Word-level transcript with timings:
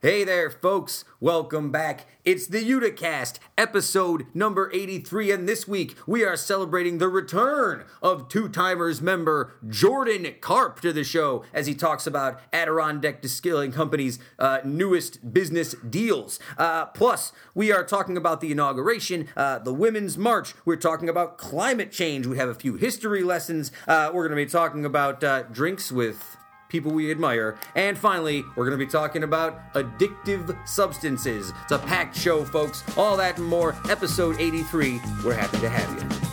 Hey 0.00 0.22
there, 0.22 0.48
folks. 0.48 1.04
Welcome 1.18 1.72
back. 1.72 2.06
It's 2.24 2.46
the 2.46 2.60
Uticast, 2.60 3.40
episode 3.56 4.26
number 4.32 4.70
83, 4.72 5.32
and 5.32 5.48
this 5.48 5.66
week 5.66 5.96
we 6.06 6.22
are 6.22 6.36
celebrating 6.36 6.98
the 6.98 7.08
return 7.08 7.84
of 8.00 8.28
Two 8.28 8.48
Timers 8.48 9.02
member 9.02 9.54
Jordan 9.68 10.32
Karp 10.40 10.80
to 10.82 10.92
the 10.92 11.02
show 11.02 11.42
as 11.52 11.66
he 11.66 11.74
talks 11.74 12.06
about 12.06 12.40
Adirondack 12.52 13.20
Distilling 13.20 13.72
Company's 13.72 14.20
uh, 14.38 14.60
newest 14.64 15.34
business 15.34 15.74
deals. 15.90 16.38
Uh, 16.56 16.86
plus, 16.86 17.32
we 17.52 17.72
are 17.72 17.82
talking 17.82 18.16
about 18.16 18.40
the 18.40 18.52
inauguration, 18.52 19.26
uh, 19.36 19.58
the 19.58 19.74
Women's 19.74 20.16
March. 20.16 20.54
We're 20.64 20.76
talking 20.76 21.08
about 21.08 21.38
climate 21.38 21.90
change. 21.90 22.24
We 22.24 22.36
have 22.36 22.48
a 22.48 22.54
few 22.54 22.76
history 22.76 23.24
lessons. 23.24 23.72
Uh, 23.88 24.12
we're 24.14 24.28
going 24.28 24.38
to 24.38 24.46
be 24.46 24.48
talking 24.48 24.84
about 24.84 25.24
uh, 25.24 25.42
drinks 25.42 25.90
with 25.90 26.37
people 26.68 26.92
we 26.92 27.10
admire. 27.10 27.56
And 27.74 27.96
finally, 27.96 28.44
we're 28.56 28.66
going 28.66 28.78
to 28.78 28.84
be 28.84 28.90
talking 28.90 29.22
about 29.22 29.72
addictive 29.74 30.56
substances. 30.68 31.52
It's 31.62 31.72
a 31.72 31.78
packed 31.78 32.16
show, 32.16 32.44
folks. 32.44 32.84
All 32.96 33.16
that 33.16 33.38
and 33.38 33.46
more. 33.46 33.76
Episode 33.88 34.38
83. 34.38 35.00
We're 35.24 35.34
happy 35.34 35.58
to 35.58 35.68
have 35.68 36.22
you. 36.22 36.27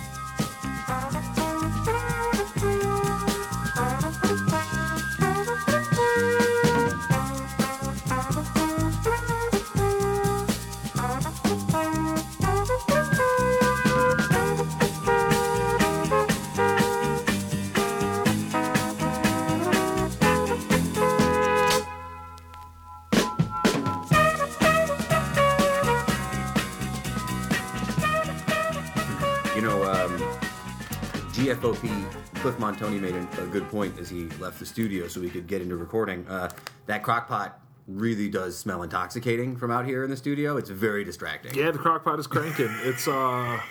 Montoni 32.66 33.00
made 33.00 33.14
a, 33.14 33.46
good 33.52 33.70
point 33.70 34.00
as 34.00 34.10
he 34.10 34.26
left 34.40 34.58
the 34.58 34.66
studio 34.66 35.08
so 35.08 35.22
we 35.22 35.30
could 35.30 35.46
get 35.46 35.62
into 35.62 35.76
recording. 35.76 36.28
Uh, 36.28 36.50
that 36.88 37.04
crock 37.04 37.28
pot 37.28 37.60
really 37.88 38.28
does 38.28 38.58
smell 38.58 38.82
intoxicating 38.82 39.56
from 39.56 39.70
out 39.70 39.86
here 39.86 40.04
in 40.04 40.10
the 40.10 40.18
studio. 40.18 40.58
It's 40.58 40.72
very 40.72 41.04
distracting. 41.04 41.54
Yeah, 41.54 41.70
the 41.70 41.78
crock 41.78 42.04
pot 42.04 42.20
is 42.20 42.26
cranking. 42.26 42.76
It's 42.82 43.08
uh 43.08 43.62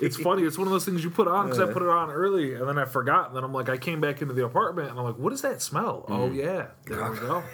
it's 0.00 0.16
funny. 0.16 0.42
It's 0.42 0.58
one 0.58 0.66
of 0.66 0.72
those 0.72 0.84
things 0.84 1.04
you 1.04 1.10
put 1.10 1.28
on 1.28 1.46
because 1.46 1.60
I 1.60 1.72
put 1.72 1.82
it 1.82 1.88
on 1.88 2.10
early 2.10 2.54
and 2.54 2.68
then 2.68 2.76
I 2.76 2.86
forgot. 2.86 3.28
And 3.28 3.36
then 3.36 3.44
I'm 3.44 3.52
like, 3.52 3.68
I 3.68 3.76
came 3.76 4.00
back 4.00 4.20
into 4.20 4.34
the 4.34 4.44
apartment 4.44 4.90
and 4.90 4.98
I'm 4.98 5.04
like, 5.04 5.16
what 5.16 5.30
does 5.30 5.42
that 5.42 5.62
smell? 5.62 6.04
Oh 6.08 6.32
yeah, 6.32 6.66
there 6.86 7.10
we 7.10 7.18
go. 7.18 7.44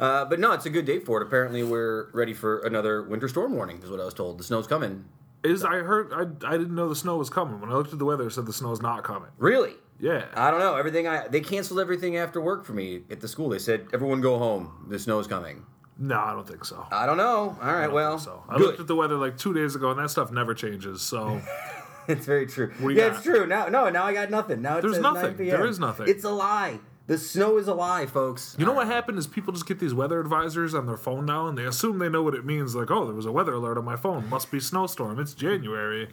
Uh, 0.00 0.24
but 0.24 0.40
no, 0.40 0.52
it's 0.52 0.64
a 0.64 0.70
good 0.70 0.86
date 0.86 1.04
for 1.04 1.20
it. 1.20 1.26
Apparently, 1.26 1.62
we're 1.62 2.10
ready 2.12 2.32
for 2.32 2.60
another 2.60 3.02
winter 3.02 3.28
storm 3.28 3.52
warning, 3.52 3.82
is 3.82 3.90
what 3.90 4.00
I 4.00 4.04
was 4.06 4.14
told. 4.14 4.38
The 4.38 4.44
snow's 4.44 4.66
coming. 4.66 5.04
Is 5.44 5.64
I 5.64 5.76
heard 5.76 6.12
I, 6.12 6.48
I 6.48 6.58
didn't 6.58 6.74
know 6.74 6.88
the 6.88 6.96
snow 6.96 7.16
was 7.16 7.30
coming. 7.30 7.60
When 7.60 7.70
I 7.70 7.74
looked 7.74 7.92
at 7.92 7.98
the 7.98 8.04
weather, 8.04 8.26
it 8.26 8.32
said 8.32 8.46
the 8.46 8.52
snow's 8.52 8.80
not 8.82 9.04
coming. 9.04 9.30
Really? 9.38 9.74
Yeah, 10.00 10.26
I 10.34 10.50
don't 10.50 10.60
know. 10.60 10.76
Everything 10.76 11.06
I 11.08 11.28
they 11.28 11.40
canceled 11.40 11.80
everything 11.80 12.16
after 12.16 12.40
work 12.40 12.64
for 12.64 12.72
me 12.72 13.02
at 13.10 13.20
the 13.20 13.28
school. 13.28 13.48
They 13.48 13.58
said 13.58 13.86
everyone 13.92 14.20
go 14.20 14.38
home. 14.38 14.86
The 14.88 14.98
snow's 14.98 15.26
coming. 15.26 15.64
no, 15.98 16.18
I 16.18 16.32
don't 16.32 16.46
think 16.46 16.64
so. 16.64 16.86
I 16.90 17.04
I 17.04 17.06
don't 17.06 17.16
know. 17.16 17.56
All 17.60 17.72
right, 17.72 17.86
don't 17.86 17.94
well, 17.94 18.18
think 18.18 18.24
so 18.28 18.42
I 18.48 18.56
good. 18.58 18.66
looked 18.66 18.80
at 18.80 18.86
the 18.86 18.94
weather 18.96 19.16
like 19.16 19.36
two 19.38 19.52
days 19.54 19.74
ago, 19.74 19.90
and 19.90 19.98
that 20.00 20.10
stuff 20.10 20.30
never 20.32 20.54
changes. 20.54 21.02
So 21.02 21.40
It's 22.08 22.24
very 22.26 22.46
true. 22.46 22.68
What 22.78 22.88
do 22.88 22.94
you 22.94 23.00
yeah, 23.00 23.08
got? 23.08 23.16
it's 23.16 23.24
true. 23.24 23.46
Now, 23.46 23.68
no, 23.68 23.90
now 23.90 24.04
I 24.04 24.14
got 24.14 24.30
nothing. 24.30 24.62
Now 24.62 24.78
it 24.78 24.82
There's 24.82 24.94
says 24.94 25.02
nothing. 25.02 25.22
9 25.22 25.34
p.m. 25.36 25.56
There 25.58 25.66
is 25.66 25.78
nothing. 25.78 26.08
It's 26.08 26.24
a 26.24 26.30
lie. 26.30 26.78
The 27.08 27.16
snow 27.16 27.56
is 27.56 27.66
a 27.68 27.72
lie, 27.74 28.04
folks. 28.04 28.54
You 28.58 28.66
know 28.66 28.74
what 28.74 28.86
happened 28.86 29.18
is 29.18 29.26
people 29.26 29.54
just 29.54 29.66
get 29.66 29.78
these 29.78 29.94
weather 29.94 30.20
advisors 30.20 30.74
on 30.74 30.84
their 30.86 30.98
phone 30.98 31.24
now, 31.24 31.46
and 31.46 31.56
they 31.56 31.64
assume 31.64 31.98
they 31.98 32.10
know 32.10 32.22
what 32.22 32.34
it 32.34 32.44
means. 32.44 32.74
Like, 32.74 32.90
oh, 32.90 33.06
there 33.06 33.14
was 33.14 33.24
a 33.24 33.32
weather 33.32 33.54
alert 33.54 33.78
on 33.78 33.84
my 33.86 33.96
phone. 33.96 34.28
Must 34.28 34.50
be 34.50 34.60
snowstorm. 34.60 35.18
It's 35.18 35.32
January, 35.32 36.08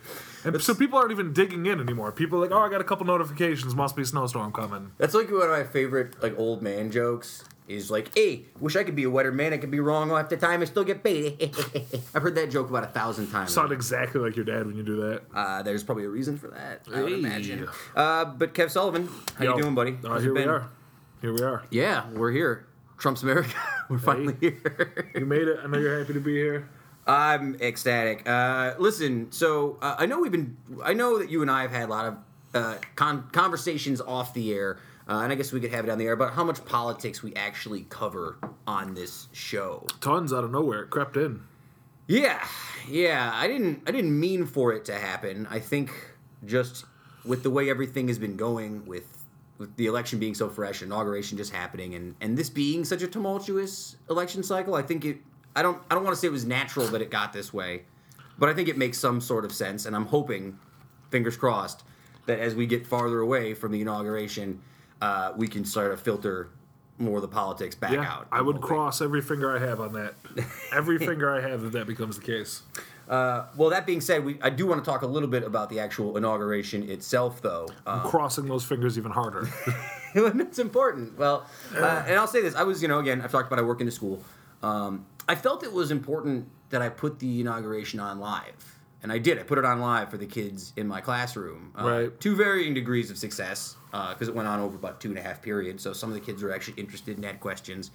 and 0.46 0.62
so 0.62 0.74
people 0.74 0.98
aren't 0.98 1.12
even 1.12 1.34
digging 1.34 1.66
in 1.66 1.82
anymore. 1.82 2.14
People 2.14 2.38
are 2.40 2.42
like, 2.48 2.52
oh, 2.52 2.62
I 2.62 2.70
got 2.70 2.80
a 2.80 2.86
couple 2.86 3.06
notifications. 3.06 3.76
Must 3.76 3.94
be 3.96 4.06
snowstorm 4.06 4.54
coming. 4.54 4.94
That's 4.98 5.14
like 5.14 5.30
one 5.30 5.42
of 5.44 5.50
my 5.50 5.64
favorite 5.66 6.22
like 6.24 6.40
old 6.40 6.62
man 6.62 6.90
jokes. 6.92 7.44
Is 7.68 7.90
like, 7.90 8.16
hey, 8.16 8.46
wish 8.60 8.76
I 8.76 8.84
could 8.84 8.96
be 8.96 9.06
a 9.06 9.10
wetter 9.10 9.32
man. 9.32 9.52
I 9.52 9.58
could 9.58 9.72
be 9.72 9.80
wrong 9.80 10.12
half 10.12 10.30
the 10.30 10.38
time 10.38 10.62
and 10.62 10.70
still 10.70 10.84
get 10.84 11.04
paid. 11.04 11.52
I've 12.14 12.22
heard 12.22 12.36
that 12.36 12.52
joke 12.52 12.70
about 12.70 12.84
a 12.84 12.88
thousand 12.88 13.32
times. 13.32 13.52
Sound 13.56 13.72
exactly 13.72 14.22
like 14.22 14.36
your 14.36 14.46
dad 14.46 14.68
when 14.68 14.76
you 14.76 14.84
do 14.84 14.98
that. 14.98 15.24
Uh, 15.34 15.64
there's 15.64 15.84
probably 15.84 16.06
a 16.06 16.10
reason 16.10 16.38
for 16.38 16.50
that. 16.50 16.84
I 16.94 17.02
would 17.02 17.12
Hey. 17.12 17.18
imagine. 17.18 17.68
Uh, 17.96 18.24
but 18.26 18.54
Kev 18.54 18.70
Sullivan, 18.70 19.10
how 19.40 19.46
Yo. 19.46 19.56
you 19.58 19.64
doing, 19.64 19.74
buddy? 19.74 19.98
Uh, 20.04 20.10
How's 20.10 20.20
it 20.22 20.26
here 20.26 20.34
we 20.36 20.42
been? 20.42 20.50
are. 20.50 20.70
Here 21.26 21.34
we 21.34 21.42
are. 21.42 21.64
Yeah, 21.72 22.08
we're 22.12 22.30
here. 22.30 22.68
Trump's 23.00 23.24
America. 23.24 23.56
we're 23.90 23.98
finally 23.98 24.38
here. 24.40 25.10
You 25.16 25.26
made 25.26 25.48
it. 25.48 25.58
I 25.64 25.66
know 25.66 25.80
you're 25.80 25.98
happy 25.98 26.14
to 26.14 26.20
be 26.20 26.36
here. 26.36 26.70
I'm 27.08 27.56
ecstatic. 27.62 28.30
Uh, 28.30 28.76
listen, 28.78 29.32
so 29.32 29.80
uh, 29.82 29.96
I 29.98 30.06
know 30.06 30.20
we've 30.20 30.32
been. 30.32 30.56
I 30.84 30.94
know 30.94 31.18
that 31.18 31.32
you 31.32 31.42
and 31.42 31.50
I 31.50 31.64
have 31.64 31.72
had 31.72 31.90
a 31.90 31.92
lot 31.92 32.06
of 32.06 32.18
uh, 32.54 32.78
con- 32.96 33.28
conversations 33.32 34.02
off 34.02 34.36
the 34.36 34.54
air, 34.54 34.78
uh, 35.10 35.22
and 35.24 35.32
I 35.32 35.36
guess 35.36 35.52
we 35.52 35.60
could 35.60 35.72
have 35.72 35.84
it 35.86 35.90
on 35.90 35.98
the 35.98 36.06
air 36.06 36.14
about 36.14 36.34
how 36.34 36.44
much 36.44 36.64
politics 36.64 37.24
we 37.24 37.34
actually 37.34 37.88
cover 37.90 38.38
on 38.68 38.94
this 38.94 39.28
show. 39.32 39.88
Tons 40.02 40.32
out 40.32 40.44
of 40.44 40.52
nowhere. 40.52 40.84
It 40.84 40.92
crept 40.92 41.18
in. 41.18 41.42
Yeah, 42.06 42.46
yeah. 42.88 43.32
I 43.34 43.48
didn't. 43.48 43.82
I 43.88 43.92
didn't 43.92 44.20
mean 44.20 44.46
for 44.46 44.74
it 44.74 44.86
to 44.86 44.94
happen. 44.94 45.48
I 45.50 45.58
think 45.58 45.90
just 46.46 46.86
with 47.26 47.42
the 47.42 47.50
way 47.50 47.72
everything 47.72 48.10
has 48.10 48.20
been 48.20 48.38
going, 48.38 48.86
with 48.86 49.15
with 49.58 49.76
the 49.78 49.86
election 49.88 50.20
being 50.20 50.34
so 50.36 50.50
fresh, 50.50 50.82
inauguration 50.82 51.38
just 51.38 51.52
happening, 51.54 51.96
and 51.96 52.16
and 52.22 52.38
this 52.38 52.50
being 52.50 52.84
such 52.86 53.02
a 53.02 53.08
tumultuous 53.08 53.96
election 54.10 54.44
cycle, 54.44 54.76
I 54.76 54.82
think 54.82 55.06
it. 55.06 55.18
I 55.56 55.62
don't. 55.62 55.82
I 55.90 55.96
don't 55.96 56.04
want 56.04 56.16
to 56.16 56.20
say 56.20 56.28
it 56.28 56.32
was 56.32 56.46
natural 56.46 56.88
that 56.88 57.02
it 57.02 57.10
got 57.10 57.32
this 57.34 57.54
way, 57.54 57.84
but 58.38 58.50
I 58.50 58.54
think 58.54 58.68
it 58.70 58.78
makes 58.78 58.98
some 58.98 59.22
sort 59.22 59.46
of 59.46 59.52
sense, 59.52 59.86
and 59.86 59.96
I'm 59.96 60.06
hoping, 60.08 60.60
fingers 61.10 61.38
crossed, 61.38 61.84
that 62.26 62.40
as 62.40 62.56
we 62.56 62.66
get 62.66 62.86
farther 62.86 63.20
away 63.22 63.54
from 63.54 63.72
the 63.72 63.80
inauguration, 63.82 64.62
uh, 65.02 65.32
we 65.38 65.48
can 65.48 65.64
start 65.64 65.92
to 65.92 65.98
filter 65.98 66.50
more 66.98 67.18
of 67.18 67.22
the 67.22 67.28
politics 67.28 67.76
back 67.76 67.92
Yeah, 67.92 68.04
out. 68.04 68.28
I 68.32 68.42
would 68.42 68.56
hoping. 68.58 68.68
cross 68.70 69.02
every 69.02 69.22
finger 69.22 69.56
I 69.56 69.60
have 69.60 69.80
on 69.82 69.94
that. 69.94 70.14
every 70.74 70.98
finger 71.06 71.30
I 71.34 71.42
have 71.42 71.64
if 71.66 71.72
that 71.74 71.88
becomes 71.88 72.18
the 72.18 72.24
case. 72.24 72.64
Uh, 73.08 73.46
well, 73.56 73.70
that 73.70 73.86
being 73.86 74.02
said, 74.02 74.26
we, 74.26 74.38
I 74.42 74.50
do 74.50 74.66
want 74.66 74.84
to 74.84 74.90
talk 74.90 75.02
a 75.04 75.08
little 75.08 75.30
bit 75.30 75.44
about 75.44 75.70
the 75.70 75.80
actual 75.80 76.18
inauguration 76.18 76.90
itself, 76.90 77.42
though. 77.42 77.68
Um, 77.86 78.02
Crossing 78.02 78.46
those 78.48 78.64
fingers 78.66 78.98
even 78.98 79.12
harder. 79.12 79.48
it's 80.16 80.60
important. 80.60 81.18
Well, 81.18 81.46
uh, 81.76 82.04
and 82.08 82.16
I'll 82.18 82.28
say 82.28 82.42
this: 82.42 82.56
I 82.56 82.64
was, 82.64 82.82
you 82.82 82.88
know, 82.88 83.00
again, 83.00 83.22
I've 83.22 83.32
talked 83.32 83.48
about 83.48 83.60
I 83.60 83.64
work 83.64 83.82
in 83.82 83.88
a 83.88 83.92
school. 83.92 84.24
Um, 84.64 85.06
I 85.28 85.36
felt 85.36 85.64
it 85.64 85.72
was 85.74 85.92
important 85.92 86.48
that 86.70 86.82
I 86.82 86.90
put 86.90 87.20
the 87.20 87.42
inauguration 87.42 88.00
on 88.00 88.20
live, 88.20 88.80
and 89.04 89.12
I 89.12 89.18
did. 89.20 89.38
I 89.40 89.44
put 89.44 89.58
it 89.58 89.66
on 89.66 89.80
live 89.80 90.10
for 90.10 90.18
the 90.18 90.26
kids 90.26 90.74
in 90.76 90.88
my 90.88 91.02
classroom. 91.02 91.72
Uh, 91.78 91.84
Right. 91.88 92.20
To 92.22 92.36
varying 92.36 92.74
degrees 92.74 93.12
of 93.12 93.18
success, 93.18 93.76
because 93.92 94.28
it 94.28 94.34
went 94.36 94.48
on 94.48 94.60
over 94.60 94.76
about 94.76 95.00
two 95.00 95.10
and 95.10 95.18
a 95.18 95.22
half 95.22 95.42
periods. 95.42 95.84
So 95.84 95.94
some 95.94 96.10
of 96.10 96.16
the 96.16 96.22
kids 96.22 96.42
were 96.42 96.54
actually 96.54 96.80
interested 96.82 97.18
and 97.18 97.26
had 97.26 97.40
questions. 97.40 97.92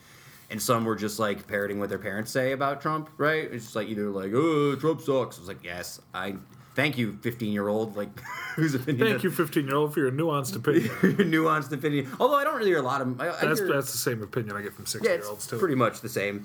And 0.51 0.61
some 0.61 0.85
were 0.85 0.97
just 0.97 1.19
like 1.19 1.47
parroting 1.47 1.79
what 1.79 1.89
their 1.89 1.99
parents 1.99 2.33
say 2.33 2.53
about 2.53 2.81
Trump, 2.81 3.09
right? 3.19 3.45
It's 3.45 3.67
just 3.67 3.77
like 3.77 3.89
either 3.89 4.11
like, 4.11 4.33
"Oh, 4.35 4.75
Trump 4.75 5.01
sucks." 5.01 5.39
I 5.39 5.41
was 5.41 5.49
like, 5.49 5.63
"Yes, 5.63 6.01
I 6.13 6.37
thank 6.75 6.99
you, 6.99 7.13
fifteen-year-old." 7.13 7.97
Like, 7.97 8.21
whose 8.57 8.75
opinion? 8.75 9.07
Thank 9.07 9.23
you, 9.23 9.31
15 9.31 9.67
year 9.67 9.77
old, 9.77 9.95
for 9.95 10.01
your 10.01 10.11
nuanced 10.11 10.57
opinion. 10.61 10.91
Your 11.03 11.13
nuanced 11.13 11.73
opinion. 11.73 12.11
Although 12.19 12.37
I 12.37 12.45
don't 12.45 12.57
really 12.57 12.71
hear 12.71 12.79
a 12.79 12.83
lot 12.83 13.01
of. 13.01 13.21
I, 13.21 13.29
I 13.29 13.47
That's 13.47 13.61
hear, 13.61 13.73
that's 13.73 13.93
the 13.93 13.99
same 13.99 14.23
opinion 14.23 14.57
I 14.57 14.63
get 14.63 14.75
from 14.75 14.87
60 14.87 15.07
yeah, 15.07 15.15
year 15.15 15.27
olds 15.27 15.47
too. 15.47 15.57
It's 15.57 15.61
pretty 15.61 15.77
much 15.77 16.01
the 16.01 16.09
same. 16.09 16.45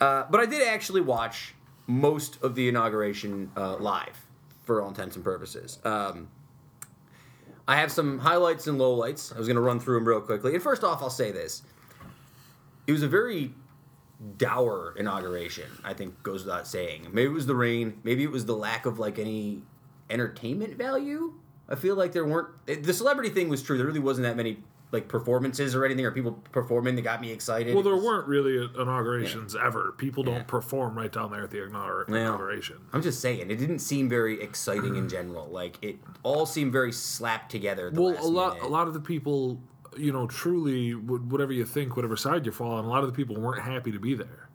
Uh, 0.00 0.24
but 0.30 0.40
I 0.40 0.46
did 0.46 0.66
actually 0.66 1.00
watch 1.00 1.54
most 1.86 2.42
of 2.42 2.54
the 2.54 2.68
inauguration 2.68 3.50
uh, 3.56 3.76
live, 3.76 4.26
for 4.64 4.80
all 4.80 4.88
intents 4.88 5.16
and 5.16 5.24
purposes. 5.24 5.78
Um, 5.84 6.28
I 7.66 7.76
have 7.76 7.92
some 7.92 8.18
highlights 8.18 8.66
and 8.66 8.78
lowlights. 8.80 9.34
I 9.34 9.38
was 9.38 9.46
going 9.46 9.56
to 9.56 9.60
run 9.62 9.78
through 9.80 9.96
them 9.96 10.08
real 10.08 10.20
quickly. 10.20 10.54
And 10.54 10.62
first 10.62 10.84
off, 10.84 11.02
I'll 11.02 11.10
say 11.10 11.30
this: 11.32 11.62
it 12.90 12.92
was 12.92 13.02
a 13.04 13.08
very 13.08 13.54
dour 14.36 14.94
inauguration. 14.98 15.64
I 15.84 15.94
think 15.94 16.22
goes 16.22 16.44
without 16.44 16.66
saying. 16.66 17.06
Maybe 17.12 17.30
it 17.30 17.32
was 17.32 17.46
the 17.46 17.54
rain. 17.54 17.98
Maybe 18.02 18.24
it 18.24 18.30
was 18.30 18.44
the 18.46 18.56
lack 18.56 18.84
of 18.84 18.98
like 18.98 19.18
any 19.18 19.62
entertainment 20.10 20.76
value. 20.76 21.34
I 21.68 21.76
feel 21.76 21.94
like 21.94 22.12
there 22.12 22.24
weren't. 22.26 22.48
Eh, 22.68 22.76
the 22.82 22.92
celebrity 22.92 23.30
thing 23.30 23.48
was 23.48 23.62
true. 23.62 23.78
There 23.78 23.86
really 23.86 24.00
wasn't 24.00 24.26
that 24.26 24.36
many 24.36 24.58
like 24.92 25.06
performances 25.06 25.76
or 25.76 25.84
anything, 25.84 26.04
or 26.04 26.10
people 26.10 26.32
performing 26.50 26.96
that 26.96 27.02
got 27.02 27.20
me 27.20 27.30
excited. 27.30 27.72
Well, 27.74 27.84
there 27.84 27.94
was- 27.94 28.02
weren't 28.04 28.26
really 28.26 28.68
inaugurations 28.76 29.54
ever. 29.54 29.94
People 29.96 30.24
don't 30.24 30.34
Yeah. 30.34 30.42
perform 30.42 30.98
right 30.98 31.12
down 31.12 31.30
there 31.30 31.44
at 31.44 31.50
the 31.52 31.58
inaugur- 31.58 32.08
Yeah. 32.08 32.16
inauguration. 32.22 32.78
I'm 32.92 33.00
just 33.00 33.20
saying, 33.20 33.52
it 33.52 33.56
didn't 33.56 33.78
seem 33.78 34.08
very 34.08 34.42
exciting 34.42 34.96
in 34.96 35.08
general. 35.16 35.46
Like 35.48 35.78
it 35.80 36.00
all 36.24 36.44
seemed 36.44 36.72
very 36.72 36.90
slapped 36.90 37.52
together. 37.52 37.88
The 37.92 38.02
Well, 38.02 38.16
a 38.20 38.26
lot, 38.26 38.54
minute. 38.54 38.66
a 38.66 38.68
lot 38.68 38.88
of 38.88 38.94
the 38.94 39.00
people, 39.00 39.62
you 39.96 40.12
know, 40.12 40.26
truly, 40.26 40.92
whatever 40.94 41.52
you 41.52 41.64
think, 41.64 41.96
whatever 41.96 42.16
side 42.16 42.46
you 42.46 42.52
fall 42.52 42.72
on, 42.72 42.84
a 42.84 42.88
lot 42.88 43.02
of 43.04 43.06
the 43.10 43.16
people 43.16 43.36
weren't 43.40 43.62
happy 43.62 43.92
to 43.92 43.98
be 43.98 44.14
there. 44.14 44.48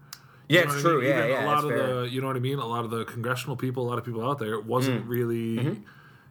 Yeah, 0.48 0.62
You 0.62 0.68
know 0.68 0.74
it's 0.76 0.84
what 0.84 0.90
I 0.90 0.94
true. 0.94 1.02
mean? 1.02 1.10
Yeah, 1.10 1.26
yeah, 1.28 1.46
a 1.46 1.48
lot 1.48 1.64
of 1.64 1.70
fair. 1.72 1.80
Mm. 1.80 2.04
the, 2.04 2.10
you 2.10 2.22
know 2.22 2.28
what 2.28 2.36
I 2.36 2.40
mean. 2.40 2.60
A 2.60 2.66
lot 2.66 2.86
of 2.86 2.92
the 2.92 3.04
congressional 3.06 3.56
people, 3.56 3.88
a 3.88 3.90
lot 3.90 3.98
of 3.98 4.06
people 4.06 4.24
out 4.30 4.38
there, 4.40 4.54
it 4.54 4.66
wasn't 4.66 5.06
really, 5.08 5.58
Mm-hmm. 5.58 5.82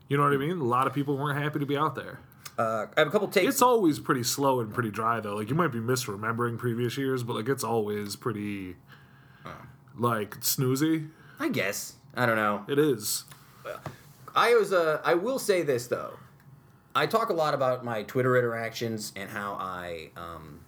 you 0.08 0.16
know 0.16 0.22
what 0.22 0.32
I 0.32 0.36
mean. 0.36 0.58
A 0.60 0.64
lot 0.64 0.86
of 0.86 0.92
people 0.94 1.16
weren't 1.16 1.38
happy 1.42 1.58
to 1.58 1.66
be 1.66 1.76
out 1.76 1.94
there. 1.94 2.20
Uh, 2.56 2.86
I 2.96 3.00
have 3.00 3.08
a 3.08 3.10
couple 3.10 3.26
takes. 3.26 3.48
It's 3.48 3.62
always 3.62 3.98
pretty 3.98 4.22
slow 4.22 4.60
and 4.60 4.72
pretty 4.72 4.90
dry 4.90 5.18
though. 5.18 5.34
Like 5.34 5.48
you 5.48 5.56
might 5.56 5.72
be 5.72 5.80
misremembering 5.80 6.56
previous 6.56 6.96
years, 6.96 7.24
but 7.24 7.34
like 7.34 7.48
it's 7.48 7.64
always 7.64 8.14
pretty 8.14 8.76
like 9.98 10.36
snoozy. 10.40 11.08
I 11.40 11.48
guess 11.48 11.94
I 12.14 12.26
don't 12.26 12.36
know. 12.36 12.64
It 12.68 12.78
is. 12.78 13.24
I 14.36 14.54
was 14.54 14.72
uh, 14.72 15.00
I 15.04 15.14
will 15.14 15.40
say 15.40 15.62
this 15.62 15.88
though. 15.88 16.12
I 16.94 17.06
talk 17.06 17.30
a 17.30 17.32
lot 17.32 17.54
about 17.54 17.84
my 17.84 18.02
Twitter 18.04 18.36
interactions 18.36 19.12
and 19.16 19.28
how 19.28 19.54
I 19.54 20.10
um, 20.16 20.60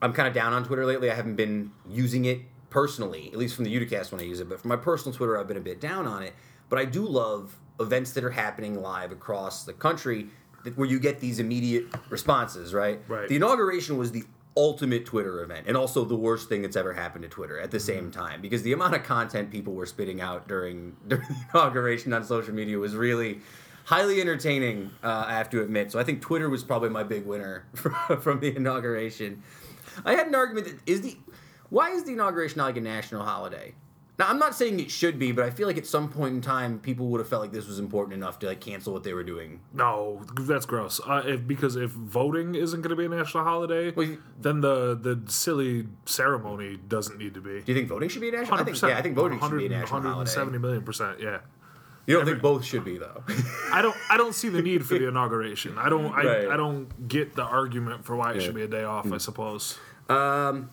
I'm 0.00 0.12
kind 0.12 0.28
of 0.28 0.34
down 0.34 0.52
on 0.52 0.64
Twitter 0.64 0.86
lately. 0.86 1.10
I 1.10 1.14
haven't 1.14 1.36
been 1.36 1.72
using 1.88 2.24
it 2.24 2.40
personally, 2.70 3.30
at 3.32 3.38
least 3.38 3.54
from 3.54 3.64
the 3.64 3.74
Uticast 3.74 4.12
when 4.12 4.20
I 4.20 4.24
use 4.24 4.40
it. 4.40 4.48
But 4.48 4.60
for 4.60 4.68
my 4.68 4.76
personal 4.76 5.16
Twitter, 5.16 5.38
I've 5.38 5.48
been 5.48 5.56
a 5.56 5.60
bit 5.60 5.80
down 5.80 6.06
on 6.06 6.22
it. 6.22 6.34
But 6.68 6.78
I 6.78 6.84
do 6.84 7.06
love 7.06 7.54
events 7.80 8.12
that 8.12 8.24
are 8.24 8.30
happening 8.30 8.80
live 8.80 9.12
across 9.12 9.64
the 9.64 9.72
country 9.72 10.26
that, 10.64 10.76
where 10.76 10.88
you 10.88 10.98
get 10.98 11.20
these 11.20 11.38
immediate 11.38 11.86
responses. 12.10 12.74
Right. 12.74 13.00
Right. 13.08 13.28
The 13.28 13.36
inauguration 13.36 13.96
was 13.96 14.12
the 14.12 14.24
ultimate 14.56 15.04
Twitter 15.04 15.42
event 15.42 15.66
and 15.66 15.76
also 15.76 16.04
the 16.04 16.14
worst 16.14 16.48
thing 16.48 16.62
that's 16.62 16.76
ever 16.76 16.92
happened 16.92 17.22
to 17.22 17.28
Twitter 17.28 17.58
at 17.58 17.70
the 17.70 17.80
same 17.80 18.10
time 18.10 18.40
because 18.40 18.62
the 18.62 18.72
amount 18.72 18.94
of 18.94 19.02
content 19.02 19.50
people 19.50 19.74
were 19.74 19.86
spitting 19.86 20.20
out 20.20 20.46
during 20.46 20.96
during 21.08 21.26
the 21.26 21.36
inauguration 21.52 22.12
on 22.12 22.22
social 22.22 22.54
media 22.54 22.78
was 22.78 22.94
really 22.94 23.40
highly 23.84 24.20
entertaining. 24.20 24.90
Uh, 25.02 25.24
I 25.28 25.32
have 25.32 25.50
to 25.50 25.62
admit. 25.62 25.92
So 25.92 25.98
I 25.98 26.04
think 26.04 26.20
Twitter 26.20 26.48
was 26.50 26.64
probably 26.64 26.88
my 26.90 27.02
big 27.02 27.24
winner 27.26 27.66
from 28.20 28.40
the 28.40 28.54
inauguration. 28.56 29.42
I 30.04 30.14
had 30.14 30.26
an 30.26 30.34
argument 30.34 30.66
that 30.66 30.78
is 30.90 31.02
the 31.02 31.16
why 31.70 31.90
is 31.90 32.04
the 32.04 32.12
inauguration 32.12 32.58
not 32.58 32.64
like 32.66 32.76
a 32.76 32.80
national 32.80 33.24
holiday? 33.24 33.74
Now 34.16 34.28
I'm 34.28 34.38
not 34.38 34.54
saying 34.54 34.78
it 34.78 34.92
should 34.92 35.18
be, 35.18 35.32
but 35.32 35.44
I 35.44 35.50
feel 35.50 35.66
like 35.66 35.76
at 35.76 35.86
some 35.86 36.08
point 36.08 36.34
in 36.36 36.40
time 36.40 36.78
people 36.78 37.08
would 37.08 37.18
have 37.20 37.28
felt 37.28 37.42
like 37.42 37.50
this 37.50 37.66
was 37.66 37.80
important 37.80 38.14
enough 38.14 38.38
to 38.40 38.46
like 38.46 38.60
cancel 38.60 38.92
what 38.92 39.02
they 39.02 39.12
were 39.12 39.24
doing. 39.24 39.58
No, 39.72 40.22
that's 40.40 40.66
gross. 40.66 41.00
Uh, 41.04 41.22
if, 41.26 41.46
because 41.48 41.74
if 41.74 41.90
voting 41.90 42.54
isn't 42.54 42.80
going 42.82 42.90
to 42.90 42.96
be 42.96 43.06
a 43.06 43.08
national 43.08 43.42
holiday, 43.42 43.90
Well, 43.90 44.06
you- 44.06 44.22
then 44.40 44.60
the 44.60 44.94
the 44.94 45.20
silly 45.26 45.88
ceremony 46.06 46.76
doesn't 46.88 47.18
need 47.18 47.34
to 47.34 47.40
be. 47.40 47.60
Do 47.62 47.72
you 47.72 47.74
think 47.74 47.88
voting 47.88 48.08
should 48.08 48.20
be 48.22 48.28
a 48.28 48.32
national? 48.32 48.60
I 48.60 48.62
think, 48.64 48.80
yeah, 48.82 48.98
I 48.98 49.02
think 49.02 49.16
voting 49.16 49.40
should 49.40 49.58
be 49.58 49.66
a 49.66 49.68
national 49.68 50.00
holiday. 50.02 50.06
170 50.30 50.58
million 50.58 50.82
percent. 50.84 51.18
Yeah. 51.20 51.40
You 52.06 52.16
don't 52.16 52.26
think 52.26 52.42
both 52.42 52.64
should 52.64 52.84
be 52.84 52.98
though? 52.98 53.22
I 53.72 53.80
don't. 53.80 53.96
I 54.10 54.16
don't 54.16 54.34
see 54.34 54.48
the 54.50 54.60
need 54.62 54.84
for 54.84 54.98
the 54.98 55.08
inauguration. 55.08 55.78
I 55.78 55.88
don't. 55.88 56.12
I, 56.12 56.22
Right. 56.24 56.48
I 56.50 56.56
don't 56.56 57.08
get 57.08 57.34
the 57.34 57.42
argument 57.44 58.04
for 58.04 58.14
why 58.16 58.34
it 58.34 58.40
should 58.42 58.54
be 58.54 58.62
a 58.62 58.68
day 58.68 58.84
off. 58.84 59.06
Mm. 59.06 59.14
I 59.14 59.18
suppose. 59.18 59.78
Um, 60.08 60.68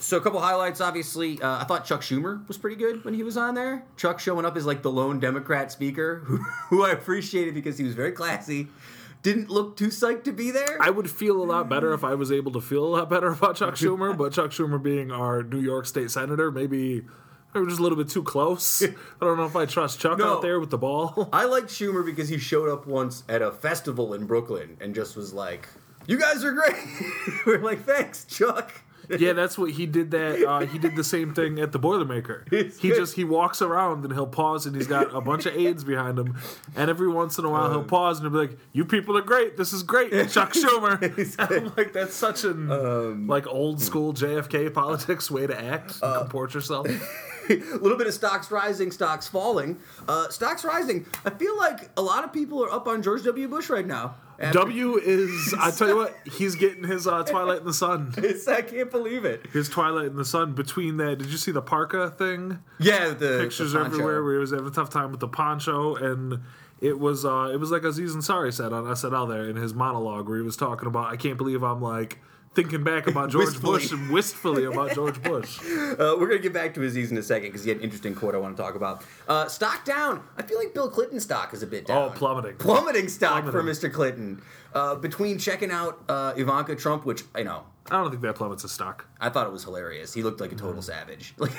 So 0.00 0.16
a 0.16 0.20
couple 0.20 0.40
highlights, 0.40 0.80
obviously. 0.80 1.40
Uh, 1.40 1.58
I 1.60 1.64
thought 1.64 1.84
Chuck 1.84 2.00
Schumer 2.00 2.46
was 2.48 2.58
pretty 2.58 2.74
good 2.76 3.04
when 3.04 3.14
he 3.14 3.22
was 3.22 3.36
on 3.36 3.54
there. 3.54 3.84
Chuck 3.96 4.18
showing 4.18 4.44
up 4.44 4.56
as 4.56 4.66
like 4.66 4.82
the 4.82 4.90
lone 4.90 5.20
Democrat 5.20 5.70
speaker, 5.70 6.22
who, 6.24 6.36
who 6.68 6.84
I 6.84 6.90
appreciated 6.90 7.54
because 7.54 7.78
he 7.78 7.84
was 7.84 7.94
very 7.94 8.10
classy. 8.12 8.66
Didn't 9.22 9.50
look 9.50 9.76
too 9.76 9.88
psyched 9.88 10.24
to 10.24 10.32
be 10.32 10.50
there. 10.50 10.78
I 10.80 10.88
would 10.90 11.08
feel 11.10 11.42
a 11.42 11.44
lot 11.44 11.68
better 11.68 11.92
if 11.92 12.02
I 12.02 12.14
was 12.14 12.32
able 12.32 12.50
to 12.52 12.60
feel 12.60 12.82
a 12.84 12.88
lot 12.96 13.10
better 13.10 13.28
about 13.28 13.54
Chuck 13.56 13.74
Schumer. 13.76 14.16
but 14.16 14.32
Chuck 14.32 14.50
Schumer 14.50 14.82
being 14.82 15.12
our 15.12 15.42
New 15.42 15.60
York 15.60 15.84
State 15.86 16.10
senator, 16.10 16.50
maybe 16.50 17.02
they 17.52 17.60
were 17.60 17.66
just 17.66 17.80
a 17.80 17.82
little 17.82 17.98
bit 17.98 18.08
too 18.08 18.22
close. 18.22 18.82
I 18.82 18.94
don't 19.20 19.36
know 19.36 19.44
if 19.44 19.56
I 19.56 19.66
trust 19.66 19.98
Chuck 20.00 20.18
No. 20.18 20.34
out 20.36 20.42
there 20.42 20.60
with 20.60 20.70
the 20.70 20.78
ball. 20.78 21.28
I 21.32 21.44
like 21.46 21.64
Schumer 21.64 22.04
because 22.04 22.28
he 22.28 22.38
showed 22.38 22.68
up 22.68 22.86
once 22.86 23.24
at 23.28 23.42
a 23.42 23.50
festival 23.50 24.14
in 24.14 24.26
Brooklyn 24.26 24.76
and 24.80 24.94
just 24.94 25.16
was 25.16 25.32
like, 25.32 25.68
"You 26.06 26.18
guys 26.18 26.44
are 26.44 26.52
great." 26.52 26.76
We're 27.46 27.58
like, 27.62 27.84
"Thanks, 27.84 28.24
Chuck." 28.24 28.72
yeah, 29.18 29.32
that's 29.32 29.58
what 29.58 29.72
he 29.72 29.86
did. 29.86 30.12
That 30.12 30.46
uh, 30.46 30.60
he 30.66 30.78
did 30.78 30.94
the 30.94 31.02
same 31.02 31.34
thing 31.34 31.58
at 31.58 31.72
the 31.72 31.80
Boilermaker. 31.80 32.44
It's 32.52 32.78
He 32.78 32.90
good. 32.90 32.98
just 32.98 33.16
he 33.16 33.24
walks 33.24 33.60
around 33.60 34.04
and 34.04 34.12
he'll 34.12 34.24
pause 34.28 34.66
and 34.66 34.76
he's 34.76 34.86
got 34.86 35.12
a 35.12 35.20
bunch 35.20 35.46
of 35.46 35.56
aides 35.56 35.82
behind 35.82 36.16
him, 36.16 36.36
and 36.76 36.88
every 36.88 37.08
once 37.08 37.36
in 37.36 37.44
a 37.44 37.50
while 37.50 37.70
he'll 37.70 37.80
uh. 37.80 37.84
pause 37.84 38.20
and 38.20 38.30
he'll 38.30 38.40
be 38.40 38.48
like, 38.48 38.58
"You 38.72 38.84
people 38.84 39.16
are 39.18 39.22
great. 39.22 39.56
This 39.56 39.72
is 39.72 39.82
great." 39.82 40.12
Chuck 40.30 40.52
Schumer. 40.52 41.00
I'm 41.40 41.72
like, 41.76 41.92
that's 41.92 42.14
such 42.14 42.44
an 42.44 42.70
um, 42.70 43.26
like 43.26 43.48
old 43.48 43.80
school 43.80 44.14
JFK 44.14 44.72
politics 44.72 45.28
way 45.28 45.48
to 45.48 45.60
act, 45.60 45.94
and 45.94 46.02
uh, 46.04 46.18
comport 46.20 46.54
yourself. 46.54 46.86
A 47.48 47.54
little 47.80 47.96
bit 47.96 48.06
of 48.06 48.14
stocks 48.14 48.50
rising, 48.50 48.90
stocks 48.90 49.28
falling. 49.28 49.78
Uh, 50.08 50.28
stocks 50.28 50.64
rising. 50.64 51.06
I 51.24 51.30
feel 51.30 51.56
like 51.56 51.90
a 51.96 52.02
lot 52.02 52.24
of 52.24 52.32
people 52.32 52.62
are 52.64 52.70
up 52.70 52.86
on 52.86 53.02
George 53.02 53.22
W. 53.24 53.48
Bush 53.48 53.70
right 53.70 53.86
now. 53.86 54.16
W 54.52 54.96
is 54.96 55.54
I 55.58 55.70
tell 55.70 55.88
you 55.88 55.96
what, 55.96 56.16
he's 56.24 56.54
getting 56.54 56.82
his 56.84 57.06
uh, 57.06 57.22
Twilight 57.24 57.58
in 57.60 57.66
the 57.66 57.74
Sun. 57.74 58.14
It's- 58.18 58.48
I 58.48 58.62
can't 58.62 58.90
believe 58.90 59.24
it. 59.26 59.46
His 59.52 59.68
Twilight 59.68 60.06
in 60.06 60.16
the 60.16 60.24
Sun. 60.24 60.54
Between 60.54 60.96
that, 60.96 61.18
did 61.18 61.28
you 61.28 61.36
see 61.36 61.50
the 61.50 61.60
parka 61.62 62.10
thing? 62.10 62.58
Yeah, 62.78 63.10
the 63.10 63.40
Pictures 63.42 63.72
the 63.72 63.80
everywhere 63.80 64.24
where 64.24 64.34
he 64.34 64.38
was 64.38 64.50
having 64.50 64.66
a 64.66 64.70
tough 64.70 64.88
time 64.90 65.10
with 65.10 65.20
the 65.20 65.28
poncho, 65.28 65.94
and 65.96 66.40
it 66.80 66.98
was 66.98 67.26
uh, 67.26 67.50
it 67.52 67.58
was 67.60 67.70
like 67.70 67.82
Aziz 67.82 68.16
Ansari 68.16 68.52
said 68.52 68.72
on 68.72 68.84
SNL 68.84 69.28
there 69.28 69.46
in 69.46 69.56
his 69.56 69.74
monologue 69.74 70.26
where 70.26 70.38
he 70.38 70.42
was 70.44 70.56
talking 70.56 70.86
about 70.88 71.12
I 71.12 71.16
can't 71.16 71.36
believe 71.36 71.62
I'm 71.62 71.82
like 71.82 72.18
thinking 72.54 72.82
back 72.84 73.06
about 73.06 73.30
George 73.30 73.46
Wistfully. 73.46 73.72
Bush 73.78 73.92
and 73.92 74.10
wistfully 74.10 74.64
about 74.64 74.94
George 74.94 75.22
Bush. 75.22 75.58
Uh, 75.90 76.14
we're 76.18 76.28
gonna 76.28 76.38
get 76.38 76.52
back 76.52 76.72
to 76.72 76.82
Aziz 76.82 77.10
in 77.10 77.18
a 77.18 77.22
second 77.22 77.48
because 77.48 77.64
he 77.64 77.68
had 77.68 77.78
an 77.78 77.82
interesting 77.84 78.14
quote 78.14 78.34
I 78.34 78.38
want 78.38 78.56
to 78.56 78.62
talk 78.62 78.74
about. 78.74 79.04
Uh, 79.28 79.48
stock 79.48 79.84
down. 79.84 80.22
I 80.38 80.42
feel 80.42 80.56
like 80.56 80.72
Bill 80.72 80.88
Clinton's 80.88 81.24
stock 81.24 81.52
is 81.52 81.62
a 81.62 81.66
bit 81.66 81.86
down. 81.86 81.98
Oh, 81.98 82.10
plummeting. 82.10 82.56
Plummeting 82.56 83.08
stock 83.08 83.44
for 83.44 83.62
Mr. 83.62 83.92
Clinton. 83.92 84.40
Uh, 84.72 84.94
between 84.94 85.36
checking 85.38 85.70
out 85.70 86.02
uh, 86.08 86.32
Ivanka 86.36 86.76
Trump, 86.76 87.04
which 87.04 87.24
I 87.34 87.42
know 87.42 87.64
I 87.90 88.00
don't 88.00 88.10
think 88.10 88.22
that 88.22 88.36
plummets 88.36 88.62
his 88.62 88.70
stock. 88.70 89.06
I 89.20 89.30
thought 89.30 89.46
it 89.46 89.52
was 89.52 89.64
hilarious. 89.64 90.14
He 90.14 90.22
looked 90.22 90.40
like 90.40 90.52
a 90.52 90.54
total 90.54 90.80
savage, 90.80 91.34
like 91.38 91.50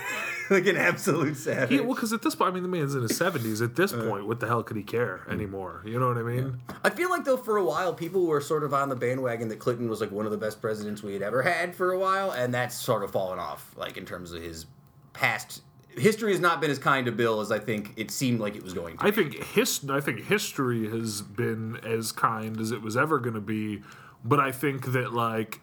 like 0.49 0.65
an 0.65 0.77
absolute 0.77 1.35
savage. 1.35 1.69
He, 1.69 1.81
well, 1.81 1.93
because 1.93 2.13
at 2.13 2.21
this 2.21 2.35
point, 2.35 2.51
I 2.51 2.53
mean, 2.53 2.63
the 2.63 2.69
man's 2.69 2.95
in 2.95 3.01
his 3.01 3.17
seventies. 3.17 3.61
At 3.61 3.75
this 3.75 3.93
uh. 3.93 4.07
point, 4.07 4.27
what 4.27 4.39
the 4.39 4.47
hell 4.47 4.63
could 4.63 4.77
he 4.77 4.83
care 4.83 5.25
anymore? 5.29 5.81
You 5.85 5.99
know 5.99 6.07
what 6.07 6.17
I 6.17 6.23
mean? 6.23 6.61
I 6.83 6.89
feel 6.89 7.09
like 7.09 7.25
though 7.25 7.37
for 7.37 7.57
a 7.57 7.63
while 7.63 7.93
people 7.93 8.25
were 8.25 8.39
sort 8.39 8.63
of 8.63 8.73
on 8.73 8.87
the 8.89 8.95
bandwagon 8.95 9.49
that 9.49 9.59
Clinton 9.59 9.89
was 9.89 9.99
like 9.99 10.11
one 10.11 10.25
of 10.25 10.31
the 10.31 10.37
best 10.37 10.61
presidents 10.61 11.03
we 11.03 11.13
had 11.13 11.21
ever 11.21 11.41
had 11.41 11.75
for 11.75 11.91
a 11.91 11.99
while, 11.99 12.31
and 12.31 12.53
that's 12.53 12.75
sort 12.75 13.03
of 13.03 13.11
fallen 13.11 13.37
off, 13.37 13.75
like 13.75 13.97
in 13.97 14.05
terms 14.05 14.31
of 14.31 14.41
his 14.41 14.67
past. 15.13 15.61
History 15.97 16.31
has 16.31 16.39
not 16.39 16.61
been 16.61 16.71
as 16.71 16.79
kind 16.79 17.05
to 17.07 17.11
Bill 17.11 17.41
as 17.41 17.51
I 17.51 17.59
think 17.59 17.91
it 17.97 18.11
seemed 18.11 18.39
like 18.39 18.55
it 18.55 18.63
was 18.63 18.73
going 18.73 18.97
to. 18.97 19.05
I 19.05 19.11
think 19.11 19.43
his 19.43 19.81
I 19.89 19.99
think 19.99 20.23
history 20.23 20.89
has 20.89 21.21
been 21.21 21.81
as 21.83 22.13
kind 22.13 22.59
as 22.61 22.71
it 22.71 22.81
was 22.81 22.95
ever 22.95 23.19
going 23.19 23.33
to 23.33 23.41
be, 23.41 23.83
but 24.23 24.39
I 24.39 24.53
think 24.53 24.93
that 24.93 25.11
like 25.11 25.59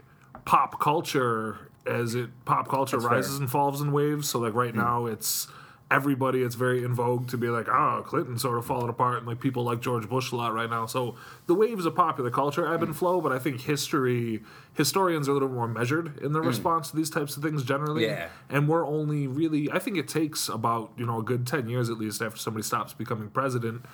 pop 0.48 0.80
culture 0.80 1.58
as 1.86 2.14
it 2.14 2.30
pop 2.46 2.68
culture 2.68 2.96
That's 2.96 3.04
fair. 3.04 3.10
Hmm. 3.10 3.16
rises 3.16 3.38
and 3.38 3.50
falls 3.50 3.82
in 3.82 3.92
waves. 3.92 4.30
So 4.30 4.38
like 4.38 4.54
right 4.54 4.74
now 4.74 5.04
it's 5.04 5.46
everybody 5.90 6.42
it's 6.42 6.54
very 6.54 6.84
in 6.84 6.94
vogue 6.94 7.28
to 7.28 7.38
be 7.38 7.48
like 7.48 7.66
oh 7.66 8.02
Clinton 8.06 8.38
sort 8.38 8.58
of 8.58 8.66
falling 8.66 8.88
apart 8.88 9.18
and 9.18 9.26
like 9.26 9.40
people 9.40 9.62
like 9.64 9.80
George 9.80 10.08
Bush 10.08 10.32
a 10.32 10.36
lot 10.36 10.54
right 10.54 10.70
now. 10.70 10.86
So 10.86 11.16
the 11.46 11.54
waves 11.54 11.84
of 11.84 11.94
popular 11.94 12.30
culture 12.30 12.66
ebb 12.72 12.82
and 12.82 12.96
flow, 12.96 13.20
but 13.20 13.30
I 13.30 13.38
think 13.38 13.60
history 13.60 14.42
historians 14.72 15.28
are 15.28 15.32
a 15.32 15.34
little 15.34 15.50
more 15.50 15.68
measured 15.68 16.16
in 16.18 16.32
their 16.32 16.42
response 16.42 16.88
to 16.90 16.96
these 16.96 17.10
types 17.10 17.36
of 17.36 17.42
things 17.42 17.62
generally. 17.62 18.06
Hmm. 18.06 18.10
Yeah. 18.12 18.28
And 18.48 18.68
we're 18.68 18.86
only 18.86 19.26
really, 19.26 19.70
I 19.70 19.78
think 19.78 19.98
it 19.98 20.08
takes 20.08 20.48
about, 20.48 20.92
you 20.96 21.04
know, 21.04 21.18
a 21.18 21.22
good 21.22 21.46
10 21.46 21.68
years 21.68 21.90
at 21.90 21.98
least 21.98 22.22
after 22.22 22.38
somebody 22.38 22.62
stops 22.62 22.94
becoming 22.94 23.28
president 23.28 23.84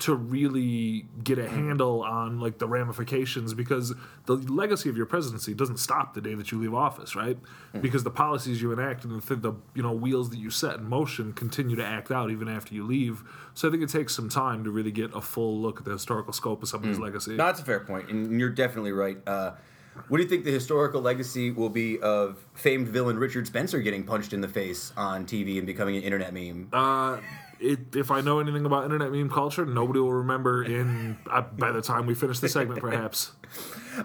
to 0.00 0.14
really 0.14 1.06
get 1.22 1.38
a 1.38 1.48
handle 1.48 2.02
on 2.02 2.40
like 2.40 2.58
the 2.58 2.66
ramifications 2.66 3.54
because 3.54 3.94
the 4.26 4.34
legacy 4.34 4.88
of 4.88 4.96
your 4.96 5.06
presidency 5.06 5.54
doesn't 5.54 5.76
stop 5.76 6.14
the 6.14 6.20
day 6.20 6.34
that 6.34 6.50
you 6.50 6.60
leave 6.60 6.74
office, 6.74 7.14
right? 7.14 7.38
Because 7.80 8.02
the 8.02 8.10
policies 8.10 8.60
you 8.60 8.72
enact 8.72 9.04
and 9.04 9.22
the, 9.22 9.36
the 9.36 9.52
you 9.74 9.82
know 9.82 9.92
wheels 9.92 10.30
that 10.30 10.38
you 10.38 10.50
set 10.50 10.76
in 10.76 10.88
motion 10.88 11.32
continue 11.32 11.76
to 11.76 11.84
act 11.84 12.10
out 12.10 12.30
even 12.30 12.48
after 12.48 12.74
you 12.74 12.84
leave. 12.84 13.22
So 13.54 13.68
I 13.68 13.70
think 13.70 13.82
it 13.84 13.88
takes 13.88 14.14
some 14.14 14.28
time 14.28 14.64
to 14.64 14.70
really 14.70 14.90
get 14.90 15.14
a 15.14 15.20
full 15.20 15.60
look 15.60 15.78
at 15.78 15.84
the 15.84 15.92
historical 15.92 16.32
scope 16.32 16.62
of 16.62 16.68
somebody's 16.68 16.98
legacy. 16.98 17.36
No, 17.36 17.46
that's 17.46 17.60
a 17.60 17.64
fair 17.64 17.80
point, 17.80 18.10
and 18.10 18.40
you're 18.40 18.50
definitely 18.50 18.92
right. 18.92 19.18
Uh, 19.26 19.52
what 20.08 20.18
do 20.18 20.24
you 20.24 20.28
think 20.28 20.44
the 20.44 20.50
historical 20.50 21.00
legacy 21.00 21.50
will 21.52 21.68
be 21.68 22.00
of 22.00 22.44
famed 22.54 22.88
villain 22.88 23.16
Richard 23.16 23.46
Spencer 23.46 23.80
getting 23.80 24.02
punched 24.02 24.32
in 24.32 24.40
the 24.40 24.48
face 24.48 24.92
on 24.96 25.24
TV 25.24 25.56
and 25.58 25.66
becoming 25.66 25.96
an 25.96 26.02
internet 26.02 26.34
meme? 26.34 26.68
Uh, 26.72 27.18
it, 27.60 27.94
if 27.96 28.10
I 28.10 28.20
know 28.20 28.40
anything 28.40 28.64
about 28.64 28.84
internet 28.84 29.12
meme 29.12 29.30
culture, 29.30 29.64
nobody 29.64 30.00
will 30.00 30.12
remember 30.12 30.64
in 30.64 31.18
uh, 31.30 31.42
by 31.42 31.72
the 31.72 31.82
time 31.82 32.06
we 32.06 32.14
finish 32.14 32.40
the 32.40 32.48
segment, 32.48 32.80
perhaps. 32.80 33.32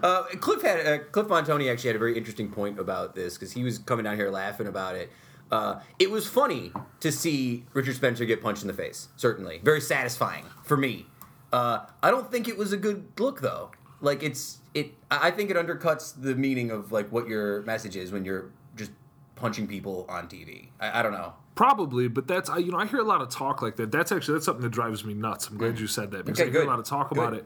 Uh, 0.04 0.22
Cliff 0.38 0.62
had 0.62 0.86
uh, 0.86 0.98
Cliff 1.10 1.26
Montoni 1.26 1.68
actually 1.68 1.88
had 1.88 1.96
a 1.96 1.98
very 1.98 2.16
interesting 2.16 2.48
point 2.48 2.78
about 2.78 3.16
this 3.16 3.34
because 3.34 3.50
he 3.50 3.64
was 3.64 3.78
coming 3.78 4.04
down 4.04 4.14
here 4.14 4.30
laughing 4.30 4.68
about 4.68 4.94
it. 4.94 5.10
Uh, 5.50 5.80
it 5.98 6.12
was 6.12 6.28
funny 6.28 6.72
to 7.00 7.10
see 7.10 7.64
Richard 7.72 7.96
Spencer 7.96 8.24
get 8.24 8.40
punched 8.40 8.62
in 8.62 8.68
the 8.68 8.72
face. 8.72 9.08
Certainly, 9.16 9.60
very 9.64 9.80
satisfying 9.80 10.44
for 10.62 10.76
me. 10.76 11.06
Uh, 11.52 11.86
I 12.04 12.12
don't 12.12 12.30
think 12.30 12.46
it 12.46 12.56
was 12.56 12.72
a 12.72 12.76
good 12.76 13.08
look 13.18 13.40
though. 13.40 13.72
Like 14.00 14.22
it's 14.22 14.58
it. 14.74 14.94
I 15.10 15.28
I 15.28 15.30
think 15.32 15.50
it 15.50 15.56
undercuts 15.56 16.14
the 16.16 16.36
meaning 16.36 16.70
of 16.70 16.92
like 16.92 17.10
what 17.10 17.26
your 17.26 17.62
message 17.62 17.96
is 17.96 18.12
when 18.12 18.24
you're 18.24 18.52
just 18.76 18.92
punching 19.40 19.66
people 19.66 20.06
on 20.08 20.28
TV. 20.28 20.68
I, 20.78 21.00
I 21.00 21.02
don't 21.02 21.12
know. 21.12 21.32
Probably, 21.54 22.08
but 22.08 22.26
that's 22.26 22.48
I 22.48 22.58
you 22.58 22.70
know 22.70 22.78
I 22.78 22.86
hear 22.86 23.00
a 23.00 23.04
lot 23.04 23.20
of 23.20 23.28
talk 23.28 23.60
like 23.60 23.76
that. 23.76 23.90
That's 23.90 24.12
actually 24.12 24.34
that's 24.34 24.46
something 24.46 24.62
that 24.62 24.70
drives 24.70 25.04
me 25.04 25.14
nuts. 25.14 25.48
I'm 25.48 25.58
glad 25.58 25.76
mm. 25.76 25.80
you 25.80 25.86
said 25.86 26.10
that 26.12 26.24
because 26.24 26.40
Okay, 26.40 26.48
I 26.48 26.52
hear 26.52 26.60
good. 26.60 26.68
a 26.68 26.70
lot 26.70 26.78
of 26.78 26.84
talk 26.84 27.10
about 27.10 27.34
it. 27.34 27.44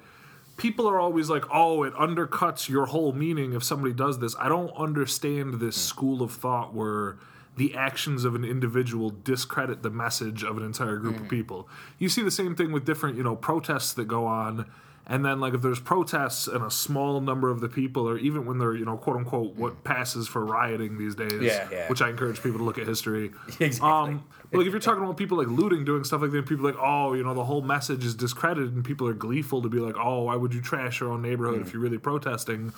People 0.56 0.88
are 0.88 1.00
always 1.00 1.28
like, 1.28 1.44
"Oh, 1.52 1.82
it 1.82 1.94
undercuts 1.94 2.68
your 2.68 2.86
whole 2.86 3.12
meaning 3.12 3.54
if 3.54 3.64
somebody 3.64 3.92
does 3.92 4.20
this." 4.20 4.36
I 4.38 4.48
don't 4.48 4.70
understand 4.76 5.54
this 5.54 5.76
mm. 5.76 5.80
school 5.80 6.22
of 6.22 6.32
thought 6.32 6.74
where 6.74 7.16
the 7.56 7.74
actions 7.74 8.24
of 8.24 8.34
an 8.34 8.44
individual 8.44 9.10
discredit 9.10 9.82
the 9.82 9.90
message 9.90 10.42
of 10.42 10.56
an 10.56 10.64
entire 10.64 10.96
group 10.96 11.16
of 11.16 11.22
mm. 11.22 11.30
people. 11.30 11.68
You 11.98 12.08
see 12.08 12.22
the 12.22 12.30
same 12.30 12.54
thing 12.56 12.72
with 12.72 12.84
different, 12.84 13.16
you 13.16 13.22
know, 13.22 13.36
protests 13.36 13.92
that 13.94 14.06
go 14.06 14.26
on 14.26 14.70
And 15.06 15.22
then, 15.22 15.38
like, 15.38 15.52
if 15.52 15.60
there's 15.60 15.80
protests 15.80 16.46
and 16.46 16.64
a 16.64 16.70
small 16.70 17.20
number 17.20 17.50
of 17.50 17.60
the 17.60 17.68
people, 17.68 18.08
or 18.08 18.16
even 18.16 18.46
when 18.46 18.56
they're, 18.58 18.74
you 18.74 18.86
know, 18.86 18.96
quote 18.96 19.16
unquote, 19.18 19.54
what 19.54 19.84
passes 19.84 20.26
for 20.28 20.42
rioting 20.44 20.96
these 20.96 21.14
days, 21.14 21.42
Yeah, 21.42 21.68
yeah. 21.70 21.88
which 21.88 22.00
I 22.00 22.08
encourage 22.08 22.42
people 22.42 22.58
to 22.58 22.64
look 22.64 22.78
at 22.78 22.86
history. 22.86 23.30
Exactly. 23.60 23.80
Um, 23.90 24.24
but 24.50 24.58
like, 24.58 24.66
if 24.66 24.72
you're 24.72 24.80
talking 24.80 25.02
about 25.04 25.16
people 25.18 25.36
like 25.36 25.48
looting, 25.48 25.84
doing 25.84 26.04
stuff 26.04 26.22
like 26.22 26.30
that, 26.30 26.46
people 26.46 26.66
are 26.66 26.72
like, 26.72 26.80
oh, 26.80 27.12
you 27.12 27.22
know, 27.22 27.34
the 27.34 27.44
whole 27.44 27.60
message 27.60 28.02
is 28.04 28.14
discredited, 28.14 28.72
and 28.74 28.82
people 28.84 29.06
are 29.06 29.12
gleeful 29.14 29.60
to 29.62 29.68
be 29.68 29.78
like, 29.78 29.96
oh, 29.98 30.22
why 30.22 30.36
would 30.36 30.54
you 30.54 30.62
trash 30.62 31.00
your 31.00 31.10
own 31.12 31.20
neighborhood 31.22 31.58
Mm. 31.60 31.66
if 31.66 31.72
you're 31.74 31.82
really 31.82 31.98
protesting? 31.98 32.72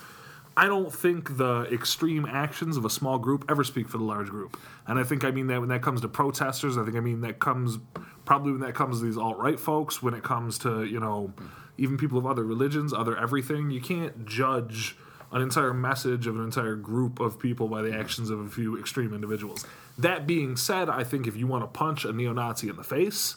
I 0.57 0.65
don't 0.65 0.91
think 0.91 1.37
the 1.37 1.67
extreme 1.71 2.25
actions 2.25 2.77
of 2.77 2.83
a 2.83 2.89
small 2.89 3.19
group 3.19 3.45
ever 3.47 3.63
speak 3.63 3.87
for 3.87 3.99
the 3.99 4.03
large 4.03 4.27
group. 4.29 4.57
And 4.87 4.97
I 4.97 5.03
think 5.03 5.23
I 5.23 5.29
mean 5.31 5.45
that 5.47 5.59
when 5.59 5.69
that 5.69 5.83
comes 5.83 6.01
to 6.01 6.07
protesters, 6.07 6.77
I 6.79 6.83
think 6.83 6.97
I 6.97 6.99
mean 6.99 7.21
that 7.21 7.37
comes 7.39 7.77
probably 8.25 8.51
when 8.53 8.61
that 8.61 8.73
comes 8.73 8.99
to 8.99 9.05
these 9.05 9.17
alt 9.17 9.37
right 9.37 9.59
folks, 9.59 10.01
when 10.01 10.15
it 10.15 10.23
comes 10.23 10.57
to, 10.59 10.83
you 10.83 10.99
know, 10.99 11.31
even 11.77 11.97
people 11.97 12.17
of 12.17 12.25
other 12.25 12.43
religions, 12.43 12.93
other 12.93 13.17
everything. 13.17 13.69
You 13.71 13.81
can't 13.81 14.25
judge 14.25 14.97
an 15.31 15.41
entire 15.41 15.73
message 15.73 16.25
of 16.25 16.37
an 16.37 16.43
entire 16.43 16.75
group 16.75 17.19
of 17.19 17.37
people 17.39 17.67
by 17.67 17.81
the 17.81 17.93
actions 17.93 18.29
of 18.29 18.39
a 18.39 18.49
few 18.49 18.79
extreme 18.79 19.13
individuals. 19.13 19.65
That 19.97 20.25
being 20.25 20.55
said, 20.55 20.89
I 20.89 21.03
think 21.03 21.27
if 21.27 21.35
you 21.35 21.47
want 21.47 21.63
to 21.63 21.67
punch 21.67 22.05
a 22.05 22.13
neo 22.13 22.31
Nazi 22.33 22.69
in 22.69 22.77
the 22.77 22.83
face, 22.83 23.35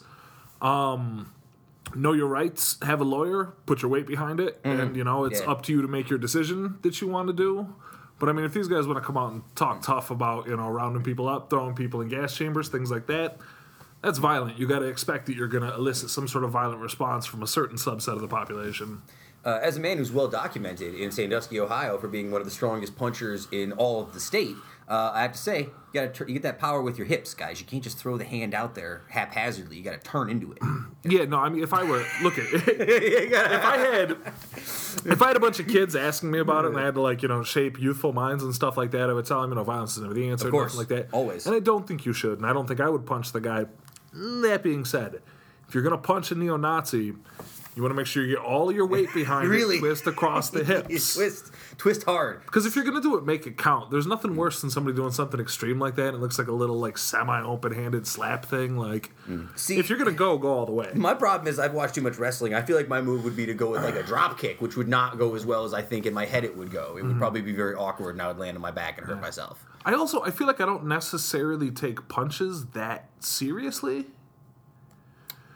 um, 0.62 1.32
know 1.94 2.12
your 2.12 2.28
rights, 2.28 2.76
have 2.82 3.00
a 3.00 3.04
lawyer, 3.04 3.54
put 3.66 3.82
your 3.82 3.90
weight 3.90 4.06
behind 4.06 4.38
it, 4.40 4.62
mm-hmm. 4.62 4.80
and 4.80 4.96
you 4.96 5.04
know 5.04 5.24
it's 5.24 5.40
Yeah. 5.40 5.50
up 5.50 5.62
to 5.62 5.72
you 5.72 5.82
to 5.82 5.88
make 5.88 6.08
your 6.08 6.18
decision 6.18 6.78
that 6.82 7.00
you 7.00 7.08
want 7.08 7.26
to 7.28 7.32
do. 7.32 7.74
But 8.20 8.28
I 8.28 8.32
mean, 8.32 8.44
if 8.44 8.52
these 8.52 8.68
guys 8.68 8.86
want 8.86 8.98
to 8.98 9.04
come 9.04 9.16
out 9.16 9.32
and 9.32 9.42
talk 9.56 9.82
tough 9.82 10.10
about 10.10 10.46
you 10.46 10.56
know 10.56 10.68
rounding 10.68 11.02
people 11.02 11.28
up, 11.28 11.50
throwing 11.50 11.74
people 11.74 12.00
in 12.02 12.08
gas 12.08 12.36
chambers, 12.36 12.68
things 12.68 12.90
like 12.90 13.06
that, 13.06 13.38
that's 14.02 14.18
violent. 14.18 14.58
You 14.58 14.66
got 14.66 14.80
to 14.80 14.86
expect 14.86 15.26
that 15.26 15.36
you're 15.36 15.48
going 15.48 15.64
to 15.64 15.74
elicit 15.74 16.10
some 16.10 16.26
sort 16.28 16.44
of 16.44 16.50
violent 16.50 16.80
response 16.80 17.26
from 17.26 17.42
a 17.42 17.46
certain 17.46 17.76
subset 17.76 18.14
of 18.14 18.20
the 18.20 18.28
population. 18.28 19.02
Uh, 19.44 19.58
as 19.62 19.76
a 19.78 19.80
man 19.80 19.96
who's 19.96 20.12
well 20.12 20.28
documented 20.28 20.94
in 20.94 21.10
Sandusky, 21.10 21.58
Ohio, 21.58 21.96
for 21.98 22.08
being 22.08 22.30
one 22.30 22.40
of 22.42 22.46
the 22.46 22.50
strongest 22.50 22.96
punchers 22.96 23.48
in 23.50 23.72
all 23.72 24.02
of 24.02 24.12
the 24.12 24.20
state, 24.20 24.54
uh, 24.86 25.12
I 25.14 25.22
have 25.22 25.32
to 25.32 25.38
say, 25.38 25.60
you 25.60 25.70
got 25.94 26.12
to 26.14 26.26
you 26.26 26.34
get 26.34 26.42
that 26.42 26.58
power 26.58 26.82
with 26.82 26.98
your 26.98 27.06
hips, 27.06 27.32
guys. 27.32 27.58
You 27.60 27.64
can't 27.66 27.82
just 27.82 27.96
throw 27.96 28.18
the 28.18 28.24
hand 28.24 28.52
out 28.54 28.74
there 28.74 29.02
haphazardly. 29.08 29.76
You 29.78 29.82
got 29.84 29.92
to 29.92 30.10
turn 30.10 30.28
into 30.28 30.52
it. 30.52 30.58
Yeah, 31.02 31.24
no, 31.24 31.38
I 31.38 31.48
mean, 31.48 31.62
if 31.62 31.72
I 31.72 31.82
were 31.82 32.04
look 32.22 32.36
at 32.36 32.44
if 32.52 33.64
I 33.64 33.76
had 33.78 34.10
if 34.10 35.22
I 35.22 35.28
had 35.28 35.36
a 35.36 35.40
bunch 35.40 35.58
of 35.58 35.66
kids 35.66 35.96
asking 35.96 36.30
me 36.30 36.38
about 36.40 36.66
it 36.66 36.72
and 36.72 36.78
I 36.78 36.84
had 36.84 36.92
to 36.94 37.00
like 37.00 37.22
you 37.22 37.28
know 37.28 37.42
shape 37.42 37.80
youthful 37.80 38.12
minds 38.12 38.42
and 38.42 38.54
stuff 38.54 38.76
like 38.76 38.90
that, 38.90 39.08
I 39.08 39.14
would 39.14 39.24
tell 39.24 39.40
them 39.40 39.50
you 39.50 39.56
know 39.56 39.64
violence 39.64 39.96
is 39.96 40.02
never 40.02 40.12
the 40.12 40.28
answer, 40.28 40.48
Of 40.48 40.52
course, 40.52 40.76
nothing 40.76 40.98
like 40.98 41.08
that. 41.08 41.14
always. 41.16 41.46
and 41.46 41.54
I 41.56 41.60
don't 41.60 41.86
think 41.88 42.04
you 42.04 42.12
should, 42.12 42.36
and 42.36 42.46
I 42.46 42.52
don't 42.52 42.66
think 42.68 42.80
I 42.80 42.88
would 42.90 43.06
punch 43.06 43.32
the 43.32 43.40
guy. 43.40 43.64
That 44.12 44.62
being 44.62 44.84
said, 44.84 45.22
if 45.68 45.74
you're 45.74 45.82
gonna 45.82 45.98
punch 45.98 46.30
a 46.30 46.34
neo-Nazi, 46.34 47.14
you 47.76 47.82
want 47.82 47.92
to 47.92 47.96
make 47.96 48.06
sure 48.06 48.24
you 48.24 48.36
get 48.36 48.44
all 48.44 48.72
your 48.72 48.86
weight 48.86 49.08
behind 49.14 49.48
Really? 49.48 49.76
it, 49.76 49.80
twist 49.80 50.06
across 50.06 50.50
the 50.50 50.64
hips. 50.88 51.14
twist, 51.14 51.52
twist 51.78 52.04
hard. 52.04 52.42
Because 52.44 52.66
if 52.66 52.74
you're 52.74 52.84
gonna 52.84 53.00
do 53.00 53.16
it, 53.16 53.24
make 53.24 53.46
it 53.46 53.56
count. 53.56 53.90
There's 53.90 54.06
nothing 54.06 54.36
worse 54.36 54.60
than 54.60 54.70
somebody 54.70 54.96
doing 54.96 55.12
something 55.12 55.40
extreme 55.40 55.78
like 55.78 55.96
that. 55.96 56.08
And 56.08 56.16
it 56.16 56.20
looks 56.20 56.38
like 56.38 56.48
a 56.48 56.52
little 56.52 56.78
like 56.78 56.98
semi-open-handed 56.98 58.06
slap 58.06 58.44
thing. 58.44 58.76
Like, 58.76 59.12
mm. 59.28 59.56
See- 59.58 59.78
if 59.78 59.88
you're 59.88 59.98
gonna 59.98 60.12
go, 60.12 60.36
go 60.38 60.52
all 60.52 60.66
the 60.66 60.72
way. 60.72 60.90
My 60.94 61.14
problem 61.14 61.48
is 61.48 61.58
I've 61.58 61.74
watched 61.74 61.94
too 61.94 62.02
much 62.02 62.18
wrestling. 62.18 62.54
I 62.54 62.62
feel 62.62 62.76
like 62.76 62.88
my 62.88 63.00
move 63.00 63.24
would 63.24 63.36
be 63.36 63.46
to 63.46 63.54
go 63.54 63.70
with 63.70 63.84
like 63.84 63.96
a 63.96 64.02
drop 64.02 64.38
kick, 64.38 64.60
which 64.60 64.76
would 64.76 64.88
not 64.88 65.18
go 65.18 65.34
as 65.34 65.46
well 65.46 65.64
as 65.64 65.72
I 65.74 65.82
think 65.82 66.06
in 66.06 66.14
my 66.14 66.26
head 66.26 66.44
it 66.44 66.56
would 66.56 66.70
go. 66.70 66.96
It 66.96 67.02
would 67.02 67.04
mm-hmm. 67.04 67.18
probably 67.18 67.42
be 67.42 67.52
very 67.52 67.74
awkward, 67.74 68.14
and 68.14 68.22
I 68.22 68.28
would 68.28 68.38
land 68.38 68.56
on 68.56 68.62
my 68.62 68.70
back 68.70 68.98
and 68.98 69.06
hurt 69.06 69.20
myself. 69.20 69.64
I 69.84 69.94
also 69.94 70.22
I 70.22 70.30
feel 70.30 70.46
like 70.46 70.60
I 70.60 70.66
don't 70.66 70.86
necessarily 70.86 71.70
take 71.70 72.08
punches 72.08 72.66
that 72.66 73.08
seriously. 73.20 74.06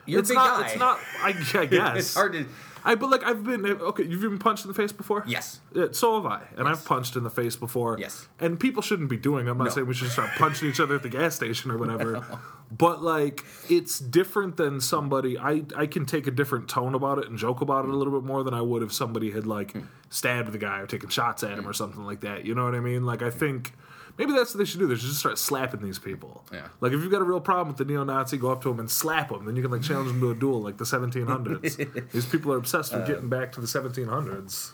You're 0.07 0.21
it's 0.21 0.31
a 0.31 0.33
big 0.33 0.37
not. 0.37 0.61
guy. 0.61 0.67
It's 0.69 0.79
not. 0.79 0.99
I, 1.23 1.29
I 1.61 1.67
guess 1.67 1.99
it's 1.99 2.15
hard 2.15 2.33
to. 2.33 2.47
I 2.85 2.95
but 2.97 3.09
like 3.09 3.25
I've 3.25 3.43
been 3.43 3.65
okay. 3.65 4.05
You've 4.05 4.21
been 4.21 4.39
punched 4.39 4.65
in 4.65 4.69
the 4.69 4.75
face 4.75 4.93
before. 4.93 5.25
Yes. 5.27 5.61
Yeah, 5.75 5.87
so 5.93 6.21
have 6.21 6.31
I, 6.31 6.43
and 6.57 6.69
I've 6.69 6.85
punched 6.85 7.17
in 7.17 7.25
the 7.25 7.31
face 7.31 7.57
before. 7.57 7.99
Yes. 7.99 8.29
And 8.39 8.61
people 8.61 8.83
shouldn't 8.83 9.09
be 9.09 9.17
doing. 9.17 9.49
I'm 9.49 9.57
not 9.57 9.65
No. 9.65 9.71
saying 9.71 9.87
we 9.87 9.95
should 9.95 10.11
start 10.11 10.31
punching 10.37 10.69
each 10.69 10.81
other 10.81 10.95
at 10.95 11.03
the 11.03 11.09
gas 11.09 11.35
station 11.35 11.71
or 11.71 11.79
whatever. 11.79 12.25
But 12.77 13.03
like, 13.03 13.45
it's 13.69 14.01
different 14.01 14.57
than 14.57 14.81
somebody. 14.81 15.39
I 15.39 15.65
I 15.77 15.87
can 15.87 16.07
take 16.07 16.27
a 16.27 16.31
different 16.31 16.69
tone 16.69 16.95
about 16.95 17.19
it 17.19 17.29
and 17.29 17.39
joke 17.39 17.61
about 17.61 17.85
it 17.85 17.89
a 17.89 17.93
hmm. 17.93 17.99
little 17.99 18.21
bit 18.21 18.27
more 18.27 18.43
than 18.43 18.53
I 18.53 18.63
would 18.63 18.83
if 18.83 18.93
somebody 18.93 19.31
had 19.31 19.47
like 19.47 19.73
Hmm. 19.73 19.83
stabbed 20.11 20.51
the 20.51 20.59
guy 20.59 20.81
or 20.81 20.87
taken 20.87 21.09
shots 21.09 21.45
at 21.45 21.53
him 21.53 21.65
hmm. 21.65 21.71
or 21.71 21.73
something 21.73 22.05
like 22.05 22.21
that. 22.21 22.45
You 22.45 22.55
know 22.55 22.65
what 22.65 22.75
I 22.75 22.81
mean? 22.81 23.05
Like 23.05 23.23
I 23.23 23.31
hmm. 23.31 23.39
think. 23.39 23.75
Maybe 24.17 24.33
that's 24.33 24.55
what 24.55 24.59
they 24.59 24.65
should 24.65 24.79
do. 24.79 24.87
They 24.87 24.95
should 24.95 25.09
just 25.09 25.19
start 25.19 25.39
slapping 25.39 25.83
these 25.83 25.99
people. 25.99 26.45
Yeah. 26.53 26.69
Like 26.81 26.93
if 26.93 27.01
you've 27.03 27.11
got 27.11 27.21
a 27.21 27.25
real 27.25 27.41
problem 27.41 27.69
with 27.69 27.79
the 27.79 27.85
neo-Nazi, 27.85 28.37
go 28.37 28.51
up 28.51 28.63
to 28.63 28.71
him 28.71 28.79
and 28.79 28.91
slap 28.91 29.31
him. 29.31 29.45
Then 29.45 29.57
you 29.57 29.63
can 29.63 29.73
like 29.73 29.83
challenge 29.83 30.11
him 30.11 30.21
to 30.21 30.31
a 30.31 30.35
duel 30.35 30.63
like 30.63 30.77
the 30.77 30.85
1700s. 30.85 32.11
these 32.13 32.27
people 32.27 32.53
are 32.53 32.57
obsessed 32.57 32.95
with 32.95 33.07
getting 33.07 33.29
back 33.29 33.53
to 33.53 33.61
the 33.61 33.67
1700s. 33.67 34.73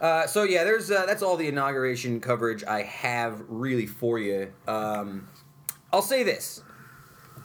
Uh, 0.00 0.26
so 0.26 0.42
yeah, 0.42 0.64
there's 0.64 0.90
uh, 0.90 1.06
that's 1.06 1.22
all 1.22 1.36
the 1.36 1.46
inauguration 1.46 2.20
coverage 2.20 2.64
I 2.64 2.82
have 2.82 3.40
really 3.48 3.86
for 3.86 4.18
you. 4.18 4.52
Um, 4.66 5.28
I'll 5.92 6.02
say 6.02 6.24
this: 6.24 6.60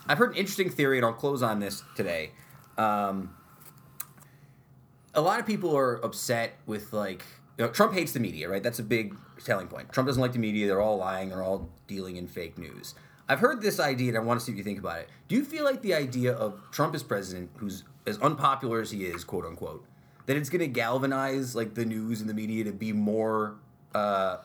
I've 0.07 0.17
heard 0.17 0.31
an 0.31 0.37
interesting 0.37 0.71
theory, 0.71 0.97
and 0.97 1.05
I'll 1.05 1.13
close 1.13 1.43
on 1.43 1.59
this 1.59 1.83
today. 1.95 2.31
Um, 2.75 3.35
a 5.13 5.21
lot 5.21 5.39
of 5.39 5.45
people 5.45 5.77
are 5.77 6.03
upset 6.03 6.53
with 6.65 6.93
like 6.93 7.23
you 7.59 7.65
know, 7.65 7.71
Trump 7.71 7.93
hates 7.93 8.13
the 8.13 8.19
media, 8.19 8.49
right? 8.49 8.63
That's 8.63 8.79
a 8.79 8.83
big 8.83 9.15
telling 9.43 9.67
point. 9.67 9.91
Trump 9.91 10.07
doesn't 10.07 10.21
like 10.21 10.33
the 10.33 10.39
media; 10.39 10.67
they're 10.67 10.81
all 10.81 10.97
lying, 10.97 11.29
they're 11.29 11.43
all 11.43 11.69
dealing 11.87 12.17
in 12.17 12.27
fake 12.27 12.57
news. 12.57 12.95
I've 13.29 13.39
heard 13.39 13.61
this 13.61 13.79
idea, 13.79 14.09
and 14.09 14.17
I 14.17 14.21
want 14.21 14.39
to 14.39 14.45
see 14.45 14.53
what 14.53 14.57
you 14.57 14.63
think 14.63 14.79
about 14.79 14.99
it. 14.99 15.09
Do 15.27 15.35
you 15.35 15.43
feel 15.43 15.65
like 15.65 15.81
the 15.81 15.93
idea 15.93 16.33
of 16.33 16.59
Trump 16.71 16.95
as 16.95 17.03
president, 17.03 17.49
who's 17.57 17.83
as 18.05 18.17
unpopular 18.19 18.79
as 18.79 18.91
he 18.91 19.05
is, 19.05 19.23
quote 19.23 19.45
unquote, 19.45 19.85
that 20.27 20.37
it's 20.37 20.49
going 20.49 20.61
to 20.61 20.67
galvanize 20.67 21.55
like 21.55 21.73
the 21.73 21.85
news 21.85 22.21
and 22.21 22.29
the 22.29 22.33
media 22.33 22.63
to 22.63 22.71
be 22.71 22.93
more, 22.93 23.55
uh, 23.93 24.37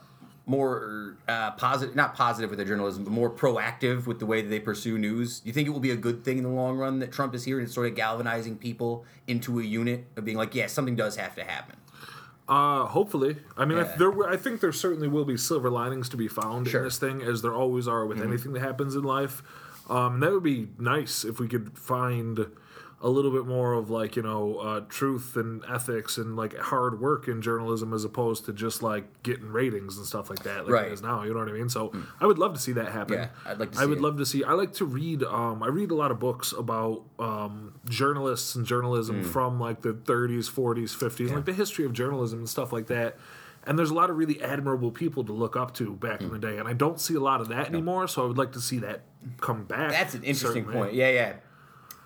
more 0.46 1.16
uh, 1.28 1.52
positive, 1.52 1.94
not 1.94 2.14
positive 2.14 2.50
with 2.50 2.58
their 2.58 2.66
journalism, 2.66 3.04
but 3.04 3.12
more 3.12 3.30
proactive 3.30 4.06
with 4.06 4.18
the 4.18 4.26
way 4.26 4.42
that 4.42 4.48
they 4.48 4.60
pursue 4.60 4.98
news? 4.98 5.40
Do 5.40 5.48
you 5.48 5.52
think 5.52 5.68
it 5.68 5.70
will 5.70 5.80
be 5.80 5.92
a 5.92 5.96
good 5.96 6.24
thing 6.24 6.38
in 6.38 6.44
the 6.44 6.50
long 6.50 6.76
run 6.76 6.98
that 6.98 7.12
Trump 7.12 7.36
is 7.36 7.44
here 7.44 7.58
and 7.58 7.66
it's 7.66 7.74
sort 7.74 7.86
of 7.86 7.94
galvanizing 7.94 8.56
people 8.56 9.04
into 9.28 9.60
a 9.60 9.62
unit 9.62 10.06
of 10.16 10.24
being 10.24 10.36
like, 10.36 10.56
yeah, 10.56 10.66
something 10.66 10.96
does 10.96 11.14
have 11.16 11.36
to 11.36 11.44
happen? 11.44 11.76
Uh, 12.52 12.86
hopefully. 12.86 13.36
I 13.56 13.64
mean, 13.64 13.78
Yeah. 13.78 13.90
I, 13.94 13.96
there, 13.96 14.28
I 14.28 14.36
think 14.36 14.60
there 14.60 14.72
certainly 14.72 15.08
will 15.08 15.24
be 15.24 15.36
silver 15.38 15.70
linings 15.70 16.08
to 16.10 16.16
be 16.16 16.28
found 16.28 16.68
Sure. 16.68 16.80
Mm-hmm. 16.80 16.84
in 16.84 16.84
this 16.84 16.98
thing, 16.98 17.22
as 17.22 17.40
there 17.42 17.54
always 17.54 17.88
are 17.88 18.04
with 18.06 18.20
anything 18.20 18.52
that 18.52 18.60
happens 18.60 18.94
in 18.94 19.02
life. 19.04 19.42
Um, 19.88 20.20
that 20.20 20.30
would 20.32 20.42
be 20.42 20.68
nice 20.78 21.24
if 21.24 21.40
we 21.40 21.48
could 21.48 21.76
find 21.78 22.46
a 23.04 23.08
little 23.08 23.32
bit 23.32 23.44
more 23.46 23.72
of 23.72 23.90
like 23.90 24.14
you 24.14 24.22
know 24.22 24.58
uh, 24.58 24.80
truth 24.88 25.34
and 25.34 25.60
ethics 25.68 26.18
and 26.18 26.36
like 26.36 26.56
hard 26.56 27.00
work 27.00 27.26
in 27.26 27.42
journalism 27.42 27.92
as 27.92 28.04
opposed 28.04 28.44
to 28.44 28.52
just 28.52 28.80
like 28.80 29.04
getting 29.24 29.48
ratings 29.50 29.96
and 29.96 30.06
stuff 30.06 30.30
like 30.30 30.44
that 30.44 30.64
like 30.66 30.72
Right. 30.72 30.86
it 30.86 30.92
is 30.92 31.02
now 31.02 31.24
you 31.24 31.32
know 31.34 31.40
what 31.40 31.48
i 31.48 31.52
mean 31.52 31.68
so 31.68 31.92
i 32.20 32.26
would 32.26 32.38
love 32.38 32.54
to 32.54 32.60
see 32.60 32.70
that 32.74 32.92
happen 32.92 33.14
Yeah, 33.14 33.28
I'd 33.44 33.58
like 33.58 33.72
to 33.72 33.80
i 33.80 33.86
would 33.86 33.98
it. 33.98 34.02
love 34.02 34.18
to 34.18 34.24
see 34.26 34.44
i 34.44 34.52
like 34.52 34.72
to 34.74 34.84
read 34.84 35.24
um, 35.24 35.64
i 35.64 35.66
read 35.66 35.90
a 35.90 35.96
lot 35.96 36.12
of 36.12 36.20
books 36.20 36.52
about 36.52 37.02
um, 37.18 37.74
journalists 37.88 38.54
and 38.54 38.64
journalism 38.64 39.24
Mm. 39.24 39.26
from 39.26 39.58
like 39.58 39.82
the 39.82 39.94
30s 39.94 40.48
40s 40.48 40.96
50s 40.96 41.32
like 41.34 41.44
the 41.44 41.52
history 41.52 41.84
of 41.84 41.92
journalism 41.92 42.38
and 42.38 42.48
stuff 42.48 42.72
like 42.72 42.86
that 42.86 43.16
and 43.66 43.76
there's 43.78 43.90
a 43.90 43.94
lot 43.94 44.10
of 44.10 44.16
really 44.16 44.40
admirable 44.42 44.90
people 44.92 45.24
to 45.24 45.32
look 45.32 45.56
up 45.56 45.74
to 45.74 45.92
back 45.94 46.20
in 46.20 46.28
Mm. 46.30 46.32
the 46.34 46.38
day 46.38 46.58
and 46.58 46.68
i 46.68 46.72
don't 46.72 47.00
see 47.00 47.14
a 47.14 47.20
lot 47.20 47.40
of 47.40 47.48
that 47.48 47.66
anymore 47.66 48.06
so 48.06 48.22
i 48.22 48.26
would 48.26 48.38
like 48.38 48.52
to 48.52 48.60
see 48.60 48.78
that 48.78 49.00
come 49.40 49.64
back 49.64 49.90
That's 49.90 50.14
an 50.14 50.22
interesting 50.22 50.64
certainly. 50.64 50.74
point. 50.86 50.94
Yeah, 50.94 51.10
yeah. 51.10 51.32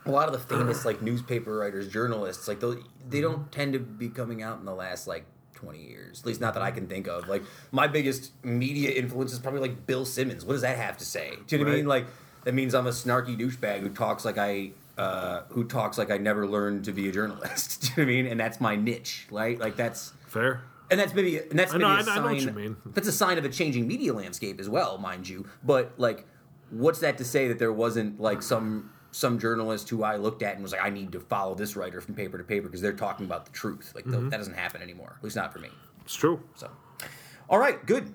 A 0.07 0.11
lot 0.11 0.29
of 0.29 0.33
the 0.33 0.39
famous 0.57 0.85
like 0.85 1.03
newspaper 1.03 1.57
writers, 1.57 1.89
journalists, 1.89 2.49
like 2.49 2.61
they 2.61 2.75
they 3.09 3.21
don't 3.21 3.51
tend 3.53 3.73
to 3.73 3.79
be 3.79 4.09
coming 4.09 4.43
out 4.43 4.59
in 4.59 4.65
the 4.65 4.75
last 4.75 5.07
like 5.07 5.25
20 5.55 5.83
years. 5.83 6.21
At 6.21 6.27
least 6.27 6.41
not 6.41 6.55
that 6.55 6.63
I 6.63 6.71
can 6.71 6.87
think 6.87 7.07
of. 7.09 7.29
Like 7.29 7.43
my 7.73 7.87
biggest 7.87 8.33
media 8.45 8.91
influence 8.91 9.33
is 9.33 9.39
probably 9.39 9.61
like 9.61 9.87
Bill 9.87 10.05
Simmons. 10.05 10.45
What 10.45 10.53
does 10.53 10.63
that 10.63 10.77
have 10.77 10.97
to 10.99 11.05
say? 11.05 11.33
Do 11.47 11.57
you 11.57 11.65
know 11.65 11.69
what 11.69 11.75
I 11.75 11.77
mean? 11.77 11.87
Like 11.87 12.07
that 12.45 12.55
means 12.55 12.75
I'm 12.75 12.87
a 12.87 12.91
snarky 12.91 13.39
douchebag 13.39 13.81
who 13.81 13.89
talks 13.91 14.25
like 14.25 14.39
I 14.39 14.73
uh, 14.99 15.43
who 15.51 15.65
talks 15.65 15.99
like 15.99 16.11
I 16.11 16.19
never 16.19 16.47
learned 16.47 16.85
to 16.85 16.93
be 16.93 17.09
a 17.09 17.13
journalist. 17.13 17.81
Do 17.83 17.87
you 17.89 17.93
know 17.97 18.13
what 18.13 18.13
I 18.13 18.23
mean? 18.23 18.27
And 18.33 18.41
that's 18.41 18.61
my 18.61 18.77
niche, 18.77 19.27
right? 19.31 19.59
Like 19.59 19.77
that's 19.77 20.13
fair 20.27 20.63
and 20.91 21.01
that's 21.01 21.15
maybe 21.15 21.39
and 21.39 21.59
that's 21.59 21.73
maybe 21.73 21.85
know- 21.85 21.91
a 21.91 21.95
I 21.95 22.03
sign. 22.03 22.19
I 22.19 22.21
know 22.21 22.33
what 22.33 22.41
you 22.41 22.53
mean. 22.53 22.77
That's 22.87 23.09
a 23.09 23.13
sign 23.13 23.39
of 23.39 23.45
a 23.45 23.49
changing 23.49 23.87
media 23.87 24.13
landscape 24.13 24.61
as 24.61 24.69
well, 24.69 24.99
mind 24.99 25.29
you. 25.29 25.47
But 25.65 25.93
like, 25.97 26.27
what's 26.71 27.01
that 27.01 27.19
to 27.19 27.25
say 27.25 27.49
that 27.49 27.59
there 27.59 27.73
wasn't 27.73 28.21
like 28.21 28.43
some 28.43 28.91
some 29.17 29.39
journalist 29.39 29.89
who 29.89 30.03
I 30.05 30.17
looked 30.17 30.43
at 30.43 30.55
and 30.55 30.63
was 30.63 30.73
like, 30.73 30.85
I 30.85 30.91
need 30.91 31.11
to 31.13 31.21
follow 31.21 31.55
this 31.55 31.75
writer 31.75 32.01
from 32.03 32.15
paper 32.15 32.37
to 32.37 32.45
paper 32.45 32.67
because 32.69 32.83
they're 32.83 32.93
talking 32.93 33.25
about 33.25 33.47
the 33.47 33.53
truth. 33.53 33.93
Like 33.95 34.05
Mm-hmm. 34.05 34.21
th- 34.21 34.31
that 34.31 34.37
doesn't 34.37 34.55
happen 34.55 34.83
anymore. 34.83 35.15
At 35.19 35.25
least 35.25 35.37
not 35.37 35.53
for 35.53 35.59
me. 35.59 35.71
it's 36.05 36.15
true 36.15 36.43
So, 36.55 36.71
all 37.49 37.59
right, 37.59 37.85
good, 37.87 38.13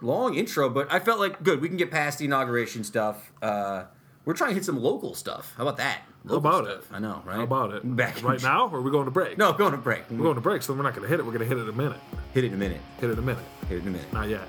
long 0.00 0.34
intro, 0.36 0.70
but 0.70 0.90
I 0.92 1.00
felt 1.00 1.18
like 1.20 1.42
good. 1.42 1.60
We 1.60 1.68
can 1.68 1.76
get 1.76 1.90
past 1.90 2.18
the 2.18 2.24
inauguration 2.24 2.82
stuff. 2.84 3.30
Uh, 3.42 3.84
we're 4.24 4.34
trying 4.34 4.50
to 4.50 4.54
hit 4.54 4.64
some 4.64 4.80
local 4.82 5.14
stuff. 5.14 5.52
How 5.56 5.62
about 5.64 5.76
that? 5.78 6.02
How 6.28 6.36
about 6.36 6.64
stuff. 6.66 6.90
it? 6.90 6.94
I 6.94 6.98
know, 6.98 7.22
right? 7.26 7.36
How 7.36 7.42
about 7.42 7.72
it? 7.74 7.96
Back 7.96 8.22
right 8.22 8.42
now, 8.52 8.68
or 8.68 8.78
are 8.78 8.82
we 8.82 8.90
going 8.90 9.04
to 9.06 9.10
break? 9.10 9.36
No, 9.38 9.52
going 9.52 9.72
to 9.72 9.78
break. 9.78 10.02
We're 10.10 10.18
going 10.18 10.34
to 10.34 10.40
break, 10.40 10.62
so 10.62 10.72
we're 10.74 10.82
not 10.82 10.94
going 10.94 11.02
to 11.04 11.08
hit 11.08 11.20
it. 11.20 11.24
We're 11.26 11.32
going 11.32 11.46
to 11.48 11.54
hit 11.54 11.58
it 11.58 11.62
in 11.62 11.68
a 11.68 11.72
minute. 11.72 12.00
Hit 12.34 12.44
it 12.44 12.48
in 12.48 12.54
a 12.54 12.56
minute. 12.56 12.80
Hit 13.00 13.10
it 13.10 13.12
in 13.14 13.18
a 13.18 13.22
minute. 13.22 13.44
Hit 13.68 13.78
it 13.78 13.82
in 13.82 13.88
a 13.88 13.90
minute. 13.90 14.12
Not 14.12 14.28
yet. 14.28 14.42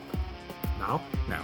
Now? 0.80 1.02
Now. 1.30 1.44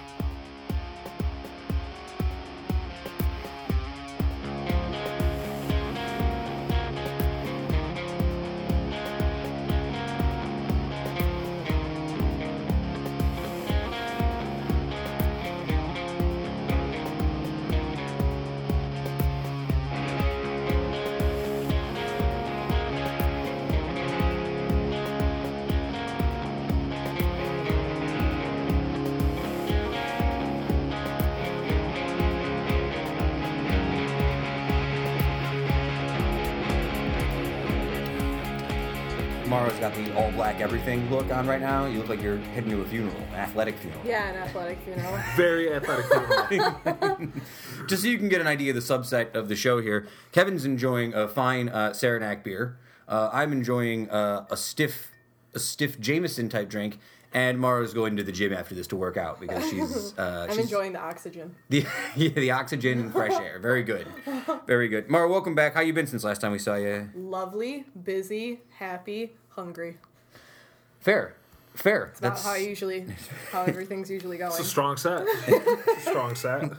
All 40.86 40.92
black 40.92 40.98
everything 41.00 41.18
look 41.18 41.36
on 41.36 41.48
right 41.48 41.62
now. 41.62 41.86
You 41.86 41.98
look 41.98 42.10
like 42.10 42.22
you're 42.22 42.38
heading 42.38 42.70
to 42.70 42.82
a 42.82 42.86
funeral, 42.86 43.16
an 43.30 43.36
athletic 43.36 43.76
funeral. 43.78 44.02
Yeah, 44.06 44.30
an 44.30 44.36
athletic 44.36 44.78
funeral. 44.82 45.18
Very 45.36 45.74
athletic. 45.74 46.06
funeral. 46.48 47.32
Just 47.88 48.04
so 48.04 48.08
you 48.08 48.20
can 48.20 48.30
get 48.30 48.40
an 48.40 48.46
idea 48.48 48.70
of 48.70 48.76
the 48.76 48.82
subset 48.82 49.34
of 49.34 49.48
the 49.48 49.56
show 49.56 49.82
here, 49.82 50.08
Kevin's 50.32 50.64
enjoying 50.64 51.14
a 51.14 51.28
fine 51.28 51.70
uh, 51.70 51.94
Saranac 51.94 52.44
beer. 52.44 52.78
Uh, 53.08 53.30
I'm 53.34 53.52
enjoying 53.52 54.10
uh, 54.12 54.46
a 54.52 54.58
stiff, 54.58 55.12
a 55.56 55.60
stiff 55.60 56.00
Jameson 56.00 56.50
type 56.50 56.70
drink, 56.70 57.00
and 57.34 57.60
Marra's 57.60 57.94
going 57.94 58.16
to 58.18 58.24
the 58.24 58.32
gym 58.32 58.54
after 58.54 58.76
this 58.76 58.86
to 58.88 58.96
work 58.96 59.18
out 59.18 59.40
because 59.40 59.68
she's. 59.70 60.14
Uh, 60.18 60.46
I'm 60.48 60.56
she's 60.56 60.66
enjoying 60.66 60.94
the 60.94 61.02
oxygen. 61.02 61.56
the 61.70 61.86
yeah, 62.16 62.30
the 62.30 62.52
oxygen 62.52 63.00
and 63.00 63.12
fresh 63.12 63.34
air. 63.34 63.60
Very 63.60 63.84
good, 63.84 64.08
very 64.66 64.88
good. 64.88 65.08
Marra, 65.10 65.30
welcome 65.30 65.56
back. 65.56 65.74
How 65.74 65.82
you 65.82 65.94
been 65.94 66.08
since 66.08 66.24
last 66.24 66.42
time 66.42 66.52
we 66.52 66.60
saw 66.60 66.76
you? 66.76 67.10
Lovely, 67.16 67.86
busy, 68.04 68.62
happy, 68.78 69.34
hungry. 69.50 69.98
Fair, 71.06 71.36
fair. 71.76 72.06
It's 72.06 72.20
That's 72.20 72.44
how 72.44 72.54
I 72.54 72.58
usually, 72.58 73.06
how 73.52 73.62
everything's 73.68 74.10
usually 74.10 74.38
going. 74.40 74.50
It's 74.50 74.60
a 74.60 74.64
strong 74.64 74.98
set. 74.98 75.22
It's 75.48 75.88
a 76.08 76.10
strong 76.10 76.34
set. 76.34 76.72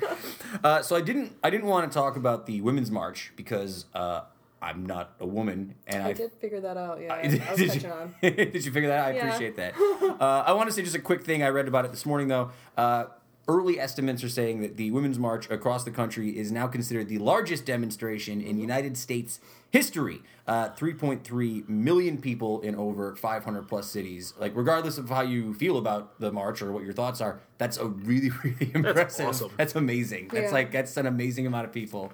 Uh, 0.65 0.83
so 0.83 0.97
I 0.97 1.01
didn't 1.01 1.37
I 1.45 1.51
didn't 1.51 1.67
want 1.69 1.89
to 1.89 1.95
talk 1.97 2.17
about 2.17 2.47
the 2.47 2.61
women's 2.61 2.91
march 2.91 3.33
because 3.37 3.85
uh, 3.95 4.23
I'm 4.61 4.85
not 4.85 5.13
a 5.21 5.27
woman 5.27 5.77
and 5.87 6.03
I 6.03 6.09
I 6.09 6.13
did 6.13 6.33
figure 6.33 6.61
that 6.61 6.77
out. 6.77 7.01
Yeah, 7.01 7.15
I 7.15 7.23
did, 7.29 7.49
was 7.49 7.57
did 7.57 7.69
catching 7.71 7.83
you, 7.89 7.93
on. 7.93 8.15
did 8.21 8.65
you 8.65 8.73
figure 8.73 8.89
that 8.89 8.99
out? 8.99 9.07
I 9.07 9.15
Yeah. 9.15 9.27
appreciate 9.29 9.55
that. 9.59 9.75
Uh, 10.21 10.43
I 10.45 10.53
want 10.55 10.69
to 10.71 10.75
say 10.75 10.83
just 10.83 10.97
a 10.97 11.01
quick 11.01 11.23
thing. 11.23 11.45
I 11.45 11.49
read 11.51 11.69
about 11.69 11.85
it 11.85 11.93
this 11.93 12.05
morning 12.05 12.27
though. 12.27 12.51
Uh, 12.77 13.05
early 13.49 13.79
estimates 13.79 14.25
are 14.25 14.29
saying 14.29 14.61
that 14.61 14.77
the 14.77 14.91
women's 14.91 15.19
march 15.19 15.49
across 15.51 15.85
the 15.85 15.91
country 15.91 16.37
is 16.37 16.51
now 16.51 16.67
considered 16.67 17.09
the 17.09 17.19
largest 17.19 17.65
demonstration 17.65 18.41
in 18.41 18.59
United 18.59 18.97
States 18.97 19.39
history. 19.71 20.21
Uh, 20.49 20.69
3.3 20.71 21.69
million 21.69 22.19
people 22.19 22.61
in 22.63 22.75
over 22.75 23.15
500 23.17 23.69
plus 23.69 23.89
cities. 23.89 24.33
Like 24.39 24.53
regardless 24.57 24.99
of 24.99 25.09
how 25.09 25.23
you 25.23 25.55
feel 25.55 25.77
about 25.77 26.19
the 26.21 26.33
march 26.33 26.61
or 26.63 26.73
what 26.73 26.83
your 26.85 26.93
thoughts 26.93 27.21
are, 27.21 27.41
that's 27.59 27.77
a 27.77 27.87
really 27.87 28.31
really 28.45 28.71
impressive. 28.75 28.95
That's, 28.95 29.21
awesome. 29.21 29.51
That's 29.57 29.75
amazing. 29.75 30.29
That's 30.33 30.47
Yeah. 30.47 30.51
like 30.53 30.73
that's 30.73 30.97
an 30.97 31.07
amazing 31.07 31.47
amount 31.47 31.67
of 31.67 31.73
people. 31.73 32.13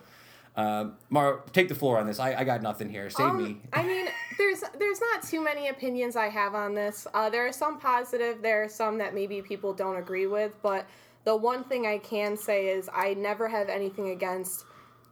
Um, 0.54 0.96
Marra, 1.10 1.50
take 1.52 1.68
the 1.68 1.74
floor 1.74 1.98
on 1.98 2.06
this. 2.06 2.18
I, 2.18 2.34
I 2.34 2.44
got 2.44 2.60
nothing 2.60 2.90
here. 2.90 3.08
Save 3.08 3.26
Um, 3.26 3.42
me. 3.42 3.56
I 3.72 3.82
mean, 3.84 4.06
there's 4.36 4.62
there's 4.78 5.00
not 5.00 5.22
too 5.22 5.42
many 5.42 5.68
opinions 5.68 6.14
I 6.14 6.28
have 6.28 6.54
on 6.54 6.74
this. 6.74 7.06
Uh, 7.14 7.30
there 7.30 7.46
are 7.46 7.52
some 7.52 7.78
positive. 7.80 8.42
There 8.42 8.62
are 8.64 8.68
some 8.68 8.98
that 8.98 9.14
maybe 9.14 9.40
people 9.40 9.72
don't 9.72 9.96
agree 9.96 10.26
with. 10.26 10.54
But 10.62 10.86
the 11.24 11.36
one 11.36 11.64
thing 11.64 11.86
I 11.86 11.98
can 11.98 12.36
say 12.36 12.68
is 12.68 12.88
I 12.92 13.14
never 13.14 13.48
have 13.48 13.68
anything 13.68 14.10
against 14.10 14.64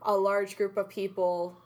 a 0.03 0.15
large 0.15 0.57
group 0.57 0.77
of 0.77 0.89
people 0.89 1.57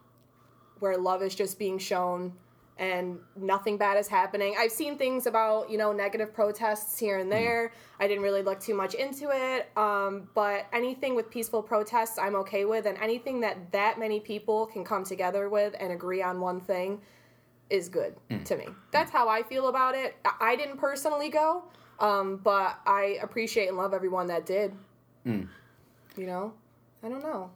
where 0.80 0.98
love 0.98 1.22
is 1.22 1.36
just 1.36 1.58
being 1.58 1.78
shown 1.80 2.34
and 2.78 3.20
nothing 3.38 3.78
bad 3.78 3.98
is 3.98 4.08
happening. 4.08 4.56
I've 4.60 4.72
seen 4.72 4.98
things 4.98 5.28
about, 5.28 5.70
you 5.70 5.78
know, 5.78 5.94
negative 5.94 6.34
protests 6.34 7.00
here 7.00 7.20
and 7.20 7.32
there. 7.32 7.72
I 8.00 8.08
didn't 8.08 8.24
really 8.24 8.42
look 8.42 8.60
too 8.60 8.76
much 8.76 8.96
into 8.96 9.30
it. 9.32 9.70
Um, 9.78 10.28
but 10.36 10.66
anything 10.74 11.16
with 11.16 11.30
peaceful 11.30 11.64
protests, 11.64 12.20
I'm 12.20 12.36
okay 12.36 12.66
with. 12.66 12.86
And 12.86 12.98
anything 12.98 13.40
that 13.42 13.72
that 13.72 13.98
many 13.98 14.20
people 14.20 14.66
can 14.66 14.84
come 14.84 15.06
together 15.06 15.48
with 15.48 15.74
and 15.80 15.94
agree 15.94 16.22
on 16.22 16.42
one 16.42 16.60
thing 16.60 17.00
is 17.70 17.88
good 17.88 18.16
to 18.44 18.58
me. 18.58 18.68
That's 18.92 19.10
how 19.10 19.30
I 19.30 19.42
feel 19.42 19.70
about 19.70 19.96
it. 19.96 20.16
I 20.40 20.56
didn't 20.56 20.78
personally 20.78 21.30
go, 21.30 21.64
um, 22.00 22.38
but 22.44 22.80
I 22.86 23.18
appreciate 23.22 23.68
and 23.68 23.78
love 23.78 23.94
everyone 23.94 24.28
that 24.28 24.46
did. 24.46 24.74
You 25.26 25.48
know? 26.18 26.54
I 27.04 27.10
don't 27.10 27.24
know. 27.24 27.50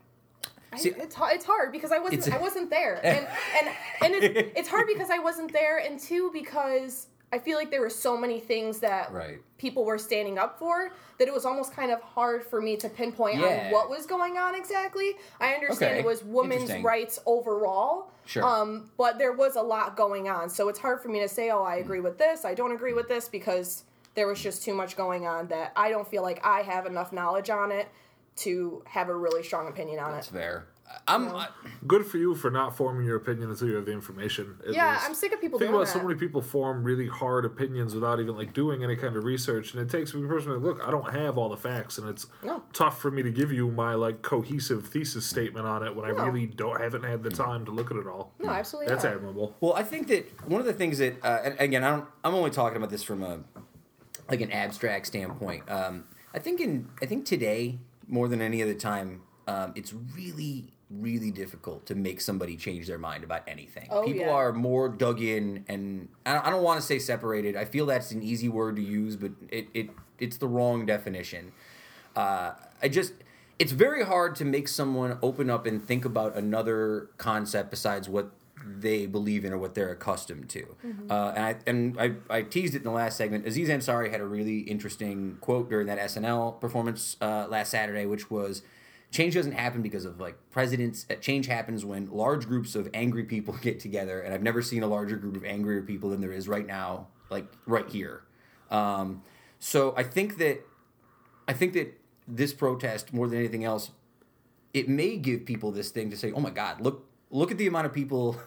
I, 0.71 0.77
it's 0.83 1.15
hard, 1.15 1.35
it's 1.35 1.45
hard 1.45 1.71
because 1.71 1.91
I 1.91 1.97
wasn't 1.97 2.31
I 2.31 2.37
wasn't 2.37 2.69
there 2.69 2.99
and 3.03 3.27
and 3.59 3.75
and 4.03 4.15
it's, 4.23 4.51
it's 4.55 4.69
hard 4.69 4.85
because 4.85 5.09
I 5.09 5.17
wasn't 5.17 5.51
there 5.51 5.79
and 5.79 5.99
two 5.99 6.29
because 6.31 7.07
I 7.33 7.39
feel 7.39 7.57
like 7.57 7.71
there 7.71 7.81
were 7.81 7.89
so 7.89 8.15
many 8.15 8.39
things 8.39 8.79
that 8.81 9.11
Right. 9.11 9.39
people 9.57 9.83
were 9.83 9.97
standing 9.97 10.37
up 10.37 10.59
for 10.59 10.91
that 11.17 11.27
it 11.27 11.33
was 11.33 11.43
almost 11.45 11.73
kind 11.73 11.91
of 11.91 12.01
hard 12.01 12.43
for 12.43 12.61
me 12.61 12.75
to 12.77 12.89
pinpoint 12.89 13.39
Yeah. 13.39 13.65
on 13.67 13.71
what 13.71 13.89
was 13.89 14.05
going 14.05 14.37
on 14.37 14.53
exactly. 14.53 15.13
I 15.39 15.53
understand 15.53 15.91
Okay. 15.93 15.99
it 16.01 16.05
was 16.05 16.23
women's 16.23 16.71
rights 16.83 17.19
overall. 17.25 18.11
Sure. 18.25 18.43
Um, 18.43 18.91
but 18.97 19.17
there 19.17 19.31
was 19.33 19.55
a 19.55 19.61
lot 19.61 19.95
going 19.97 20.29
on. 20.29 20.49
So 20.51 20.69
it's 20.69 20.79
hard 20.79 21.01
for 21.01 21.09
me 21.09 21.19
to 21.19 21.27
say, 21.27 21.49
oh, 21.49 21.63
I 21.63 21.77
agree 21.77 21.99
with 21.99 22.19
this, 22.19 22.45
I 22.45 22.53
don't 22.53 22.71
agree 22.71 22.93
with 22.93 23.07
this 23.07 23.27
because 23.27 23.85
there 24.15 24.27
was 24.27 24.41
just 24.41 24.63
too 24.63 24.73
much 24.73 24.95
going 24.97 25.25
on 25.27 25.47
that 25.47 25.71
I 25.75 25.89
don't 25.89 26.07
feel 26.07 26.23
like 26.23 26.45
I 26.45 26.61
have 26.61 26.85
enough 26.85 27.11
knowledge 27.13 27.49
on 27.49 27.71
it 27.71 27.87
to 28.37 28.83
have 28.87 29.09
a 29.09 29.15
really 29.15 29.43
strong 29.43 29.67
opinion 29.67 29.99
on 29.99 30.11
That's 30.13 30.29
it. 30.29 30.33
fair. 30.33 30.67
I'm. 31.07 31.35
I, 31.35 31.47
Good 31.85 32.03
for 32.07 32.17
you 32.17 32.33
for 32.33 32.49
not 32.49 32.75
forming 32.75 33.05
your 33.05 33.17
opinion 33.17 33.51
until 33.51 33.67
you 33.67 33.75
have 33.75 33.85
the 33.85 33.91
information. 33.91 34.57
Yeah, 34.67 34.93
least. 34.93 35.05
I'm 35.05 35.13
sick 35.13 35.31
of 35.31 35.39
people 35.39 35.59
Think 35.59 35.69
doing 35.69 35.81
about 35.83 35.93
that. 35.93 35.99
so 35.99 36.05
many 36.05 36.17
people 36.17 36.41
form 36.41 36.83
really 36.83 37.05
hard 37.07 37.45
opinions 37.45 37.93
without 37.93 38.19
even 38.19 38.35
like 38.35 38.53
doing 38.55 38.83
any 38.83 38.95
kind 38.95 39.15
of 39.15 39.23
research, 39.23 39.73
and 39.75 39.81
it 39.83 39.87
takes 39.91 40.15
me 40.15 40.27
personally. 40.27 40.57
Look, 40.57 40.81
I 40.83 40.89
don't 40.89 41.13
have 41.13 41.37
all 41.37 41.47
the 41.47 41.57
facts, 41.57 41.99
and 41.99 42.09
it's 42.09 42.25
No. 42.43 42.63
tough 42.73 42.99
for 42.99 43.11
me 43.11 43.21
to 43.21 43.29
give 43.29 43.51
you 43.51 43.69
my 43.69 43.93
like 43.93 44.23
cohesive 44.23 44.87
thesis 44.87 45.27
statement 45.27 45.67
on 45.67 45.83
it 45.85 45.95
when 45.95 46.05
I 46.05 46.09
really 46.09 46.47
don't 46.47 46.81
haven't 46.81 47.03
had 47.03 47.21
the 47.21 47.29
time 47.29 47.65
to 47.65 47.71
look 47.71 47.91
at 47.91 47.97
it 47.97 48.07
all. 48.07 48.33
No, 48.39 48.49
absolutely 48.49 48.91
That's 48.91 49.03
not. 49.03 49.13
admirable. 49.13 49.55
well, 49.59 49.73
I 49.73 49.83
think 49.83 50.07
that 50.07 50.25
one 50.49 50.59
of 50.59 50.65
the 50.65 50.73
things 50.73 50.97
that, 50.97 51.23
uh, 51.23 51.39
and 51.43 51.55
again, 51.59 51.83
I 51.83 51.91
don't. 51.91 52.05
I'm 52.23 52.33
only 52.33 52.49
talking 52.49 52.77
about 52.77 52.89
this 52.89 53.03
from 53.03 53.21
a 53.21 53.41
like 54.29 54.41
an 54.41 54.51
abstract 54.51 55.07
standpoint. 55.07 55.69
Um, 55.69 56.05
I 56.33 56.39
think 56.39 56.59
in 56.61 56.89
I 57.01 57.05
think 57.05 57.25
today 57.25 57.79
more 58.07 58.27
than 58.27 58.41
any 58.41 58.61
other 58.63 58.73
time, 58.73 59.21
um, 59.47 59.73
it's 59.75 59.93
really 60.15 60.73
really 60.91 61.29
difficult 61.29 61.85
to 61.85 61.93
make 61.93 62.19
somebody 62.19 62.55
change 62.57 62.87
their 62.87 62.97
mind 62.97 63.23
about 63.23 63.43
anything. 63.47 63.87
Oh, 63.91 64.03
People 64.03 64.25
yeah. 64.25 64.31
are 64.31 64.51
more 64.53 64.89
dug 64.89 65.21
in, 65.21 65.63
and 65.67 66.09
I 66.25 66.33
don't, 66.33 66.45
don't 66.45 66.63
want 66.63 66.81
to 66.81 66.85
say 66.85 66.97
separated. 66.97 67.55
I 67.55 67.65
feel 67.65 67.85
that's 67.85 68.11
an 68.11 68.23
easy 68.23 68.49
word 68.49 68.75
to 68.77 68.81
use, 68.81 69.15
but 69.15 69.31
it, 69.49 69.67
it 69.75 69.89
it's 70.17 70.37
the 70.37 70.47
wrong 70.47 70.85
definition. 70.87 71.51
uh, 72.15 72.53
I 72.81 72.87
just 72.89 73.13
it's 73.59 73.71
very 73.73 74.03
hard 74.05 74.35
to 74.37 74.45
make 74.45 74.67
someone 74.67 75.19
open 75.21 75.49
up 75.49 75.65
and 75.65 75.83
think 75.83 76.05
about 76.05 76.35
another 76.35 77.09
concept 77.17 77.69
besides 77.69 78.07
what 78.09 78.31
they 78.77 79.05
believe 79.05 79.45
in 79.45 79.53
or 79.53 79.57
what 79.57 79.73
they're 79.75 79.91
accustomed 79.91 80.49
to. 80.49 80.75
Uh, 81.09 81.33
and 81.35 81.45
I 81.45 81.55
and 81.65 81.99
I, 81.99 82.13
I 82.29 82.41
teased 82.43 82.75
it 82.75 82.79
in 82.79 82.83
the 82.83 82.91
last 82.91 83.17
segment. 83.17 83.47
Aziz 83.47 83.69
Ansari 83.69 84.11
had 84.11 84.21
a 84.21 84.25
really 84.25 84.59
interesting 84.59 85.37
quote 85.41 85.69
during 85.69 85.87
that 85.87 85.97
SNL 85.99 86.59
performance 86.61 87.17
uh, 87.21 87.47
last 87.49 87.71
Saturday, 87.71 88.05
which 88.05 88.29
was. 88.29 88.61
Change 89.11 89.33
doesn't 89.33 89.53
happen 89.53 89.81
because 89.81 90.05
of 90.05 90.19
like 90.19 90.37
presidents. 90.51 91.07
uh, 91.09 91.15
Change 91.15 91.47
happens 91.47 91.83
when 91.83 92.11
large 92.11 92.47
groups 92.47 92.75
of 92.75 92.87
angry 92.93 93.23
people 93.23 93.55
get 93.61 93.79
together, 93.79 94.21
and 94.21 94.35
I've 94.35 94.43
never 94.43 94.61
seen 94.61 94.83
a 94.83 94.87
larger 94.87 95.15
group 95.15 95.35
of 95.35 95.43
angrier 95.43 95.81
people 95.81 96.11
than 96.11 96.21
there 96.21 96.31
is 96.31 96.47
right 96.47 96.67
now, 96.67 97.07
like 97.31 97.47
right 97.65 97.89
here. 97.89 98.21
Um, 98.69 99.23
so 99.57 99.95
I 99.97 100.03
think 100.03 100.37
that 100.37 100.63
I 101.47 101.53
think 101.53 101.73
that 101.73 101.99
this 102.27 102.53
protest, 102.53 103.11
more 103.11 103.27
than 103.27 103.39
anything 103.39 103.63
else, 103.63 103.89
it 104.75 104.87
may 104.87 105.17
give 105.17 105.43
people 105.43 105.71
this 105.71 105.89
thing 105.89 106.11
to 106.11 106.15
say, 106.15 106.31
"Oh 106.31 106.39
my 106.39 106.51
God, 106.51 106.79
look 106.79 107.09
look 107.31 107.49
at 107.49 107.57
the 107.57 107.65
amount 107.65 107.87
of 107.87 107.93
people 107.93 108.37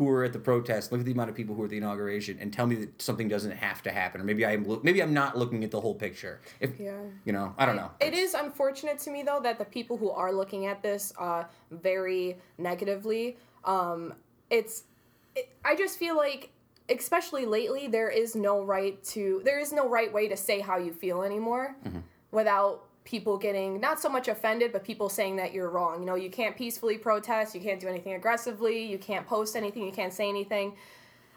who 0.00 0.06
were 0.06 0.24
at 0.24 0.32
the 0.32 0.38
protest. 0.38 0.90
Look 0.90 1.00
at 1.00 1.04
the 1.04 1.12
amount 1.12 1.28
of 1.28 1.36
people 1.36 1.54
who 1.54 1.60
were 1.60 1.66
at 1.66 1.70
the 1.70 1.76
inauguration, 1.76 2.38
and 2.40 2.50
tell 2.50 2.66
me 2.66 2.74
that 2.76 3.02
something 3.02 3.28
doesn't 3.28 3.50
have 3.50 3.82
to 3.82 3.90
happen, 3.92 4.18
or 4.18 4.24
maybe 4.24 4.46
I'm 4.46 4.64
look, 4.64 4.82
maybe 4.82 5.02
I'm 5.02 5.12
not 5.12 5.36
looking 5.36 5.62
at 5.62 5.70
the 5.70 5.78
whole 5.78 5.94
picture. 5.94 6.40
If 6.58 6.80
Yeah. 6.80 6.96
you 7.26 7.34
know, 7.34 7.54
I 7.58 7.66
don't 7.66 7.76
know. 7.76 7.90
It 8.00 8.14
is 8.14 8.32
unfortunate 8.32 8.98
to 9.00 9.10
me 9.10 9.22
though 9.22 9.40
that 9.42 9.58
the 9.58 9.66
people 9.66 9.98
who 9.98 10.10
are 10.10 10.32
looking 10.32 10.64
at 10.64 10.82
this 10.82 11.12
uh, 11.18 11.44
very 11.70 12.38
negatively, 12.56 13.36
um, 13.66 14.14
it's, 14.48 14.84
it, 15.36 15.50
I 15.62 15.76
just 15.76 15.98
feel 15.98 16.16
like, 16.16 16.48
especially 16.88 17.44
lately, 17.44 17.86
there 17.86 18.08
is 18.08 18.34
no 18.34 18.62
right 18.62 19.04
to, 19.04 19.42
there 19.44 19.60
is 19.60 19.70
no 19.70 19.86
right 19.86 20.10
way 20.10 20.28
to 20.28 20.36
say 20.36 20.60
how 20.60 20.78
you 20.78 20.94
feel 20.94 21.22
anymore, 21.22 21.76
without 22.30 22.86
people 23.04 23.38
getting 23.38 23.80
not 23.80 24.00
so 24.00 24.08
much 24.08 24.28
offended, 24.28 24.72
but 24.72 24.84
people 24.84 25.08
saying 25.08 25.36
that 25.36 25.52
you're 25.52 25.70
wrong. 25.70 26.00
You 26.00 26.06
know, 26.06 26.14
you 26.14 26.30
can't 26.30 26.56
peacefully 26.56 26.98
protest, 26.98 27.54
you 27.54 27.60
can't 27.60 27.80
do 27.80 27.88
anything 27.88 28.14
aggressively, 28.14 28.84
you 28.84 28.98
can't 28.98 29.26
post 29.26 29.56
anything, 29.56 29.84
you 29.84 29.92
can't 29.92 30.12
say 30.12 30.28
anything. 30.28 30.76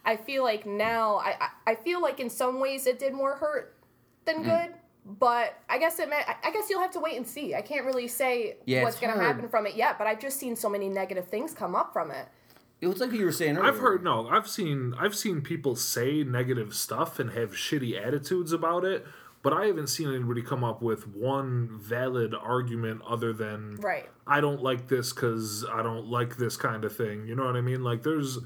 I 0.05 0.17
feel 0.17 0.43
like 0.43 0.65
now, 0.65 1.15
I, 1.17 1.35
I, 1.39 1.71
I 1.71 1.75
feel 1.75 2.01
like 2.01 2.19
in 2.19 2.29
some 2.29 2.59
ways 2.59 2.87
it 2.87 2.99
did 2.99 3.13
more 3.13 3.35
hurt 3.35 3.75
than 4.25 4.43
mm. 4.43 4.45
good. 4.45 4.75
But 5.05 5.59
I 5.67 5.79
guess 5.79 5.99
it 5.99 6.09
meant, 6.09 6.27
I- 6.29 6.47
I 6.47 6.51
guess 6.51 6.69
you'll 6.69 6.81
have 6.81 6.91
to 6.91 6.99
wait 6.99 7.17
and 7.17 7.27
see. 7.27 7.55
I 7.55 7.61
can't 7.61 7.85
really 7.85 8.07
say 8.07 8.55
Yeah, 8.65 8.83
what's 8.83 8.99
going 8.99 9.13
to 9.13 9.21
happen 9.21 9.49
from 9.49 9.67
it 9.67 9.75
yet. 9.75 9.97
But 9.97 10.07
I've 10.07 10.19
just 10.19 10.39
seen 10.39 10.55
so 10.55 10.69
many 10.69 10.87
negative 10.87 11.27
things 11.27 11.53
come 11.53 11.75
up 11.75 11.91
from 11.91 12.09
it. 12.11 12.27
It 12.79 12.87
was 12.87 12.99
like 12.99 13.11
you 13.11 13.25
were 13.25 13.31
saying 13.31 13.57
earlier. 13.57 13.71
I've 13.71 13.79
heard 13.79 14.03
no. 14.03 14.27
I've 14.27 14.47
seen 14.47 14.93
I've 14.99 15.15
seen 15.15 15.41
people 15.41 15.77
say 15.77 16.23
negative 16.23 16.73
stuff 16.73 17.17
and 17.17 17.31
have 17.31 17.51
shitty 17.51 17.97
attitudes 18.01 18.51
about 18.51 18.83
it, 18.83 19.05
but 19.43 19.51
I 19.51 19.65
haven't 19.65 19.87
seen 19.87 20.07
anybody 20.07 20.41
come 20.41 20.63
up 20.63 20.81
with 20.81 21.05
one 21.05 21.69
valid 21.79 22.33
argument 22.33 23.01
other 23.07 23.33
than 23.33 23.75
Right. 23.75 24.09
I 24.25 24.39
don't 24.39 24.63
like 24.63 24.87
this 24.87 25.11
because 25.11 25.65
I 25.71 25.83
don't 25.83 26.07
like 26.07 26.37
this 26.37 26.55
kind 26.55 26.85
of 26.85 26.95
thing. 26.95 27.27
You 27.27 27.35
know 27.35 27.45
what 27.45 27.57
I 27.57 27.61
mean? 27.61 27.83
Like 27.83 28.01
there's. 28.03 28.39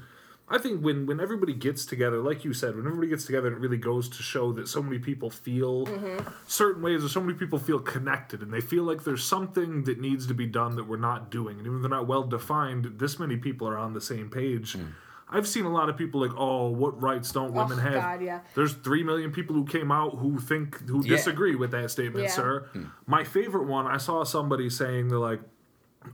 I 0.50 0.56
think 0.56 0.82
when, 0.82 1.04
when 1.04 1.20
everybody 1.20 1.52
gets 1.52 1.84
together, 1.84 2.22
like 2.22 2.42
you 2.42 2.54
said, 2.54 2.74
when 2.74 2.86
everybody 2.86 3.08
gets 3.08 3.26
together, 3.26 3.48
it 3.48 3.58
really 3.58 3.76
goes 3.76 4.08
to 4.08 4.22
show 4.22 4.50
that 4.54 4.66
so 4.66 4.82
many 4.82 4.98
people 4.98 5.28
feel 5.28 5.84
mm-hmm. 5.84 6.26
certain 6.46 6.80
ways, 6.80 7.04
or 7.04 7.10
so 7.10 7.20
many 7.20 7.34
people 7.34 7.58
feel 7.58 7.78
connected, 7.78 8.40
and 8.40 8.50
they 8.50 8.62
feel 8.62 8.84
like 8.84 9.04
there's 9.04 9.22
something 9.22 9.84
that 9.84 10.00
needs 10.00 10.26
to 10.26 10.32
be 10.32 10.46
done 10.46 10.76
that 10.76 10.88
we're 10.88 10.96
not 10.96 11.30
doing. 11.30 11.58
And 11.58 11.66
even 11.66 11.76
if 11.76 11.82
they're 11.82 11.90
not 11.90 12.06
well 12.06 12.22
defined, 12.22 12.94
this 12.98 13.18
many 13.18 13.36
people 13.36 13.68
are 13.68 13.76
on 13.76 13.92
the 13.92 14.00
same 14.00 14.30
page. 14.30 14.72
Hmm. 14.72 14.86
I've 15.30 15.46
seen 15.46 15.64
a 15.64 15.72
lot 15.72 15.88
of 15.88 15.96
people 15.96 16.20
like, 16.20 16.30
oh, 16.36 16.68
what 16.70 17.00
rights 17.02 17.32
don't 17.32 17.50
Oh, 17.50 17.62
women 17.62 17.78
have? 17.78 17.94
God, 17.94 18.22
yeah. 18.22 18.40
There's 18.54 18.72
three 18.72 19.02
million 19.02 19.30
people 19.30 19.54
who 19.54 19.64
came 19.64 19.92
out 19.92 20.16
who 20.18 20.38
think 20.38 20.80
who 20.88 21.02
Yeah. 21.04 21.16
disagree 21.16 21.54
with 21.54 21.70
that 21.72 21.90
statement, 21.90 22.24
Yeah. 22.24 22.30
sir. 22.30 22.66
Hmm. 22.72 22.84
My 23.06 23.24
favorite 23.24 23.64
one, 23.66 23.86
I 23.86 23.98
saw 23.98 24.24
somebody 24.24 24.70
saying 24.70 25.08
they're 25.08 25.18
like, 25.18 25.40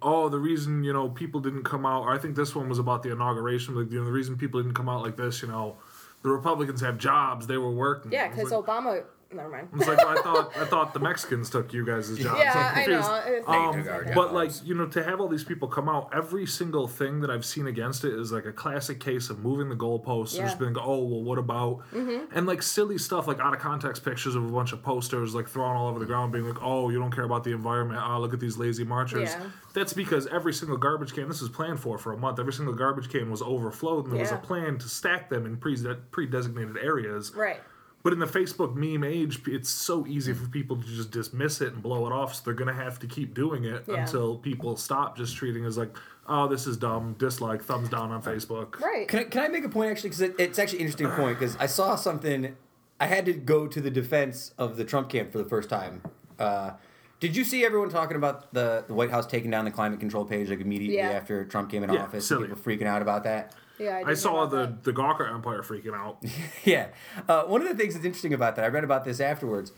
oh, 0.03 0.29
the 0.29 0.39
reason 0.39 0.83
you 0.83 0.93
know 0.93 1.09
people 1.09 1.41
didn't 1.41 1.63
come 1.63 1.87
out, 1.87 2.03
or 2.03 2.11
I 2.13 2.19
think 2.19 2.35
this 2.35 2.55
one 2.55 2.69
was 2.69 2.79
about 2.79 3.03
the 3.03 3.13
inauguration. 3.13 3.75
Like, 3.77 3.91
you 3.93 4.01
know, 4.01 4.05
the 4.05 4.13
reason 4.13 4.37
people 4.37 4.61
didn't 4.61 4.75
come 4.75 4.89
out 4.89 5.03
like 5.03 5.17
this, 5.17 5.43
you 5.43 5.49
know, 5.49 5.77
the 6.23 6.31
Republicans 6.31 6.81
have 6.81 6.99
jobs, 6.99 7.47
they 7.47 7.59
were 7.59 7.71
working. 7.71 8.11
Yeah, 8.11 8.29
because 8.29 8.51
like, 8.51 8.65
Obama. 8.65 9.05
Never 9.35 9.49
mind. 9.49 9.69
it's 9.75 9.87
like 9.89 9.99
I 10.05 10.15
thought. 10.23 10.57
I 10.57 10.65
thought 10.65 10.95
the 10.95 11.01
Mexicans 11.01 11.51
took 11.51 11.73
you 11.73 11.85
guys' 11.85 12.09
jobs. 12.19 12.39
Yeah, 12.39 12.73
I'm 12.75 12.83
I 12.83 12.87
know. 12.87 12.99
It's- 13.27 13.45
Um, 13.47 14.15
but 14.15 14.33
like 14.33 14.51
you 14.65 14.75
know, 14.75 14.87
to 14.87 15.03
have 15.03 15.21
all 15.21 15.29
these 15.29 15.45
people 15.45 15.69
come 15.69 15.89
out, 15.89 16.11
every 16.15 16.47
single 16.47 16.87
thing 16.89 17.21
that 17.21 17.31
I've 17.31 17.45
seen 17.45 17.67
against 17.67 18.05
it 18.05 18.15
is 18.15 18.33
like 18.33 18.47
a 18.47 18.53
classic 18.53 19.01
case 19.01 19.31
of 19.31 19.41
moving 19.41 19.69
the 19.69 19.77
goalposts. 19.77 20.35
Yeah. 20.37 20.43
There's 20.47 20.55
been 20.55 20.77
oh 20.81 21.05
well, 21.05 21.23
what 21.23 21.39
about? 21.39 21.83
And 21.93 22.47
like 22.47 22.63
silly 22.63 22.99
stuff, 22.99 23.27
like 23.27 23.41
out 23.41 23.53
of 23.55 23.61
context 23.61 24.05
pictures 24.05 24.35
of 24.35 24.45
a 24.45 24.49
bunch 24.53 24.73
of 24.73 24.83
posters 24.83 25.35
like 25.35 25.49
thrown 25.49 25.77
all 25.77 25.89
over 25.89 25.99
the 25.99 26.07
ground, 26.07 26.33
being 26.33 26.47
like, 26.49 26.63
oh, 26.63 26.91
you 26.91 26.99
don't 26.99 27.11
care 27.15 27.25
about 27.25 27.45
the 27.45 27.53
environment. 27.53 28.01
Oh, 28.05 28.21
look 28.21 28.33
at 28.35 28.41
these 28.41 28.57
lazy 28.57 28.85
marchers. 28.85 29.31
Yeah. 29.31 29.43
That's 29.73 29.93
because 29.93 30.27
every 30.29 30.53
single 30.53 30.77
garbage 30.77 31.13
can. 31.15 31.27
This 31.29 31.41
was 31.41 31.51
planned 31.51 31.81
for 31.81 31.99
for 31.99 32.13
a 32.13 32.17
month. 32.17 32.39
Every 32.39 32.53
single 32.53 32.75
garbage 32.75 33.09
can 33.11 33.31
was 33.31 33.43
overflowed, 33.43 34.05
and 34.05 34.13
there 34.15 34.21
was 34.21 34.31
a 34.31 34.37
plan 34.37 34.79
to 34.79 34.89
stack 34.89 35.29
them 35.29 35.47
in 35.47 35.57
pre 35.57 35.77
pre-designated 36.13 36.77
areas. 36.79 37.33
Right. 37.35 37.61
But 38.05 38.13
in 38.13 38.19
the 38.19 38.27
Facebook 38.27 38.75
meme 38.75 39.03
age, 39.03 39.41
it's 39.49 39.71
so 39.71 40.07
easy 40.07 40.35
for 40.35 40.47
people 40.49 40.77
to 40.77 40.87
just 40.87 41.11
dismiss 41.11 41.63
it 41.63 41.73
and 41.73 41.83
blow 41.83 42.07
it 42.07 42.13
off. 42.13 42.35
So 42.35 42.43
they're 42.45 42.53
gonna 42.53 42.75
have 42.75 42.99
to 42.99 43.07
keep 43.07 43.33
doing 43.35 43.65
it 43.65 43.85
Yeah. 43.89 44.03
until 44.03 44.37
people 44.37 44.77
stop 44.77 45.17
just 45.17 45.35
treating 45.37 45.65
it 45.65 45.67
as 45.67 45.79
like, 45.79 45.97
oh, 46.29 46.47
this 46.47 46.67
is 46.67 46.77
dumb. 46.77 47.15
Dislike, 47.19 47.65
thumbs 47.65 47.89
down 47.89 48.13
on 48.13 48.23
Facebook. 48.23 48.79
Right. 48.79 49.09
Can 49.09 49.21
I, 49.21 49.25
can 49.25 49.43
I 49.43 49.49
make 49.49 49.65
a 49.65 49.71
point 49.71 49.91
actually? 49.91 50.11
Because 50.11 50.21
it, 50.21 50.35
it's 50.39 50.59
actually 50.59 50.81
an 50.81 50.85
interesting 50.85 51.11
point. 51.17 51.39
Because 51.39 51.57
I 51.57 51.65
saw 51.65 51.97
something. 51.97 52.55
I 53.01 53.07
had 53.07 53.25
to 53.25 53.33
go 53.33 53.67
to 53.67 53.81
the 53.81 53.91
defense 53.91 54.53
of 54.59 54.77
the 54.77 54.85
Trump 54.85 55.09
camp 55.09 55.33
for 55.33 55.39
the 55.39 55.45
first 55.49 55.71
time. 55.71 56.03
Uh, 56.39 56.73
did 57.21 57.35
you 57.35 57.43
see 57.43 57.65
everyone 57.65 57.89
talking 57.89 58.19
about 58.19 58.53
the, 58.53 58.85
the 58.87 58.93
White 58.93 59.11
House 59.11 59.27
taking 59.27 59.51
down 59.51 59.65
the 59.65 59.71
climate 59.71 59.99
control 59.99 60.27
page 60.27 60.51
like 60.51 60.61
immediately 60.61 60.99
Yeah. 60.99 61.09
after 61.11 61.43
Trump 61.47 61.71
came 61.71 61.83
in 61.83 61.91
Yeah, 61.91 62.03
office? 62.05 62.29
silly. 62.29 62.49
People 62.49 62.63
freaking 62.63 62.87
out 62.87 63.01
about 63.01 63.25
that. 63.25 63.55
Yeah. 63.79 63.97
I 63.97 63.99
did 64.01 64.07
hear 64.07 64.17
saw 64.17 64.47
the 64.47 64.57
that. 64.57 64.85
the 64.85 64.93
Gawker 64.93 65.33
Empire 65.33 65.63
freaking 65.63 65.95
out. 65.95 66.23
yeah. 66.65 66.89
Uh, 67.29 67.45
one 67.45 67.63
of 67.63 67.69
the 67.69 67.75
things 67.75 67.95
that's 67.95 68.05
interesting 68.05 68.35
about 68.35 68.57
that, 68.57 68.65
I 68.65 68.69
read 68.69 68.85
about 68.85 69.05
this 69.05 69.21
afterwards. 69.21 69.73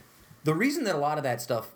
The 0.44 0.54
reason 0.54 0.85
that 0.85 0.94
a 0.94 0.98
lot 0.98 1.18
of 1.18 1.24
that 1.24 1.40
stuff 1.40 1.75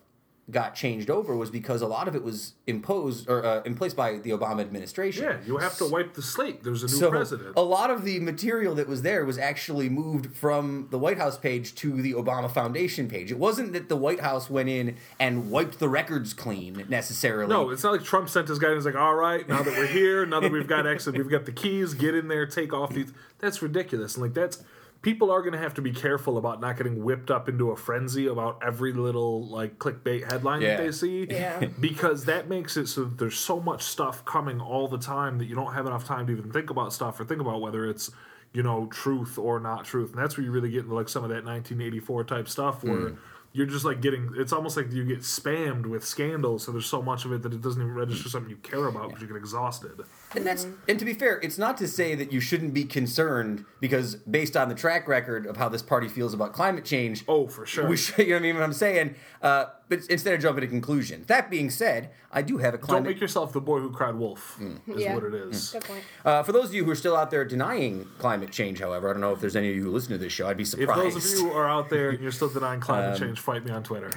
got 0.51 0.75
changed 0.75 1.11
over 1.11 1.37
was 1.37 1.51
because 1.51 1.83
a 1.83 1.87
lot 1.87 2.09
of 2.09 2.15
it 2.15 2.23
was 2.23 2.55
imposed 2.67 3.29
or 3.29 3.45
uh, 3.45 3.63
in 3.63 3.75
place 3.75 3.95
by 3.95 4.19
the 4.19 4.31
Obama 4.31 4.61
administration. 4.61 5.25
Yeah, 5.25 5.37
you 5.47 5.59
have 5.59 5.77
to 5.79 5.87
wipe 5.87 6.15
the 6.15 6.23
slate. 6.23 6.63
There's 6.63 6.83
a 6.83 6.87
new 6.87 6.93
So 6.93 7.11
president. 7.11 7.55
a 7.57 7.61
lot 7.63 7.91
of 7.91 8.05
the 8.05 8.21
material 8.21 8.75
that 8.77 8.89
was 8.89 9.03
there 9.03 9.25
was 9.25 9.39
actually 9.39 9.89
moved 9.89 10.35
from 10.37 10.89
the 10.91 10.99
White 10.99 11.19
House 11.19 11.39
page 11.39 11.75
to 11.77 12.01
the 12.03 12.13
Obama 12.15 12.51
Foundation 12.51 13.09
page. 13.09 13.31
It 13.31 13.39
wasn't 13.39 13.73
that 13.75 13.89
the 13.89 13.97
White 13.97 14.21
House 14.21 14.51
went 14.51 14.69
in 14.69 14.97
and 15.19 15.51
wiped 15.51 15.79
the 15.79 15.89
records 15.89 16.35
clean 16.35 16.85
necessarily. 16.89 17.49
No, 17.51 17.71
it's 17.71 17.83
not 17.83 17.93
like 17.93 18.05
Trump 18.05 18.29
sent 18.29 18.49
his 18.49 18.59
guy 18.59 18.69
and 18.69 18.77
was 18.77 18.87
like, 18.87 18.95
all 18.97 19.15
right, 19.15 19.49
now 19.49 19.63
that 19.63 19.73
we're 19.77 19.87
here, 19.87 20.27
now 20.27 20.41
that 20.41 20.53
we've 20.53 20.67
got 20.69 20.87
exit, 20.87 21.17
we've 21.17 21.31
got 21.31 21.45
the 21.47 21.53
keys, 21.53 21.95
get 21.95 22.15
in 22.15 22.29
there, 22.29 22.47
take 22.47 22.73
off 22.73 22.91
these. 22.93 23.13
That's 23.39 23.63
ridiculous. 23.63 24.15
And 24.17 24.23
like 24.23 24.35
that's 24.35 24.63
people 25.03 25.31
are 25.31 25.43
gonna 25.43 25.59
have 25.59 25.75
to 25.75 25.83
be 25.83 25.93
careful 25.93 26.39
about 26.39 26.61
not 26.61 26.77
getting 26.77 27.03
whipped 27.03 27.31
up 27.31 27.49
into 27.49 27.71
a 27.71 27.77
frenzy 27.77 28.27
about 28.27 28.61
every 28.65 28.93
little 28.93 29.47
like 29.47 29.79
clickbait 29.79 30.31
headline 30.31 30.61
Yeah. 30.61 30.77
that 30.77 30.83
they 30.83 30.93
see. 30.93 31.27
Yeah. 31.29 31.67
Because 31.81 32.25
that 32.27 32.49
makes 32.49 32.77
it 32.77 32.87
so 32.87 33.05
that 33.05 33.19
there's 33.19 33.39
so 33.39 33.61
much 33.61 33.83
stuff 33.83 34.25
coming 34.25 34.61
all 34.61 34.89
the 34.89 34.99
time 34.99 35.39
that 35.39 35.47
you 35.47 35.55
don't 35.55 35.75
have 35.75 35.87
enough 35.87 36.05
time 36.05 36.27
to 36.27 36.33
even 36.33 36.53
think 36.53 36.71
about 36.71 36.93
stuff 36.93 37.19
or 37.19 37.25
think 37.25 37.41
about 37.41 37.61
whether 37.61 37.89
it's 37.89 38.11
you 38.53 38.63
know, 38.63 38.87
truth 38.87 39.39
or 39.39 39.61
not 39.61 39.85
truth. 39.85 40.13
And 40.13 40.23
that's 40.23 40.37
where 40.37 40.45
you 40.45 40.51
really 40.51 40.71
get 40.71 40.81
into 40.81 40.95
like 40.95 41.09
some 41.09 41.23
of 41.23 41.31
that 41.31 41.45
1984 41.45 42.25
type 42.25 42.49
stuff 42.49 42.83
where 42.83 43.11
hmm. 43.11 43.15
you're 43.53 43.67
just 43.67 43.85
like 43.85 44.01
getting, 44.01 44.33
it's 44.37 44.53
almost 44.53 44.77
like 44.77 44.93
you 44.93 45.05
get 45.05 45.21
spammed 45.21 45.87
with 45.87 46.05
scandals. 46.05 46.65
So 46.65 46.73
there's 46.73 46.87
so 46.87 47.01
much 47.01 47.25
of 47.25 47.33
it 47.33 47.43
that 47.43 47.53
it 47.53 47.63
doesn't 47.63 47.81
even 47.81 47.95
register 47.95 48.29
something 48.29 48.51
you 48.51 48.57
care 48.57 48.87
about 48.87 49.09
because 49.09 49.23
you 49.23 49.29
get 49.29 49.37
exhausted. 49.37 50.01
And 50.35 50.47
that's 50.47 50.67
and 50.89 50.97
to 50.99 51.05
be 51.05 51.13
fair, 51.13 51.41
it's 51.43 51.59
not 51.59 51.77
to 51.79 51.89
say 51.89 52.15
that 52.15 52.33
you 52.33 52.39
shouldn't 52.41 52.73
be 52.73 52.85
concerned 52.85 53.65
because 53.81 54.15
based 54.15 54.57
on 54.57 54.69
the 54.69 54.77
track 54.77 55.09
record 55.09 55.45
of 55.47 55.57
how 55.57 55.69
this 55.69 55.83
party 55.83 56.07
feels 56.07 56.33
about 56.35 56.53
climate 56.53 56.85
change, 56.85 57.25
Oh, 57.27 57.49
for 57.49 57.67
sure. 57.67 57.89
we 57.89 57.97
should, 57.97 58.19
you 58.19 58.27
know 58.29 58.35
what 58.35 58.39
I 58.39 58.43
mean? 58.43 58.55
What 58.55 58.63
I'm 58.63 58.73
saying, 58.73 59.17
uh, 59.43 59.65
but 59.89 60.01
instead 60.09 60.35
of 60.35 60.41
jumping 60.41 60.61
to 60.61 60.69
conclusions. 60.69 61.27
That 61.27 61.51
being 61.51 61.69
said, 61.69 62.11
I 62.31 62.43
do 62.43 62.59
have 62.59 62.75
a 62.75 62.79
climate. 62.79 63.03
Don't 63.05 63.13
make 63.15 63.21
yourself 63.21 63.53
the 63.53 63.61
boy 63.61 63.81
who 63.81 63.91
cried 63.91 64.15
wolf, 64.15 64.57
is 64.87 65.01
Yeah. 65.03 65.15
what 65.15 65.25
it 65.25 65.35
is. 65.35 65.71
Good 65.71 65.83
point. 65.85 66.05
Uh, 66.25 66.45
for 66.45 66.53
those 66.53 66.67
of 66.67 66.75
you 66.75 66.85
who 66.85 66.93
are 66.93 66.95
still 66.97 67.17
out 67.17 67.33
there 67.33 67.45
denying 67.45 68.07
climate 68.19 68.53
change, 68.53 68.79
however, 68.79 69.11
I 69.11 69.13
don't 69.15 69.21
know 69.21 69.33
if 69.33 69.41
there's 69.41 69.57
any 69.57 69.69
of 69.71 69.75
you 69.75 69.83
who 69.83 69.91
listen 69.91 70.13
to 70.13 70.19
this 70.19 70.33
show. 70.33 70.47
I'd 70.49 70.57
be 70.57 70.65
surprised. 70.65 71.09
If 71.09 71.15
those 71.25 71.33
of 71.33 71.39
you 71.41 71.51
are 71.55 71.69
out 71.69 71.91
there 71.91 72.11
and 72.11 72.21
you're 72.23 72.31
still 72.31 72.49
denying 72.49 72.79
climate 72.79 73.19
change, 73.19 73.41
fight 73.41 73.65
me 73.65 73.73
on 73.73 73.83
Twitter. 73.83 74.13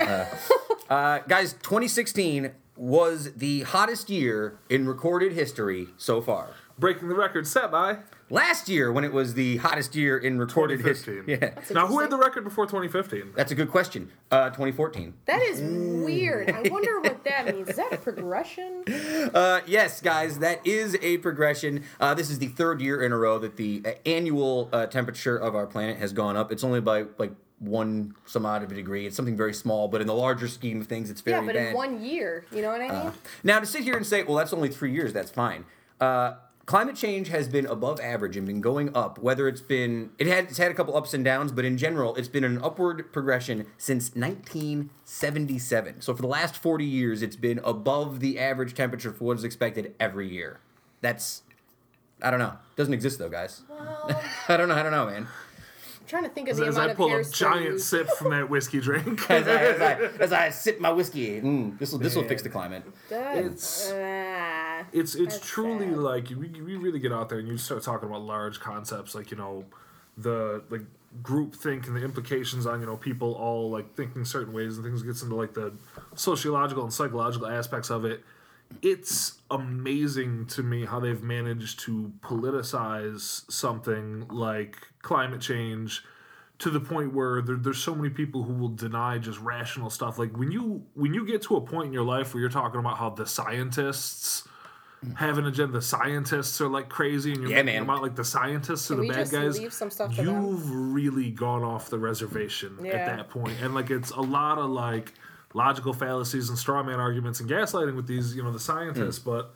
Uh, 0.90 1.20
guys, 1.28 1.54
2016 1.54 2.52
was 2.76 3.34
the 3.34 3.62
hottest 3.62 4.10
year 4.10 4.58
in 4.70 4.88
recorded 4.88 5.34
history 5.34 5.88
so 5.98 6.22
far. 6.22 6.50
Breaking 6.80 7.08
the 7.08 7.16
record 7.16 7.46
set 7.46 7.70
by 7.72 8.00
Last 8.32 8.68
year, 8.68 8.92
when 8.92 9.04
it 9.04 9.14
was 9.14 9.36
the 9.36 9.58
hottest 9.58 9.96
year 9.96 10.18
in 10.18 10.40
recorded 10.40 10.82
history, 10.82 11.18
2015. 11.24 11.60
yeah, 11.70 11.74
Now, 11.80 11.86
who 11.86 12.00
had 12.00 12.10
the 12.10 12.18
record 12.18 12.44
before 12.44 12.66
2015? 12.66 13.34
that's 13.36 13.52
a 13.52 13.56
good 13.56 13.70
question. 13.70 14.10
Uh, 14.32 14.46
2014. 14.50 15.14
That 15.26 15.42
is 15.44 15.62
weird. 16.04 16.50
I 16.50 16.68
wonder 16.70 17.00
what 17.00 17.24
that 17.26 17.54
means. 17.54 17.70
Is 17.70 17.76
that 17.76 17.94
a 17.94 17.98
progression? 17.98 18.84
Uh, 18.88 19.62
yes, 19.68 20.02
guys, 20.02 20.40
that 20.40 20.66
is 20.66 20.98
a 21.04 21.20
progression. 21.20 21.84
Uh, 22.00 22.16
this 22.16 22.32
is 22.32 22.40
the 22.40 22.48
third 22.48 22.82
year 22.82 23.04
in 23.04 23.12
a 23.12 23.18
row 23.18 23.38
that 23.38 23.56
the 23.58 23.84
uh, 23.86 23.92
annual 24.08 24.70
uh, 24.74 24.88
temperature 24.88 25.38
of 25.38 25.54
our 25.54 25.68
planet 25.68 25.98
has 25.98 26.12
gone 26.12 26.36
up. 26.36 26.52
It's 26.52 26.64
only 26.64 26.82
by 26.82 27.06
like 27.20 27.34
one 27.64 28.16
some 28.26 28.46
odd 28.46 28.64
of 28.64 28.72
a 28.72 28.76
degree. 28.76 29.06
It's 29.06 29.16
something 29.16 29.38
very 29.38 29.54
small, 29.54 29.88
but 29.88 30.02
in 30.02 30.08
the 30.08 30.14
larger 30.14 30.48
scheme 30.48 30.82
of 30.82 30.88
things, 30.88 31.10
it's 31.10 31.22
very 31.22 31.40
Yeah, 31.40 31.46
but 31.46 31.56
bad. 31.56 31.68
in 31.70 31.74
one 31.76 32.04
year. 32.04 32.46
You 32.52 32.62
know 32.62 32.70
what 32.70 32.82
I 32.82 33.04
mean? 33.04 33.12
Now, 33.44 33.60
to 33.60 33.66
sit 33.66 33.84
here 33.84 33.96
and 33.96 34.06
say, 34.06 34.24
well, 34.24 34.36
that's 34.36 34.54
only 34.54 34.70
three 34.70 34.92
years, 34.94 35.14
that's 35.14 35.32
fine. 35.32 35.66
Uh, 36.02 36.34
climate 36.66 36.96
change 36.96 37.30
has 37.30 37.48
been 37.48 37.66
above 37.66 38.00
average 38.00 38.36
and 38.38 38.46
been 38.48 38.62
going 38.62 38.96
up. 38.96 39.20
Whether 39.20 39.48
it's 39.48 39.62
been, 39.62 40.12
it 40.18 40.28
had, 40.28 40.46
it's 40.46 40.58
had 40.58 40.72
a 40.72 40.74
couple 40.74 40.96
ups 40.98 41.14
and 41.14 41.24
downs, 41.24 41.52
but 41.52 41.66
in 41.66 41.78
general, 41.78 42.16
it's 42.16 42.28
been 42.28 42.44
an 42.44 42.60
upward 42.64 43.12
progression 43.14 43.66
since 43.78 44.14
1977. 44.16 46.02
So 46.02 46.14
for 46.16 46.22
the 46.22 46.28
last 46.28 46.56
40 46.56 46.86
years, 46.86 47.22
it's 47.22 47.36
been 47.36 47.60
above 47.64 48.20
the 48.20 48.40
average 48.40 48.74
temperature 48.74 49.12
for 49.12 49.26
what 49.26 49.38
is 49.38 49.44
expected 49.44 49.94
every 50.00 50.28
year. 50.30 50.60
That's, 51.02 51.44
I 52.22 52.30
don't 52.32 52.40
know. 52.40 52.54
Doesn't 52.76 52.94
exist 52.94 53.20
though, 53.20 53.30
guys. 53.30 53.62
I 54.48 54.58
don't 54.58 54.70
know. 54.70 54.76
I 54.76 54.84
don't 54.84 54.92
know, 54.92 55.06
man. 55.06 55.28
I'm 56.04 56.10
trying 56.10 56.24
to 56.24 56.30
think 56.30 56.50
of 56.50 56.54
As, 56.54 56.58
the 56.60 56.66
as 56.68 56.76
amount 56.76 56.90
I 56.90 56.92
of 56.92 56.98
pull 56.98 57.16
a 57.16 57.24
giant 57.24 57.80
stews. 57.80 57.86
sip 57.86 58.10
from 58.18 58.32
that 58.32 58.50
whiskey 58.50 58.82
drink. 58.82 59.22
As 59.32 59.48
I, 59.48 59.52
as 59.54 59.82
I, 59.82 59.94
as 60.24 60.34
I 60.34 60.50
sip 60.50 60.80
my 60.82 60.92
whiskey, 60.92 61.40
mm, 61.40 61.80
this 61.80 61.92
will 61.94 62.00
this 62.00 62.16
will 62.16 62.26
fix 62.26 62.42
the 62.42 62.50
climate. 62.50 62.84
That- 63.10 63.38
It's- 63.38 63.90
ah. 63.94 64.84
it's 64.92 65.16
it's 65.16 65.36
That's 65.38 65.48
truly 65.50 65.88
sad. 65.90 65.98
like 65.98 66.30
we, 66.30 66.50
we 66.62 66.76
really 66.76 67.00
get 67.00 67.14
out 67.14 67.30
there 67.30 67.40
and 67.40 67.48
you 67.48 67.58
start 67.58 67.84
talking 67.84 68.10
about 68.10 68.22
large 68.22 68.60
concepts 68.60 69.16
like 69.16 69.32
you 69.32 69.38
know 69.38 69.64
the 70.18 70.62
like 70.70 70.82
group 71.22 71.56
think 71.56 71.88
and 71.88 71.96
the 71.96 72.04
implications 72.04 72.66
on 72.66 72.82
you 72.82 72.86
know 72.86 72.98
people 72.98 73.34
all 73.36 73.70
like 73.70 73.96
thinking 73.96 74.26
certain 74.26 74.52
ways 74.52 74.76
and 74.78 74.86
things 74.86 75.04
gets 75.04 75.22
into 75.24 75.36
like 75.36 75.54
the 75.54 75.72
sociological 76.16 76.84
and 76.84 76.92
psychological 76.94 77.48
aspects 77.48 77.90
of 77.90 78.04
it 78.04 78.24
it's 78.82 79.42
amazing 79.52 80.46
to 80.48 80.64
me 80.64 80.86
how 80.86 81.00
they've 81.00 81.22
managed 81.24 81.80
to 81.82 82.12
politicize 82.22 83.50
something 83.52 84.28
like 84.30 84.78
climate 85.02 85.42
change 85.42 86.04
to 86.60 86.70
the 86.70 86.80
point 86.80 87.14
where 87.14 87.42
there, 87.42 87.56
there's 87.58 87.78
so 87.80 87.94
many 87.94 88.10
people 88.10 88.44
who 88.44 88.54
will 88.54 88.70
deny 88.70 89.18
just 89.18 89.40
rational 89.40 89.90
stuff 89.90 90.18
like 90.18 90.38
when 90.38 90.52
you 90.52 90.84
when 90.94 91.14
you 91.14 91.26
get 91.26 91.42
to 91.42 91.56
a 91.58 91.62
point 91.62 91.88
in 91.88 91.94
your 91.94 92.04
life 92.04 92.34
where 92.34 92.42
you're 92.42 92.50
talking 92.50 92.80
about 92.80 92.98
how 92.98 93.10
the 93.10 93.26
scientists 93.26 94.48
have 95.18 95.38
an 95.38 95.46
agenda 95.46 95.74
the 95.74 95.82
scientists 95.82 96.62
are 96.62 96.70
like 96.70 96.88
crazy 96.88 97.34
and 97.34 97.42
you're 97.42 97.50
Yeah, 97.52 97.58
making 97.64 97.80
man. 97.82 97.88
them 97.88 97.90
out 97.90 98.02
like 98.02 98.16
the 98.16 98.24
scientists 98.24 98.90
are 98.90 98.96
Can 98.96 99.02
the 99.04 99.08
we 99.10 99.14
bad 99.14 99.20
just 99.20 99.32
guys 99.34 99.60
leave 99.60 99.74
some 99.74 99.90
stuff 99.92 100.16
them? 100.16 100.26
you've 100.26 100.72
really 100.94 101.30
gone 101.30 101.64
off 101.64 101.90
the 101.90 102.00
reservation 102.00 102.78
at 102.86 103.06
that 103.18 103.30
point 103.30 103.58
and 103.62 103.74
like 103.76 103.90
it's 103.92 104.12
a 104.12 104.22
lot 104.22 104.58
of 104.60 104.70
like 104.70 105.14
logical 105.54 105.94
fallacies 105.94 106.50
and 106.50 106.58
straw 106.58 106.82
man 106.84 107.00
arguments 107.00 107.40
and 107.40 107.50
gaslighting 107.50 107.96
with 107.96 108.08
these 108.08 108.36
you 108.36 108.44
know 108.44 108.52
the 108.52 108.60
scientists 108.60 109.20
Hmm. 109.20 109.30
but 109.30 109.54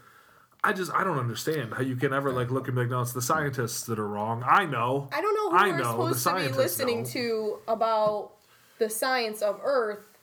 I 0.64 0.74
just 0.74 0.92
I 0.94 1.04
don't 1.04 1.20
understand 1.20 1.74
how 1.74 1.82
you 1.82 1.96
can 1.96 2.14
ever 2.14 2.32
like 2.32 2.50
look 2.52 2.68
and 2.68 2.76
be 2.76 2.82
like 2.82 2.90
no 2.90 3.02
it's 3.02 3.14
the 3.14 3.22
scientists 3.22 3.84
that 3.86 4.00
are 4.00 4.08
wrong 4.08 4.44
I 4.48 4.66
know 4.66 5.08
I 5.14 5.22
don't 5.22 5.34
know 5.36 5.50
who 5.52 5.58
I 5.58 5.68
we're 5.70 5.78
know, 5.78 6.08
the 6.10 6.16
supposed 6.16 6.46
to 6.46 6.52
be 6.52 6.58
listening 6.58 7.00
know. 7.04 7.10
to 7.10 7.58
about 7.68 8.32
the 8.80 8.90
science 8.90 9.42
of 9.42 9.60
Earth 9.64 10.17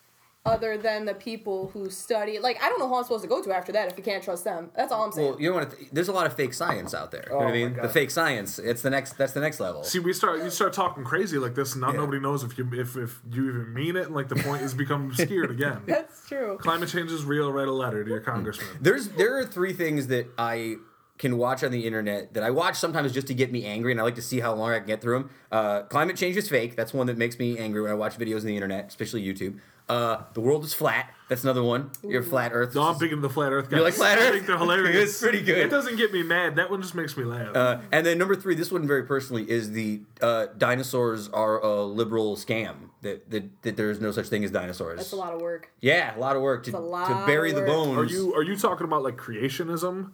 other 0.46 0.76
than 0.76 1.06
the 1.06 1.14
people 1.14 1.68
who 1.72 1.88
study. 1.88 2.38
Like, 2.38 2.62
I 2.62 2.68
don't 2.68 2.78
know 2.78 2.86
who 2.88 2.96
I'm 2.96 3.02
supposed 3.02 3.22
to 3.22 3.28
go 3.28 3.42
to 3.42 3.50
after 3.54 3.72
that 3.72 3.90
if 3.90 3.96
you 3.96 4.04
can't 4.04 4.22
trust 4.22 4.44
them. 4.44 4.70
That's 4.76 4.92
all 4.92 5.04
I'm 5.04 5.12
saying. 5.12 5.30
Well, 5.30 5.40
you 5.40 5.48
know 5.50 5.56
what? 5.56 5.74
There's 5.90 6.08
a 6.08 6.12
lot 6.12 6.26
of 6.26 6.34
fake 6.36 6.52
science 6.52 6.92
out 6.92 7.10
there. 7.10 7.24
You 7.26 7.30
know 7.32 7.36
what 7.38 7.44
Oh 7.44 7.48
I 7.48 7.50
my 7.50 7.56
mean? 7.68 7.76
The 7.80 7.88
fake 7.88 8.10
science. 8.10 8.58
It's 8.58 8.82
the 8.82 8.90
next. 8.90 9.14
That's 9.16 9.32
the 9.32 9.40
next 9.40 9.58
level. 9.58 9.82
See, 9.84 10.00
we 10.00 10.12
start 10.12 10.42
you 10.42 10.50
start 10.50 10.74
talking 10.74 11.02
crazy 11.02 11.38
like 11.38 11.54
this, 11.54 11.72
and 11.72 11.80
now 11.80 11.92
Yeah. 11.92 11.96
nobody 12.00 12.20
knows 12.20 12.44
if 12.44 12.58
you 12.58 12.68
if, 12.74 12.94
if 12.96 13.20
you 13.32 13.48
even 13.48 13.72
mean 13.72 13.96
it, 13.96 14.06
and 14.06 14.14
like 14.14 14.28
the 14.28 14.36
point 14.36 14.62
is 14.62 14.74
become 14.74 15.06
obscured 15.10 15.50
again. 15.50 15.80
That's 15.86 16.28
true. 16.28 16.58
Climate 16.60 16.90
change 16.90 17.10
is 17.10 17.24
real. 17.24 17.50
Write 17.50 17.68
a 17.68 17.72
letter 17.72 18.04
to 18.04 18.10
your 18.10 18.20
congressman. 18.20 18.68
There's 18.82 19.08
there 19.08 19.38
are 19.38 19.44
three 19.46 19.72
things 19.72 20.08
that 20.08 20.26
I 20.36 20.76
can 21.16 21.38
watch 21.38 21.62
on 21.62 21.70
the 21.70 21.86
internet 21.86 22.34
that 22.34 22.42
I 22.42 22.50
watch 22.50 22.76
sometimes 22.76 23.12
just 23.12 23.28
to 23.28 23.34
get 23.34 23.50
me 23.50 23.64
angry, 23.64 23.92
and 23.92 24.00
I 24.00 24.04
like 24.04 24.16
to 24.16 24.22
see 24.22 24.40
how 24.40 24.52
long 24.52 24.72
I 24.72 24.78
can 24.78 24.88
get 24.88 25.00
through 25.00 25.20
them. 25.20 25.30
Uh, 25.50 25.82
Climate 25.84 26.16
change 26.16 26.36
is 26.36 26.48
fake. 26.50 26.74
That's 26.76 26.92
one 26.92 27.06
that 27.06 27.16
makes 27.16 27.38
me 27.38 27.56
angry 27.56 27.80
when 27.80 27.90
I 27.90 27.94
watch 27.94 28.18
videos 28.18 28.40
on 28.40 28.46
the 28.46 28.56
internet, 28.56 28.88
especially 28.88 29.24
YouTube. 29.24 29.58
Uh, 29.88 30.22
the 30.32 30.40
world 30.40 30.64
is 30.64 30.72
flat. 30.72 31.10
That's 31.28 31.42
another 31.42 31.62
one. 31.62 31.90
You're 32.02 32.22
flat 32.22 32.52
Earth. 32.54 32.74
No, 32.74 32.82
I'm 32.82 32.98
big 32.98 33.10
into 33.12 33.20
the 33.22 33.32
flat 33.32 33.52
Earth 33.52 33.70
guys. 33.70 33.78
You 33.78 33.84
like 33.84 33.94
flat 33.94 34.18
Earth? 34.18 34.28
I 34.28 34.32
think 34.32 34.46
they're 34.46 34.58
hilarious. 34.66 35.10
It's 35.10 35.20
pretty 35.20 35.42
good. 35.42 35.58
It 35.58 35.70
doesn't 35.70 35.96
get 35.96 36.12
me 36.12 36.22
mad. 36.22 36.56
That 36.56 36.70
one 36.70 36.80
just 36.80 36.94
makes 36.94 37.16
me 37.16 37.24
laugh. 37.24 37.54
Uh, 37.54 37.80
and 37.92 38.04
then 38.06 38.16
number 38.18 38.34
three, 38.36 38.54
this 38.54 38.70
one 38.72 38.86
very 38.86 39.04
personally 39.04 39.50
is 39.50 39.72
the 39.72 40.00
uh, 40.22 40.46
dinosaurs 40.56 41.28
are 41.30 41.60
a 41.62 41.82
liberal 41.82 42.36
scam. 42.36 42.90
That, 43.02 43.30
that 43.30 43.62
that 43.62 43.76
there 43.76 43.90
is 43.90 44.00
no 44.00 44.10
such 44.12 44.28
thing 44.28 44.44
as 44.44 44.50
dinosaurs. 44.50 44.96
That's 44.98 45.12
a 45.12 45.16
lot 45.16 45.34
of 45.34 45.42
work. 45.42 45.70
Yeah, 45.82 46.16
a 46.16 46.18
lot 46.18 46.36
of 46.36 46.42
work 46.42 46.64
to, 46.64 46.78
lot 46.78 47.08
to 47.08 47.26
bury 47.26 47.50
of 47.50 47.56
the 47.56 47.62
work. 47.62 47.68
bones. 47.70 47.98
Are 47.98 48.04
you 48.14 48.34
are 48.34 48.42
you 48.42 48.56
talking 48.56 48.86
about 48.86 49.02
like 49.02 49.16
creationism? 49.18 50.12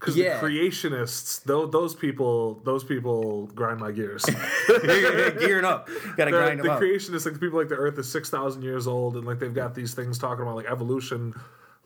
Because 0.00 0.16
Yeah. 0.16 0.40
the 0.40 0.46
creationists, 0.46 1.44
those 1.44 1.70
those 1.70 1.94
people, 1.94 2.60
those 2.64 2.82
people 2.84 3.46
grind 3.54 3.78
my 3.80 3.92
gears. 3.92 4.24
gearing 4.84 5.64
up? 5.66 5.88
Got 6.16 6.24
to 6.24 6.24
the, 6.24 6.30
grind 6.30 6.58
the 6.58 6.62
them 6.64 6.72
up. 6.72 6.80
The 6.80 6.86
creationists, 6.86 7.24
like 7.26 7.34
the 7.34 7.40
people 7.40 7.58
like 7.58 7.68
the 7.68 7.76
Earth 7.76 7.98
is 7.98 8.08
six 8.10 8.30
thousand 8.30 8.62
years 8.62 8.86
old, 8.86 9.16
and 9.16 9.26
like 9.26 9.38
they've 9.38 9.54
got 9.54 9.74
these 9.74 9.92
things 9.94 10.18
talking 10.18 10.42
about 10.42 10.56
like 10.56 10.66
evolution. 10.66 11.34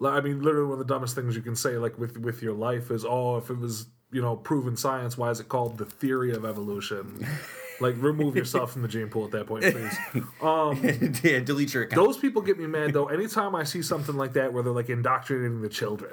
I 0.05 0.21
mean, 0.21 0.43
literally 0.43 0.67
one 0.69 0.81
of 0.81 0.87
the 0.87 0.93
dumbest 0.93 1.15
things 1.15 1.35
you 1.35 1.43
can 1.43 1.57
say, 1.57 1.77
like 1.77 1.99
with 1.99 2.17
with 2.19 2.41
your 2.43 2.53
life, 2.55 2.91
is 2.91 3.05
oh, 3.05 3.37
if 3.37 3.51
it 3.51 3.59
was 3.59 3.87
you 4.13 4.23
know 4.23 4.37
proven 4.37 4.77
science, 4.77 5.19
why 5.19 5.31
is 5.31 5.41
it 5.41 5.49
called 5.49 5.79
the 5.79 5.85
theory 5.85 6.33
of 6.33 6.45
evolution? 6.45 7.27
like, 7.81 7.95
remove 7.99 8.37
yourself 8.37 8.73
from 8.73 8.83
the 8.83 8.89
gene 8.89 9.09
pool 9.09 9.25
at 9.25 9.31
that 9.33 9.47
point, 9.47 9.65
please. 9.65 9.97
Um, 10.43 10.79
yeah, 11.23 11.41
delete 11.41 11.73
your 11.75 11.85
account. 11.85 12.05
Those 12.05 12.19
people 12.19 12.43
get 12.43 12.59
me 12.59 12.67
mad 12.67 12.93
though. 12.93 13.07
Anytime 13.07 13.55
I 13.55 13.65
see 13.65 13.83
something 13.83 14.17
like 14.17 14.35
that 14.35 14.53
where 14.53 14.63
they're 14.63 14.73
like 14.73 14.91
indoctrinating 14.91 15.63
the 15.63 15.69
children, 15.69 16.13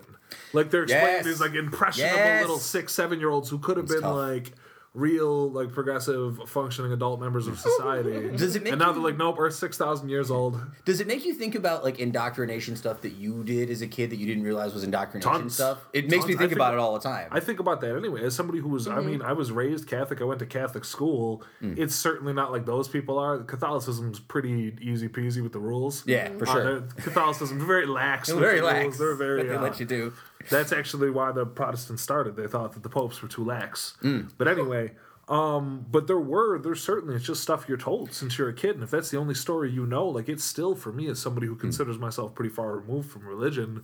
like 0.54 0.70
they're 0.72 0.84
explaining 0.84 1.08
Yes. 1.18 1.26
these 1.26 1.42
like 1.42 1.54
impressionable 1.54 2.16
Yes. 2.16 2.42
little 2.42 2.58
six, 2.60 2.94
seven 2.94 3.20
year 3.20 3.30
olds 3.30 3.50
who 3.50 3.60
could 3.60 3.78
have 3.78 3.88
been 3.88 4.02
tough. 4.02 4.16
like 4.16 4.54
real, 4.94 5.50
like 5.50 5.72
progressive, 5.72 6.38
functioning 6.50 6.92
adult 6.92 7.20
members 7.22 7.48
of 7.48 7.58
society. 7.58 8.30
Does 8.36 8.56
it 8.56 8.64
make 8.64 8.74
and 8.74 8.80
now 8.80 8.88
you- 8.90 8.94
they're 8.96 9.04
like, 9.04 9.18
nope, 9.18 9.38
Earth's 9.40 9.58
six 9.58 9.78
thousand 9.78 10.10
years 10.10 10.30
old. 10.30 10.60
Does 10.86 11.00
it 11.00 11.08
make 11.08 11.24
you 11.26 11.34
think 11.34 11.56
about 11.56 11.84
like 11.84 12.00
indoctrination 12.00 12.76
stuff 12.76 13.02
that 13.02 13.14
you 13.14 13.44
did 13.44 13.70
as 13.70 13.82
a 13.82 13.88
kid 13.88 14.10
that 14.10 14.18
you 14.18 14.26
didn't 14.26 14.44
realize 14.44 14.74
was 14.74 14.84
indoctrination 14.84 15.32
Tons. 15.32 15.54
stuff? 15.56 15.80
It 15.94 16.10
makes 16.10 16.26
me 16.26 16.34
Tons. 16.34 16.36
I 16.36 16.40
think 16.40 16.40
think- 16.40 16.52
about 16.54 16.74
it 16.74 16.80
all 16.80 16.94
the 16.94 17.00
time. 17.00 17.30
I 17.32 17.40
think 17.40 17.60
about 17.60 17.80
that 17.82 17.96
anyway. 17.96 18.24
As 18.26 18.36
somebody 18.36 18.60
who 18.60 18.68
was, 18.70 18.88
Mm-hmm. 18.88 18.98
I 18.98 19.02
mean, 19.02 19.22
I 19.22 19.32
was 19.34 19.52
raised 19.52 19.88
Catholic. 19.88 20.20
I 20.22 20.26
went 20.26 20.40
to 20.40 20.46
Catholic 20.46 20.84
school. 20.84 21.44
Mm. 21.62 21.78
It's 21.78 21.96
certainly 21.96 22.34
not 22.34 22.52
like 22.52 22.66
those 22.66 22.88
people 22.90 23.18
are. 23.18 23.40
Catholicism's 23.44 24.20
pretty 24.20 24.76
easy 24.82 25.08
peasy 25.08 25.42
with 25.42 25.54
the 25.54 25.60
rules. 25.60 26.04
Yeah, 26.06 26.30
for 26.38 26.48
Uh, 26.50 26.52
sure. 26.52 26.64
they're- 26.80 26.88
Catholicism 26.98 27.66
very 27.66 27.86
lax. 27.86 28.28
with 28.32 28.40
very 28.40 28.60
the 28.60 28.66
lax. 28.66 28.84
rules. 28.84 28.98
They're 28.98 29.16
very. 29.16 29.38
What 29.38 29.48
they 29.48 29.56
uh, 29.56 29.62
let 29.62 29.80
you 29.80 29.86
do. 29.86 30.14
That's 30.50 30.72
actually 30.72 31.10
why 31.12 31.32
the 31.32 31.46
Protestants 31.46 32.02
started. 32.02 32.36
They 32.36 32.48
thought 32.48 32.74
that 32.74 32.84
the 32.84 32.90
popes 32.90 33.22
were 33.22 33.28
too 33.28 33.44
lax. 33.46 33.96
Mm. 34.04 34.32
But 34.38 34.48
anyway, 34.48 34.92
um, 35.30 35.86
but 35.90 36.08
there 36.08 36.20
were 36.20 36.60
there's 36.60 36.82
certainly 36.84 37.16
it's 37.16 37.26
just 37.26 37.42
stuff 37.42 37.66
you're 37.68 37.78
told 37.78 38.12
since 38.14 38.38
you're 38.38 38.50
a 38.50 38.54
kid, 38.54 38.76
and 38.76 38.84
if 38.84 38.92
that's 38.92 39.10
the 39.12 39.18
only 39.18 39.36
story 39.36 39.70
you 39.72 39.86
know, 39.86 40.08
like 40.08 40.28
it's 40.30 40.44
still 40.44 40.76
for 40.76 40.92
me 40.92 41.08
as 41.08 41.20
somebody 41.20 41.48
Mm. 41.48 41.52
who 41.52 41.56
considers 41.58 41.98
myself 41.98 42.34
pretty 42.36 42.54
far 42.54 42.76
removed 42.78 43.10
from 43.12 43.26
religion. 43.28 43.84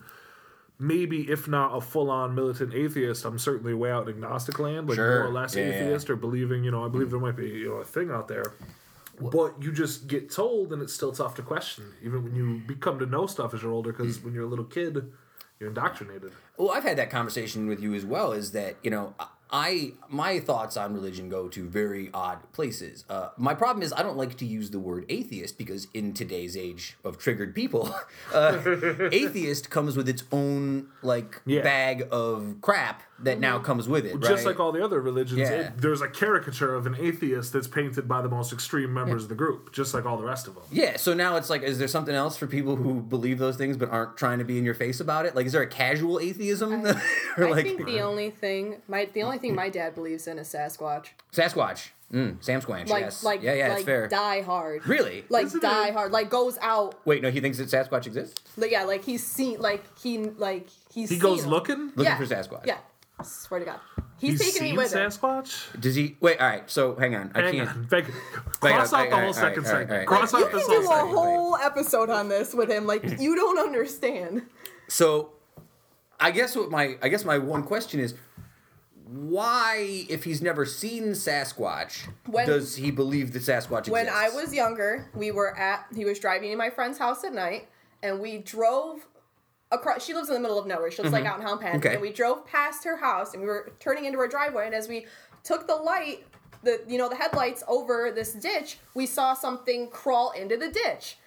Maybe 0.80 1.28
if 1.32 1.48
not 1.48 1.76
a 1.76 1.82
full 1.82 2.12
on 2.12 2.36
militant 2.36 2.72
atheist, 2.74 3.26
I'm 3.26 3.40
certainly 3.40 3.74
way 3.74 3.90
out 3.92 4.04
in 4.08 4.10
agnostic 4.16 4.60
land, 4.60 4.88
like 4.88 4.98
Sure. 4.98 5.20
more 5.22 5.30
or 5.30 5.34
less 5.34 5.56
Yeah. 5.56 5.64
atheist 5.70 6.08
or 6.10 6.16
believing, 6.16 6.64
you 6.64 6.70
know, 6.70 6.86
I 6.86 6.88
believe 6.88 7.10
there 7.10 7.20
might 7.20 7.36
be 7.36 7.50
you 7.50 7.70
know 7.70 7.76
a 7.78 7.84
thing 7.86 8.12
out 8.12 8.28
there. 8.28 8.46
But 9.20 9.56
you 9.64 9.72
just 9.72 10.06
get 10.08 10.30
told, 10.30 10.72
and 10.72 10.80
it's 10.84 10.94
still 10.94 11.12
tough 11.12 11.34
to 11.36 11.42
question, 11.42 11.86
even 12.04 12.24
when 12.24 12.36
you 12.36 12.62
become 12.68 13.00
to 13.00 13.08
know 13.08 13.26
stuff 13.26 13.56
as 13.56 13.64
you're 13.64 13.72
older. 13.72 13.92
Mm. 13.92 13.98
Because 13.98 14.24
when 14.24 14.36
you're 14.36 14.44
a 14.44 14.48
little 14.48 14.66
kid, 14.66 15.12
you're 15.60 15.70
indoctrinated. 15.70 16.32
Well, 16.58 16.72
I've 16.72 16.84
had 16.84 16.98
that 16.98 17.10
conversation 17.10 17.68
with 17.68 17.82
you 17.82 17.94
as 17.94 18.06
well. 18.06 18.32
Is 18.32 18.52
that 18.52 18.76
you 18.84 18.92
know 18.92 19.14
I 19.50 19.94
my 20.10 20.40
thoughts 20.40 20.76
on 20.78 20.94
religion 20.94 21.30
go 21.30 21.48
to 21.50 21.68
very 21.68 22.10
odd 22.14 22.40
places. 22.54 23.06
Uh, 23.10 23.30
my 23.38 23.54
problem 23.54 23.82
is 23.84 23.94
I 23.94 24.04
don't 24.04 24.18
like 24.18 24.36
to 24.38 24.46
use 24.46 24.72
the 24.72 24.80
word 24.80 25.06
atheist 25.10 25.58
because 25.58 25.88
in 25.94 26.14
today's 26.14 26.58
age 26.58 26.98
of 27.04 27.18
triggered 27.18 27.56
people, 27.56 27.94
uh, 28.34 28.60
atheist 29.12 29.70
comes 29.70 29.96
with 29.96 30.10
its 30.10 30.24
own 30.32 30.88
like 31.02 31.42
Yeah. 31.46 31.62
bag 31.62 32.08
of 32.12 32.56
crap 32.62 33.04
that 33.20 33.40
now 33.40 33.58
comes 33.58 33.88
with 33.88 34.06
it. 34.06 34.20
Just 34.20 34.30
right? 34.32 34.46
like 34.46 34.60
all 34.60 34.72
the 34.72 34.84
other 34.84 35.02
religions, 35.02 35.40
Yeah. 35.40 35.50
it- 35.52 35.78
there's 35.78 36.02
a 36.02 36.08
caricature 36.08 36.76
of 36.76 36.86
an 36.86 36.96
atheist 37.00 37.52
that's 37.54 37.68
painted 37.68 38.08
by 38.08 38.22
the 38.22 38.30
most 38.30 38.54
extreme 38.54 38.94
members 38.94 39.24
of 39.24 39.30
the 39.30 39.36
group, 39.36 39.72
just 39.74 39.94
like 39.96 40.06
all 40.06 40.18
the 40.18 40.24
rest 40.24 40.48
of 40.48 40.54
them. 40.54 40.64
Yeah, 40.72 40.98
so 40.98 41.14
now 41.16 41.36
it's 41.38 41.50
like, 41.50 41.64
is 41.64 41.80
there 41.80 41.88
something 41.88 42.14
else 42.14 42.38
for 42.38 42.46
people 42.46 42.76
who 42.76 43.02
believe 43.02 43.40
those 43.40 43.56
things 43.56 43.76
but 43.76 43.90
aren't 43.90 44.18
trying 44.18 44.38
to 44.38 44.46
be 44.46 44.60
in 44.60 44.64
your 44.66 44.76
face 44.76 45.00
about 45.00 45.26
it? 45.26 45.36
Like, 45.36 45.48
is 45.48 45.52
there 45.54 45.64
a 45.64 45.68
casual 45.68 46.20
atheism? 46.20 46.86
or 47.38 47.48
I 47.48 47.50
like 47.50 47.66
think 47.66 47.86
the 47.86 48.02
only 48.02 48.30
thing 48.30 48.82
my 48.88 49.06
the 49.12 49.24
only 49.24 49.37
thing 49.40 49.56
my 49.56 49.70
dad 49.70 49.96
believes 49.96 50.28
in 50.28 50.38
is 50.40 50.48
Sasquatch. 50.54 51.08
Sasquatch, 51.34 51.90
mm, 52.14 52.44
Sam 52.44 52.62
Squanch, 52.62 52.90
Like 52.90 53.02
yes, 53.04 53.24
like 53.24 53.42
yeah, 53.42 53.54
yeah, 53.54 53.64
like 53.68 53.74
that's 53.78 53.86
fair. 53.86 54.08
die 54.08 54.42
hard. 54.42 54.86
Really? 54.88 55.26
Like 55.30 55.46
Isn't 55.48 55.62
die 55.62 55.88
it- 55.90 55.94
hard. 55.94 56.12
Like 56.12 56.30
goes 56.30 56.58
out. 56.62 56.96
Wait, 57.06 57.22
no, 57.22 57.30
he 57.32 57.40
thinks 57.42 57.58
that 57.58 57.68
Sasquatch 57.70 58.08
exists. 58.08 58.42
Like, 58.58 58.72
yeah, 58.72 58.84
like 58.84 59.04
he's 59.04 59.26
seen 59.26 59.60
like 59.60 59.84
he 60.00 60.18
like 60.20 60.68
he's 60.94 61.10
He 61.10 61.16
seen 61.16 61.20
goes 61.22 61.44
him. 61.44 61.50
looking. 61.52 61.86
Looking 61.96 62.04
yeah. 62.04 62.18
for 62.18 62.26
Sasquatch. 62.26 62.66
Yeah. 62.66 62.78
Swear 63.24 63.62
to 63.62 63.66
God. 63.66 63.80
He's, 64.20 64.40
He's 64.42 64.54
taking 64.54 64.62
me 64.64 64.68
seen 64.70 64.78
with 64.78 64.94
him. 64.94 65.10
Sasquatch. 65.10 65.80
Does 65.82 65.96
he? 65.96 66.18
Wait, 66.20 66.40
all 66.40 66.48
right. 66.48 66.70
So 66.70 66.96
hang 66.96 67.16
on, 67.16 67.32
I 67.36 67.42
Hang 67.42 67.54
can't. 67.56 67.70
on, 67.70 67.84
Beck- 67.86 68.06
cross 68.60 68.94
all 68.94 69.00
out 69.02 69.10
the 69.10 69.16
whole 69.16 69.26
right, 69.26 69.36
second 69.36 69.66
all 69.66 69.72
right, 69.74 69.74
all 69.74 69.80
segment. 69.80 69.90
right. 70.00 70.08
Cross 70.08 70.34
You 70.34 70.40
out 70.46 70.50
can 70.52 70.60
this 70.60 70.68
do 70.68 70.92
a 70.92 71.06
whole 71.06 71.56
episode 71.58 72.10
on 72.12 72.30
this 72.30 72.54
with 72.54 72.70
him. 72.70 72.86
Like 72.86 73.20
you 73.20 73.36
don't 73.36 73.58
understand. 73.68 74.44
So, 74.88 75.32
I 76.20 76.32
guess 76.32 76.56
what 76.56 76.70
my 76.72 76.98
I 77.02 77.10
guess 77.10 77.26
my 77.26 77.38
one 77.40 77.64
question 77.64 78.00
is, 78.00 78.14
why, 79.08 80.06
if 80.10 80.24
he's 80.24 80.42
never 80.42 80.66
seen 80.66 81.12
Sasquatch, 81.12 82.08
When- 82.26 82.48
does 82.48 82.76
he 82.76 82.92
believe 82.92 83.34
that 83.34 83.42
Sasquatch 83.42 83.80
exists? 83.80 83.90
When 83.90 84.10
I 84.10 84.30
was 84.30 84.54
younger, 84.54 85.10
we 85.14 85.32
were 85.32 85.58
at 85.58 85.86
he 85.96 86.06
was 86.06 86.20
driving 86.20 86.52
to 86.52 86.58
my 86.58 86.70
friend's 86.70 86.98
house 86.98 87.24
at 87.24 87.34
night, 87.34 87.68
and 88.04 88.20
we 88.20 88.38
drove 88.40 89.08
across. 89.72 90.06
She 90.06 90.14
lives 90.14 90.30
in 90.30 90.36
the 90.36 90.42
middle 90.42 90.60
of 90.60 90.68
nowhere. 90.68 90.92
She 90.92 91.02
lives 91.02 91.14
like 91.14 91.24
mm-hmm. 91.24 91.34
out 91.34 91.40
in 91.40 91.46
Howland 91.46 91.86
Okay. 91.86 91.94
and 91.94 92.02
we 92.02 92.12
drove 92.12 92.46
past 92.46 92.84
her 92.84 92.98
house, 92.98 93.34
and 93.34 93.42
we 93.42 93.48
were 93.48 93.72
turning 93.80 94.06
into 94.06 94.20
her 94.20 94.28
driveway. 94.28 94.66
And 94.66 94.76
as 94.76 94.88
we 94.88 95.06
took 95.44 95.68
the 95.68 95.76
light, 95.76 96.26
the 96.64 96.82
you 96.88 96.98
know 96.98 97.10
the 97.10 97.16
headlights 97.16 97.64
over 97.68 98.12
this 98.12 98.34
ditch, 98.34 98.80
we 98.94 99.06
saw 99.06 99.34
something 99.34 99.90
crawl 99.90 100.32
into 100.32 100.58
the 100.58 100.70
ditch. 100.70 101.18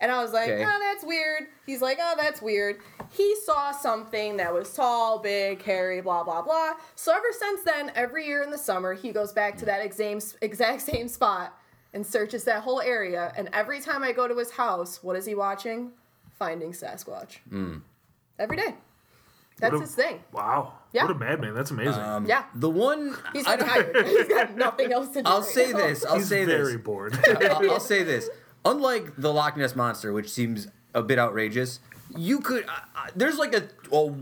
And 0.00 0.10
I 0.10 0.22
was 0.22 0.32
like, 0.32 0.50
Okay. 0.50 0.64
oh, 0.66 0.78
that's 0.80 1.04
weird. 1.04 1.44
He's 1.64 1.80
like, 1.80 1.98
oh, 2.00 2.14
that's 2.18 2.42
weird. 2.42 2.78
He 3.10 3.36
saw 3.44 3.70
something 3.70 4.36
that 4.38 4.52
was 4.52 4.72
tall, 4.74 5.18
big, 5.20 5.62
hairy, 5.62 6.00
blah, 6.00 6.24
blah, 6.24 6.42
blah. 6.42 6.72
So 6.94 7.12
ever 7.12 7.26
since 7.38 7.62
then, 7.62 7.92
every 7.94 8.26
year 8.26 8.42
in 8.42 8.50
the 8.50 8.58
summer, 8.58 8.92
he 8.94 9.12
goes 9.12 9.32
back 9.32 9.56
to 9.58 9.64
that 9.66 9.84
exact, 9.84 10.36
exact 10.42 10.82
same 10.90 11.08
spot 11.08 11.56
and 11.94 12.04
searches 12.04 12.44
that 12.44 12.62
whole 12.62 12.80
area. 12.80 13.32
And 13.36 13.48
every 13.52 13.80
time 13.80 14.02
I 14.02 14.12
go 14.12 14.26
to 14.28 14.36
his 14.36 14.50
house, 14.50 15.02
what 15.02 15.16
is 15.16 15.24
he 15.24 15.34
watching? 15.34 15.92
Finding 16.38 16.72
Sasquatch. 16.72 17.38
Every 18.38 18.56
day. 18.56 18.74
That's 19.60 19.76
a- 19.76 19.78
his 19.78 19.94
thing. 19.94 20.20
Wow. 20.32 20.72
Yeah. 20.92 21.04
What 21.04 21.12
a 21.12 21.18
madman. 21.18 21.54
That's 21.54 21.70
amazing. 21.70 22.02
Um, 22.02 22.26
Yeah. 22.26 22.44
the 22.56 22.68
one 22.68 23.16
He's 23.32 23.46
I 23.46 23.54
retired. 23.54 23.96
He's 24.06 24.28
got 24.28 24.56
nothing 24.56 24.92
else 24.92 25.08
to 25.10 25.22
do. 25.22 25.28
I'll 25.30 25.40
right 25.40 25.48
say 25.48 25.70
now. 25.70 25.78
this. 25.78 26.04
I'll 26.04 26.16
He's 26.16 26.28
say 26.28 26.44
very 26.44 26.72
this. 26.72 26.82
bored. 26.82 27.16
I'll, 27.40 27.70
I'll 27.70 27.80
say 27.80 28.02
this. 28.02 28.28
Unlike 28.64 29.16
the 29.18 29.32
Loch 29.32 29.56
Ness 29.56 29.76
monster, 29.76 30.12
which 30.12 30.30
seems 30.30 30.68
a 30.94 31.02
bit 31.02 31.18
outrageous, 31.18 31.80
you 32.16 32.40
could. 32.40 32.64
I- 32.68 33.10
there's 33.14 33.36
like 33.38 33.54
a. 33.54 33.68
Oh, 33.92 34.16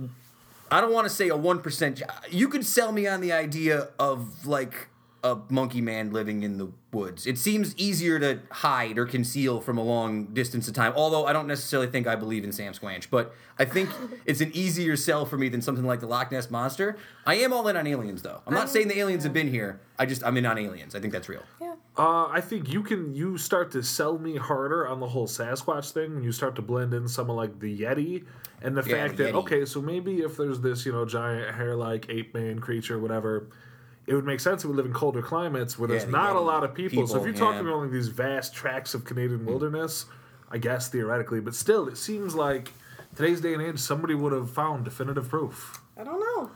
I 0.70 0.80
don't 0.80 0.92
want 0.92 1.04
to 1.06 1.10
say 1.14 1.28
a 1.28 1.36
one 1.36 1.60
percent. 1.60 2.02
You 2.30 2.48
could 2.48 2.64
sell 2.64 2.92
me 2.92 3.06
on 3.06 3.20
the 3.20 3.32
idea 3.32 3.88
of 3.98 4.46
like 4.46 4.88
a 5.24 5.38
monkey 5.50 5.80
man 5.80 6.12
living 6.12 6.42
in 6.42 6.58
the 6.58 6.68
woods. 6.92 7.26
It 7.28 7.38
seems 7.38 7.76
easier 7.76 8.18
to 8.18 8.40
hide 8.50 8.98
or 8.98 9.06
conceal 9.06 9.60
from 9.60 9.78
a 9.78 9.82
long 9.82 10.26
distance 10.34 10.66
of 10.66 10.74
time. 10.74 10.92
Although 10.96 11.26
I 11.26 11.32
don't 11.32 11.46
necessarily 11.46 11.88
think 11.88 12.06
I 12.08 12.16
believe 12.16 12.42
in 12.42 12.50
Sam 12.50 12.72
Squanch, 12.72 13.06
but 13.08 13.32
I 13.58 13.64
think 13.64 13.88
it's 14.26 14.40
an 14.40 14.50
easier 14.52 14.96
sell 14.96 15.24
for 15.24 15.38
me 15.38 15.48
than 15.48 15.62
something 15.62 15.84
like 15.84 16.00
the 16.00 16.06
Loch 16.08 16.32
Ness 16.32 16.50
monster. 16.50 16.96
I 17.24 17.36
am 17.36 17.52
all 17.52 17.68
in 17.68 17.76
on 17.76 17.86
aliens, 17.86 18.22
though. 18.22 18.42
I'm 18.46 18.54
not 18.54 18.68
saying 18.68 18.88
the 18.88 18.98
aliens 18.98 19.22
have 19.22 19.32
been 19.32 19.48
here. 19.48 19.80
I 19.98 20.06
just 20.06 20.24
I'm 20.24 20.36
in 20.36 20.44
on 20.44 20.58
aliens. 20.58 20.94
I 20.96 21.00
think 21.00 21.12
that's 21.12 21.28
real. 21.28 21.42
Yeah. 21.60 21.74
Uh, 21.96 22.26
I 22.26 22.40
think 22.40 22.72
you 22.72 22.82
can 22.82 23.14
you 23.14 23.38
start 23.38 23.70
to 23.72 23.82
sell 23.82 24.18
me 24.18 24.36
harder 24.36 24.88
on 24.88 24.98
the 24.98 25.08
whole 25.08 25.28
Sasquatch 25.28 25.92
thing 25.92 26.14
when 26.14 26.24
you 26.24 26.32
start 26.32 26.56
to 26.56 26.62
blend 26.62 26.94
in 26.94 27.06
some 27.06 27.30
of 27.30 27.36
like 27.36 27.60
the 27.60 27.80
Yeti 27.80 28.24
and 28.60 28.76
the 28.76 28.82
Yeah, 28.82 28.96
fact 29.06 29.16
the 29.18 29.24
that 29.24 29.34
Yeti. 29.34 29.38
okay, 29.38 29.64
so 29.66 29.80
maybe 29.80 30.20
if 30.22 30.36
there's 30.36 30.60
this 30.60 30.84
you 30.84 30.90
know 30.92 31.04
giant 31.04 31.54
hair 31.54 31.76
like 31.76 32.06
ape 32.08 32.34
man 32.34 32.58
creature, 32.58 32.98
whatever, 32.98 33.46
it 34.06 34.14
would 34.14 34.24
make 34.24 34.40
sense 34.40 34.64
if 34.64 34.70
we 34.70 34.76
live 34.76 34.86
in 34.86 34.92
colder 34.92 35.22
climates 35.22 35.78
where 35.78 35.88
there's 35.88 36.04
the 36.04 36.10
not 36.10 36.36
a 36.36 36.40
lot 36.40 36.64
of 36.64 36.74
people. 36.74 37.06
so 37.06 37.18
if 37.18 37.24
you're 37.24 37.32
talking 37.32 37.64
yeah. 37.64 37.72
about 37.72 37.82
like 37.82 37.92
these 37.92 38.08
vast 38.08 38.54
tracts 38.54 38.94
of 38.94 39.04
Canadian 39.04 39.40
mm. 39.40 39.44
wilderness, 39.44 40.06
I 40.50 40.58
guess 40.58 40.88
theoretically, 40.88 41.40
but 41.40 41.54
still, 41.54 41.88
it 41.88 41.96
seems 41.96 42.34
like 42.34 42.72
today's 43.14 43.40
day 43.40 43.54
and 43.54 43.62
age 43.62 43.78
somebody 43.78 44.14
would 44.14 44.32
have 44.32 44.50
found 44.50 44.84
definitive 44.84 45.28
proof. 45.28 45.80
I 45.96 46.04
don't 46.04 46.20
know. 46.20 46.50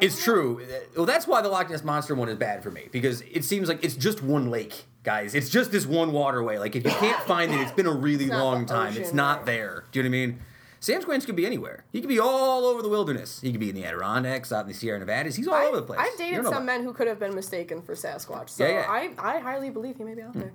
It's 0.00 0.22
true. 0.22 0.60
Well, 0.96 1.06
that's 1.06 1.26
why 1.26 1.40
the 1.40 1.48
Loch 1.48 1.70
Ness 1.70 1.84
monster 1.84 2.14
one 2.14 2.28
is 2.28 2.36
bad 2.36 2.62
for 2.62 2.70
me 2.70 2.88
because 2.90 3.20
it 3.22 3.44
seems 3.44 3.68
like 3.68 3.84
it's 3.84 3.94
just 3.94 4.22
one 4.22 4.50
lake, 4.50 4.84
guys. 5.04 5.34
It's 5.34 5.48
just 5.48 5.70
this 5.70 5.86
one 5.86 6.12
waterway. 6.12 6.58
Like 6.58 6.74
if 6.74 6.84
you 6.84 6.90
can't 6.90 7.22
find 7.26 7.52
it, 7.52 7.60
it's 7.60 7.72
been 7.72 7.86
a 7.86 7.92
really 7.92 8.26
not 8.26 8.42
long 8.42 8.66
the 8.66 8.72
time. 8.72 8.96
It's 8.96 9.12
not 9.12 9.38
right. 9.38 9.46
there. 9.46 9.84
Do 9.92 10.00
you 10.00 10.02
know 10.02 10.10
what 10.10 10.16
I 10.16 10.26
mean? 10.26 10.40
Sam 10.84 11.00
Squanch 11.00 11.24
could 11.24 11.34
be 11.34 11.46
anywhere. 11.46 11.86
He 11.92 12.00
could 12.00 12.10
be 12.10 12.20
all 12.20 12.66
over 12.66 12.82
the 12.82 12.90
wilderness. 12.90 13.40
He 13.40 13.50
could 13.52 13.60
be 13.60 13.70
in 13.70 13.74
the 13.74 13.86
Adirondacks, 13.86 14.52
out 14.52 14.62
in 14.62 14.68
the 14.68 14.74
Sierra 14.74 14.98
Nevadas. 14.98 15.34
He's 15.34 15.48
all 15.48 15.54
I've, 15.54 15.68
over 15.68 15.76
the 15.76 15.86
place. 15.86 15.98
I've 15.98 16.18
dated 16.18 16.44
some 16.44 16.52
about- 16.52 16.64
men 16.66 16.84
who 16.84 16.92
could 16.92 17.06
have 17.06 17.18
been 17.18 17.34
mistaken 17.34 17.80
for 17.80 17.94
Sasquatch, 17.94 18.50
so 18.50 18.66
Yeah, 18.66 18.82
yeah. 18.82 18.86
I, 18.86 19.14
I 19.18 19.38
highly 19.38 19.70
believe 19.70 19.96
he 19.96 20.04
may 20.04 20.14
be 20.14 20.20
out 20.20 20.34
there. 20.34 20.52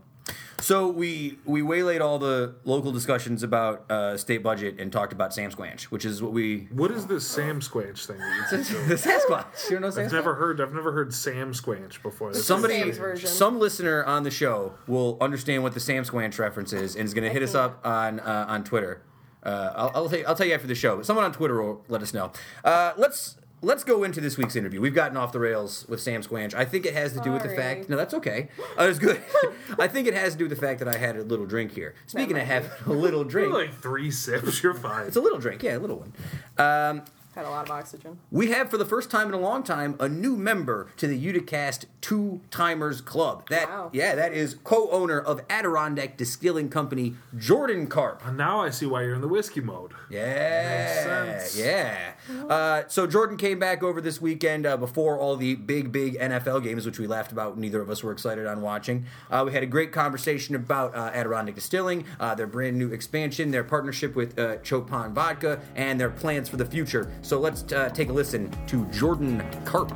So 0.62 0.90
we 0.90 1.40
we 1.46 1.62
waylaid 1.64 2.02
all 2.02 2.20
the 2.20 2.54
local 2.64 2.92
discussions 2.92 3.42
about 3.42 3.90
uh, 3.90 4.18
state 4.18 4.44
budget 4.44 4.80
and 4.80 4.92
talked 4.92 5.14
about 5.14 5.34
Sam 5.34 5.50
Squanch, 5.50 5.84
which 5.84 6.06
is 6.06 6.22
what 6.22 6.34
we. 6.34 6.68
What 6.72 6.92
is 6.92 7.08
this 7.08 7.26
Sam 7.26 7.62
Squanch 7.62 8.06
thing? 8.06 8.20
that 8.20 8.70
you 8.70 8.76
keep 8.80 8.88
the 8.88 8.96
Sasquatch. 8.96 9.70
You 9.70 9.80
don't 9.80 9.96
know 9.96 10.04
I've 10.04 10.12
never 10.12 10.36
heard. 10.36 10.62
I've 10.62 10.74
never 10.74 10.92
heard 10.92 11.14
Sam 11.14 11.54
Squanch 11.54 12.02
before. 12.04 12.34
This 12.34 12.46
Somebody, 12.46 12.92
some 13.16 13.58
listener 13.58 14.04
on 14.04 14.24
the 14.24 14.32
show 14.32 14.74
will 14.86 15.18
understand 15.22 15.64
what 15.64 15.74
the 15.74 15.80
Sam 15.80 16.04
Squanch 16.04 16.38
reference 16.38 16.74
is, 16.74 16.96
and 16.96 17.06
is 17.06 17.14
going 17.14 17.24
to 17.26 17.34
hit 17.34 17.42
us 17.42 17.56
up 17.56 17.84
on 17.84 18.20
uh, 18.20 18.46
on 18.48 18.64
Twitter. 18.64 19.02
Uh, 19.50 19.74
I'll 19.76 19.92
I'll, 19.96 20.10
tell 20.10 20.20
you, 20.20 20.26
I'll 20.28 20.36
tell 20.36 20.48
you 20.48 20.54
after 20.54 20.68
the 20.68 20.76
show. 20.76 21.02
Someone 21.02 21.26
on 21.26 21.32
Twitter 21.34 21.62
will 21.62 21.84
let 21.88 22.02
us 22.02 22.14
know. 22.14 22.32
Uh, 22.64 22.94
let's 22.98 23.36
let's 23.62 23.84
go 23.84 24.04
into 24.04 24.22
this 24.22 24.38
week's 24.38 24.56
interview. 24.56 24.80
We've 24.80 24.94
gotten 24.94 25.18
off 25.18 25.32
the 25.32 25.40
rails 25.40 25.86
with 25.90 26.00
Sam 26.02 26.22
Squanch. 26.22 26.54
I 26.54 26.66
think 26.66 26.86
it 26.86 26.94
has 26.94 27.14
to 27.14 27.20
do 27.20 27.32
with 27.32 27.44
the 27.44 27.50
Sorry. 27.50 27.58
fact. 27.62 27.90
No, 27.90 27.98
that's 27.98 28.14
okay. 28.14 28.50
Uh, 28.78 28.84
it's 28.84 29.00
good. 29.00 29.22
I 29.80 29.88
think 29.88 30.08
it 30.08 30.14
has 30.14 30.34
to 30.34 30.38
do 30.40 30.46
with 30.48 30.58
the 30.58 30.66
fact 30.66 30.80
that 30.80 30.88
I 30.88 30.98
had 30.98 31.18
a 31.18 31.24
little 31.24 31.46
drink 31.46 31.72
here. 31.74 31.96
Speaking 32.08 32.32
of 32.32 32.38
might 32.38 32.54
having 32.54 32.72
a 32.86 32.94
little 32.94 33.24
drink, 33.24 33.52
like 33.54 33.74
three 33.82 34.12
sips. 34.12 34.62
You're 34.64 34.74
fine. 34.74 35.08
it's 35.08 35.16
a 35.18 35.22
little 35.22 35.40
drink. 35.40 35.64
Yeah, 35.64 35.78
a 35.78 35.80
little 35.80 35.98
one. 35.98 36.14
Um, 36.58 37.02
Had 37.40 37.48
a 37.48 37.52
lot 37.52 37.70
of 37.70 37.72
oxygen. 37.72 38.20
we 38.32 38.52
have, 38.52 38.70
for 38.70 38.78
the 38.78 38.84
first 38.84 39.10
time 39.10 39.30
in 39.30 39.34
a 39.34 39.40
long 39.40 39.64
time, 39.64 39.96
a 39.98 40.10
new 40.10 40.36
member 40.36 40.90
to 40.98 41.08
the 41.08 41.18
Uticast 41.18 41.86
Two 42.02 42.42
Timers 42.52 43.00
Club. 43.00 43.48
That, 43.50 43.70
Wow. 43.70 43.90
yeah, 43.94 44.14
that 44.16 44.34
is 44.34 44.58
co-owner 44.66 45.22
of 45.22 45.40
Adirondack 45.50 46.18
Distilling 46.18 46.68
Company, 46.70 47.16
Jordan 47.38 47.88
Karp. 47.88 48.22
And 48.26 48.36
now 48.38 48.60
I 48.60 48.72
see 48.72 48.86
why 48.86 49.04
you're 49.04 49.16
in 49.16 49.22
the 49.22 49.28
whiskey 49.30 49.62
mode. 49.62 49.94
Yeah, 50.10 50.84
Makes 51.30 51.52
sense. 51.54 51.58
yeah. 51.66 52.12
Uh, 52.50 52.84
so 52.90 53.08
Jordan 53.08 53.38
came 53.38 53.58
back 53.58 53.84
over 53.84 54.02
this 54.02 54.20
weekend 54.20 54.66
uh, 54.66 54.76
before 54.76 55.18
all 55.18 55.38
the 55.38 55.56
big, 55.56 55.94
big 55.94 56.16
NFL 56.20 56.62
games, 56.64 56.86
which 56.86 57.00
we 57.00 57.08
laughed 57.08 57.32
about. 57.32 57.58
Neither 57.58 57.80
of 57.80 57.90
us 57.90 58.04
were 58.04 58.12
excited 58.12 58.48
on 58.48 58.62
watching. 58.62 59.06
Uh, 59.32 59.44
we 59.46 59.54
had 59.54 59.64
a 59.64 59.68
great 59.68 59.94
conversation 59.94 60.56
about 60.56 60.94
uh, 60.94 61.12
Adirondack 61.14 61.56
Distilling, 61.56 62.04
uh, 62.20 62.36
their 62.36 62.48
brand 62.48 62.78
new 62.78 62.92
expansion, 62.92 63.52
their 63.52 63.64
partnership 63.64 64.14
with 64.16 64.38
uh, 64.38 64.62
Chopin 64.64 65.14
Vodka, 65.14 65.62
and 65.78 66.00
their 66.00 66.10
plans 66.10 66.50
for 66.50 66.58
the 66.58 66.66
future. 66.66 67.12
So 67.30 67.40
let's 67.40 67.72
uh, 67.72 67.90
take 67.90 68.10
a 68.10 68.12
listen 68.12 68.50
to 68.66 68.86
Jordan 68.86 69.44
Karp. 69.64 69.92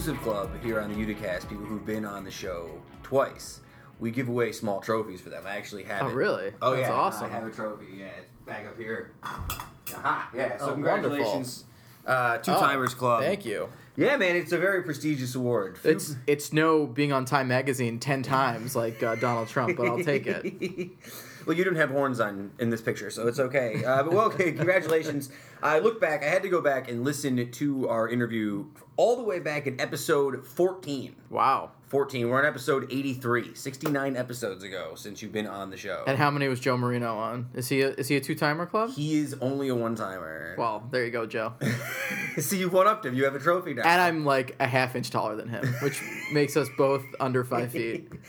Exclusive 0.00 0.22
club 0.22 0.50
here 0.64 0.80
on 0.80 0.90
the 0.90 0.96
Uticast. 0.96 1.46
People 1.46 1.66
who've 1.66 1.84
been 1.84 2.06
on 2.06 2.24
the 2.24 2.30
show 2.30 2.70
twice. 3.02 3.60
We 3.98 4.10
give 4.10 4.30
away 4.30 4.50
small 4.52 4.80
trophies 4.80 5.20
for 5.20 5.28
them. 5.28 5.42
I 5.46 5.56
actually 5.58 5.82
have 5.84 6.04
Oh, 6.04 6.08
it. 6.08 6.14
really? 6.14 6.52
Oh 6.62 6.70
That's 6.74 6.88
yeah, 6.88 6.94
awesome. 6.94 7.26
I 7.26 7.34
have 7.34 7.46
a 7.46 7.50
trophy. 7.50 7.84
Yeah, 7.98 8.06
it's 8.18 8.30
back 8.46 8.66
up 8.66 8.78
here. 8.78 9.10
Aha, 9.22 10.30
yeah. 10.34 10.56
So 10.56 10.70
Oh, 10.70 10.72
congratulations, 10.72 11.64
uh, 12.06 12.38
Two 12.38 12.52
Timers 12.52 12.94
Club. 12.94 13.22
Thank 13.22 13.44
you. 13.44 13.68
Yeah, 13.94 14.16
man, 14.16 14.36
it's 14.36 14.52
a 14.52 14.58
very 14.58 14.82
prestigious 14.84 15.34
award. 15.34 15.78
It's 15.84 16.16
it's 16.26 16.50
no 16.50 16.86
being 16.86 17.12
on 17.12 17.26
Time 17.26 17.48
Magazine 17.48 17.98
ten 17.98 18.22
times 18.22 18.74
like 18.74 19.02
uh, 19.02 19.16
Donald 19.16 19.48
Trump, 19.48 19.76
but 19.76 19.86
I'll 19.86 20.02
take 20.02 20.26
it. 20.26 20.92
well, 21.46 21.56
you 21.56 21.64
didn't 21.64 21.78
have 21.78 21.90
horns 21.90 22.20
on 22.20 22.50
in 22.58 22.70
this 22.70 22.80
picture, 22.80 23.10
so 23.10 23.26
it's 23.26 23.38
okay. 23.38 23.84
Uh, 23.84 24.02
but 24.02 24.12
well, 24.12 24.26
okay, 24.26 24.52
congratulations. 24.52 25.30
I 25.62 25.78
look 25.78 26.00
back. 26.00 26.22
I 26.22 26.28
had 26.28 26.42
to 26.42 26.48
go 26.48 26.60
back 26.60 26.90
and 26.90 27.04
listen 27.04 27.50
to 27.50 27.88
our 27.88 28.08
interview 28.08 28.66
all 28.96 29.16
the 29.16 29.22
way 29.22 29.38
back 29.38 29.66
in 29.66 29.80
episode 29.80 30.46
14. 30.46 31.16
Wow. 31.30 31.72
14. 31.88 32.28
We're 32.28 32.38
on 32.38 32.46
episode 32.46 32.86
83. 32.90 33.54
69 33.54 34.16
episodes 34.16 34.62
ago 34.62 34.92
since 34.94 35.22
you've 35.22 35.32
been 35.32 35.46
on 35.46 35.70
the 35.70 35.76
show. 35.76 36.04
And 36.06 36.16
how 36.16 36.30
many 36.30 36.46
was 36.48 36.60
Joe 36.60 36.76
Marino 36.76 37.16
on? 37.16 37.48
Is 37.54 37.68
he 37.68 37.82
a, 37.82 37.88
is 37.90 38.08
he 38.08 38.16
a 38.16 38.20
two 38.20 38.34
timer 38.34 38.64
club? 38.66 38.90
he 38.90 39.18
is 39.18 39.34
only 39.40 39.68
a 39.68 39.74
one 39.74 39.96
timer. 39.96 40.54
Well, 40.56 40.86
there 40.90 41.04
you 41.04 41.10
go, 41.10 41.26
Joe. 41.26 41.54
See, 42.38 42.58
you 42.58 42.68
won 42.68 42.86
up 42.86 43.02
to 43.02 43.08
him. 43.08 43.14
You 43.14 43.24
have 43.24 43.34
a 43.34 43.40
trophy 43.40 43.74
now. 43.74 43.82
And 43.82 44.00
I'm 44.00 44.24
like 44.24 44.54
a 44.60 44.66
half 44.66 44.94
inch 44.94 45.10
taller 45.10 45.34
than 45.34 45.48
him, 45.48 45.66
which 45.82 46.00
makes 46.32 46.56
us 46.56 46.68
both 46.76 47.02
under 47.18 47.42
five 47.42 47.72
feet. 47.72 48.08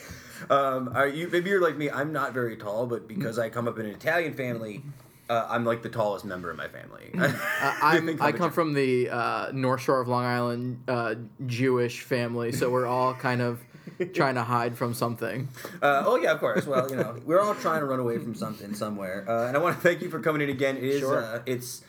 Um, 0.50 0.92
are 0.94 1.08
you? 1.08 1.28
Maybe 1.30 1.50
you're 1.50 1.62
like 1.62 1.78
me. 1.78 1.90
I'm 1.90 2.12
not 2.12 2.34
very 2.34 2.58
tall, 2.58 2.88
but 2.88 3.08
because 3.08 3.38
I 3.40 3.50
come 3.50 3.68
up 3.68 3.78
in 3.80 3.86
an 3.86 3.94
Italian 3.94 4.34
family, 4.34 4.84
uh, 5.30 5.48
I'm 5.50 5.66
like 5.66 5.82
the 5.82 5.90
tallest 5.90 6.26
member 6.26 6.52
in 6.52 6.58
my 6.58 6.68
family. 6.68 7.12
Uh, 7.18 7.32
I'm, 7.82 8.22
I 8.22 8.32
come 8.34 8.52
from 8.52 8.74
the 8.74 9.10
uh, 9.10 9.52
North 9.54 9.82
Shore 9.82 10.02
of 10.02 10.08
Long 10.08 10.26
Island 10.26 10.84
uh, 10.88 11.16
Jewish 11.46 12.02
family, 12.02 12.52
so 12.52 12.70
we're 12.70 12.88
all 12.88 13.14
kind 13.14 13.42
of 13.42 13.60
trying 14.14 14.36
to 14.36 14.44
hide 14.44 14.78
from 14.78 14.94
something. 14.94 15.48
Uh, 15.82 16.04
oh 16.06 16.18
yeah, 16.18 16.32
of 16.32 16.40
course. 16.40 16.66
Well, 16.66 16.90
you 16.90 16.98
know, 16.98 17.18
we're 17.26 17.40
all 17.40 17.56
trying 17.56 17.80
to 17.80 17.86
run 17.86 18.00
away 18.00 18.18
from 18.18 18.36
something 18.36 18.74
somewhere. 18.74 19.26
Uh, 19.28 19.48
and 19.48 19.56
I 19.56 19.60
want 19.60 19.76
to 19.76 19.82
thank 19.82 20.02
you 20.02 20.10
for 20.10 20.20
coming 20.20 20.42
in 20.42 20.50
again. 20.50 20.78
It 20.78 20.84
is. 20.84 21.00
Sure. 21.00 21.24
Uh, 21.24 21.42
it's. 21.46 21.84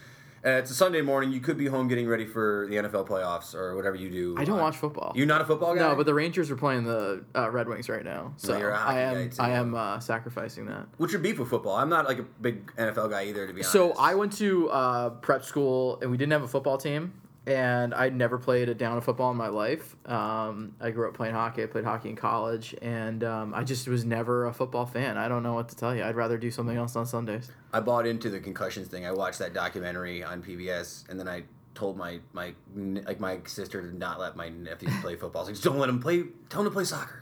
Uh, 0.45 0.51
it's 0.51 0.73
a 0.73 0.75
Sunday 0.75 1.03
morning. 1.03 1.31
You 1.31 1.41
could 1.41 1.57
be 1.57 1.67
home 1.67 1.87
getting 1.87 2.09
ready 2.09 2.27
for 2.27 2.67
the 2.69 2.77
NFL 2.77 3.07
playoffs 3.07 3.55
or 3.55 3.77
whatever 3.77 3.95
you 3.95 4.11
do. 4.11 4.35
I 4.37 4.45
don't 4.45 4.57
on- 4.57 4.63
watch 4.63 4.77
football. 4.77 5.13
You're 5.15 5.27
not 5.27 5.41
a 5.41 5.45
football 5.45 5.75
guy. 5.75 5.81
No, 5.81 5.95
but 5.95 6.05
the 6.05 6.15
Rangers 6.15 6.51
are 6.51 6.57
playing 6.57 6.83
the 6.85 7.25
uh, 7.37 7.49
Red 7.51 7.69
Wings 7.69 7.89
right 7.89 8.05
now, 8.05 8.35
so 8.37 8.55
hockey 8.55 8.99
I 8.99 9.01
am. 9.03 9.31
I 9.39 9.51
am 9.51 9.75
uh, 9.75 10.01
sacrificing 10.01 10.67
that. 10.67 10.87
What's 10.97 11.13
your 11.13 11.23
beef 11.23 11.39
with 11.39 11.49
football? 11.49 11.77
I'm 11.77 11.89
not 11.89 12.07
like 12.07 12.19
a 12.19 12.25
big 12.41 12.75
NFL 12.75 13.11
guy 13.11 13.27
either, 13.27 13.47
to 13.47 13.53
be 13.53 13.61
honest. 13.61 13.73
So 13.73 13.93
I 13.93 14.15
went 14.15 14.33
to 14.39 14.69
uh, 14.71 15.11
prep 15.11 15.45
school, 15.45 15.99
and 16.03 16.11
we 16.11 16.17
didn't 16.17 16.33
have 16.33 16.43
a 16.43 16.49
football 16.49 16.77
team, 16.77 17.13
and 17.47 17.93
I'd 17.95 18.15
never 18.15 18.39
played 18.39 18.69
a 18.69 18.75
down 18.75 18.99
of 18.99 19.05
football 19.05 19.31
in 19.31 19.37
my 19.37 19.49
life. 19.49 19.97
Um, 20.07 20.75
I 20.81 20.91
grew 20.91 21.09
up 21.09 21.15
playing 21.15 21.35
hockey. 21.35 21.63
I 21.63 21.67
played 21.67 21.85
hockey 21.85 22.09
in 22.11 22.17
college, 22.17 22.75
and 22.81 23.25
um, 23.25 23.53
I 23.55 23.65
just 23.65 23.89
was 23.89 24.05
never 24.05 24.47
a 24.47 24.53
football 24.53 24.87
fan. 24.87 25.17
I 25.19 25.29
don't 25.29 25.43
know 25.43 25.55
what 25.55 25.69
to 25.71 25.77
tell 25.77 25.95
you. 25.95 26.05
I'd 26.05 26.15
rather 26.17 26.39
do 26.39 26.51
something 26.51 26.77
else 26.77 26.95
on 26.95 27.05
Sundays. 27.07 27.51
I 27.73 27.81
bought 27.81 28.07
into 28.07 28.31
the 28.31 28.39
concussions 28.41 28.89
thing. 28.89 29.05
I 29.07 29.13
watched 29.13 29.39
that 29.41 29.55
documentary 29.55 30.23
on 30.23 30.43
PBS, 30.43 31.09
and 31.09 31.19
then 31.19 31.29
I 31.29 31.43
told 31.75 31.97
my 31.97 32.21
my 32.33 32.55
like 32.77 33.19
my 33.19 33.39
sister 33.47 33.81
to 33.83 33.97
not 33.97 34.21
let 34.21 34.37
my 34.37 34.49
nephew 34.51 34.89
play 35.01 35.17
football. 35.17 35.45
So 35.45 35.51
just 35.51 35.65
don't 35.65 35.79
let 35.79 35.89
him 35.89 36.01
play. 36.01 36.25
Tell 36.49 36.61
him 36.61 36.67
to 36.67 36.71
play 36.71 36.85
soccer. 36.85 37.19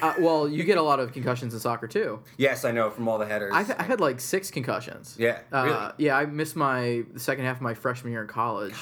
Uh, 0.00 0.14
well, 0.20 0.48
you 0.48 0.64
get 0.64 0.78
a 0.78 0.82
lot 0.82 0.98
of 0.98 1.12
concussions 1.12 1.52
in 1.52 1.60
soccer 1.60 1.86
too. 1.86 2.20
yes, 2.38 2.64
I 2.64 2.70
know 2.70 2.88
from 2.90 3.06
all 3.08 3.18
the 3.18 3.26
headers. 3.26 3.52
I've, 3.54 3.70
I 3.78 3.82
had 3.82 4.00
like 4.00 4.18
six 4.20 4.50
concussions. 4.50 5.16
Yeah, 5.18 5.40
Uh. 5.52 5.92
Yeah, 5.98 6.16
I 6.16 6.24
missed 6.26 6.54
my 6.56 7.04
the 7.12 7.20
second 7.20 7.44
half 7.44 7.56
of 7.56 7.62
my 7.62 7.74
freshman 7.74 8.12
year 8.12 8.22
in 8.22 8.28
college. 8.28 8.72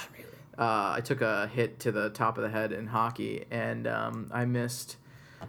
Uh, 0.58 0.94
I 0.96 1.00
took 1.04 1.20
a 1.20 1.46
hit 1.48 1.80
to 1.80 1.92
the 1.92 2.10
top 2.10 2.38
of 2.38 2.42
the 2.42 2.48
head 2.50 2.72
in 2.72 2.86
hockey, 2.86 3.44
and 3.50 3.86
um, 3.86 4.30
I 4.32 4.44
missed. 4.44 4.96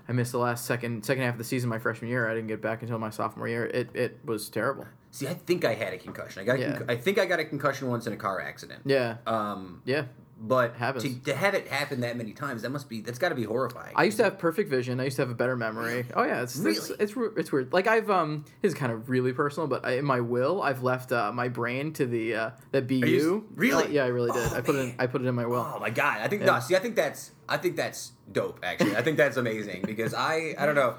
I 0.07 0.11
missed 0.11 0.33
the 0.33 0.37
last 0.37 0.65
second 0.65 1.05
second 1.05 1.23
half 1.23 1.35
of 1.35 1.37
the 1.37 1.43
season 1.45 1.69
my 1.69 1.79
freshman 1.79 2.09
year. 2.09 2.29
I 2.29 2.33
didn't 2.33 2.47
get 2.47 2.61
back 2.61 2.81
until 2.81 2.99
my 2.99 3.09
sophomore 3.09 3.47
year. 3.47 3.65
It 3.67 3.89
it 3.93 4.19
was 4.25 4.49
terrible. 4.49 4.85
See, 5.11 5.27
I 5.27 5.33
think 5.33 5.63
I 5.63 5.73
had 5.73 5.93
a 5.93 5.97
concussion. 5.97 6.41
I 6.41 6.45
got. 6.45 6.57
A 6.57 6.59
Yeah. 6.59 6.75
concu- 6.79 6.91
I 6.91 6.95
think 6.97 7.17
I 7.17 7.25
got 7.25 7.39
a 7.39 7.45
concussion 7.45 7.87
once 7.87 8.05
in 8.05 8.11
a 8.13 8.17
car 8.17 8.41
accident. 8.41 8.81
Yeah, 8.85 9.17
Um, 9.25 9.81
yeah. 9.85 10.03
But 10.39 10.77
to, 10.99 11.19
to 11.23 11.35
have 11.35 11.53
it 11.55 11.67
happen 11.67 12.01
that 12.01 12.15
many 12.15 12.31
times, 12.31 12.61
that 12.61 12.69
must 12.69 12.87
be. 12.89 13.01
That's 13.01 13.17
got 13.17 13.29
to 13.29 13.35
be 13.35 13.43
horrifying. 13.43 13.93
I 13.95 14.03
used 14.03 14.17
to 14.17 14.23
have 14.23 14.37
perfect 14.37 14.69
vision. 14.69 14.99
I 14.99 15.05
used 15.05 15.15
to 15.15 15.23
have 15.23 15.31
a 15.31 15.35
better 15.35 15.55
memory. 15.55 16.05
Oh 16.13 16.23
yeah, 16.23 16.43
it's 16.43 16.55
it's 16.55 16.63
Really? 16.63 16.95
it's, 16.99 17.15
re- 17.17 17.29
it's 17.37 17.51
weird. 17.51 17.73
Like 17.73 17.87
I've 17.87 18.09
um, 18.09 18.45
this 18.61 18.73
is 18.73 18.77
kind 18.77 18.91
of 18.91 19.09
really 19.09 19.33
personal, 19.33 19.67
but 19.67 19.83
I, 19.85 19.97
in 19.97 20.05
my 20.05 20.19
will, 20.21 20.61
I've 20.61 20.83
left 20.83 21.11
uh, 21.11 21.31
my 21.31 21.47
brain 21.47 21.91
to 21.93 22.05
the 22.05 22.35
uh, 22.35 22.49
that 22.71 22.87
BU. 22.87 22.95
you- 22.95 23.47
really? 23.55 23.85
Uh, 23.85 23.87
yeah, 23.89 24.03
I 24.03 24.07
really 24.07 24.31
did. 24.31 24.51
Oh, 24.51 24.55
I 24.55 24.61
put 24.61 24.75
it 24.75 24.79
in. 24.79 24.95
I 24.99 25.07
put 25.07 25.21
it 25.21 25.25
in 25.27 25.33
my 25.35 25.45
will. 25.45 25.57
Oh 25.75 25.79
my 25.79 25.89
god! 25.89 26.19
I 26.21 26.27
think 26.27 26.41
Yeah. 26.43 26.53
no. 26.53 26.59
See, 26.59 26.75
I 26.75 26.79
think 26.79 26.95
that's 26.95 27.31
I 27.49 27.57
think 27.57 27.75
that's 27.75 28.11
dope. 28.31 28.59
Actually, 28.63 28.95
I 28.95 29.01
think 29.01 29.17
that's 29.17 29.37
amazing 29.37 29.83
because 29.87 30.13
I 30.13 30.53
I 30.59 30.65
don't 30.65 30.75
know. 30.75 30.95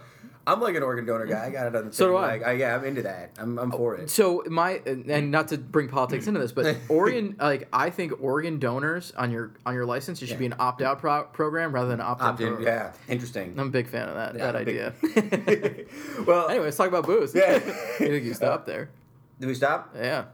I'm 0.49 0.61
like 0.61 0.75
an 0.75 0.83
organ 0.83 1.05
donor 1.05 1.27
guy. 1.27 1.47
I 1.47 1.51
got 1.51 1.67
it 1.67 1.77
on 1.77 1.87
the 1.87 1.93
So 1.93 2.09
do 2.09 2.17
I. 2.17 2.27
Like, 2.39 2.47
I. 2.47 2.53
Yeah, 2.53 2.75
I'm 2.77 2.85
into 2.85 3.03
that. 3.03 3.33
I'm, 3.39 3.59
I'm 3.59 3.71
for 3.71 3.97
it. 3.97 4.09
So 4.11 4.43
my 4.49 4.81
and 4.87 5.31
not 5.31 5.49
to 5.49 5.59
bring 5.59 5.89
politics 5.89 6.27
into 6.27 6.41
this, 6.41 6.53
but 6.53 6.77
organ 6.89 7.37
like 7.39 7.69
I 7.73 7.91
think 7.91 8.13
organ 8.23 8.59
donors 8.59 9.13
on 9.17 9.31
your 9.31 9.53
on 9.67 9.75
your 9.75 9.85
license, 9.87 10.23
it 10.23 10.27
should 10.29 10.39
be 10.39 10.47
an 10.47 10.55
opt 10.59 10.81
out 10.83 10.99
pro- 11.01 11.25
program 11.25 11.73
rather 11.73 11.89
than 11.89 12.01
opt 12.01 12.21
in. 12.23 12.27
Opt 12.27 12.41
in. 12.41 12.63
Yeah, 12.63 12.93
interesting. 13.09 13.55
I'm 13.59 13.67
a 13.69 13.71
big 13.71 13.89
fan 13.89 14.09
of 14.09 14.15
that 14.15 14.35
Yeah, 14.35 14.51
that 14.53 14.57
I'm 14.57 14.65
big- 14.65 14.81
idea. 14.81 15.85
well, 16.27 16.49
anyway, 16.49 16.65
let's 16.67 16.77
talk 16.77 16.89
about 16.89 17.05
booze. 17.07 17.35
Yeah. 17.35 17.55
I 17.57 17.59
think 17.61 18.25
you 18.25 18.35
stop 18.35 18.65
there. 18.67 18.89
did 19.41 19.47
we 19.47 19.55
stop? 19.55 19.95
Yeah. 19.97 20.25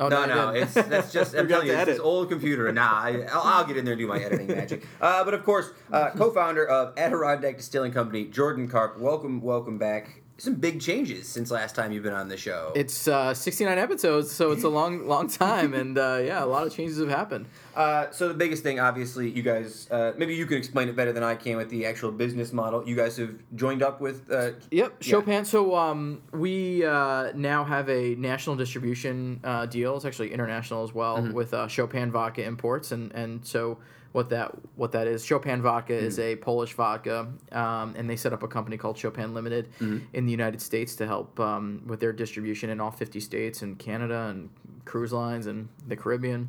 Oh, 0.00 0.08
no, 0.08 0.24
no, 0.24 0.48
it's 0.50 0.74
that's 0.74 1.12
just 1.12 1.34
I'm 1.36 1.46
telling 1.46 1.66
you, 1.66 1.74
it's 1.74 1.84
this 1.84 2.00
old 2.00 2.28
computer. 2.28 2.70
Nah, 2.72 3.00
I, 3.02 3.26
I'll, 3.30 3.42
I'll 3.42 3.64
get 3.64 3.76
in 3.76 3.84
there 3.84 3.92
and 3.92 4.00
do 4.00 4.06
my 4.06 4.18
editing 4.18 4.46
magic. 4.48 4.86
Uh, 5.00 5.22
but 5.24 5.34
of 5.34 5.44
course, 5.44 5.70
uh, 5.92 6.10
co-founder 6.10 6.66
of 6.66 6.94
Adirondack 6.96 7.58
Distilling 7.58 7.92
Company, 7.92 8.24
Jordan 8.24 8.68
Karp. 8.68 8.98
Welcome, 8.98 9.42
welcome 9.42 9.78
back. 9.78 10.22
Some 10.38 10.54
big 10.54 10.80
changes 10.80 11.28
since 11.28 11.50
last 11.50 11.76
time 11.76 11.92
you've 11.92 12.02
been 12.02 12.14
on 12.14 12.28
the 12.28 12.36
show. 12.36 12.72
It's 12.74 13.06
uh, 13.06 13.32
69 13.34 13.78
episodes, 13.78 14.32
so 14.32 14.50
it's 14.50 14.64
a 14.64 14.68
long, 14.70 15.06
long 15.06 15.28
time, 15.28 15.72
and 15.74 15.96
uh, 15.96 16.20
yeah, 16.24 16.42
a 16.42 16.46
lot 16.46 16.66
of 16.66 16.74
changes 16.74 16.98
have 16.98 17.10
happened. 17.10 17.46
Uh, 17.74 18.10
so 18.10 18.28
the 18.28 18.34
biggest 18.34 18.62
thing, 18.62 18.78
obviously, 18.80 19.30
you 19.30 19.42
guys. 19.42 19.88
Uh, 19.90 20.12
maybe 20.16 20.34
you 20.34 20.46
can 20.46 20.58
explain 20.58 20.88
it 20.88 20.96
better 20.96 21.12
than 21.12 21.22
I 21.22 21.34
can 21.34 21.56
with 21.56 21.70
the 21.70 21.86
actual 21.86 22.12
business 22.12 22.52
model. 22.52 22.86
You 22.86 22.96
guys 22.96 23.16
have 23.16 23.34
joined 23.54 23.82
up 23.82 24.00
with. 24.00 24.30
Uh, 24.30 24.52
Yep, 24.70 24.70
Yeah. 24.70 24.88
Chopin. 25.00 25.44
So 25.44 25.74
um, 25.76 26.22
we 26.32 26.84
uh, 26.84 27.32
now 27.34 27.64
have 27.64 27.88
a 27.88 28.14
national 28.16 28.56
distribution 28.56 29.40
uh, 29.44 29.66
deal. 29.66 29.96
It's 29.96 30.04
actually 30.04 30.32
international 30.32 30.84
as 30.84 30.94
well 30.94 31.22
with 31.32 31.54
uh, 31.54 31.68
Chopin 31.68 32.10
Vodka 32.10 32.44
Imports, 32.44 32.92
and 32.92 33.12
and 33.12 33.44
so 33.46 33.78
what 34.12 34.28
that 34.30 34.52
what 34.76 34.92
that 34.92 35.06
is. 35.06 35.24
Chopin 35.24 35.62
Vodka 35.62 35.94
is 35.94 36.18
a 36.18 36.36
Polish 36.36 36.74
vodka, 36.74 37.28
um, 37.52 37.94
and 37.96 38.08
they 38.08 38.16
set 38.16 38.32
up 38.32 38.42
a 38.42 38.48
company 38.48 38.76
called 38.76 38.98
Chopin 38.98 39.32
Limited 39.34 39.68
in 39.80 40.26
the 40.26 40.30
United 40.30 40.60
States 40.60 40.94
to 40.96 41.06
help 41.06 41.38
um, 41.40 41.82
with 41.86 42.00
their 42.00 42.12
distribution 42.12 42.68
in 42.70 42.80
all 42.80 42.90
fifty 42.90 43.20
states 43.20 43.62
and 43.62 43.78
Canada 43.78 44.26
and 44.28 44.50
cruise 44.84 45.12
lines 45.12 45.46
and 45.46 45.68
the 45.86 45.96
Caribbean, 45.96 46.48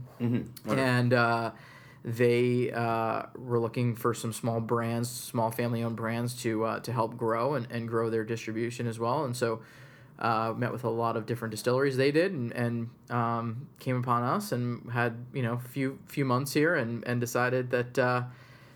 and. 0.78 1.14
Uh, 1.14 1.52
they 2.06 2.70
uh, 2.72 3.24
were 3.38 3.60
looking 3.60 3.96
for 3.96 4.14
some 4.14 4.34
small 4.34 4.60
brands, 4.60 5.10
small 5.10 5.52
family-owned 5.52 5.96
brands 5.96 6.34
to 6.42 6.66
uh, 6.66 6.80
to 6.82 6.92
help 6.92 7.16
grow 7.16 7.54
and, 7.54 7.66
and 7.72 7.88
grow 7.88 8.10
their 8.10 8.26
distribution 8.26 8.88
as 8.88 9.00
well. 9.00 9.24
And 9.24 9.36
so, 9.38 9.62
uh, 10.20 10.54
met 10.56 10.74
with 10.74 10.84
a 10.84 10.90
lot 10.90 11.16
of 11.16 11.26
different 11.26 11.52
distilleries. 11.52 11.96
They 11.96 12.12
did, 12.12 12.34
and, 12.34 12.52
and 12.52 12.90
um, 13.10 13.70
came 13.80 13.96
upon 13.96 14.24
us, 14.24 14.52
and 14.52 14.92
had 14.92 15.16
you 15.34 15.44
know 15.44 15.54
a 15.54 15.60
few 15.60 15.98
few 16.08 16.26
months 16.26 16.52
here, 16.54 16.76
and, 16.76 17.06
and 17.08 17.22
decided 17.22 17.72
that 17.72 17.98
uh, 17.98 18.24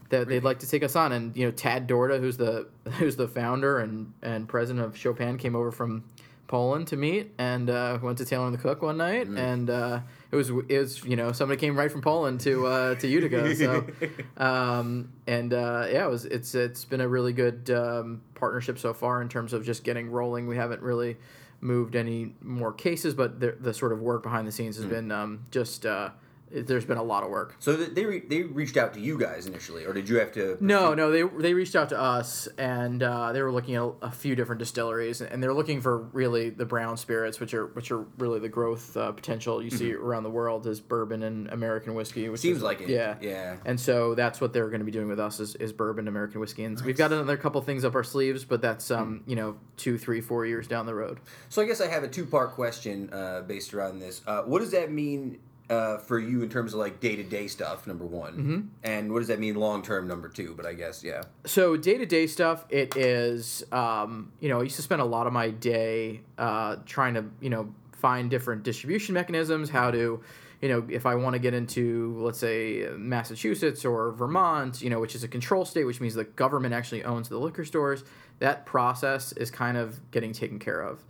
that 0.09 0.29
they'd 0.29 0.43
like 0.43 0.59
to 0.59 0.69
take 0.69 0.83
us 0.83 0.95
on. 0.95 1.11
And 1.11 1.35
you 1.35 1.45
know, 1.45 1.51
Tad 1.51 1.87
Dorda, 1.87 2.19
who's 2.19 2.37
the 2.37 2.69
who's 2.97 3.17
the 3.17 3.27
founder 3.27 3.79
and 3.79 4.13
and 4.21 4.47
president 4.47 4.85
of 4.85 4.97
Chopin, 4.97 5.37
came 5.37 5.55
over 5.55 5.71
from 5.71 6.05
Poland 6.47 6.87
to 6.87 6.97
meet, 6.97 7.33
and 7.37 7.69
uh, 7.69 7.99
went 8.01 8.17
to 8.19 8.25
Tailor 8.25 8.45
and 8.45 8.53
the 8.53 8.57
Cook 8.57 8.81
one 8.81 8.97
night, 8.97 9.27
and 9.27 9.69
uh, 9.69 9.99
it 10.31 10.35
was 10.35 10.49
it 10.49 10.79
was 10.79 11.03
you 11.03 11.15
know 11.15 11.31
somebody 11.31 11.59
came 11.59 11.77
right 11.77 11.91
from 11.91 12.01
Poland 12.01 12.39
to 12.41 12.65
uh, 12.65 12.95
to 12.95 13.07
Utica, 13.07 13.55
so 13.55 13.85
um, 14.37 15.11
and 15.27 15.53
uh, 15.53 15.87
yeah, 15.91 16.05
it 16.05 16.09
was 16.09 16.25
it's 16.25 16.55
it's 16.55 16.85
been 16.85 17.01
a 17.01 17.07
really 17.07 17.33
good 17.33 17.69
um, 17.69 18.21
partnership 18.35 18.79
so 18.79 18.93
far 18.93 19.21
in 19.21 19.29
terms 19.29 19.53
of 19.53 19.65
just 19.65 19.83
getting 19.83 20.09
rolling. 20.09 20.47
We 20.47 20.55
haven't 20.55 20.81
really 20.81 21.17
moved 21.59 21.95
any 21.95 22.35
more 22.41 22.71
cases, 22.71 23.13
but 23.13 23.39
the, 23.39 23.55
the 23.59 23.73
sort 23.73 23.91
of 23.91 23.99
work 23.99 24.23
behind 24.23 24.47
the 24.47 24.51
scenes 24.51 24.75
has 24.77 24.85
been 24.85 25.11
um, 25.11 25.45
just 25.51 25.85
uh, 25.85 26.09
there's 26.51 26.85
been 26.85 26.97
a 26.97 27.03
lot 27.03 27.23
of 27.23 27.29
work. 27.29 27.55
so 27.59 27.75
they 27.75 28.05
re- 28.05 28.23
they 28.27 28.43
reached 28.43 28.77
out 28.77 28.93
to 28.93 28.99
you 28.99 29.17
guys 29.17 29.47
initially, 29.47 29.85
or 29.85 29.93
did 29.93 30.07
you 30.09 30.17
have 30.19 30.31
to? 30.33 30.57
No, 30.59 30.93
no, 30.93 31.11
they 31.11 31.23
they 31.41 31.53
reached 31.53 31.75
out 31.75 31.89
to 31.89 31.99
us 31.99 32.47
and 32.57 33.03
uh, 33.03 33.33
they 33.33 33.41
were 33.41 33.51
looking 33.51 33.75
at 33.75 33.83
a, 34.01 34.11
few 34.11 34.35
different 34.35 34.59
distilleries 34.59 35.21
and 35.21 35.43
they're 35.43 35.53
looking 35.53 35.81
for 35.81 35.97
really 35.97 36.49
the 36.49 36.65
brown 36.65 36.97
spirits, 36.97 37.39
which 37.39 37.53
are 37.53 37.67
which 37.67 37.91
are 37.91 38.05
really 38.17 38.39
the 38.39 38.49
growth 38.49 38.95
uh, 38.97 39.11
potential 39.11 39.61
you 39.61 39.69
see 39.69 39.93
around 39.93 40.23
the 40.23 40.29
world 40.29 40.65
is 40.67 40.79
bourbon 40.79 41.23
and 41.23 41.47
American 41.49 41.93
whiskey. 41.93 42.29
Which 42.29 42.41
Seems 42.41 42.57
is- 42.57 42.63
like 42.63 42.81
it. 42.81 42.89
Yeah, 42.89 43.15
Yeah. 43.21 43.57
And 43.65 43.79
so 43.79 44.15
that's 44.15 44.41
what 44.41 44.53
they're 44.53 44.69
going 44.69 44.79
to 44.79 44.85
be 44.85 44.91
doing 44.91 45.07
with 45.07 45.19
us 45.19 45.39
is, 45.39 45.55
is 45.55 45.73
bourbon 45.73 46.07
American 46.07 46.39
whiskey. 46.39 46.63
And 46.63 46.79
we've 46.81 46.97
got 46.97 47.11
another 47.11 47.37
couple 47.37 47.61
things 47.61 47.83
up 47.85 47.95
our 47.95 48.03
sleeves, 48.03 48.43
but 48.45 48.61
that's 48.61 48.89
um 48.91 49.23
you 49.27 49.35
know 49.35 49.57
two, 49.77 49.97
three, 49.97 50.21
four 50.21 50.45
years 50.45 50.67
down 50.67 50.85
the 50.85 50.95
road. 50.95 51.19
So 51.49 51.61
I 51.61 51.65
guess 51.65 51.81
I 51.81 51.87
have 51.87 52.03
a 52.03 52.07
two 52.07 52.25
part 52.25 52.51
question 52.53 53.09
uh, 53.11 53.41
based 53.41 53.73
around 53.73 53.99
this. 53.99 54.21
Uh, 54.25 54.41
what 54.43 54.59
does 54.59 54.71
that 54.71 54.91
mean 54.91 55.39
uh, 55.69 55.97
for 55.97 56.17
you 56.19 56.41
in 56.43 56.49
terms 56.49 56.73
of 56.73 56.79
like 56.79 56.99
day 56.99 57.15
to 57.15 57.23
day 57.23 57.47
stuff? 57.47 57.87
Number 57.87 58.05
one, 58.05 58.33
Mm-hmm. 58.33 58.59
and 58.83 59.11
what 59.11 59.19
does 59.19 59.27
that 59.27 59.39
mean 59.39 59.55
long 59.55 59.81
term? 59.81 60.07
Number 60.07 60.29
two. 60.29 60.53
But 60.55 60.65
I 60.65 60.73
guess 60.73 61.03
yeah. 61.03 61.23
So 61.45 61.75
day 61.77 61.97
to 61.97 62.05
day 62.05 62.27
stuff, 62.27 62.65
it 62.69 62.95
is. 62.95 63.63
Um, 63.71 64.31
you 64.39 64.49
know, 64.49 64.59
I 64.59 64.63
used 64.63 64.75
to 64.77 64.81
spend 64.81 65.01
a 65.01 65.05
lot 65.05 65.27
of 65.27 65.33
my 65.33 65.49
day 65.49 66.21
uh, 66.37 66.77
trying 66.85 67.13
to 67.15 67.25
you 67.41 67.49
know 67.49 67.73
find 67.93 68.29
different 68.29 68.63
distribution 68.63 69.13
mechanisms, 69.13 69.69
how 69.69 69.91
to. 69.91 70.21
You 70.59 70.69
know, 70.69 70.87
if 70.89 71.05
I 71.05 71.13
want 71.13 71.33
to 71.35 71.39
get 71.39 71.53
into, 71.53 72.15
let's 72.19 72.39
say, 72.39 72.87
Massachusetts 72.97 73.85
or 73.85 74.11
Vermont, 74.11 74.81
you 74.81 74.89
know, 74.89 74.99
which 74.99 75.13
is 75.13 75.23
a 75.23 75.27
control 75.27 75.65
state, 75.65 75.83
which 75.83 76.01
means 76.01 76.15
the 76.15 76.23
government 76.23 76.73
actually 76.73 77.03
owns 77.03 77.29
the 77.29 77.37
liquor 77.37 77.63
stores, 77.63 78.03
that 78.39 78.65
process 78.65 79.33
is 79.33 79.51
kind 79.51 79.77
of 79.77 80.09
getting 80.09 80.33
taken 80.33 80.57
care 80.57 80.81
of. 80.81 81.03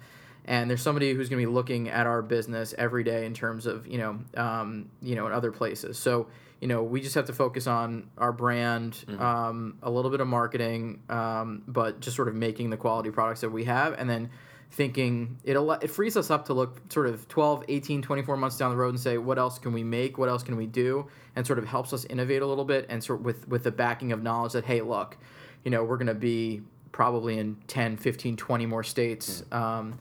And 0.47 0.69
there's 0.69 0.81
somebody 0.81 1.13
who's 1.13 1.27
going 1.29 1.41
to 1.41 1.47
be 1.47 1.53
looking 1.53 1.89
at 1.89 2.07
our 2.07 2.21
business 2.21 2.73
every 2.77 3.03
day 3.03 3.25
in 3.25 3.33
terms 3.33 3.65
of, 3.65 3.85
you 3.85 3.97
know, 3.97 4.19
um, 4.35 4.89
you 5.01 5.15
know, 5.15 5.27
in 5.27 5.33
other 5.33 5.51
places. 5.51 5.99
So, 5.99 6.27
you 6.61 6.67
know, 6.67 6.81
we 6.83 7.01
just 7.01 7.15
have 7.15 7.25
to 7.25 7.33
focus 7.33 7.67
on 7.67 8.09
our 8.17 8.31
brand, 8.31 9.03
um, 9.19 9.77
a 9.83 9.91
little 9.91 10.09
bit 10.09 10.21
of 10.21 10.27
marketing, 10.27 11.01
um, 11.09 11.63
but 11.67 11.99
just 11.99 12.15
sort 12.15 12.29
of 12.29 12.35
making 12.35 12.69
the 12.69 12.77
quality 12.77 13.11
products 13.11 13.41
that 13.41 13.49
we 13.49 13.65
have, 13.65 13.93
and 13.93 14.09
then 14.09 14.29
thinking 14.71 15.37
it 15.43 15.55
it 15.81 15.89
frees 15.89 16.17
us 16.17 16.29
up 16.29 16.45
to 16.45 16.53
look 16.53 16.81
sort 16.91 17.07
of 17.07 17.27
12 17.29 17.65
18 17.67 18.01
24 18.01 18.35
months 18.35 18.57
down 18.57 18.69
the 18.71 18.75
road 18.75 18.89
and 18.89 18.99
say 18.99 19.17
what 19.17 19.37
else 19.37 19.59
can 19.59 19.71
we 19.71 19.83
make? 19.83 20.17
What 20.17 20.29
else 20.29 20.43
can 20.43 20.57
we 20.57 20.65
do? 20.65 21.07
And 21.35 21.45
sort 21.45 21.59
of 21.59 21.65
helps 21.65 21.93
us 21.93 22.05
innovate 22.05 22.41
a 22.41 22.45
little 22.45 22.65
bit 22.65 22.85
and 22.89 23.03
sort 23.03 23.21
with 23.21 23.47
with 23.47 23.63
the 23.63 23.71
backing 23.71 24.11
of 24.11 24.21
knowledge 24.21 24.53
that 24.53 24.65
hey 24.65 24.81
look 24.81 25.17
you 25.63 25.71
know 25.71 25.83
we're 25.83 25.97
going 25.97 26.07
to 26.07 26.15
be 26.15 26.61
probably 26.91 27.37
in 27.37 27.57
10 27.67 27.97
15 27.97 28.35
20 28.35 28.65
more 28.65 28.83
states 28.83 29.43
um, 29.51 29.97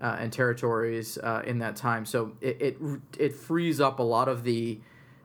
uh, 0.00 0.16
and 0.18 0.32
territories 0.32 1.18
uh, 1.18 1.42
in 1.46 1.58
that 1.58 1.76
time 1.76 2.04
so 2.06 2.32
it, 2.40 2.60
it 2.60 2.78
it 3.18 3.34
frees 3.34 3.80
up 3.80 3.98
a 3.98 4.02
lot 4.02 4.28
of 4.28 4.44
the 4.44 4.78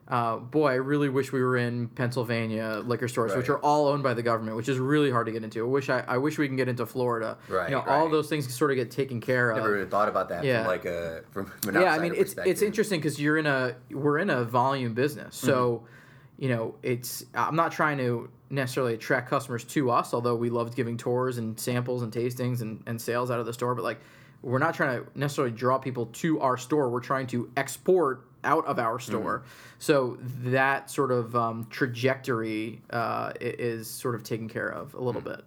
uh, 0.06 0.36
boy, 0.36 0.68
I 0.72 0.74
really 0.74 1.08
wish 1.08 1.32
we 1.32 1.42
were 1.42 1.56
in 1.56 1.88
Pennsylvania 1.88 2.82
liquor 2.84 3.08
stores, 3.08 3.34
which 3.34 3.48
are 3.48 3.56
all 3.60 3.88
owned 3.88 4.02
by 4.02 4.12
the 4.12 4.22
government, 4.22 4.54
which 4.54 4.68
is 4.68 4.78
really 4.78 5.10
hard 5.10 5.24
to 5.24 5.32
get 5.32 5.42
into. 5.42 5.60
I 5.60 5.66
wish 5.66 5.88
I, 5.88 6.00
I 6.06 6.18
wish 6.18 6.36
we 6.36 6.46
can 6.46 6.56
get 6.58 6.68
into 6.68 6.84
Florida. 6.84 7.38
Right, 7.48 7.70
You 7.70 7.76
know, 7.76 7.80
all 7.86 8.02
right. 8.02 8.10
those 8.12 8.28
things 8.28 8.52
sort 8.54 8.70
of 8.70 8.76
get 8.76 8.90
taken 8.90 9.18
care 9.18 9.50
of. 9.50 9.56
Never 9.56 9.76
even 9.78 9.88
thought 9.88 10.10
about 10.10 10.28
that 10.28 10.44
Yeah. 10.44 10.58
from 10.58 10.66
like 10.66 10.84
a 10.84 11.22
from 11.30 11.50
an 11.66 11.80
yeah, 11.80 11.94
I 11.94 11.98
mean 12.00 12.12
it's 12.14 12.34
it's 12.44 12.60
interesting 12.60 13.00
because 13.00 13.18
you're 13.18 13.38
in 13.38 13.46
a 13.46 13.76
we're 13.90 14.18
in 14.18 14.28
a 14.28 14.44
volume 14.44 14.92
business, 14.92 15.36
so 15.36 15.84
Mm-hmm. 15.86 16.42
you 16.42 16.48
know 16.50 16.74
it's 16.82 17.24
I'm 17.34 17.56
not 17.56 17.72
trying 17.72 17.96
to 17.96 18.28
necessarily 18.50 18.92
attract 18.92 19.30
customers 19.30 19.64
to 19.64 19.90
us, 19.90 20.12
although 20.12 20.36
we 20.36 20.50
loved 20.50 20.76
giving 20.76 20.98
tours 20.98 21.38
and 21.38 21.58
samples 21.58 22.02
and 22.02 22.12
tastings 22.12 22.60
and, 22.60 22.82
and 22.86 23.00
sales 23.00 23.30
out 23.30 23.40
of 23.40 23.46
the 23.46 23.54
store, 23.54 23.74
but 23.74 23.84
like 23.84 24.00
we're 24.44 24.58
not 24.58 24.74
trying 24.74 25.02
to 25.02 25.18
necessarily 25.18 25.52
draw 25.54 25.78
people 25.78 26.06
to 26.06 26.38
our 26.40 26.56
store. 26.56 26.90
We're 26.90 27.00
trying 27.00 27.26
to 27.28 27.50
export 27.56 28.26
out 28.44 28.66
of 28.66 28.78
our 28.78 28.98
store. 29.00 29.42
So 29.78 30.18
that 30.42 30.90
sort 30.90 31.10
of 31.10 31.34
um, 31.34 31.66
trajectory 31.70 32.82
uh, 32.90 33.32
is 33.40 33.88
sort 33.88 34.14
of 34.14 34.22
taken 34.22 34.48
care 34.48 34.68
of 34.68 34.92
a 34.94 35.00
little 35.00 35.22
bit. 35.22 35.42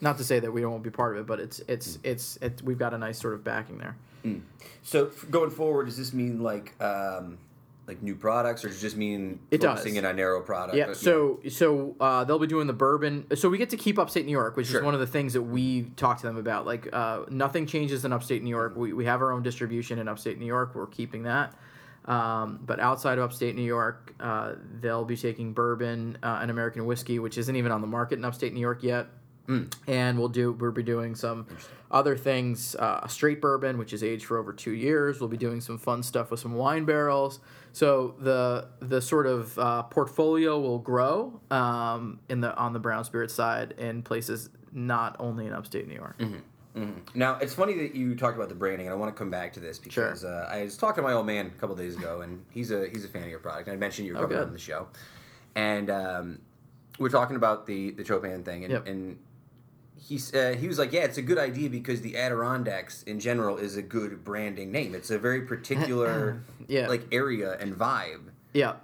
Not 0.00 0.18
to 0.18 0.24
say 0.24 0.38
that 0.40 0.52
we 0.52 0.60
don't 0.60 0.70
want 0.72 0.84
to 0.84 0.90
be 0.90 0.94
part 0.94 1.16
of 1.16 1.22
it, 1.22 1.26
but 1.26 1.40
it's 1.40 1.60
it's 1.68 1.98
it's, 2.04 2.38
it's 2.42 2.62
we've 2.62 2.78
got 2.78 2.92
a 2.94 2.98
nice 2.98 3.18
sort 3.18 3.34
of 3.34 3.42
backing 3.42 3.78
there. 3.78 3.96
So 4.82 5.06
going 5.30 5.50
forward, 5.50 5.86
does 5.86 5.96
this 5.96 6.12
mean 6.12 6.42
like 6.42 6.74
um, 6.82 7.38
like 7.88 8.02
new 8.02 8.14
products, 8.14 8.64
or 8.64 8.68
does 8.68 8.78
it 8.78 8.80
just 8.82 8.96
mean 8.96 9.40
It 9.50 9.60
does. 9.62 9.70
focusing 9.70 9.96
in 9.96 10.04
on 10.04 10.16
narrow 10.16 10.40
product? 10.42 10.76
Yeah, 10.76 10.92
so 10.92 11.40
so 11.48 11.96
uh, 11.98 12.22
they'll 12.24 12.38
be 12.38 12.46
doing 12.46 12.66
the 12.66 12.72
bourbon. 12.74 13.26
So 13.34 13.48
we 13.48 13.56
get 13.58 13.70
to 13.70 13.76
keep 13.78 13.98
upstate 13.98 14.26
New 14.26 14.32
York, 14.32 14.56
which 14.56 14.68
Sure. 14.68 14.80
is 14.80 14.84
one 14.84 14.92
of 14.94 15.00
the 15.00 15.06
things 15.06 15.32
that 15.32 15.42
we 15.42 15.84
talk 15.96 16.18
to 16.18 16.26
them 16.26 16.36
about. 16.36 16.66
Like 16.66 16.88
uh, 16.92 17.22
nothing 17.30 17.66
changes 17.66 18.04
in 18.04 18.12
upstate 18.12 18.42
New 18.42 18.50
York. 18.50 18.76
We, 18.76 18.92
we 18.92 19.06
have 19.06 19.22
our 19.22 19.32
own 19.32 19.42
distribution 19.42 19.98
in 19.98 20.06
upstate 20.06 20.38
New 20.38 20.46
York. 20.46 20.74
We're 20.74 20.86
keeping 20.86 21.22
that. 21.22 21.54
Um, 22.04 22.60
but 22.64 22.80
outside 22.80 23.18
of 23.18 23.24
upstate 23.24 23.54
New 23.56 23.62
York, 23.62 24.14
uh, 24.20 24.54
they'll 24.80 25.04
be 25.04 25.16
taking 25.16 25.52
bourbon 25.52 26.16
uh, 26.22 26.38
and 26.40 26.50
American 26.50 26.86
whiskey, 26.86 27.18
which 27.18 27.36
isn't 27.36 27.56
even 27.56 27.72
on 27.72 27.80
the 27.80 27.86
market 27.86 28.18
in 28.18 28.24
upstate 28.24 28.52
New 28.54 28.60
York 28.60 28.82
yet. 28.82 29.08
And 29.86 30.18
we'll 30.18 30.28
do 30.28 30.52
we'll 30.52 30.72
be 30.72 30.82
doing 30.82 31.14
some 31.14 31.46
other 31.90 32.16
things. 32.16 32.74
Uh, 32.76 33.06
straight 33.06 33.40
bourbon, 33.40 33.78
which 33.78 33.92
is 33.94 34.02
aged 34.04 34.26
for 34.26 34.36
over 34.38 34.52
two 34.52 34.72
years. 34.72 35.20
We'll 35.20 35.28
be 35.30 35.38
doing 35.38 35.60
some 35.62 35.78
fun 35.78 36.02
stuff 36.02 36.30
with 36.30 36.40
some 36.40 36.54
wine 36.54 36.84
barrels. 36.84 37.40
So 37.72 38.14
the 38.20 38.68
the 38.80 39.00
sort 39.00 39.26
of 39.26 39.58
uh, 39.58 39.84
portfolio 39.84 40.58
will 40.60 40.78
grow 40.78 41.40
um, 41.50 42.20
in 42.28 42.40
the 42.42 42.54
on 42.56 42.72
the 42.74 42.78
brown 42.78 43.04
spirit 43.04 43.30
side 43.30 43.74
in 43.78 44.02
places 44.02 44.50
not 44.72 45.16
only 45.18 45.46
in 45.46 45.52
upstate 45.54 45.88
New 45.88 45.94
York. 45.94 46.20
Now 47.14 47.36
it's 47.38 47.54
funny 47.54 47.74
that 47.78 47.94
you 47.96 48.14
talked 48.14 48.36
about 48.36 48.48
the 48.50 48.54
branding, 48.54 48.86
and 48.86 48.94
I 48.94 48.98
want 48.98 49.12
to 49.14 49.18
come 49.18 49.30
back 49.30 49.52
to 49.54 49.60
this 49.60 49.78
because 49.78 50.24
uh, 50.24 50.48
I 50.48 50.62
was 50.64 50.76
talking 50.76 51.02
to 51.02 51.08
my 51.08 51.14
old 51.14 51.26
man 51.26 51.46
a 51.46 51.50
couple 51.58 51.74
days 51.74 51.96
ago, 51.96 52.20
and 52.20 52.44
he's 52.50 52.70
a 52.70 52.86
he's 52.88 53.04
a 53.04 53.08
fan 53.08 53.22
of 53.24 53.30
your 53.30 53.40
product. 53.40 53.68
I 53.68 53.76
mentioned 53.76 54.06
you 54.06 54.12
were 54.12 54.20
Oh, 54.20 54.22
coming 54.22 54.38
good. 54.38 54.46
on 54.46 54.52
the 54.52 54.58
show, 54.60 54.86
and 55.56 55.90
um, 55.90 56.38
we 56.98 57.04
we're 57.04 57.08
talking 57.08 57.34
about 57.36 57.66
the 57.66 57.90
the 57.92 58.04
Chopin 58.04 58.44
thing, 58.44 58.64
and, 58.64 58.72
Yep. 58.74 58.86
and 58.86 59.18
he's 60.08 60.34
uh, 60.34 60.56
he 60.58 60.66
was 60.66 60.78
like, 60.78 60.92
yeah, 60.92 61.02
it's 61.04 61.18
a 61.18 61.22
good 61.22 61.38
idea 61.38 61.68
because 61.68 62.00
the 62.00 62.16
Adirondacks 62.16 63.02
in 63.04 63.20
general 63.20 63.56
is 63.58 63.76
a 63.76 63.82
good 63.82 64.24
branding 64.24 64.72
name. 64.72 64.94
It's 64.94 65.10
a 65.10 65.18
very 65.18 65.42
particular 65.42 66.42
Yeah. 66.68 66.88
like 66.88 67.02
area 67.12 67.56
and 67.60 67.74
vibe. 67.74 68.22
Yeah. 68.54 68.74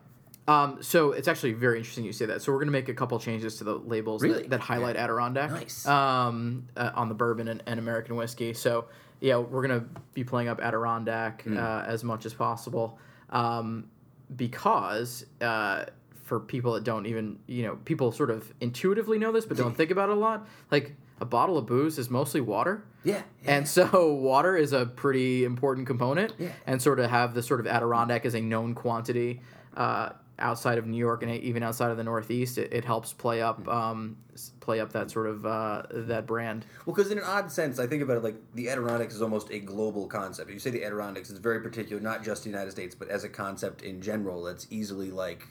Um, 0.47 0.83
so 0.83 1.13
it's 1.13 1.27
actually 1.27 1.55
very 1.55 1.79
interesting 1.79 2.05
you 2.05 2.13
say 2.13 2.27
that. 2.27 2.43
So 2.43 2.53
we're 2.53 2.59
going 2.59 2.67
to 2.69 2.73
make 2.73 2.91
a 2.91 2.95
couple 2.95 3.19
changes 3.19 3.57
to 3.59 3.65
the 3.65 3.77
labels 3.77 4.23
Really? 4.23 4.43
that, 4.43 4.51
that 4.51 4.61
highlight 4.61 4.97
Adirondack. 4.97 5.51
Nice. 5.51 5.87
Um, 5.87 6.67
uh, 6.77 6.91
on 6.95 7.09
the 7.09 7.15
bourbon 7.15 7.49
and, 7.49 7.63
and 7.67 7.79
American 7.79 8.15
whiskey. 8.17 8.53
So 8.53 8.85
yeah, 9.21 9.39
we're 9.39 9.67
going 9.67 9.81
to 9.81 9.87
be 10.13 10.23
playing 10.23 10.49
up 10.49 10.61
Adirondack 10.61 11.43
Hmm. 11.45 11.57
uh, 11.57 11.85
as 11.87 12.05
much 12.05 12.27
as 12.27 12.35
possible. 12.35 12.99
Um, 13.31 13.89
because 14.37 15.25
uh, 15.41 15.85
for 16.25 16.41
people 16.41 16.73
that 16.75 16.85
don't 16.85 17.07
even, 17.07 17.39
you 17.47 17.63
know, 17.63 17.77
people 17.85 18.13
sort 18.13 18.31
of 18.31 18.53
intuitively 18.61 19.19
know 19.19 19.33
this 19.33 19.47
but 19.47 19.57
don't 19.57 19.75
think 19.77 19.91
about 19.91 20.09
it 20.11 20.17
a 20.17 20.21
lot. 20.21 20.47
Like 20.71 20.95
a 21.21 21.25
bottle 21.25 21.57
of 21.57 21.67
booze 21.67 21.99
is 21.99 22.11
mostly 22.11 22.41
water. 22.41 22.85
Yeah. 23.05 23.23
And 23.47 23.69
so 23.69 24.13
water 24.21 24.57
is 24.57 24.73
a 24.73 24.87
pretty 24.87 25.45
important 25.45 25.87
component. 25.87 26.35
Yeah. 26.39 26.53
And 26.67 26.81
sort 26.81 26.99
of 27.01 27.11
have 27.11 27.35
the 27.35 27.43
sort 27.43 27.61
of 27.61 27.67
Adirondack 27.67 28.25
as 28.27 28.35
a 28.35 28.41
known 28.41 28.75
quantity 28.75 29.41
uh, 29.77 30.11
outside 30.39 30.79
of 30.79 30.87
New 30.87 30.99
York 30.99 31.23
and 31.23 31.31
even 31.31 31.63
outside 31.63 31.91
of 31.91 31.97
the 31.97 32.05
Northeast, 32.05 32.59
it, 32.59 32.73
it 32.73 32.85
helps 32.85 33.13
play 33.13 33.41
up 33.41 33.67
um, 33.69 34.17
play 34.61 34.81
up 34.81 34.93
that 34.93 35.11
sort 35.11 35.27
of 35.27 35.47
uh, 35.47 35.83
that 35.91 36.27
brand. 36.27 36.67
Well, 36.85 36.95
because 36.95 37.11
in 37.11 37.19
an 37.19 37.25
odd 37.25 37.51
sense, 37.53 37.79
I 37.79 37.87
think 37.87 38.03
about 38.03 38.17
it 38.17 38.25
like 38.25 38.37
the 38.55 38.69
Adirondacks 38.69 39.15
is 39.15 39.23
almost 39.23 39.51
a 39.51 39.61
global 39.61 40.07
concept. 40.07 40.51
You 40.51 40.59
say 40.59 40.71
the 40.71 40.85
Adirondacks 40.85 41.31
is 41.31 41.39
very 41.39 41.61
particular, 41.61 42.03
not 42.03 42.25
just 42.25 42.45
the 42.45 42.51
United 42.51 42.73
States, 42.73 42.95
but 42.95 43.09
as 43.09 43.25
a 43.25 43.29
concept 43.29 43.83
in 43.83 44.01
general, 44.01 44.43
that's 44.43 44.67
easily 44.71 45.11
like 45.11 45.47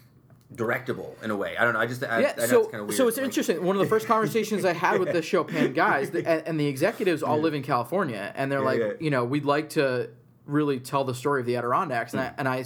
directable 0.55 1.21
in 1.23 1.31
a 1.31 1.35
way. 1.35 1.57
I 1.57 1.63
don't 1.63 1.73
know. 1.73 1.79
I 1.79 1.85
just 1.87 2.03
I, 2.03 2.07
I 2.07 2.19
Yeah, 2.19 2.33
know 2.37 2.45
so 2.45 2.59
it's 2.61 2.71
kind 2.71 2.81
of 2.81 2.87
weird. 2.87 2.97
so 2.97 3.07
it's 3.07 3.17
like- 3.17 3.25
interesting. 3.25 3.63
One 3.63 3.75
of 3.75 3.81
the 3.81 3.87
first 3.87 4.07
conversations 4.07 4.65
I 4.65 4.73
had 4.73 4.99
with 4.99 5.11
the 5.11 5.21
Chopin 5.21 5.73
guys, 5.73 6.11
the, 6.11 6.27
and, 6.27 6.43
and 6.47 6.59
the 6.59 6.67
executives 6.67 7.23
all 7.23 7.39
live 7.39 7.53
in 7.53 7.63
California, 7.63 8.31
and 8.35 8.51
they're 8.51 8.61
like, 8.61 8.79
yeah. 8.79 8.91
you 8.99 9.09
know, 9.09 9.23
we'd 9.23 9.45
like 9.45 9.69
to 9.71 10.09
really 10.45 10.79
tell 10.79 11.03
the 11.03 11.15
story 11.15 11.39
of 11.41 11.45
the 11.47 11.55
Adirondacks, 11.55 12.13
and 12.13 12.21
I 12.21 12.33
and 12.37 12.47
I, 12.47 12.65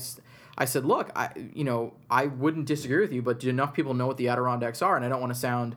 I 0.58 0.66
said, 0.66 0.86
look, 0.86 1.12
I 1.16 1.30
you 1.54 1.64
know, 1.64 1.94
I 2.10 2.26
wouldn't 2.28 2.66
disagree 2.66 3.00
with 3.00 3.14
you, 3.14 3.22
but 3.22 3.40
do 3.40 3.50
enough 3.50 3.74
people 3.74 3.94
know 3.94 4.08
what 4.08 4.18
the 4.18 4.28
Adirondacks 4.30 4.82
are? 4.82 4.96
And 4.96 5.06
I 5.06 5.10
don't 5.10 5.22
want 5.22 5.34
to 5.34 5.40
sound 5.40 5.76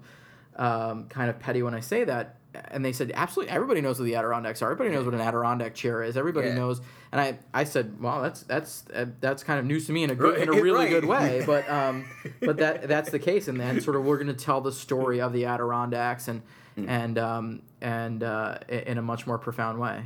um, 0.56 1.06
kind 1.08 1.30
of 1.30 1.38
petty 1.38 1.62
when 1.62 1.74
I 1.74 1.80
say 1.80 2.04
that. 2.04 2.36
And 2.68 2.84
they 2.84 2.92
said, 2.92 3.12
absolutely, 3.14 3.52
everybody 3.52 3.80
knows 3.80 3.98
what 3.98 4.06
the 4.06 4.16
Adirondacks 4.16 4.60
are. 4.62 4.70
Everybody 4.70 4.94
knows 4.94 5.04
what 5.04 5.14
an 5.14 5.20
Adirondack 5.20 5.74
chair 5.74 6.02
is. 6.02 6.16
Everybody 6.16 6.48
Yeah. 6.48 6.54
knows. 6.54 6.80
And 7.12 7.20
I, 7.20 7.38
I 7.54 7.64
said, 7.64 8.00
well, 8.00 8.22
that's 8.22 8.42
that's 8.42 8.84
uh, 8.94 9.06
that's 9.20 9.42
kind 9.42 9.58
of 9.58 9.66
news 9.66 9.86
to 9.86 9.92
me 9.92 10.04
in 10.04 10.10
a 10.10 10.14
good, 10.14 10.40
in 10.40 10.48
a 10.48 10.52
really 10.52 10.84
right. 10.86 10.90
good 10.90 11.04
way. 11.04 11.42
But 11.46 11.68
um, 11.68 12.04
but 12.40 12.56
that 12.58 12.88
that's 12.88 13.10
the 13.10 13.18
case. 13.18 13.48
And 13.48 13.58
then 13.58 13.80
sort 13.80 13.96
of 13.96 14.04
we're 14.04 14.16
going 14.16 14.28
to 14.28 14.44
tell 14.44 14.60
the 14.60 14.72
story 14.72 15.20
of 15.20 15.32
the 15.32 15.44
Adirondacks 15.46 16.28
and 16.28 16.42
and 16.76 17.18
um, 17.18 17.62
and 17.80 18.22
uh, 18.22 18.58
in 18.68 18.98
a 18.98 19.02
much 19.02 19.26
more 19.26 19.38
profound 19.38 19.78
way. 19.80 20.04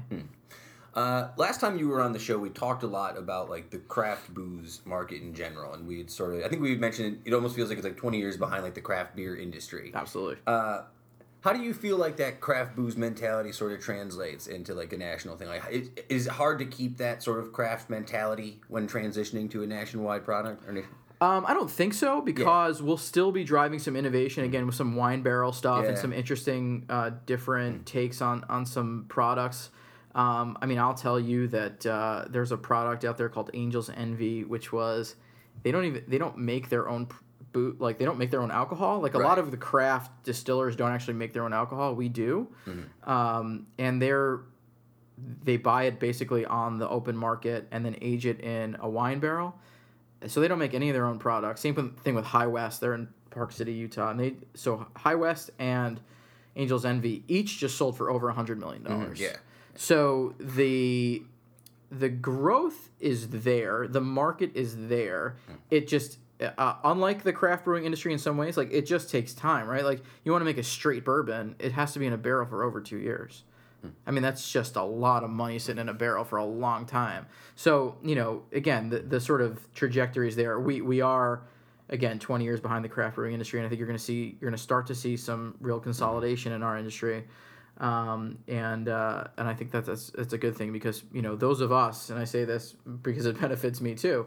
Uh, 0.94 1.28
last 1.36 1.60
time 1.60 1.76
you 1.76 1.88
were 1.88 2.00
on 2.00 2.12
the 2.12 2.18
show, 2.20 2.38
we 2.38 2.48
talked 2.48 2.84
a 2.84 2.86
lot 2.86 3.18
about 3.18 3.50
like 3.50 3.70
the 3.70 3.78
craft 3.78 4.32
booze 4.32 4.80
market 4.84 5.20
in 5.22 5.34
general, 5.34 5.74
and 5.74 5.86
we 5.88 5.98
had 5.98 6.10
sort 6.10 6.34
of 6.34 6.44
I 6.44 6.48
think 6.48 6.62
we 6.62 6.76
mentioned 6.76 7.20
it, 7.24 7.30
it 7.30 7.34
almost 7.34 7.56
feels 7.56 7.68
like 7.68 7.78
it's 7.78 7.86
like 7.86 7.96
twenty 7.96 8.18
years 8.18 8.36
behind 8.36 8.62
like 8.62 8.74
the 8.74 8.80
craft 8.80 9.16
beer 9.16 9.36
industry. 9.36 9.90
Absolutely. 9.94 10.36
Uh, 10.46 10.82
how 11.44 11.52
do 11.52 11.62
you 11.62 11.74
feel 11.74 11.98
like 11.98 12.16
that 12.16 12.40
craft 12.40 12.74
booze 12.74 12.96
mentality 12.96 13.52
sort 13.52 13.72
of 13.72 13.80
translates 13.80 14.46
into 14.46 14.72
like 14.72 14.94
a 14.94 14.96
national 14.96 15.36
thing? 15.36 15.46
Like, 15.46 15.62
is, 15.70 15.90
is 16.08 16.26
it 16.26 16.32
hard 16.32 16.58
to 16.60 16.64
keep 16.64 16.96
that 16.96 17.22
sort 17.22 17.38
of 17.38 17.52
craft 17.52 17.90
mentality 17.90 18.62
when 18.68 18.88
transitioning 18.88 19.50
to 19.50 19.62
a 19.62 19.66
nationwide 19.66 20.24
product? 20.24 20.66
Or 20.66 20.72
Um, 21.20 21.44
I 21.46 21.52
don't 21.52 21.70
think 21.70 21.92
so 21.92 22.22
because 22.22 22.82
we'll 22.82 22.96
still 22.96 23.30
be 23.30 23.44
driving 23.44 23.78
some 23.78 23.94
innovation 23.94 24.44
again 24.44 24.64
with 24.64 24.74
some 24.74 24.96
wine 24.96 25.20
barrel 25.20 25.52
stuff 25.52 25.84
and 25.84 25.98
some 25.98 26.14
interesting, 26.14 26.86
uh, 26.88 27.10
different 27.26 27.84
takes 27.84 28.22
on 28.22 28.44
on 28.48 28.64
some 28.64 29.04
products. 29.10 29.68
Um, 30.14 30.56
I 30.62 30.66
mean, 30.66 30.78
I'll 30.78 30.94
tell 30.94 31.20
you 31.20 31.48
that 31.48 31.84
uh, 31.84 32.24
there's 32.30 32.52
a 32.52 32.56
product 32.56 33.04
out 33.04 33.18
there 33.18 33.28
called 33.28 33.50
Angels 33.52 33.90
Envy, 33.90 34.44
which 34.44 34.72
was 34.72 35.14
they 35.62 35.70
don't 35.70 35.84
even 35.84 36.04
they 36.08 36.18
don't 36.18 36.38
make 36.38 36.70
their 36.70 36.88
own 36.88 37.06
boot 37.54 37.80
like 37.80 37.98
they 37.98 38.04
don't 38.04 38.18
make 38.18 38.30
their 38.30 38.42
own 38.42 38.50
alcohol. 38.50 39.00
Like 39.00 39.14
a 39.14 39.18
lot 39.18 39.38
of 39.38 39.50
the 39.50 39.56
craft 39.56 40.24
distillers 40.24 40.76
don't 40.76 40.90
actually 40.90 41.14
make 41.14 41.32
their 41.32 41.44
own 41.44 41.54
alcohol. 41.54 41.94
We 41.94 42.10
do, 42.10 42.48
mm-hmm. 42.66 43.10
um, 43.10 43.66
and 43.78 44.02
they're 44.02 44.40
they 45.42 45.56
buy 45.56 45.84
it 45.84 45.98
basically 45.98 46.44
on 46.44 46.78
the 46.78 46.88
open 46.88 47.16
market 47.16 47.68
and 47.70 47.86
then 47.86 47.96
age 48.02 48.26
it 48.26 48.40
in 48.40 48.76
a 48.80 48.88
wine 48.88 49.20
barrel. 49.20 49.54
So 50.26 50.40
they 50.40 50.48
don't 50.48 50.58
make 50.58 50.74
any 50.74 50.90
of 50.90 50.94
their 50.94 51.06
own 51.06 51.18
products. 51.18 51.60
Same 51.60 51.94
thing 52.02 52.14
with 52.14 52.24
High 52.24 52.46
West. 52.46 52.80
They're 52.80 52.94
in 52.94 53.08
Park 53.30 53.52
City, 53.52 53.72
Utah, 53.72 54.10
and 54.10 54.20
they 54.20 54.34
so 54.54 54.86
High 54.96 55.14
West 55.14 55.50
and 55.58 56.00
Angels 56.56 56.84
Envy 56.84 57.24
each 57.28 57.58
just 57.58 57.78
sold 57.78 57.96
for 57.96 58.10
over 58.10 58.28
a 58.28 58.34
hundred 58.34 58.58
million 58.58 58.82
mm-hmm, 58.82 59.00
dollars. 59.00 59.20
yeah. 59.20 59.36
So 59.76 60.34
the 60.38 61.22
the 61.90 62.08
growth 62.08 62.90
is 62.98 63.28
there. 63.28 63.86
The 63.86 64.00
market 64.00 64.50
is 64.54 64.88
there. 64.88 65.36
Mm. 65.48 65.56
It 65.70 65.88
just 65.88 66.18
uh, 66.58 66.76
unlike 66.84 67.22
the 67.22 67.32
craft 67.32 67.64
brewing 67.64 67.84
industry 67.84 68.12
in 68.12 68.18
some 68.18 68.36
ways, 68.36 68.56
like 68.56 68.72
it 68.72 68.86
just 68.86 69.10
takes 69.10 69.32
time, 69.34 69.66
right? 69.66 69.84
Like 69.84 70.02
you 70.24 70.32
want 70.32 70.42
to 70.42 70.46
make 70.46 70.58
a 70.58 70.62
straight 70.62 71.04
bourbon, 71.04 71.56
it 71.58 71.72
has 71.72 71.92
to 71.94 71.98
be 71.98 72.06
in 72.06 72.12
a 72.12 72.18
barrel 72.18 72.46
for 72.46 72.62
over 72.62 72.80
two 72.80 72.98
years. 72.98 73.44
I 74.06 74.10
mean, 74.10 74.22
that's 74.22 74.50
just 74.50 74.76
a 74.76 74.82
lot 74.82 75.24
of 75.24 75.30
money 75.30 75.58
sitting 75.58 75.80
in 75.80 75.88
a 75.88 75.94
barrel 75.94 76.24
for 76.24 76.38
a 76.38 76.44
long 76.44 76.86
time. 76.86 77.26
So, 77.56 77.96
you 78.02 78.14
know, 78.14 78.42
again, 78.52 78.88
the, 78.90 79.00
the 79.00 79.20
sort 79.20 79.40
of 79.40 79.60
trajectories 79.74 80.36
there, 80.36 80.58
we, 80.58 80.80
we 80.80 81.00
are, 81.00 81.42
again, 81.88 82.18
20 82.18 82.44
years 82.44 82.60
behind 82.60 82.84
the 82.84 82.88
craft 82.88 83.16
brewing 83.16 83.32
industry. 83.32 83.60
And 83.60 83.66
I 83.66 83.68
think 83.68 83.78
you're 83.78 83.86
going 83.86 83.98
to 83.98 84.04
see, 84.04 84.36
you're 84.40 84.50
going 84.50 84.56
to 84.56 84.62
start 84.62 84.86
to 84.88 84.94
see 84.94 85.16
some 85.16 85.56
real 85.60 85.80
consolidation 85.80 86.52
in 86.52 86.62
our 86.62 86.78
industry. 86.78 87.24
Um, 87.78 88.38
and, 88.46 88.88
uh, 88.88 89.24
and 89.36 89.48
I 89.48 89.54
think 89.54 89.72
that 89.72 89.84
that's, 89.84 90.10
that's 90.10 90.32
a 90.32 90.38
good 90.38 90.56
thing 90.56 90.72
because, 90.72 91.02
you 91.12 91.22
know, 91.22 91.34
those 91.34 91.60
of 91.60 91.72
us, 91.72 92.10
and 92.10 92.18
I 92.18 92.24
say 92.24 92.44
this 92.44 92.76
because 93.02 93.26
it 93.26 93.40
benefits 93.40 93.80
me 93.80 93.94
too, 93.94 94.26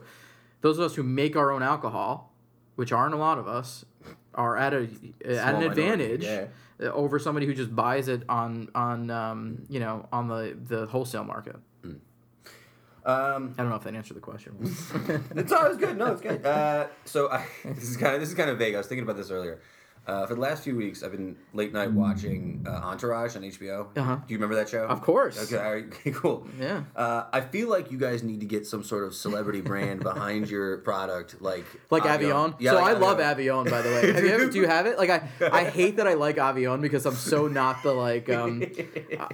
those 0.61 0.77
of 0.77 0.85
us 0.85 0.95
who 0.95 1.03
make 1.03 1.35
our 1.35 1.51
own 1.51 1.63
alcohol, 1.63 2.33
which 2.75 2.91
aren't 2.91 3.13
a 3.13 3.17
lot 3.17 3.37
of 3.37 3.47
us, 3.47 3.85
are 4.33 4.57
at 4.57 4.73
a 4.73 4.87
at 5.25 5.55
an 5.55 5.63
advantage 5.63 6.23
yeah. 6.23 6.45
uh, 6.81 6.85
over 6.85 7.17
somebody 7.17 7.45
who 7.45 7.53
just 7.53 7.75
buys 7.75 8.07
it 8.07 8.23
on 8.29 8.69
on 8.75 9.09
um, 9.09 9.65
you 9.69 9.79
know 9.79 10.07
on 10.11 10.27
the 10.27 10.57
the 10.67 10.85
wholesale 10.87 11.23
market. 11.23 11.55
Um, 13.07 13.55
I 13.57 13.61
don't 13.61 13.69
know 13.69 13.77
if 13.77 13.83
that 13.83 13.95
answered 13.95 14.17
the 14.17 14.21
question. 14.21 14.57
it's 15.35 15.53
always 15.53 15.77
good. 15.77 15.97
No, 15.97 16.07
it's 16.07 16.21
good. 16.21 16.45
Uh, 16.45 16.87
so 17.05 17.31
I, 17.31 17.45
this 17.63 17.89
is 17.89 17.95
kind 17.95 18.13
of 18.13 18.19
this 18.19 18.29
is 18.29 18.35
kind 18.35 18.49
of 18.49 18.57
vague. 18.57 18.75
I 18.75 18.79
was 18.79 18.87
thinking 18.87 19.03
about 19.03 19.15
this 19.15 19.31
earlier. 19.31 19.61
Uh, 20.07 20.25
for 20.25 20.35
the 20.35 20.39
last 20.41 20.63
few 20.63 20.73
weeks, 20.75 21.03
I've 21.03 21.11
been 21.11 21.35
late 21.53 21.73
night 21.73 21.91
watching 21.91 22.65
uh, 22.65 22.71
Entourage 22.71 23.35
on 23.35 23.41
HBO. 23.41 23.87
Uh-huh. 23.97 24.15
Do 24.15 24.21
you 24.33 24.37
remember 24.37 24.55
that 24.55 24.69
show? 24.69 24.85
Of 24.87 25.01
course. 25.01 25.37
Okay, 25.51 25.61
all 25.63 25.73
right, 25.73 25.85
cool. 26.15 26.47
Yeah. 26.59 26.83
Uh, 26.95 27.25
I 27.33 27.41
feel 27.41 27.69
like 27.69 27.91
you 27.91 27.97
guys 27.97 28.23
need 28.23 28.39
to 28.39 28.45
get 28.45 28.65
some 28.65 28.83
sort 28.85 29.03
of 29.03 29.13
celebrity 29.13 29.59
brand 29.59 30.01
behind 30.01 30.49
your 30.55 30.77
product, 30.77 31.41
like 31.41 31.65
like 31.89 32.03
Avion. 32.03 32.55
Yeah, 32.59 32.71
so 32.71 32.77
like 32.81 32.95
I 32.95 32.99
love 32.99 33.17
Avion. 33.17 33.65
Avion, 33.65 33.69
by 33.69 33.81
the 33.81 33.89
way. 33.89 34.13
Have 34.13 34.23
you 34.23 34.29
ever, 34.31 34.45
do 34.49 34.57
you 34.59 34.67
have 34.67 34.85
it? 34.85 34.97
Like 34.97 35.09
I, 35.09 35.29
I 35.51 35.63
hate 35.65 35.97
that 35.97 36.07
I 36.07 36.13
like 36.13 36.37
Avion 36.37 36.81
because 36.81 37.05
I'm 37.05 37.15
so 37.15 37.47
not 37.47 37.83
the 37.83 37.91
like. 37.93 38.29
Um, 38.29 38.63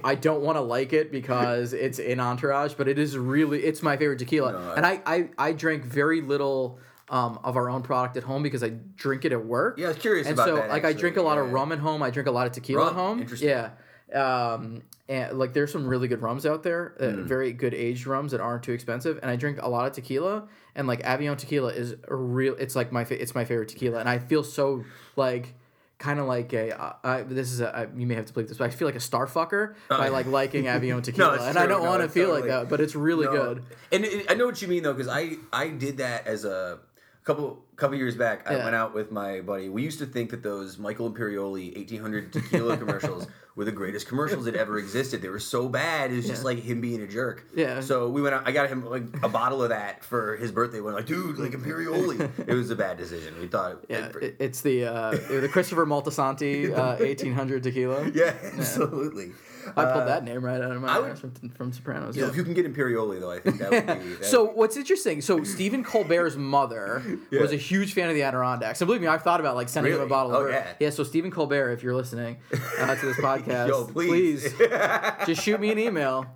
I- 0.02 0.14
don't 0.24 0.42
want 0.42 0.56
to 0.56 0.62
like 0.62 0.92
it 0.92 1.12
because 1.12 1.72
it's 1.72 1.98
in 1.98 2.18
Entourage, 2.18 2.74
but 2.74 2.88
it 2.88 2.98
is 2.98 3.16
really 3.18 3.62
it's 3.64 3.82
my 3.82 3.96
favorite 3.96 4.18
tequila, 4.18 4.52
No, 4.52 4.58
I- 4.58 4.74
and 4.76 4.86
I, 4.86 5.02
I 5.06 5.28
I 5.38 5.52
drink 5.52 5.84
very 5.84 6.20
little. 6.20 6.78
Um, 7.14 7.38
of 7.44 7.56
our 7.56 7.70
own 7.70 7.82
product 7.82 8.16
at 8.16 8.24
home 8.24 8.42
because 8.42 8.64
I 8.64 8.70
drink 8.96 9.24
it 9.24 9.30
at 9.32 9.44
work. 9.44 9.78
Yeah, 9.78 9.84
I 9.86 9.88
was 9.90 9.98
curious 9.98 10.26
and 10.26 10.34
about 10.34 10.48
so 10.48 10.56
that, 10.56 10.68
like 10.68 10.84
I 10.84 10.92
drink 10.92 11.16
a 11.16 11.22
lot 11.22 11.38
of 11.38 11.46
yeah. 11.46 11.52
rum 11.52 11.70
at 11.70 11.78
home. 11.78 12.02
I 12.02 12.10
drink 12.10 12.28
a 12.28 12.32
lot 12.32 12.48
of 12.48 12.52
tequila 12.52 12.80
Rum, 12.80 12.88
at 12.88 12.94
home. 12.94 13.20
interesting. 13.20 13.50
Yeah. 13.50 13.70
Um, 14.12 14.82
and 15.08 15.38
like 15.38 15.52
there's 15.52 15.70
some 15.70 15.86
really 15.86 16.08
good 16.08 16.22
rums 16.22 16.44
out 16.44 16.62
there, 16.64 16.94
uh, 16.98 17.10
Hmm. 17.10 17.24
very 17.26 17.52
good 17.52 17.72
aged 17.74 18.06
rums 18.08 18.32
that 18.32 18.40
aren't 18.40 18.62
too 18.64 18.72
expensive. 18.72 19.18
And 19.22 19.30
I 19.30 19.36
drink 19.36 19.58
a 19.62 19.68
lot 19.68 19.86
of 19.86 19.92
tequila, 19.92 20.48
and 20.74 20.88
like 20.88 21.02
Avion 21.04 21.36
tequila 21.36 21.68
is 21.72 21.94
a 22.08 22.14
real. 22.16 22.56
It's 22.58 22.74
like 22.74 22.90
my 22.90 23.04
fa- 23.04 23.20
it's 23.22 23.34
my 23.34 23.44
favorite 23.44 23.68
tequila, 23.68 23.98
and 24.00 24.08
I 24.08 24.18
feel 24.18 24.42
so 24.42 24.84
like 25.14 25.54
kind 25.98 26.18
of 26.18 26.26
like 26.26 26.52
a. 26.52 26.76
Uh, 26.80 26.92
I, 27.04 27.22
this 27.22 27.52
is 27.52 27.60
a 27.60 27.68
I, 27.76 27.86
you 27.96 28.06
may 28.06 28.14
have 28.16 28.26
to 28.26 28.32
believe 28.32 28.48
this, 28.48 28.58
but 28.58 28.64
I 28.64 28.70
feel 28.70 28.88
like 28.88 28.96
a 28.96 29.00
star 29.00 29.26
fucker 29.28 29.74
by 29.88 30.08
like 30.08 30.26
liking 30.26 30.64
Avion 30.74 31.02
tequila, 31.02 31.34
it's 31.34 31.44
and 31.44 31.58
I 31.58 31.66
don't 31.66 31.82
No, 31.84 31.88
want 31.90 32.02
to 32.02 32.08
feel 32.08 32.28
totally- 32.30 32.48
like 32.48 32.62
that, 32.62 32.68
but 32.68 32.80
it's 32.80 32.96
really 32.96 33.26
No. 33.26 33.32
good. 33.32 33.62
And 33.92 34.04
it, 34.04 34.30
I 34.30 34.34
know 34.34 34.46
what 34.46 34.60
you 34.62 34.66
mean 34.68 34.82
though, 34.82 34.94
because 34.94 35.08
I 35.08 35.36
I 35.52 35.68
did 35.68 35.98
that 35.98 36.26
as 36.26 36.44
a 36.44 36.80
couple 37.24 37.64
couple 37.76 37.96
years 37.96 38.14
back. 38.14 38.48
I 38.48 38.56
went 38.56 38.74
out 38.74 38.94
with 38.94 39.10
my 39.10 39.40
buddy. 39.40 39.68
We 39.68 39.82
used 39.82 39.98
to 39.98 40.06
think 40.06 40.30
that 40.30 40.42
those 40.42 40.78
Michael 40.78 41.10
Imperioli 41.10 41.74
1800 41.74 42.32
tequila 42.32 42.76
commercials 42.78 43.26
were 43.56 43.64
the 43.64 43.72
greatest 43.72 44.06
commercials 44.06 44.44
that 44.44 44.54
ever 44.54 44.78
existed. 44.78 45.22
They 45.22 45.28
were 45.28 45.40
so 45.40 45.68
bad. 45.68 46.12
It 46.12 46.16
was 46.16 46.26
just 46.26 46.44
like 46.44 46.58
him 46.58 46.80
being 46.80 47.00
a 47.00 47.06
jerk. 47.06 47.46
Yeah. 47.54 47.80
So 47.80 48.08
we 48.08 48.20
went 48.20 48.34
out. 48.34 48.46
I 48.46 48.52
got 48.52 48.68
him 48.68 48.84
like 48.84 49.04
a 49.22 49.28
bottle 49.28 49.62
of 49.62 49.70
that 49.70 50.04
for 50.04 50.36
his 50.36 50.52
birthday. 50.52 50.80
We're 50.80 50.92
like, 50.92 51.06
dude, 51.06 51.38
like 51.38 51.52
Imperioli. 51.52 52.30
it 52.48 52.54
was 52.54 52.70
a 52.70 52.76
bad 52.76 52.98
decision. 52.98 53.40
We 53.40 53.48
thought. 53.48 53.84
Yeah, 53.88 54.10
it, 54.20 54.36
it's 54.38 54.60
the 54.60 54.84
uh, 54.84 55.10
the 55.12 55.48
Christopher 55.50 55.86
Moltisanti 55.86 56.70
uh, 56.76 56.96
1800 56.98 57.62
tequila. 57.62 58.10
yeah, 58.14 58.34
absolutely. 58.56 59.32
I 59.76 59.84
pulled 59.84 60.02
Uh, 60.02 60.04
that 60.06 60.24
name 60.24 60.44
right 60.44 60.60
out 60.60 60.70
of 60.72 60.80
my 60.82 60.88
I 60.88 60.98
would- 60.98 61.10
ass 61.10 61.20
from, 61.20 61.32
from 61.50 61.72
Sopranos. 61.72 62.16
yeah, 62.16 62.24
Yeah. 62.24 62.30
If 62.30 62.36
you 62.36 62.44
can 62.44 62.54
get 62.54 62.66
Imperioli 62.72 63.20
though, 63.20 63.30
I 63.30 63.38
think 63.40 63.58
that 63.58 63.70
would 63.70 63.86
be. 63.86 64.14
that 64.16 64.24
So 64.24 64.44
would 64.44 64.56
what's 64.56 64.76
interesting? 64.76 65.20
So 65.20 65.42
Stephen 65.44 65.82
Colbert's 65.84 66.36
mother 66.36 67.02
was 67.32 67.52
a 67.52 67.56
huge 67.56 67.92
fan 67.94 68.08
of 68.08 68.14
the 68.14 68.22
Adirondacks. 68.22 68.80
And 68.80 68.86
believe 68.88 69.00
me, 69.02 69.06
I've 69.08 69.22
thought 69.22 69.40
about 69.40 69.54
like 69.56 69.68
sending 69.68 69.92
him 69.92 70.00
a 70.00 70.06
bottle 70.06 70.34
Oh, 70.34 70.44
of 70.44 70.50
yeah. 70.50 70.66
yeah. 70.80 70.90
So 70.90 71.02
Stephen 71.04 71.30
Colbert, 71.30 71.72
if 71.72 71.82
you're 71.82 71.94
listening 71.94 72.38
uh, 72.80 72.94
to 72.94 73.06
this 73.06 73.16
podcast, 73.20 73.68
Yo, 73.68 73.84
please. 73.86 74.52
just 75.26 75.42
shoot 75.42 75.60
me 75.60 75.70
an 75.70 75.78
email. 75.78 76.26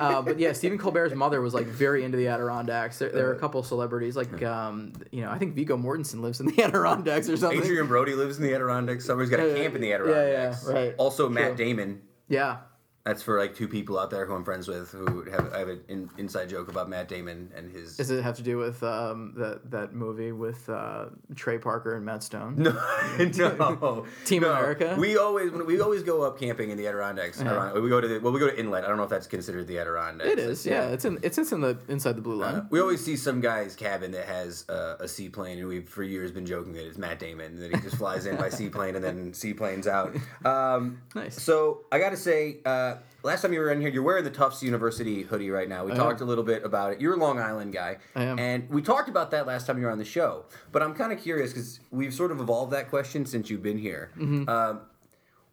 uh, 0.00 0.20
but 0.20 0.40
yeah, 0.40 0.52
Stephen 0.52 0.76
Colbert's 0.76 1.14
mother 1.14 1.40
was 1.40 1.54
like 1.54 1.66
very 1.66 2.02
into 2.02 2.16
the 2.18 2.26
Adirondacks. 2.26 2.98
There, 2.98 3.10
there 3.10 3.28
are 3.28 3.34
a 3.34 3.38
couple 3.38 3.62
celebrities 3.62 4.16
like 4.16 4.42
um, 4.42 4.92
you 5.12 5.20
know 5.22 5.30
I 5.30 5.38
think 5.38 5.54
Viggo 5.54 5.76
Mortensen 5.76 6.20
lives 6.22 6.40
in 6.40 6.46
the 6.46 6.60
Adirondacks 6.62 7.28
or 7.28 7.36
something. 7.36 7.60
Adrien 7.60 7.86
Brody 7.86 8.14
lives 8.14 8.36
in 8.36 8.42
the 8.42 8.52
Adirondacks. 8.52 9.04
Somebody's 9.04 9.30
got 9.30 9.38
a 9.38 9.48
Yeah, 9.50 9.54
camp 9.54 9.76
in 9.76 9.80
the 9.80 9.88
yeah, 9.88 9.94
Adirondacks. 9.94 10.64
yeah, 10.66 10.72
right. 10.74 10.94
Also, 10.98 11.28
Matt 11.28 11.54
True. 11.56 11.66
Damon. 11.66 12.02
Yeah, 12.28 12.58
That's 13.04 13.22
for 13.22 13.38
like 13.38 13.54
two 13.54 13.68
people 13.68 13.98
out 13.98 14.08
there 14.10 14.24
who 14.24 14.32
I'm 14.34 14.44
friends 14.44 14.66
with 14.66 14.90
who 14.92 15.24
have 15.30 15.52
I 15.52 15.58
have 15.58 15.68
an 15.68 15.82
in, 15.88 16.08
inside 16.16 16.48
joke 16.48 16.68
about 16.68 16.88
Matt 16.88 17.06
Damon 17.06 17.52
and 17.54 17.70
his. 17.70 17.98
does 17.98 18.10
it 18.10 18.22
have 18.24 18.36
to 18.36 18.42
do 18.42 18.56
with 18.56 18.82
um, 18.82 19.34
that 19.36 19.70
that 19.70 19.92
movie 19.92 20.32
with 20.32 20.66
uh, 20.70 21.06
Trey 21.34 21.58
Parker 21.58 21.96
and 21.96 22.04
Matt 22.06 22.22
Stone? 22.22 22.54
No, 22.56 22.70
no. 23.18 24.06
Team 24.24 24.40
No. 24.42 24.52
America? 24.52 24.96
We 24.98 25.18
always 25.18 25.50
when 25.50 25.66
we 25.66 25.78
always 25.82 26.02
go 26.02 26.22
up 26.22 26.40
camping 26.40 26.70
in 26.70 26.78
the 26.78 26.86
Adirondacks. 26.86 27.42
Adiron- 27.42 27.78
We 27.82 27.90
go 27.90 28.00
to 28.00 28.08
the 28.08 28.20
well, 28.20 28.32
we 28.32 28.40
go 28.40 28.48
to 28.48 28.58
Inlet. 28.58 28.84
I 28.84 28.88
don't 28.88 28.96
know 28.96 29.02
if 29.02 29.10
that's 29.10 29.26
considered 29.26 29.66
the 29.66 29.78
Adirondacks. 29.78 30.30
It 30.30 30.38
is. 30.38 30.64
Yeah, 30.64 30.86
it's 30.88 31.04
in 31.04 31.18
it's, 31.22 31.36
it's 31.36 31.52
in 31.52 31.60
the 31.60 31.76
inside 31.88 32.16
the 32.16 32.22
blue 32.22 32.36
line. 32.36 32.54
Uh, 32.54 32.66
we 32.70 32.80
always 32.80 33.04
see 33.04 33.16
some 33.16 33.42
guy's 33.42 33.76
cabin 33.76 34.12
that 34.12 34.24
has 34.24 34.66
uh, 34.70 34.96
a 34.98 35.06
seaplane, 35.08 35.58
and 35.58 35.68
we've 35.68 35.86
for 35.90 36.04
years 36.04 36.32
been 36.32 36.46
joking 36.46 36.72
that 36.72 36.86
it's 36.86 36.96
Matt 36.96 37.18
Damon, 37.18 37.60
that 37.60 37.70
he 37.74 37.80
just 37.82 37.96
flies 37.96 38.24
in 38.24 38.36
by 38.38 38.48
seaplane 38.60 38.94
and 38.96 39.04
then 39.04 39.34
seaplanes 39.34 39.86
out. 39.86 40.16
Um, 40.42 41.02
Nice. 41.14 41.40
So 41.42 41.80
I 41.92 41.98
got 41.98 42.10
to 42.10 42.16
say, 42.16 42.60
uh, 42.64 42.93
last 43.22 43.42
time 43.42 43.52
you 43.52 43.60
were 43.60 43.70
in 43.70 43.80
here, 43.80 43.90
you're 43.90 44.02
wearing 44.02 44.24
the 44.24 44.30
Tufts 44.30 44.62
University 44.62 45.22
hoodie 45.22 45.50
right 45.50 45.68
now. 45.68 45.84
We 45.84 45.92
talked 45.92 46.20
a 46.20 46.24
little 46.24 46.44
bit 46.44 46.64
about 46.64 46.92
it. 46.92 47.00
You're 47.00 47.14
a 47.14 47.18
Long 47.18 47.38
Island 47.38 47.72
guy, 47.72 47.98
I 48.14 48.24
am. 48.24 48.38
and 48.38 48.68
we 48.70 48.82
talked 48.82 49.08
about 49.08 49.30
that 49.32 49.46
last 49.46 49.66
time 49.66 49.78
you 49.78 49.84
were 49.84 49.90
on 49.90 49.98
the 49.98 50.04
show. 50.04 50.44
But 50.72 50.82
I'm 50.82 50.94
kind 50.94 51.12
of 51.12 51.20
curious 51.20 51.52
because 51.52 51.80
we've 51.90 52.14
sort 52.14 52.30
of 52.30 52.40
evolved 52.40 52.72
that 52.72 52.90
question 52.90 53.26
since 53.26 53.50
you've 53.50 53.62
been 53.62 53.78
here. 53.78 54.10
Mm-hmm. 54.16 54.48
Um, 54.48 54.80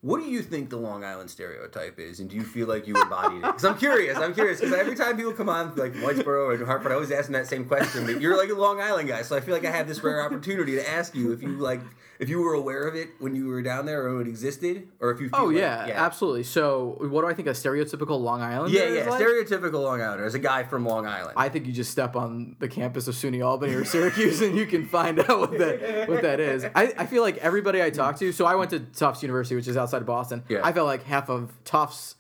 what 0.02 0.20
do 0.20 0.28
you 0.28 0.42
think 0.42 0.72
the 0.72 0.78
Long 0.78 1.04
Island 1.04 1.30
stereotype 1.30 2.00
is, 2.00 2.20
and 2.20 2.28
do 2.28 2.36
you 2.36 2.44
feel 2.44 2.68
like 2.68 2.88
you 2.88 3.00
embodied 3.00 3.38
it? 3.38 3.46
Because 3.46 3.66
I'm 3.66 3.78
curious. 3.78 4.18
I'm 4.18 4.34
curious 4.34 4.60
because 4.60 4.74
every 4.74 4.96
time 4.96 5.16
people 5.16 5.32
come 5.32 5.48
on, 5.48 5.76
like 5.76 5.94
Whitesboro 5.94 6.56
and 6.56 6.66
Hartford, 6.66 6.92
I 6.92 6.96
always 6.96 7.12
ask 7.12 7.26
them 7.26 7.34
that 7.34 7.46
same 7.46 7.66
question. 7.66 8.08
But 8.08 8.20
you're 8.20 8.36
like 8.36 8.50
a 8.50 8.56
Long 8.56 8.82
Island 8.82 9.10
guy, 9.10 9.22
so 9.22 9.36
I 9.36 9.42
feel 9.42 9.54
like 9.54 9.64
I 9.64 9.70
have 9.70 9.88
this 9.88 10.02
rare 10.02 10.24
opportunity 10.26 10.74
to 10.74 10.90
ask 10.90 11.14
you 11.14 11.32
if 11.34 11.44
you 11.44 11.50
like, 11.50 11.82
if 12.22 12.30
you 12.30 12.40
were 12.42 12.54
aware 12.54 12.88
of 12.88 12.96
it 12.96 13.10
when 13.20 13.36
you 13.36 13.48
were 13.48 13.62
down 13.62 13.86
there, 13.86 14.08
or 14.08 14.22
it 14.22 14.28
existed, 14.28 14.88
or 15.02 15.12
if 15.12 15.20
you. 15.20 15.30
Oh, 15.34 15.38
feel 15.38 15.46
Oh 15.46 15.48
like- 15.50 15.58
yeah, 15.58 15.92
absolutely. 15.96 16.44
So, 16.44 16.96
what 17.00 17.22
do 17.22 17.28
I 17.28 17.34
think 17.34 17.48
a 17.50 17.52
stereotypical 17.52 18.22
Long 18.22 18.42
Island? 18.42 18.74
Yeah, 18.74 18.84
yeah. 18.86 19.10
like? 19.10 19.22
Stereotypical 19.22 19.84
Long 19.84 20.02
Islander 20.02 20.24
as 20.24 20.36
a 20.36 20.40
guy 20.40 20.64
from 20.64 20.86
Long 20.86 21.06
Island. 21.06 21.34
I 21.36 21.50
think 21.50 21.66
you 21.66 21.74
just 21.74 21.92
step 21.92 22.16
on 22.16 22.56
the 22.60 22.68
campus 22.70 23.08
of 23.10 23.16
SUNY 23.16 23.44
Albany 23.46 23.74
or 23.74 23.84
Syracuse 23.84 24.42
and 24.42 24.56
you 24.56 24.66
can 24.66 24.86
find 24.86 25.20
out 25.20 25.40
what 25.40 25.58
that 25.58 26.08
what 26.08 26.22
that 26.22 26.40
is. 26.40 26.64
I, 26.64 26.94
I 26.98 27.06
feel 27.08 27.24
like 27.24 27.38
everybody 27.38 27.82
I 27.82 27.90
talk 27.90 28.18
to. 28.20 28.32
So 28.32 28.46
I 28.46 28.56
went 28.56 28.70
to 28.70 28.80
Tufts 28.80 29.22
University, 29.24 29.56
which 29.56 29.68
is 29.68 29.76
outside 29.76 30.02
of 30.02 30.08
Boston. 30.08 30.44
Yeah. 30.48 30.62
I 30.64 30.72
felt 30.74 30.86
like 30.88 31.04
half 31.04 31.30
of 31.30 31.52
Tufts 31.66 32.16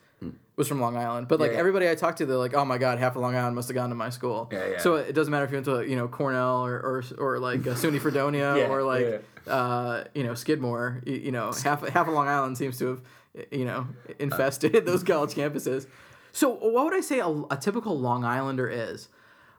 was 0.61 0.67
from 0.67 0.79
Long 0.79 0.95
Island, 0.95 1.27
but 1.27 1.39
like 1.39 1.47
Yeah, 1.49 1.53
yeah. 1.53 1.59
everybody 1.59 1.89
I 1.89 1.95
talked 1.95 2.19
to, 2.19 2.25
they're 2.27 2.37
like, 2.37 2.53
"Oh 2.53 2.63
my 2.65 2.77
god, 2.77 2.99
half 2.99 3.15
of 3.15 3.21
Long 3.23 3.35
Island 3.35 3.55
must 3.55 3.67
have 3.69 3.75
gone 3.75 3.89
to 3.89 3.95
my 3.95 4.11
school." 4.11 4.47
Yeah, 4.51 4.67
yeah. 4.73 4.77
So 4.77 4.95
it 4.95 5.13
doesn't 5.13 5.31
matter 5.31 5.45
if 5.45 5.51
you 5.51 5.57
went 5.57 5.65
to 5.65 5.81
you 5.89 5.95
know 5.95 6.07
Cornell 6.07 6.63
or 6.65 6.75
or, 6.79 7.03
or 7.17 7.39
like 7.39 7.65
uh, 7.65 7.73
SUNY 7.73 7.99
Fredonia 7.99 8.55
Yeah, 8.57 8.67
or 8.69 8.83
like 8.83 9.23
uh, 9.47 10.03
you 10.13 10.23
know 10.23 10.35
Skidmore. 10.35 11.01
You, 11.05 11.15
you 11.15 11.31
know 11.31 11.51
half 11.63 11.87
half 11.87 12.07
of 12.07 12.13
Long 12.13 12.27
Island 12.27 12.57
seems 12.57 12.77
to 12.77 12.87
have 12.87 13.01
you 13.49 13.65
know 13.65 13.87
infested 14.19 14.85
those 14.85 15.03
college 15.03 15.33
campuses. 15.33 15.87
So 16.31 16.49
what 16.49 16.85
would 16.85 16.93
I 16.93 17.01
say 17.01 17.19
a, 17.19 17.27
a 17.27 17.57
typical 17.59 17.99
Long 17.99 18.23
Islander 18.23 18.69
is? 18.69 19.09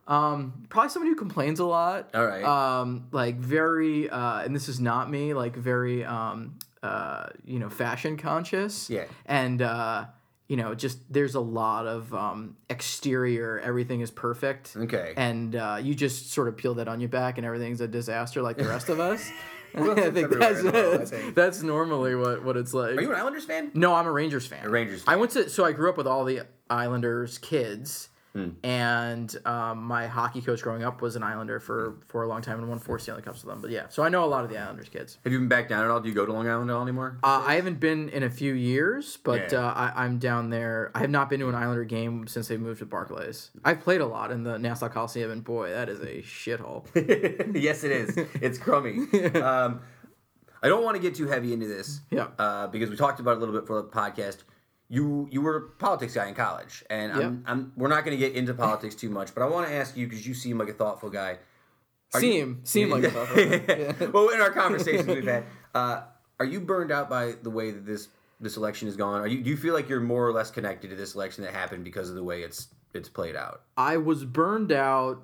Um, 0.07 0.67
probably 0.69 0.91
somebody 0.91 1.11
who 1.11 1.17
complains 1.17 1.61
a 1.61 1.65
lot. 1.65 2.11
All 2.15 2.27
right. 2.27 2.43
Um, 2.45 3.07
like 3.13 3.37
very, 3.37 4.11
uh, 4.11 4.41
and 4.41 4.55
this 4.55 4.69
is 4.69 4.81
not 4.81 5.11
me. 5.11 5.33
Like 5.33 5.55
very, 5.55 6.05
um, 6.05 6.59
uh, 6.83 7.27
you 7.45 7.59
know, 7.61 7.69
fashion 7.69 8.17
conscious. 8.17 8.91
Yeah. 8.91 9.05
And 9.27 9.63
uh, 9.63 10.07
you 10.53 10.59
know, 10.59 10.75
just 10.75 11.11
there's 11.11 11.35
a 11.35 11.41
lot 11.41 11.87
of 11.87 12.13
um, 12.13 12.59
exterior. 12.69 13.59
Everything 13.61 14.03
is 14.03 14.11
perfect. 14.11 14.77
Okay. 14.77 15.15
And 15.17 15.57
uh, 15.57 15.79
you 15.81 15.95
just 15.95 16.31
sort 16.31 16.47
of 16.47 16.59
peel 16.59 16.75
that 16.75 16.89
onion 16.89 17.09
back, 17.09 17.39
and 17.39 17.47
everything's 17.47 17.81
a 17.81 17.89
disaster, 17.89 18.43
like 18.43 18.59
the 18.59 18.67
rest 18.69 18.91
of 18.91 19.01
us. 19.11 19.31
Well, 19.75 19.93
I 19.99 20.11
think 20.11 20.29
that's 20.29 20.63
world, 20.63 21.01
I 21.01 21.05
think. 21.07 21.35
that's 21.35 21.63
normally 21.63 22.15
what, 22.17 22.45
what 22.45 22.59
it's 22.59 22.75
like. 22.75 22.99
Are 22.99 23.01
you 23.01 23.15
an 23.15 23.19
Islanders 23.19 23.47
fan? 23.47 23.71
No, 23.73 23.95
I'm 23.95 24.07
a 24.07 24.13
Rangers 24.13 24.47
fan. 24.47 24.67
A 24.67 24.69
Rangers 24.69 25.03
I 25.07 25.17
went 25.17 25.31
to 25.31 25.49
so 25.49 25.65
I 25.65 25.73
grew 25.73 25.89
up 25.89 25.97
with 25.97 26.07
all 26.07 26.27
the 26.27 26.43
Islanders 26.69 27.39
kids, 27.39 28.11
Hmm. 28.35 28.49
and 28.65 29.37
um, 29.45 29.83
my 29.85 30.07
hockey 30.07 30.41
coach 30.41 30.63
growing 30.63 30.83
up 30.83 31.03
was 31.03 31.17
an 31.17 31.23
Islander 31.23 31.61
for 31.61 31.99
for 32.09 32.23
a 32.23 32.27
long 32.27 32.41
time 32.41 32.59
and 32.61 32.67
won 32.67 32.79
four 32.79 32.99
Stanley 32.99 33.21
Cups 33.21 33.45
with 33.45 33.53
them. 33.53 33.61
But 33.61 33.71
yeah, 33.71 33.89
so 33.91 34.03
I 34.03 34.09
know 34.09 34.25
a 34.25 34.27
lot 34.27 34.43
of 34.43 34.49
the 34.49 34.57
Islanders 34.57 34.89
kids. 34.89 35.19
Have 35.25 35.35
you 35.35 35.39
been 35.39 35.49
back 35.49 35.69
down 35.69 35.85
at 35.85 35.91
all? 35.91 36.01
Do 36.01 36.09
you 36.09 36.15
go 36.15 36.25
to 36.25 36.33
Long 36.33 36.49
Island 36.49 36.71
at 36.71 36.75
all 36.75 36.83
anymore? 36.83 37.19
Uh, 37.23 37.45
I 37.47 37.57
haven't 37.57 37.79
been 37.79 38.09
in 38.09 38.23
a 38.23 38.31
few 38.31 38.55
years, 38.55 39.19
but 39.23 39.53
Yeah. 39.53 39.67
uh, 39.67 39.73
I, 39.75 40.05
I'm 40.05 40.19
down 40.19 40.49
there. 40.49 40.91
I 40.95 41.01
have 41.01 41.11
not 41.11 41.29
been 41.29 41.41
to 41.41 41.49
an 41.51 41.55
Islander 41.55 41.85
game 41.85 42.27
since 42.27 42.49
they 42.49 42.57
moved 42.57 42.79
to 42.79 42.87
Barclays. 42.87 43.51
I've 43.67 43.81
played 43.81 44.01
a 44.01 44.07
lot 44.07 44.31
in 44.31 44.45
the 44.45 44.59
Nassau 44.59 44.89
Coliseum, 44.89 45.31
and 45.31 45.45
boy, 45.45 45.69
that 45.69 45.91
is 45.91 46.01
a 46.01 46.23
shithole. 46.23 46.87
yes, 47.55 47.85
it 47.85 47.91
is. 47.93 48.17
It's 48.41 48.57
crummy. 48.57 48.93
um, 49.43 49.81
I 50.63 50.69
don't 50.69 50.85
want 50.85 50.97
to 50.97 51.03
get 51.03 51.15
too 51.17 51.27
heavy 51.27 51.53
into 51.53 51.67
this. 51.67 52.01
Yeah. 52.11 52.29
Uh, 52.39 52.69
because 52.69 52.89
we 52.89 52.97
talked 52.97 53.21
about 53.21 53.33
it 53.33 53.37
a 53.37 53.41
little 53.41 53.55
bit 53.55 53.67
for 53.67 53.83
the 53.83 53.89
podcast. 53.89 54.39
You 54.93 55.27
you 55.31 55.41
were 55.41 55.57
a 55.57 55.61
politics 55.79 56.13
guy 56.15 56.29
in 56.29 56.35
college, 56.35 56.85
and 56.91 57.13
I'm, 57.15 57.45
I'm 57.47 57.73
we're 57.77 57.89
not 57.89 58.05
going 58.05 58.15
to 58.15 58.21
get 58.27 58.35
into 58.37 58.53
politics 58.53 58.95
too 58.95 59.09
much, 59.09 59.35
but 59.35 59.43
I 59.43 59.47
want 59.47 59.67
to 59.67 59.73
ask 59.73 59.97
you 59.97 60.07
because 60.07 60.27
you 60.27 60.35
seem 60.35 60.59
like 60.59 60.69
a 60.69 60.75
thoughtful 60.75 61.09
guy. 61.09 61.39
Are 62.13 62.21
you- 62.21 62.33
seem 62.33 62.61
seem 62.65 62.91
like 62.91 63.05
a 63.05 63.11
tough 63.19 63.35
one. 63.35 64.13
well, 64.13 64.29
in 64.29 64.43
our 64.43 64.51
conversations 64.51 65.07
we've 65.07 65.25
had, 65.25 65.45
uh, 65.75 66.03
are 66.39 66.45
you 66.45 66.61
burned 66.61 66.93
out 66.93 67.09
by 67.09 67.33
the 67.43 67.49
way 67.49 67.71
that 67.71 67.87
this 67.87 68.09
this 68.39 68.59
election 68.59 68.87
is 68.87 68.97
gone? 68.97 69.23
Are 69.23 69.27
you 69.27 69.43
do 69.43 69.49
you 69.49 69.57
feel 69.57 69.73
like 69.73 69.89
you're 69.89 70.01
more 70.01 70.27
or 70.29 70.33
less 70.33 70.51
connected 70.51 70.91
to 70.91 70.97
this 70.97 71.15
election 71.15 71.43
that 71.45 71.55
happened 71.55 71.85
because 71.85 72.11
of 72.11 72.15
the 72.15 72.25
way 72.25 72.43
it's 72.43 72.69
it's 72.93 73.09
played 73.09 73.35
out? 73.35 73.63
I 73.79 73.97
was 73.97 74.27
burned 74.27 74.73
out 74.73 75.23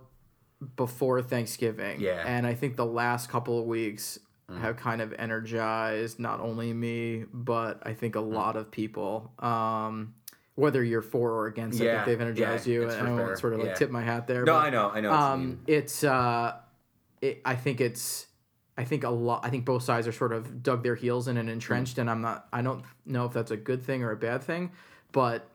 before 0.77 1.21
Thanksgiving. 1.21 2.01
Yeah. 2.01 2.25
And 2.27 2.47
I 2.47 2.55
think 2.55 2.77
the 2.77 2.87
last 2.87 3.29
couple 3.29 3.59
of 3.59 3.67
weeks 3.67 4.19
have 4.57 4.77
kind 4.77 5.03
of 5.03 5.13
energized 5.19 6.19
not 6.19 6.41
only 6.41 6.73
me, 6.73 7.25
but 7.33 7.81
I 7.85 7.93
think 7.93 8.15
a 8.15 8.21
lot 8.21 8.57
of 8.57 8.71
people. 8.71 9.33
Um, 9.39 10.15
whether 10.55 10.83
you're 10.83 11.03
for 11.03 11.31
or 11.31 11.47
against, 11.47 11.81
I 11.81 11.85
Yeah, 11.85 11.95
think 11.97 12.07
they've 12.07 12.21
energized 12.21 12.67
yeah, 12.67 12.73
you. 12.73 12.89
And 12.89 13.07
I 13.07 13.13
won't 13.13 13.39
sort 13.39 13.53
of 13.53 13.61
like 13.61 13.69
yeah. 13.69 13.75
tip 13.75 13.91
my 13.91 14.03
hat 14.03 14.27
there. 14.27 14.45
No, 14.45 14.55
but, 14.55 14.59
I 14.59 14.71
know, 14.71 14.91
I 14.91 15.01
know. 15.01 15.11
what 15.11 15.31
you 15.33 15.37
mean. 15.39 15.51
Um, 15.51 15.61
it's 15.69 16.03
uh, 16.03 16.57
it, 17.21 17.41
I 17.45 17.55
think 17.55 17.81
it's. 17.81 18.27
I 18.77 18.85
think 18.85 19.03
a 19.05 19.11
lot. 19.11 19.45
I 19.45 19.51
think 19.51 19.65
both 19.65 19.83
sides 19.83 20.07
are 20.09 20.13
sort 20.13 20.33
of 20.33 20.63
dug 20.63 20.83
their 20.83 20.95
heels 20.95 21.29
in 21.29 21.37
and 21.37 21.51
entrenched, 21.51 21.97
Mm. 21.97 22.01
and 22.03 22.11
I'm 22.11 22.21
not. 22.23 22.49
I 22.53 22.63
don't 22.63 22.85
know 23.07 23.25
if 23.27 23.33
that's 23.33 23.51
a 23.51 23.57
good 23.57 23.85
thing 23.85 24.03
or 24.03 24.11
a 24.13 24.17
bad 24.17 24.43
thing, 24.43 24.71
but 25.13 25.49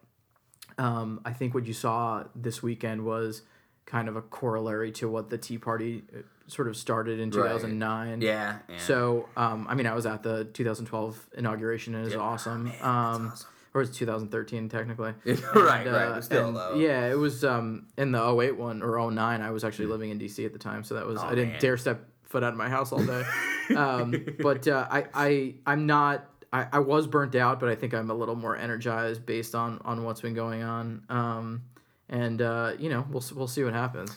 um, 0.77 1.19
I 1.25 1.33
think 1.33 1.53
what 1.53 1.65
you 1.65 1.73
saw 1.73 2.23
this 2.35 2.61
weekend 2.63 3.03
was 3.05 3.41
kind 3.85 4.07
of 4.07 4.15
a 4.15 4.21
corollary 4.21 4.91
to 4.93 5.09
what 5.09 5.29
the 5.29 5.37
Tea 5.37 5.57
Party 5.57 6.03
uh, 6.15 6.19
sort 6.47 6.67
of 6.67 6.75
started 6.75 7.19
in 7.19 7.29
Right. 7.31 7.43
2009. 7.51 8.21
Yeah, 8.21 8.57
yeah. 8.69 8.77
So, 8.77 9.29
um, 9.37 9.65
I 9.69 9.75
mean, 9.75 9.87
I 9.87 9.93
was 9.93 10.05
at 10.05 10.23
the 10.23 10.45
2012 10.45 11.29
inauguration, 11.37 11.95
and 11.95 12.01
it 12.03 12.05
was 12.05 12.13
Yeah. 12.13 12.19
awesome. 12.19 12.63
Man, 12.65 12.73
that's 12.73 12.83
um, 12.83 13.27
awesome. 13.31 13.49
Or 13.75 13.79
was 13.81 13.89
2013 13.89 14.69
technically? 14.69 15.13
right, 15.25 15.37
And, 15.37 15.55
right. 15.55 15.85
uh, 15.87 16.13
But 16.15 16.23
still, 16.23 16.55
and. 16.57 16.79
Yeah, 16.81 17.09
it 17.09 17.17
was 17.17 17.43
um, 17.43 17.87
in 17.97 18.11
the 18.11 18.19
08 18.21 18.57
one 18.57 18.83
or 18.83 19.09
09. 19.11 19.41
I 19.41 19.49
was 19.49 19.63
actually 19.63 19.87
living 19.87 20.11
in 20.11 20.19
DC 20.19 20.45
at 20.45 20.53
the 20.53 20.59
time, 20.59 20.83
so 20.83 20.93
that 20.95 21.05
was 21.07 21.19
Oh, 21.19 21.25
I 21.25 21.29
didn't 21.35 21.51
man. 21.53 21.59
dare 21.61 21.77
step 21.77 22.05
foot 22.23 22.43
out 22.43 22.51
of 22.53 22.57
my 22.57 22.69
house 22.69 22.91
all 22.91 23.03
day. 23.03 23.23
um, 23.75 24.13
but 24.41 24.67
uh, 24.67 24.87
I, 24.91 25.05
I 25.13 25.55
I'm 25.65 25.85
not. 25.87 26.29
I, 26.51 26.67
I 26.73 26.79
was 26.79 27.07
burnt 27.07 27.33
out, 27.33 27.59
but 27.59 27.69
I 27.69 27.73
think 27.75 27.95
I'm 27.95 28.11
a 28.11 28.13
little 28.13 28.35
more 28.35 28.55
energized 28.55 29.25
based 29.25 29.55
on 29.55 29.79
on 29.85 30.03
what's 30.03 30.21
been 30.21 30.35
going 30.35 30.61
on. 30.61 31.03
Um, 31.09 31.63
and 32.09 32.41
uh, 32.43 32.73
you 32.77 32.89
know, 32.89 33.07
we'll 33.09 33.23
we'll 33.35 33.47
see 33.47 33.63
what 33.63 33.73
happens. 33.73 34.15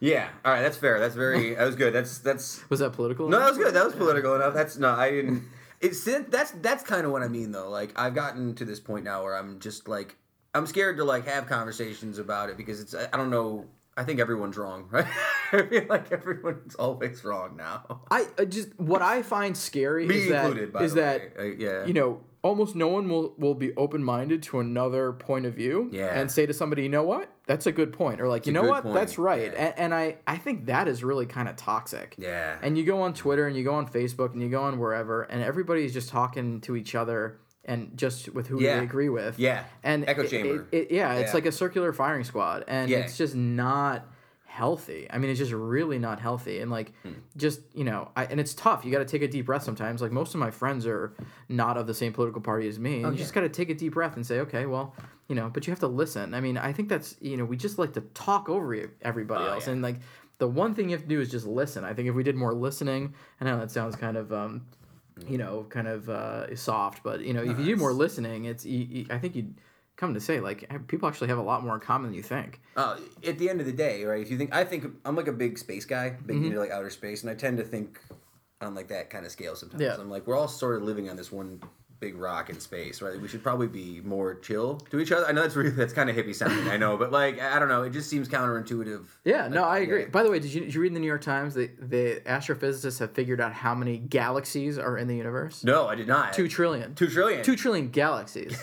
Yeah. 0.00 0.28
All 0.44 0.52
right. 0.52 0.62
That's 0.62 0.76
fair. 0.76 0.98
That's 1.00 1.14
very. 1.14 1.54
That 1.54 1.64
was 1.64 1.76
good. 1.76 1.92
That's 1.92 2.18
that's. 2.18 2.62
Was 2.70 2.80
that 2.80 2.92
political? 2.92 3.28
No, 3.28 3.38
that 3.38 3.48
was 3.48 3.58
good. 3.58 3.74
That 3.74 3.84
was 3.84 3.94
political 3.94 4.34
enough. 4.34 4.54
That's 4.54 4.76
no. 4.76 4.90
I 4.90 5.10
didn't. 5.10 5.42
It's 5.80 6.04
that's 6.04 6.50
that's 6.62 6.82
kind 6.82 7.04
of 7.06 7.12
what 7.12 7.22
I 7.22 7.28
mean 7.28 7.52
though. 7.52 7.68
Like 7.70 7.92
I've 7.96 8.14
gotten 8.14 8.54
to 8.56 8.64
this 8.64 8.80
point 8.80 9.04
now 9.04 9.22
where 9.22 9.36
I'm 9.36 9.58
just 9.60 9.88
like 9.88 10.16
I'm 10.54 10.66
scared 10.66 10.96
to 10.96 11.04
like 11.04 11.26
have 11.26 11.46
conversations 11.46 12.18
about 12.18 12.48
it 12.50 12.56
because 12.56 12.80
it's 12.80 12.94
I 12.94 13.16
don't 13.16 13.30
know. 13.30 13.66
I 13.98 14.04
think 14.04 14.20
everyone's 14.20 14.56
wrong, 14.58 14.88
right? 14.90 15.06
I 15.52 15.62
feel 15.62 15.86
like 15.88 16.12
everyone's 16.12 16.74
always 16.74 17.24
wrong 17.24 17.56
now. 17.56 18.02
I, 18.10 18.26
I 18.38 18.44
just 18.46 18.78
what 18.78 19.00
I 19.02 19.22
find 19.22 19.56
scary 19.56 20.06
Me 20.06 20.16
is 20.16 20.28
that 20.30 20.44
included, 20.46 20.72
by 20.72 20.82
is 20.82 20.94
the 20.94 21.00
that. 21.00 21.32
Uh, 21.38 21.42
yeah. 21.44 21.86
you 21.86 21.94
know 21.94 22.20
almost 22.42 22.74
no 22.76 22.88
one 22.88 23.08
will 23.08 23.34
will 23.38 23.54
be 23.54 23.74
open 23.76 24.02
minded 24.04 24.42
to 24.44 24.60
another 24.60 25.12
point 25.12 25.46
of 25.46 25.54
view 25.54 25.88
Yeah. 25.92 26.18
and 26.18 26.30
say 26.30 26.46
to 26.46 26.52
somebody, 26.54 26.82
you 26.84 26.88
know 26.88 27.02
what, 27.02 27.30
that's 27.46 27.66
a 27.66 27.72
good 27.72 27.92
point, 27.92 28.20
or 28.20 28.28
like 28.28 28.46
you 28.46 28.52
know 28.52 28.64
what, 28.64 28.82
point, 28.82 28.94
that's 28.94 29.18
right, 29.18 29.52
yeah. 29.52 29.66
and, 29.66 29.78
and 29.78 29.94
I 29.94 30.16
I 30.26 30.36
think 30.36 30.66
that 30.66 30.88
is 30.88 31.02
really 31.04 31.26
kind 31.26 31.48
of 31.48 31.56
toxic. 31.56 32.14
Yeah. 32.18 32.58
And 32.60 32.76
you 32.76 32.84
go 32.84 33.02
on 33.02 33.14
Twitter 33.14 33.46
and 33.46 33.56
you 33.56 33.62
go 33.64 33.74
on 33.74 33.88
Facebook 33.88 34.32
and 34.32 34.42
you 34.42 34.48
go 34.48 34.62
on 34.62 34.78
wherever, 34.78 35.22
and 35.22 35.42
everybody's 35.42 35.92
just 35.92 36.08
talking 36.08 36.60
to 36.62 36.76
each 36.76 36.94
other 36.94 37.38
and 37.64 37.96
just 37.96 38.28
with 38.32 38.46
who 38.48 38.60
Yeah. 38.60 38.78
they 38.78 38.84
agree 38.84 39.08
with. 39.08 39.38
Yeah. 39.38 39.64
And 39.82 40.08
Echo 40.08 40.22
it- 40.22 40.30
chamber. 40.30 40.66
It, 40.72 40.76
it- 40.76 40.90
yeah, 40.92 41.14
it's 41.14 41.30
Yeah. 41.30 41.34
like 41.34 41.46
a 41.46 41.52
circular 41.52 41.92
firing 41.92 42.24
squad, 42.24 42.64
and 42.68 42.90
it's 42.90 43.16
just 43.16 43.34
not 43.34 44.06
healthy. 44.44 45.06
I 45.10 45.18
mean, 45.18 45.30
it's 45.30 45.38
just 45.38 45.52
really 45.52 45.98
not 45.98 46.18
healthy. 46.18 46.60
And 46.60 46.70
like, 46.70 46.92
hmm. 47.02 47.12
just 47.36 47.60
you 47.74 47.84
know, 47.84 48.10
I, 48.16 48.24
and 48.24 48.40
it's 48.40 48.54
tough. 48.54 48.84
You 48.84 48.90
got 48.90 48.98
to 48.98 49.04
take 49.04 49.22
a 49.22 49.28
deep 49.28 49.46
breath 49.46 49.62
sometimes. 49.62 50.00
Like 50.00 50.12
most 50.12 50.34
of 50.34 50.40
my 50.40 50.50
friends 50.50 50.86
are 50.86 51.12
not 51.48 51.76
of 51.76 51.86
the 51.86 51.94
same 51.94 52.12
political 52.12 52.40
party 52.40 52.66
as 52.66 52.78
me. 52.78 53.00
You 53.00 53.12
just 53.12 53.34
got 53.34 53.42
to 53.42 53.48
take 53.50 53.68
a 53.68 53.74
deep 53.74 53.92
breath 53.94 54.16
and 54.16 54.26
say, 54.26 54.40
okay, 54.40 54.64
well, 54.66 54.94
you 55.28 55.34
know, 55.34 55.50
but 55.52 55.66
you 55.66 55.70
have 55.72 55.80
to 55.80 55.86
listen. 55.88 56.34
I 56.34 56.40
mean, 56.40 56.56
I 56.56 56.72
think 56.72 56.88
that's 56.88 57.16
you 57.20 57.36
know, 57.36 57.44
we 57.44 57.56
just 57.56 57.78
like 57.78 57.92
to 57.94 58.00
talk 58.14 58.48
over 58.48 58.90
everybody 59.02 59.44
Oh, 59.44 59.52
else, 59.54 59.66
yeah. 59.66 59.72
and 59.74 59.82
like 59.82 59.96
the 60.38 60.46
one 60.48 60.74
thing 60.74 60.90
you 60.90 60.96
have 60.96 61.02
to 61.02 61.08
do 61.08 61.20
is 61.20 61.30
just 61.30 61.46
listen. 61.46 61.84
I 61.84 61.94
think 61.94 62.08
if 62.08 62.14
we 62.14 62.22
did 62.22 62.36
more 62.36 62.52
listening, 62.54 63.14
I 63.40 63.44
know 63.44 63.58
that 63.58 63.70
sounds 63.70 63.96
kind 63.96 64.16
of. 64.16 64.32
um 64.32 64.66
you 65.30 65.38
know, 65.38 65.64
kind 65.70 65.88
of 65.88 66.10
uh, 66.10 66.54
soft, 66.56 67.02
but 67.02 67.22
you 67.22 67.32
know, 67.32 67.42
if 67.42 67.58
you 67.58 67.64
do 67.64 67.76
more 67.76 67.94
listening, 67.94 68.44
it's. 68.44 68.66
You, 68.66 68.80
you, 68.80 69.06
I 69.08 69.16
think 69.16 69.34
you'd 69.34 69.54
come 69.96 70.12
to 70.12 70.20
say 70.20 70.40
like 70.40 70.68
people 70.88 71.08
actually 71.08 71.28
have 71.28 71.38
a 71.38 71.42
lot 71.42 71.64
more 71.64 71.72
in 71.72 71.80
common 71.80 72.08
than 72.10 72.14
you 72.14 72.22
think. 72.22 72.60
Uh, 72.76 72.98
at 73.26 73.38
the 73.38 73.48
end 73.48 73.58
of 73.60 73.64
the 73.66 73.72
day, 73.72 74.04
right? 74.04 74.20
If 74.20 74.30
you 74.30 74.36
think, 74.36 74.54
I 74.54 74.62
think 74.62 74.84
I'm 75.06 75.16
like 75.16 75.26
a 75.26 75.32
big 75.32 75.56
space 75.56 75.86
guy, 75.86 76.10
big 76.10 76.36
Mm-hmm. 76.36 76.44
into 76.48 76.58
like 76.60 76.70
outer 76.70 76.90
space, 76.90 77.22
and 77.22 77.30
I 77.30 77.34
tend 77.34 77.56
to 77.56 77.64
think 77.64 77.98
on 78.60 78.74
like 78.74 78.88
that 78.88 79.08
kind 79.08 79.24
of 79.24 79.32
scale 79.32 79.56
sometimes. 79.56 79.80
Yeah. 79.80 79.94
I'm 79.98 80.10
like, 80.10 80.26
we're 80.26 80.36
all 80.36 80.48
sort 80.48 80.76
of 80.76 80.82
living 80.82 81.08
on 81.08 81.16
this 81.16 81.32
one 81.32 81.62
big 81.98 82.16
rock 82.16 82.50
in 82.50 82.60
space, 82.60 83.00
right? 83.00 83.20
We 83.20 83.26
should 83.28 83.42
probably 83.42 83.68
be 83.68 84.00
more 84.04 84.34
chill 84.34 84.76
to 84.90 85.00
each 85.00 85.12
other. 85.12 85.26
I 85.26 85.32
know 85.32 85.42
that's 85.42 85.56
really 85.56 85.70
that's 85.70 85.92
kind 85.92 86.10
of 86.10 86.16
hippie 86.16 86.34
sounding, 86.34 86.68
I 86.68 86.76
know, 86.76 86.96
but 86.96 87.10
like 87.12 87.40
I 87.40 87.58
don't 87.58 87.68
know, 87.68 87.82
it 87.84 87.90
just 87.90 88.10
seems 88.10 88.28
counterintuitive. 88.28 89.04
Yeah, 89.24 89.48
no, 89.48 89.64
I 89.64 89.78
agree. 89.78 90.02
yeah. 90.02 90.08
By 90.08 90.22
the 90.22 90.30
way, 90.30 90.38
did 90.38 90.52
you, 90.52 90.60
did 90.60 90.74
you 90.74 90.80
read 90.80 90.88
in 90.88 90.94
the 90.94 91.00
New 91.00 91.06
York 91.06 91.22
Times 91.22 91.54
that 91.54 91.90
the 91.90 92.20
astrophysicists 92.26 92.98
have 92.98 93.12
figured 93.12 93.40
out 93.40 93.52
how 93.52 93.74
many 93.74 93.98
galaxies 93.98 94.78
are 94.78 94.98
in 94.98 95.08
the 95.08 95.16
universe? 95.16 95.64
No, 95.64 95.86
I 95.86 95.94
did 95.94 96.08
not. 96.08 96.32
Two 96.34 96.48
trillion. 96.48 96.94
Two 96.94 97.08
trillion. 97.08 97.42
Two 97.42 97.56
trillion 97.56 97.88
galaxies. 97.90 98.58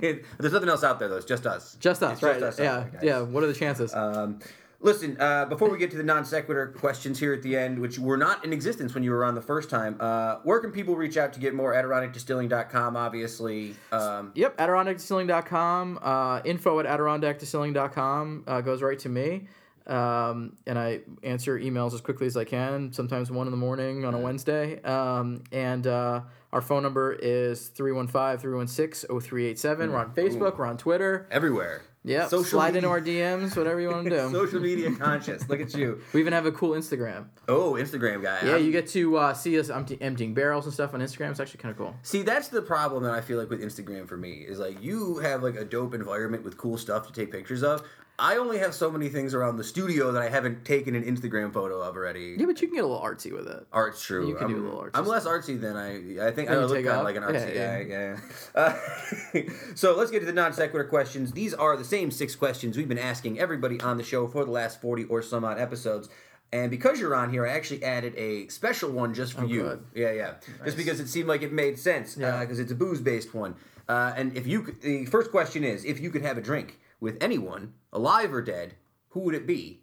It- 0.00 0.24
there's 0.38 0.52
nothing 0.52 0.68
else 0.68 0.84
out 0.84 0.98
there 1.00 1.08
though. 1.08 1.16
It's 1.16 1.26
just 1.26 1.46
us. 1.46 1.76
Just 1.80 2.02
us, 2.02 2.12
It's 2.14 2.22
right? 2.22 2.42
us 2.42 2.58
yeah, 2.58 2.86
yeah. 3.02 3.20
What 3.20 3.42
are 3.42 3.48
the 3.48 3.54
chances? 3.54 3.92
Um, 3.94 4.38
listen, 4.80 5.16
uh, 5.20 5.44
before 5.46 5.70
we 5.70 5.78
get 5.78 5.90
to 5.90 5.96
the 5.96 6.02
non 6.02 6.24
sequitur 6.24 6.68
questions 6.68 7.18
here 7.18 7.32
at 7.32 7.42
the 7.42 7.56
end, 7.56 7.78
which 7.78 7.98
were 7.98 8.16
not 8.16 8.44
in 8.44 8.52
existence 8.52 8.94
when 8.94 9.02
you 9.02 9.10
were 9.10 9.24
on 9.24 9.34
the 9.34 9.42
first 9.42 9.68
time, 9.70 9.96
uh, 10.00 10.36
where 10.44 10.60
can 10.60 10.72
people 10.72 10.96
reach 10.96 11.16
out 11.16 11.32
to 11.32 11.40
get 11.40 11.54
more? 11.54 11.74
AdirondackDistilling.com, 11.74 12.96
obviously. 12.96 13.74
Um, 13.92 14.32
Yep, 14.34 14.56
AdirondackDistilling.com. 14.58 15.98
Uh, 16.02 16.40
info 16.44 16.78
at 16.80 16.86
AdirondackDistilling.com 16.86 18.44
uh, 18.46 18.60
goes 18.60 18.82
right 18.82 18.98
to 19.00 19.08
me. 19.08 19.48
Um, 19.86 20.56
and 20.66 20.78
I 20.78 21.00
answer 21.22 21.58
emails 21.58 21.94
as 21.94 22.02
quickly 22.02 22.26
as 22.26 22.36
I 22.36 22.44
can, 22.44 22.92
sometimes 22.92 23.30
1 23.30 23.46
in 23.46 23.50
the 23.50 23.56
morning 23.56 24.04
on 24.04 24.12
a 24.12 24.18
Wednesday. 24.18 24.82
Um, 24.82 25.42
and 25.50 25.86
uh, 25.86 26.20
our 26.52 26.60
phone 26.60 26.82
number 26.82 27.14
is 27.14 27.68
315 27.68 28.38
316 28.38 29.08
0387. 29.08 29.90
We're 29.90 29.98
on 29.98 30.10
Facebook, 30.12 30.58
we're 30.58 30.66
on 30.66 30.76
Twitter. 30.76 31.26
everywhere. 31.30 31.80
Yeah, 32.04 32.28
Social 32.28 32.44
slide 32.44 32.74
media. 32.74 32.78
into 32.78 32.88
our 32.88 33.00
DMs, 33.00 33.56
whatever 33.56 33.80
you 33.80 33.88
want 33.90 34.04
to 34.04 34.10
do. 34.10 34.30
Social 34.32 34.60
media 34.60 34.94
conscious. 34.94 35.48
Look 35.48 35.60
at 35.60 35.74
you. 35.74 36.00
we 36.12 36.20
even 36.20 36.32
have 36.32 36.46
a 36.46 36.52
cool 36.52 36.70
Instagram. 36.70 37.26
Oh, 37.48 37.72
Instagram 37.72 38.22
guy. 38.22 38.38
Yeah, 38.44 38.52
I'm- 38.52 38.64
you 38.64 38.72
get 38.72 38.86
to 38.88 39.16
uh, 39.16 39.34
see 39.34 39.58
us 39.58 39.68
empty, 39.68 39.98
emptying 40.00 40.32
barrels 40.32 40.64
and 40.64 40.72
stuff 40.72 40.94
on 40.94 41.00
Instagram. 41.00 41.30
It's 41.32 41.40
actually 41.40 41.58
kind 41.60 41.72
of 41.72 41.76
cool. 41.78 41.94
See, 42.02 42.22
that's 42.22 42.48
the 42.48 42.62
problem 42.62 43.02
that 43.02 43.12
I 43.12 43.20
feel 43.20 43.38
like 43.38 43.50
with 43.50 43.60
Instagram 43.60 44.08
for 44.08 44.16
me 44.16 44.44
is 44.46 44.58
like 44.58 44.82
you 44.82 45.18
have 45.18 45.42
like 45.42 45.56
a 45.56 45.64
dope 45.64 45.92
environment 45.92 46.44
with 46.44 46.56
cool 46.56 46.78
stuff 46.78 47.06
to 47.08 47.12
take 47.12 47.30
pictures 47.32 47.62
of. 47.62 47.82
I 48.20 48.36
only 48.36 48.58
have 48.58 48.74
so 48.74 48.90
many 48.90 49.08
things 49.08 49.32
around 49.32 49.58
the 49.58 49.64
studio 49.64 50.10
that 50.10 50.20
I 50.20 50.28
haven't 50.28 50.64
taken 50.64 50.96
an 50.96 51.04
Instagram 51.04 51.52
photo 51.52 51.80
of 51.80 51.94
already. 51.94 52.34
Yeah, 52.36 52.46
but 52.46 52.60
you 52.60 52.66
can 52.66 52.74
get 52.74 52.84
a 52.84 52.86
little 52.86 53.02
artsy 53.02 53.32
with 53.32 53.46
it. 53.46 53.64
Art's 53.72 54.02
true. 54.02 54.26
You 54.26 54.34
can 54.34 54.46
I'm, 54.46 54.54
do 54.54 54.60
a 54.60 54.64
little 54.64 54.80
artsy 54.80 54.90
I'm 54.94 55.06
less 55.06 55.24
artsy 55.24 55.60
than 55.60 55.76
I. 55.76 56.26
I 56.26 56.32
think 56.32 56.50
I 56.50 56.56
look 56.56 56.72
kind 56.72 56.88
of 56.88 57.04
like 57.04 57.14
an 57.14 57.22
artsy 57.22 57.54
Yeah, 57.54 57.82
guy. 57.84 57.88
Yeah. 57.88 58.18
Uh, 58.54 59.44
so 59.76 59.96
let's 59.96 60.10
get 60.10 60.20
to 60.20 60.26
the 60.26 60.32
non 60.32 60.52
sequitur 60.52 60.84
questions. 60.88 61.30
These 61.30 61.54
are 61.54 61.76
the 61.76 61.84
same 61.84 62.10
six 62.10 62.34
questions 62.34 62.76
we've 62.76 62.88
been 62.88 62.98
asking 62.98 63.38
everybody 63.38 63.80
on 63.80 63.96
the 63.98 64.04
show 64.04 64.26
for 64.26 64.44
the 64.44 64.50
last 64.50 64.80
forty 64.80 65.04
or 65.04 65.22
some 65.22 65.44
odd 65.44 65.60
episodes. 65.60 66.08
And 66.52 66.70
because 66.70 66.98
you're 66.98 67.14
on 67.14 67.30
here, 67.30 67.46
I 67.46 67.50
actually 67.50 67.84
added 67.84 68.14
a 68.16 68.48
special 68.48 68.90
one 68.90 69.14
just 69.14 69.34
for 69.34 69.44
you. 69.44 69.66
Oh, 69.66 69.68
good. 69.68 69.84
Yeah, 69.94 70.12
yeah. 70.12 70.34
Just 70.64 70.76
because 70.78 70.98
it 70.98 71.08
seemed 71.08 71.28
like 71.28 71.42
it 71.42 71.52
made 71.52 71.78
sense. 71.78 72.16
Yeah. 72.16 72.40
Because 72.40 72.58
it's 72.58 72.72
a 72.72 72.74
booze 72.74 73.00
based 73.00 73.34
one. 73.34 73.54
Uh, 73.86 74.12
and 74.16 74.36
if 74.36 74.46
you, 74.46 74.62
could, 74.62 74.80
the 74.80 75.04
first 75.06 75.30
question 75.30 75.62
is, 75.62 75.84
if 75.84 76.00
you 76.00 76.10
could 76.10 76.22
have 76.22 76.38
a 76.38 76.42
drink 76.42 76.78
with 77.00 77.16
anyone, 77.22 77.74
alive 77.92 78.32
or 78.32 78.42
dead, 78.42 78.74
who 79.10 79.20
would 79.20 79.34
it 79.34 79.46
be, 79.46 79.80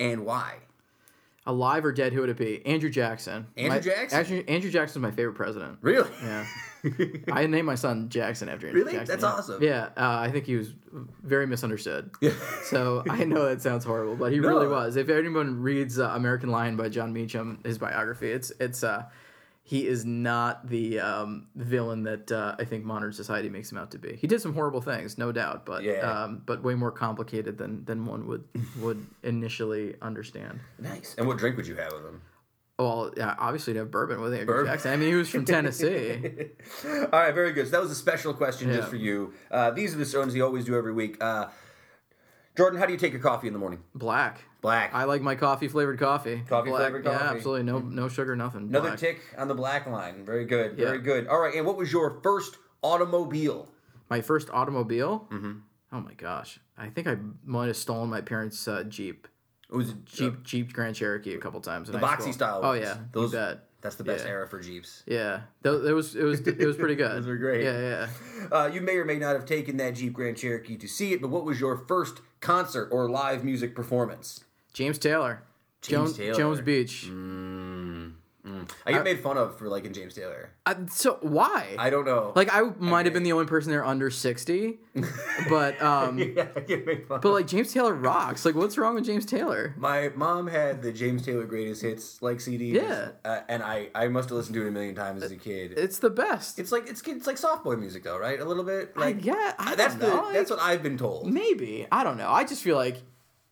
and 0.00 0.24
why? 0.24 0.56
Alive 1.44 1.84
or 1.84 1.90
dead, 1.90 2.12
who 2.12 2.20
would 2.20 2.30
it 2.30 2.36
be? 2.36 2.64
Andrew 2.64 2.88
Jackson. 2.88 3.48
Andrew 3.56 3.70
My- 3.74 3.80
Jackson? 3.80 4.18
Actually, 4.18 4.48
Andrew 4.48 4.70
Jackson's 4.70 5.02
my 5.02 5.10
favorite 5.10 5.34
president. 5.34 5.78
Really? 5.80 6.08
Yeah. 6.22 6.46
I 7.32 7.46
named 7.46 7.66
my 7.66 7.74
son 7.74 8.08
Jackson 8.08 8.48
after 8.48 8.68
Andrew 8.68 8.82
Really? 8.84 8.96
Jackson. 8.96 9.12
That's 9.20 9.22
yeah. 9.24 9.38
awesome. 9.38 9.62
Yeah, 9.62 9.84
uh, 9.96 10.18
I 10.20 10.30
think 10.30 10.46
he 10.46 10.54
was 10.56 10.72
very 11.24 11.46
misunderstood. 11.48 12.10
so 12.64 13.02
I 13.10 13.24
know 13.24 13.44
that 13.48 13.60
sounds 13.60 13.84
horrible, 13.84 14.14
but 14.14 14.30
he 14.32 14.38
really 14.38 14.68
was. 14.68 14.94
If 14.96 15.08
anyone 15.08 15.60
reads 15.60 15.98
uh, 15.98 16.10
American 16.14 16.50
Lion 16.50 16.76
by 16.76 16.88
Jon 16.88 17.12
Meacham, 17.12 17.58
his 17.64 17.76
biography, 17.76 18.30
it's 18.30 18.52
it's 18.60 18.84
uh, 18.84 19.04
he 19.64 19.86
is 19.86 20.04
not 20.04 20.68
the 20.68 20.98
um, 20.98 21.46
villain 21.54 22.02
that 22.02 22.32
uh, 22.32 22.56
I 22.58 22.64
think 22.64 22.84
modern 22.84 23.12
society 23.12 23.48
makes 23.48 23.70
him 23.70 23.78
out 23.78 23.92
to 23.92 23.98
be. 23.98 24.16
He 24.16 24.26
did 24.26 24.40
some 24.40 24.54
horrible 24.54 24.80
things, 24.80 25.18
no 25.18 25.30
doubt, 25.32 25.64
but 25.64 25.82
Yeah. 25.84 26.00
um, 26.24 26.42
but 26.44 26.62
way 26.62 26.74
more 26.74 26.90
complicated 26.90 27.58
than 27.58 27.84
than 27.84 28.04
one 28.04 28.26
would 28.26 28.44
would 28.80 29.06
initially 29.22 29.94
understand. 30.02 30.60
Nice. 30.78 31.14
And 31.16 31.26
what 31.28 31.38
drink 31.38 31.56
would 31.56 31.66
you 31.66 31.76
have 31.76 31.92
with 31.92 32.04
him? 32.04 32.20
Well, 32.78 33.12
yeah, 33.16 33.36
obviously 33.38 33.74
to 33.74 33.80
have 33.80 33.90
bourbon 33.92 34.20
with 34.20 34.32
Andrew 34.32 34.46
Bourbon. 34.46 34.72
Jackson. 34.72 34.92
I 34.92 34.96
mean, 34.96 35.10
he 35.10 35.14
was 35.14 35.28
from 35.28 35.44
Tennessee. 35.44 36.16
All 36.84 37.08
right, 37.12 37.32
very 37.32 37.52
good. 37.52 37.66
So 37.66 37.70
that 37.72 37.80
was 37.82 37.92
a 37.92 37.94
special 37.94 38.34
question 38.34 38.68
Yeah. 38.70 38.76
just 38.78 38.88
for 38.88 38.96
you. 38.96 39.32
Uh, 39.50 39.70
these 39.70 39.94
are 39.94 39.98
the 39.98 40.06
stones 40.06 40.34
we 40.34 40.40
always 40.40 40.64
do 40.64 40.74
every 40.76 40.92
week. 40.92 41.22
Uh, 41.22 41.46
Jordan, 42.56 42.80
how 42.80 42.86
do 42.86 42.92
you 42.92 42.98
take 42.98 43.12
your 43.12 43.20
coffee 43.22 43.46
in 43.46 43.52
the 43.52 43.58
morning? 43.60 43.80
Black. 43.94 44.40
Black. 44.62 44.94
I 44.94 45.04
like 45.04 45.20
my 45.22 45.34
coffee 45.34 45.68
flavored 45.68 45.98
coffee. 45.98 46.42
Coffee 46.48 46.70
Black. 46.70 46.82
flavored 46.82 47.04
Yeah, 47.04 47.10
absolutely. 47.34 47.64
No, 47.64 47.80
no 47.80 48.08
sugar, 48.08 48.34
nothing. 48.36 48.62
Another 48.68 48.90
Black. 48.90 48.98
tick 48.98 49.20
on 49.36 49.48
the 49.48 49.54
black 49.54 49.86
line. 49.86 50.24
Very 50.24 50.44
good. 50.46 50.76
Very 50.76 50.98
Yeah. 50.98 51.02
good. 51.02 51.26
All 51.26 51.40
right, 51.40 51.54
and 51.54 51.66
what 51.66 51.76
was 51.76 51.92
your 51.92 52.20
first 52.22 52.56
automobile? 52.82 53.68
My 54.08 54.20
first 54.20 54.48
automobile. 54.50 55.26
Mm-hmm. 55.30 55.52
Oh 55.92 56.00
my 56.00 56.14
gosh! 56.14 56.58
I 56.78 56.88
think 56.88 57.06
I 57.06 57.16
might 57.44 57.66
have 57.66 57.76
stolen 57.76 58.08
my 58.08 58.20
parents' 58.22 58.66
uh, 58.66 58.84
Jeep. 58.84 59.28
It 59.70 59.74
was 59.76 59.92
Jeep, 60.04 60.42
Jeep 60.42 60.72
Grand 60.72 60.94
Cherokee 60.96 61.34
a 61.34 61.38
couple 61.38 61.60
times. 61.60 61.88
The 61.90 61.98
boxy 61.98 62.20
school. 62.20 62.32
style. 62.32 62.60
Oh 62.62 62.72
yeah, 62.72 62.96
those. 63.12 63.32
you 63.32 63.38
bet. 63.38 63.64
That's 63.82 63.96
the 63.96 64.04
best 64.04 64.24
Yeah. 64.24 64.30
era 64.30 64.48
for 64.48 64.60
Jeeps. 64.60 65.02
Yeah, 65.06 65.40
Tho- 65.62 65.84
it 65.84 65.92
was 65.92 66.14
it 66.14 66.22
was 66.22 66.40
it 66.46 66.64
was 66.66 66.76
pretty 66.76 66.94
good. 66.94 67.10
Those 67.16 67.26
were 67.26 67.36
great. 67.36 67.64
Yeah, 67.64 67.78
yeah. 67.80 68.08
Uh, 68.52 68.70
you 68.72 68.80
may 68.80 68.96
or 68.96 69.04
may 69.04 69.18
not 69.18 69.34
have 69.34 69.44
taken 69.44 69.76
that 69.78 69.94
Jeep 69.94 70.12
Grand 70.12 70.36
Cherokee 70.36 70.76
to 70.76 70.86
see 70.88 71.12
it, 71.12 71.20
but 71.20 71.28
what 71.30 71.44
was 71.44 71.60
your 71.60 71.76
first 71.76 72.20
concert 72.40 72.88
or 72.92 73.08
live 73.10 73.42
music 73.44 73.74
performance? 73.74 74.44
James 74.72 74.98
Taylor. 74.98 75.42
James 75.82 75.92
Jones, 76.12 76.16
Taylor. 76.16 76.34
Jones 76.38 76.60
Beach. 76.60 77.08
I 78.84 78.92
get 78.92 79.04
made 79.04 79.20
fun 79.20 79.36
of 79.38 79.56
for 79.58 79.68
liking 79.68 79.92
James 79.92 80.14
Taylor. 80.14 80.50
Uh, 80.66 80.74
so 80.90 81.18
why? 81.20 81.74
I 81.78 81.90
don't 81.90 82.04
know. 82.04 82.32
like 82.34 82.48
I 82.52 82.62
might 82.78 83.06
have 83.06 83.12
been 83.12 83.22
the 83.22 83.32
only 83.32 83.46
person 83.46 83.70
there 83.70 83.84
under 83.84 84.10
sixty, 84.10 84.78
but 85.48 85.80
um, 85.82 86.18
yeah, 86.18 86.48
I 86.56 86.60
get 86.60 86.84
made 86.86 87.06
fun. 87.06 87.20
but 87.20 87.28
of. 87.28 87.34
like 87.34 87.46
James 87.46 87.72
Taylor 87.72 87.94
rocks. 87.94 88.44
Like 88.44 88.54
what's 88.56 88.76
wrong 88.78 88.94
with 88.96 89.04
James 89.04 89.26
Taylor? 89.26 89.74
My 89.76 90.10
mom 90.16 90.48
had 90.48 90.82
the 90.82 90.92
James 90.92 91.24
Taylor 91.24 91.44
Greatest 91.44 91.82
Hits 91.82 92.20
like 92.22 92.40
CD. 92.40 92.72
Yeah. 92.72 93.10
uh, 93.24 93.40
and 93.48 93.62
I 93.62 93.88
I 93.94 94.08
must 94.08 94.28
have 94.30 94.36
listened 94.38 94.54
to 94.56 94.64
it 94.64 94.68
a 94.68 94.72
million 94.72 94.94
times 94.96 95.22
as 95.22 95.30
a 95.32 95.36
kid. 95.36 95.74
It's 95.76 95.98
the 95.98 96.10
best. 96.10 96.58
It's 96.58 96.72
like 96.72 96.88
it's 96.88 97.00
it's 97.06 97.26
like 97.26 97.38
soft 97.38 97.62
boy 97.64 97.76
music 97.76 98.02
though, 98.04 98.18
right? 98.18 98.38
A 98.40 98.44
little 98.44 98.64
bit. 98.64 98.96
Like 98.96 99.24
yeah, 99.24 99.54
I 99.58 99.74
that's 99.76 99.94
the 99.94 100.08
know, 100.08 100.22
like- 100.22 100.34
that's 100.34 100.50
what 100.50 100.60
I've 100.60 100.82
been 100.82 100.98
told. 100.98 101.30
Maybe 101.32 101.86
I 101.92 102.02
don't 102.04 102.16
know. 102.16 102.30
I 102.30 102.44
just 102.44 102.62
feel 102.62 102.76
like 102.76 103.02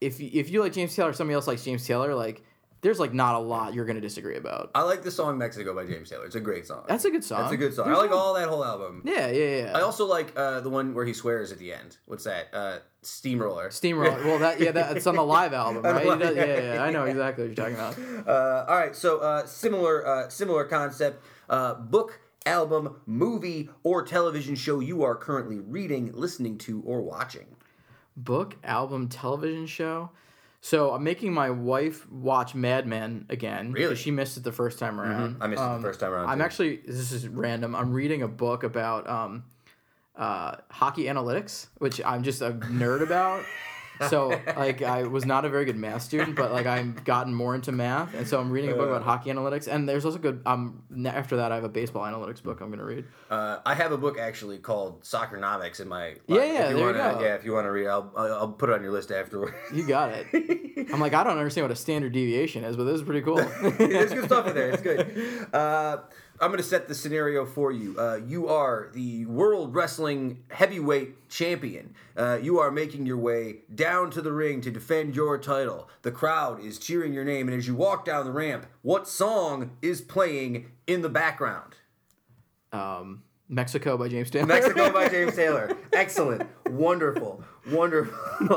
if 0.01 0.21
if 0.21 0.51
you 0.51 0.61
like 0.63 0.73
James 0.73 0.95
Taylor, 0.95 1.11
or 1.11 1.13
somebody 1.13 1.35
else 1.35 1.47
likes 1.47 1.65
James 1.65 1.87
Taylor, 1.87 2.15
like 2.15 2.43
there's 2.83 2.99
like 2.99 3.13
not 3.13 3.35
a 3.35 3.39
lot 3.39 3.75
you're 3.75 3.85
gonna 3.85 4.01
disagree 4.01 4.37
about. 4.37 4.71
I 4.75 4.83
like 4.83 5.03
the 5.03 5.11
song 5.11 5.37
Mexico 5.37 5.75
by 5.75 5.85
James 5.85 6.09
Taylor. 6.09 6.25
It's 6.25 6.35
a 6.37 6.41
great 6.41 6.67
song. 6.67 6.85
That's 6.89 7.05
a 7.05 7.11
good 7.11 7.23
song. 7.23 7.43
That's 7.43 7.53
a 7.53 7.57
good 7.59 7.75
song. 7.75 7.87
There's 7.87 7.99
I 7.99 8.01
like 8.01 8.11
no- 8.11 8.17
all 8.17 8.35
that 8.35 8.49
whole 8.49 8.65
album. 8.65 9.03
Yeah, 9.05 9.29
yeah, 9.31 9.57
yeah. 9.65 9.73
I 9.77 9.83
also 9.83 10.07
like 10.07 10.33
uh, 10.37 10.61
the 10.61 10.71
one 10.71 10.95
where 10.95 11.05
he 11.05 11.13
swears 11.13 11.53
at 11.53 11.59
the 11.59 11.73
end. 11.75 11.99
What's 12.07 12.25
that? 12.25 12.47
Uh, 12.55 12.79
Steamroller. 13.03 13.71
Steamroller. 13.71 14.25
Well, 14.25 14.39
that 14.39 14.61
yeah, 14.61 14.73
that's 14.73 15.07
on 15.07 15.17
the 15.17 15.23
live 15.25 15.53
album, 15.53 15.83
right? 15.85 16.07
live- 16.07 16.21
does- 16.21 16.37
yeah, 16.37 16.45
yeah, 16.47 16.75
yeah, 16.75 16.83
I 16.83 16.91
know 16.91 17.05
exactly 17.05 17.49
what 17.49 17.57
you're 17.59 17.69
talking 17.69 17.75
about. 17.75 18.27
Uh, 18.31 18.65
all 18.69 18.77
right, 18.77 18.95
so 18.97 19.19
uh, 19.19 19.45
similar 19.47 20.07
uh, 20.07 20.29
similar 20.31 20.65
concept. 20.65 21.23
Uh, 21.51 21.75
book, 21.75 22.21
album, 22.47 22.97
movie, 23.07 23.69
or 23.83 24.03
television 24.05 24.55
show 24.55 24.81
you 24.81 25.03
are 25.03 25.15
currently 25.17 25.59
reading, 25.59 26.13
listening 26.15 26.57
to, 26.59 26.81
or 26.87 27.03
watching. 27.03 27.47
Book, 28.17 28.57
album, 28.65 29.09
television 29.09 29.67
show. 29.67 30.11
So 30.63 30.93
I'm 30.93 31.03
making 31.03 31.33
my 31.33 31.51
wife 31.51 32.11
watch 32.11 32.55
Mad 32.55 32.87
Men 32.87 33.25
again. 33.31 33.73
Really? 33.73 33.97
She 33.97 34.11
missed 34.11 34.37
it 34.37 34.43
the 34.45 34.53
first 34.53 34.79
time 34.79 35.01
around. 35.01 35.39
I 35.41 35.47
missed 35.47 35.63
it 35.63 35.65
Um, 35.65 35.81
the 35.81 35.89
first 35.89 36.01
time 36.01 36.13
around. 36.13 36.29
I'm 36.29 36.39
too. 36.39 36.45
actually 36.45 36.77
this 36.87 37.13
is 37.13 37.27
random. 37.29 37.75
I'm 37.75 37.93
reading 37.93 38.23
a 38.23 38.29
book 38.29 38.63
about 38.63 39.09
um, 39.09 39.45
uh, 40.17 40.57
hockey 40.71 41.05
analytics, 41.05 41.69
which 41.79 42.01
I'm 42.05 42.23
just 42.23 42.43
a 42.43 42.51
nerd 42.53 43.03
about. 43.03 43.45
So 44.09 44.29
like 44.57 44.83
I 44.83 45.05
was 45.05 45.25
not 45.25 45.45
a 45.45 45.49
very 45.49 45.65
good 45.65 45.77
math 45.77 46.03
student, 46.03 46.37
but 46.37 46.53
like 46.53 46.67
I've 46.67 47.05
gotten 47.05 47.35
more 47.35 47.55
into 47.55 47.73
math, 47.73 48.15
and 48.15 48.27
so 48.27 48.41
I'm 48.41 48.51
reading 48.51 48.71
a 48.71 48.75
book 48.75 48.89
about 48.89 49.03
hockey 49.03 49.31
analytics. 49.31 49.69
And 49.69 49.89
there's 49.89 50.05
also 50.05 50.19
good. 50.19 50.43
Um, 50.47 50.83
after 51.07 51.37
that, 51.37 51.53
I 51.53 51.57
have 51.57 51.65
a 51.65 51.69
baseball 51.69 52.03
analytics 52.05 52.43
book 52.43 52.61
I'm 52.61 52.71
gonna 52.71 52.85
read. 52.85 53.05
Uh, 53.29 53.59
I 53.65 53.75
have 53.75 53.93
a 53.93 53.99
book 53.99 54.19
actually 54.19 54.59
called 54.59 55.03
Soccernomics 55.03 55.81
in 55.81 55.89
my. 55.89 56.09
Yeah, 56.09 56.13
if 56.13 56.29
yeah, 56.29 56.43
you 56.45 56.51
there 56.53 56.77
you 56.77 56.85
wanna, 56.85 56.99
go. 56.99 57.21
Yeah, 57.21 57.35
if 57.35 57.45
you 57.45 57.53
want 57.53 57.67
to 57.67 57.71
read, 57.71 57.87
I'll, 57.89 58.13
I'll 58.17 58.33
I'll 58.35 58.49
put 58.53 58.71
it 58.71 58.75
on 58.75 58.83
your 58.83 58.93
list 58.93 59.11
afterwards. 59.11 59.55
You 59.73 59.87
got 59.87 60.13
it. 60.13 60.27
I'm 60.93 61.01
like 61.01 61.15
I 61.15 61.23
don't 61.23 61.39
understand 61.39 61.65
what 61.65 61.73
a 61.73 61.77
standard 61.77 62.13
deviation 62.13 62.65
is, 62.65 62.77
but 62.77 62.85
this 62.85 62.97
is 62.97 63.03
pretty 63.03 63.23
cool. 63.23 63.37
There's 63.79 64.13
good 64.13 64.25
stuff 64.25 64.47
in 64.47 64.55
there. 64.55 64.71
It's 64.71 64.83
good. 64.83 65.49
Uh, 65.53 65.99
I'm 66.41 66.51
going 66.51 66.63
to 66.63 66.69
set 66.69 66.89
the 66.89 66.95
scenario 66.95 67.45
for 67.45 67.71
you. 67.71 67.95
Uh, 67.99 68.19
you 68.27 68.49
are 68.49 68.89
the 68.95 69.27
World 69.27 69.75
Wrestling 69.75 70.43
Heavyweight 70.51 71.29
Champion. 71.29 71.95
Uh, 72.17 72.39
you 72.41 72.59
are 72.59 72.71
making 72.71 73.05
your 73.05 73.19
way 73.19 73.59
down 73.75 74.11
to 74.13 74.23
the 74.23 74.33
ring 74.33 74.63
to 74.63 74.71
defend 74.71 75.15
your 75.15 75.37
title. 75.37 75.91
The 76.01 76.11
crowd 76.11 76.65
is 76.65 76.79
cheering 76.79 77.13
your 77.13 77.25
name, 77.25 77.47
and 77.47 77.57
as 77.57 77.67
you 77.67 77.75
walk 77.75 78.07
down 78.07 78.25
the 78.25 78.33
ramp, 78.33 78.67
what 78.81 79.07
song 79.07 79.73
is 79.83 80.01
playing 80.01 80.71
in 80.87 81.03
the 81.03 81.11
background? 81.11 81.75
um, 82.73 83.23
Mexico 83.51 83.97
by 83.99 84.09
James 84.09 84.31
Taylor. 84.31 84.47
Mexico 84.47 84.93
by 84.93 85.09
James 85.11 85.35
Taylor. 85.35 85.77
Excellent. 85.93 86.49
Wonderful. 86.71 87.43
Wonderful. 87.71 88.15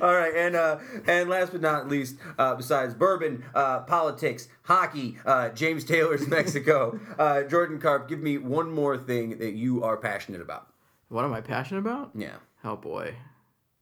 All 0.00 0.14
right, 0.14 0.32
and 0.34 0.54
uh, 0.56 0.78
and 1.06 1.28
last 1.28 1.50
but 1.52 1.60
not 1.60 1.88
least, 1.88 2.16
uh, 2.38 2.54
besides 2.54 2.94
bourbon, 2.94 3.44
uh, 3.54 3.80
politics, 3.80 4.48
hockey, 4.62 5.18
uh, 5.26 5.48
James 5.50 5.84
Taylor's 5.84 6.26
Mexico, 6.28 6.98
uh, 7.18 7.42
Jordan 7.42 7.80
Karp, 7.80 8.08
give 8.08 8.20
me 8.20 8.38
one 8.38 8.70
more 8.72 8.96
thing 8.96 9.38
that 9.38 9.52
you 9.54 9.82
are 9.82 9.96
passionate 9.96 10.40
about. 10.40 10.68
What 11.08 11.24
am 11.24 11.32
I 11.32 11.40
passionate 11.40 11.80
about? 11.80 12.12
Yeah. 12.14 12.36
Oh 12.64 12.76
boy, 12.76 13.16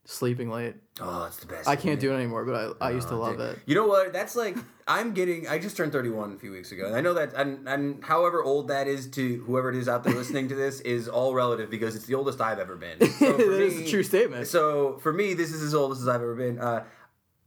sleeping 0.07 0.51
late. 0.51 0.75
Oh, 1.01 1.27
it's 1.27 1.37
the 1.37 1.47
best. 1.47 1.69
I 1.69 1.77
can't 1.77 2.01
do 2.01 2.13
it 2.13 2.17
anymore, 2.17 2.45
but 2.45 2.77
I, 2.81 2.89
I 2.89 2.91
used 2.93 3.09
to 3.09 3.17
love 3.17 3.37
Dude. 3.37 3.51
it. 3.51 3.59
You 3.67 3.75
know 3.75 3.87
what? 3.87 4.13
That's 4.13 4.35
like 4.35 4.57
I'm 4.89 5.13
getting. 5.13 5.47
I 5.49 5.59
just 5.59 5.77
turned 5.77 5.93
31 5.93 6.33
a 6.33 6.37
few 6.39 6.53
weeks 6.53 6.73
ago, 6.73 6.87
and 6.87 6.97
I 6.97 7.01
know 7.01 7.15
that. 7.15 7.35
And, 7.35 7.69
and 7.69 8.03
however 8.05 8.43
old 8.43 8.69
that 8.69 8.87
is 8.87 9.09
to 9.11 9.43
whoever 9.47 9.69
it 9.71 9.77
is 9.77 9.89
out 9.89 10.05
there 10.05 10.15
listening 10.23 10.49
to 10.49 10.55
this 10.55 10.81
is 10.81 11.09
all 11.09 11.35
relative 11.35 11.69
because 11.69 11.97
it's 11.97 12.07
the 12.07 12.15
oldest 12.15 12.41
I've 12.41 12.59
ever 12.59 12.77
been. 12.77 12.99
So 13.17 13.33
That 13.33 13.39
for 13.39 13.61
is 13.61 13.81
a 13.81 13.91
true 13.91 14.03
statement. 14.03 14.47
So 14.47 14.99
for 14.99 15.13
me, 15.13 15.35
this 15.35 15.51
is 15.53 15.63
as 15.63 15.75
old 15.75 15.93
as 15.93 16.07
I've 16.07 16.17
ever 16.17 16.35
been. 16.35 16.59
Uh, 16.59 16.85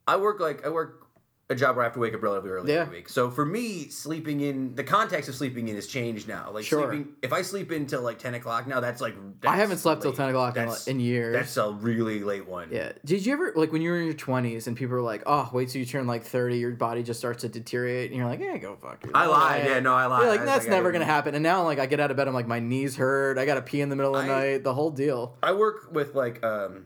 I 0.07 0.17
work 0.17 0.39
like 0.39 0.65
I 0.65 0.69
work 0.69 1.07
a 1.51 1.55
job 1.55 1.75
where 1.75 1.83
I 1.83 1.87
have 1.87 1.93
to 1.95 1.99
wake 1.99 2.13
up 2.13 2.21
relatively 2.21 2.51
early 2.51 2.71
Yeah. 2.73 2.81
every 2.81 2.97
week. 2.97 3.09
So 3.09 3.31
for 3.31 3.43
me, 3.43 3.89
sleeping 3.89 4.41
in 4.41 4.75
the 4.75 4.83
context 4.83 5.27
of 5.29 5.33
sleeping 5.35 5.67
in 5.67 5.75
has 5.75 5.87
changed 5.87 6.27
now. 6.27 6.51
Like 6.53 6.63
Sure. 6.63 6.87
sleeping, 6.87 7.13
if 7.23 7.33
I 7.33 7.41
sleep 7.41 7.71
in 7.71 7.87
till 7.87 8.03
like 8.03 8.19
10 8.19 8.35
o'clock 8.35 8.67
now, 8.67 8.79
that's 8.79 9.01
like 9.01 9.15
I 9.43 9.55
haven't 9.55 9.77
slept 9.79 10.03
till 10.03 10.13
10 10.13 10.29
o'clock 10.29 10.55
in, 10.57 10.61
That's- 10.65 10.87
in 10.87 10.99
years. 10.99 11.33
That's 11.33 11.57
a 11.57 11.71
really 11.71 12.19
late 12.19 12.47
one. 12.47 12.67
Yeah. 12.71 12.91
Did 13.03 13.25
you 13.25 13.33
ever 13.33 13.51
like 13.55 13.71
when 13.71 13.81
you 13.81 13.89
were 13.89 13.97
in 13.97 14.05
your 14.05 14.13
twenties 14.13 14.67
and 14.67 14.77
people 14.77 14.95
were 14.95 15.01
like, 15.01 15.23
"Oh, 15.25 15.49
wait 15.51 15.69
till 15.69 15.79
you 15.79 15.87
turn 15.87 16.05
like 16.05 16.23
30, 16.23 16.59
your 16.59 16.71
body 16.71 17.01
just 17.01 17.19
starts 17.19 17.41
to 17.41 17.49
deteriorate," 17.49 18.11
and 18.11 18.19
you're 18.19 18.27
like, 18.29 18.39
"Yeah, 18.41 18.57
go 18.59 18.75
fuck 18.75 19.03
yourself." 19.03 19.15
I 19.15 19.25
lied. 19.25 19.65
Yeah, 19.65 19.79
no, 19.79 19.95
I 19.95 20.05
lied. 20.05 20.21
You're 20.21 20.31
like, 20.31 20.45
that's 20.45 20.65
like, 20.65 20.69
never 20.71 20.91
gonna 20.91 21.05
happen. 21.05 21.33
And 21.33 21.41
now, 21.41 21.63
like, 21.63 21.79
I 21.79 21.87
get 21.87 21.99
out 21.99 22.11
of 22.11 22.17
bed, 22.17 22.27
I'm 22.27 22.33
like, 22.35 22.47
my 22.47 22.59
knees 22.59 22.95
hurt. 22.95 23.39
I 23.39 23.45
gotta 23.45 23.63
pee 23.63 23.81
in 23.81 23.89
the 23.89 23.95
middle 23.95 24.15
of 24.15 24.23
the 24.23 24.31
I- 24.31 24.39
night. 24.51 24.63
The 24.63 24.73
whole 24.75 24.91
deal. 24.91 25.35
I 25.41 25.53
work 25.53 25.87
with 25.91 26.13
like 26.13 26.43
um 26.45 26.85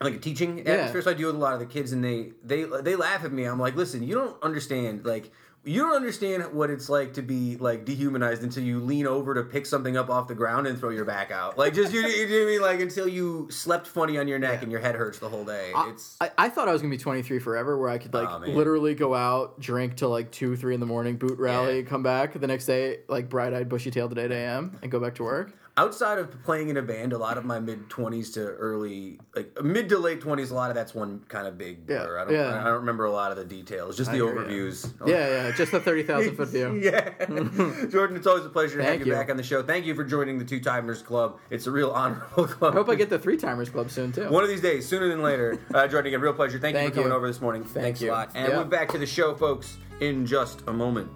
like 0.00 0.14
a 0.14 0.18
teaching 0.18 0.58
Yeah. 0.58 0.72
atmosphere, 0.72 1.02
so 1.02 1.10
I 1.10 1.14
deal 1.14 1.28
with 1.28 1.36
a 1.36 1.38
lot 1.38 1.54
of 1.54 1.60
the 1.60 1.66
kids, 1.66 1.92
and 1.92 2.04
they 2.04 2.32
they 2.44 2.64
they 2.82 2.96
laugh 2.96 3.24
at 3.24 3.32
me. 3.32 3.44
I'm 3.44 3.58
like, 3.58 3.76
listen, 3.76 4.02
you 4.02 4.14
don't 4.14 4.42
understand, 4.42 5.04
like. 5.04 5.30
You 5.68 5.82
don't 5.82 5.96
understand 5.96 6.52
what 6.52 6.70
it's 6.70 6.88
like 6.88 7.14
to 7.14 7.22
be 7.22 7.56
like 7.56 7.84
dehumanized 7.84 8.44
until 8.44 8.62
you 8.62 8.78
lean 8.78 9.04
over 9.04 9.34
to 9.34 9.42
pick 9.42 9.66
something 9.66 9.96
up 9.96 10.08
off 10.08 10.28
the 10.28 10.34
ground 10.36 10.68
and 10.68 10.78
throw 10.78 10.90
your 10.90 11.04
back 11.04 11.32
out. 11.32 11.58
Like 11.58 11.74
just 11.74 11.92
you, 11.92 12.02
you 12.06 12.28
know 12.28 12.34
what 12.36 12.42
I 12.42 12.46
mean? 12.46 12.60
Like 12.62 12.80
until 12.80 13.08
you 13.08 13.48
slept 13.50 13.88
funny 13.88 14.16
on 14.16 14.28
your 14.28 14.38
neck 14.38 14.62
and 14.62 14.70
your 14.70 14.80
head 14.80 14.94
hurts 14.94 15.18
the 15.18 15.28
whole 15.28 15.44
day. 15.44 15.72
It's 15.88 16.16
I, 16.20 16.30
I 16.38 16.48
thought 16.50 16.68
I 16.68 16.72
was 16.72 16.82
gonna 16.82 16.92
be 16.92 16.98
23 16.98 17.40
forever, 17.40 17.76
where 17.76 17.88
I 17.88 17.98
could 17.98 18.14
like 18.14 18.28
Oh, 18.30 18.44
literally 18.48 18.94
go 18.94 19.12
out, 19.12 19.58
drink 19.58 19.96
till 19.96 20.10
like 20.10 20.30
two, 20.30 20.54
three 20.54 20.72
in 20.72 20.78
the 20.78 20.86
morning, 20.86 21.16
boot 21.16 21.36
rally, 21.36 21.78
Yeah. 21.80 21.88
come 21.88 22.04
back 22.04 22.38
the 22.40 22.46
next 22.46 22.66
day, 22.66 22.98
like 23.08 23.28
bright 23.28 23.52
eyed, 23.52 23.68
bushy 23.68 23.90
tailed 23.90 24.12
at 24.16 24.18
8 24.18 24.30
a.m. 24.30 24.78
and 24.82 24.92
go 24.92 25.00
back 25.00 25.16
to 25.16 25.24
work. 25.24 25.52
Outside 25.78 26.18
of 26.18 26.42
playing 26.42 26.68
in 26.70 26.76
a 26.76 26.82
band. 26.82 27.12
A 27.12 27.18
lot 27.18 27.36
of 27.38 27.44
my 27.44 27.60
mid 27.60 27.88
twenties 27.90 28.30
to 28.32 28.40
early, 28.40 29.18
like 29.34 29.62
mid 29.62 29.88
to 29.90 29.98
late 29.98 30.20
twenties, 30.20 30.50
a 30.50 30.54
lot 30.54 30.70
of 30.70 30.74
that's 30.76 30.94
one 30.94 31.20
kind 31.28 31.46
of 31.46 31.58
big 31.58 31.80
Yeah. 31.88 32.02
I 32.02 32.24
don't, 32.24 32.32
yeah. 32.32 32.60
I 32.60 32.64
don't 32.64 32.74
remember 32.80 33.04
a 33.04 33.10
lot 33.10 33.30
of 33.30 33.36
the 33.36 33.44
details, 33.44 33.96
just 33.96 34.10
the 34.10 34.16
hear 34.16 34.26
overviews. 34.26 34.92
Yeah, 35.06 35.46
yeah, 35.48 35.50
just 35.56 35.72
the 35.72 35.80
30,000 35.80 36.36
foot 36.36 36.48
view. 36.48 36.80
Yeah. 36.82 37.10
Jordan, 37.90 38.16
it's 38.16 38.26
always 38.26 38.44
a 38.44 38.48
pleasure 38.48 38.78
to 38.78 38.84
have 38.84 39.00
you, 39.00 39.06
you. 39.06 39.12
back 39.12 39.30
on 39.30 39.36
the 39.36 39.42
show. 39.42 39.62
Thank 39.62 39.86
you 39.86 39.94
for 39.94 40.04
joining 40.04 40.38
the 40.38 40.44
Two 40.44 40.60
Timers 40.60 41.02
Club. 41.02 41.38
It's 41.50 41.66
a 41.66 41.70
real 41.70 41.90
honorable 41.90 42.46
club. 42.46 42.72
I 42.74 42.76
hope 42.76 42.88
I 42.88 42.94
get 42.94 43.10
the 43.10 43.18
Three 43.18 43.36
Timers 43.36 43.68
Club 43.70 43.90
soon 43.90 44.12
too. 44.12 44.28
one 44.30 44.42
of 44.42 44.48
these 44.48 44.60
days, 44.60 44.86
sooner 44.86 45.08
than 45.08 45.22
later. 45.22 45.58
Uh, 45.74 45.86
Jordan, 45.88 46.08
again, 46.08 46.20
real 46.20 46.32
pleasure. 46.32 46.58
Thank, 46.58 46.76
you 46.76 46.88
for 46.88 46.94
coming 46.94 47.10
you. 47.10 47.14
over 47.16 47.26
this 47.26 47.40
morning. 47.40 47.64
Thanks 47.64 48.00
you. 48.00 48.10
a 48.10 48.12
lot. 48.12 48.30
And 48.34 48.48
Yeah. 48.52 48.58
we're 48.58 48.64
back 48.64 48.88
to 48.90 48.98
the 48.98 49.06
show, 49.06 49.34
folks, 49.34 49.76
in 50.00 50.24
just 50.26 50.62
a 50.66 50.72
moment. 50.72 51.10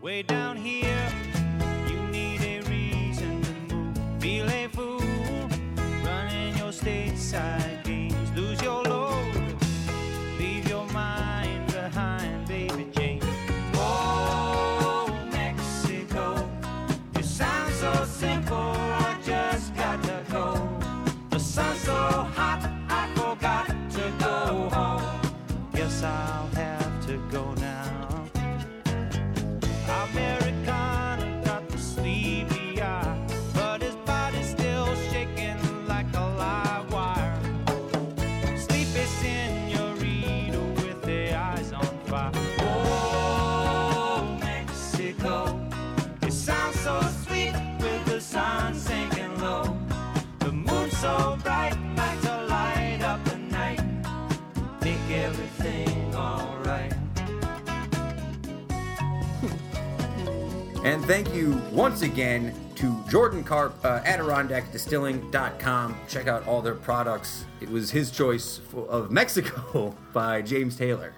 Way 0.00 0.22
down 0.22 0.56
here, 0.56 1.08
Feel 4.24 4.48
a 4.48 4.68
fool, 4.68 5.00
running 6.02 6.56
your 6.56 6.72
stateside 6.72 7.63
And 61.04 61.12
thank 61.12 61.34
you 61.34 61.60
once 61.70 62.00
again 62.00 62.54
to 62.76 63.04
Jordan 63.10 63.44
Karp, 63.44 63.74
uh, 63.84 64.00
AdirondackDistilling.com. 64.04 65.96
Check 66.08 66.28
out 66.28 66.46
all 66.46 66.62
their 66.62 66.76
products. 66.76 67.44
It 67.60 67.68
was 67.68 67.90
his 67.90 68.10
choice 68.10 68.56
for, 68.70 68.86
of 68.86 69.10
Mexico 69.10 69.94
by 70.14 70.40
James 70.40 70.76
Taylor, 70.76 71.12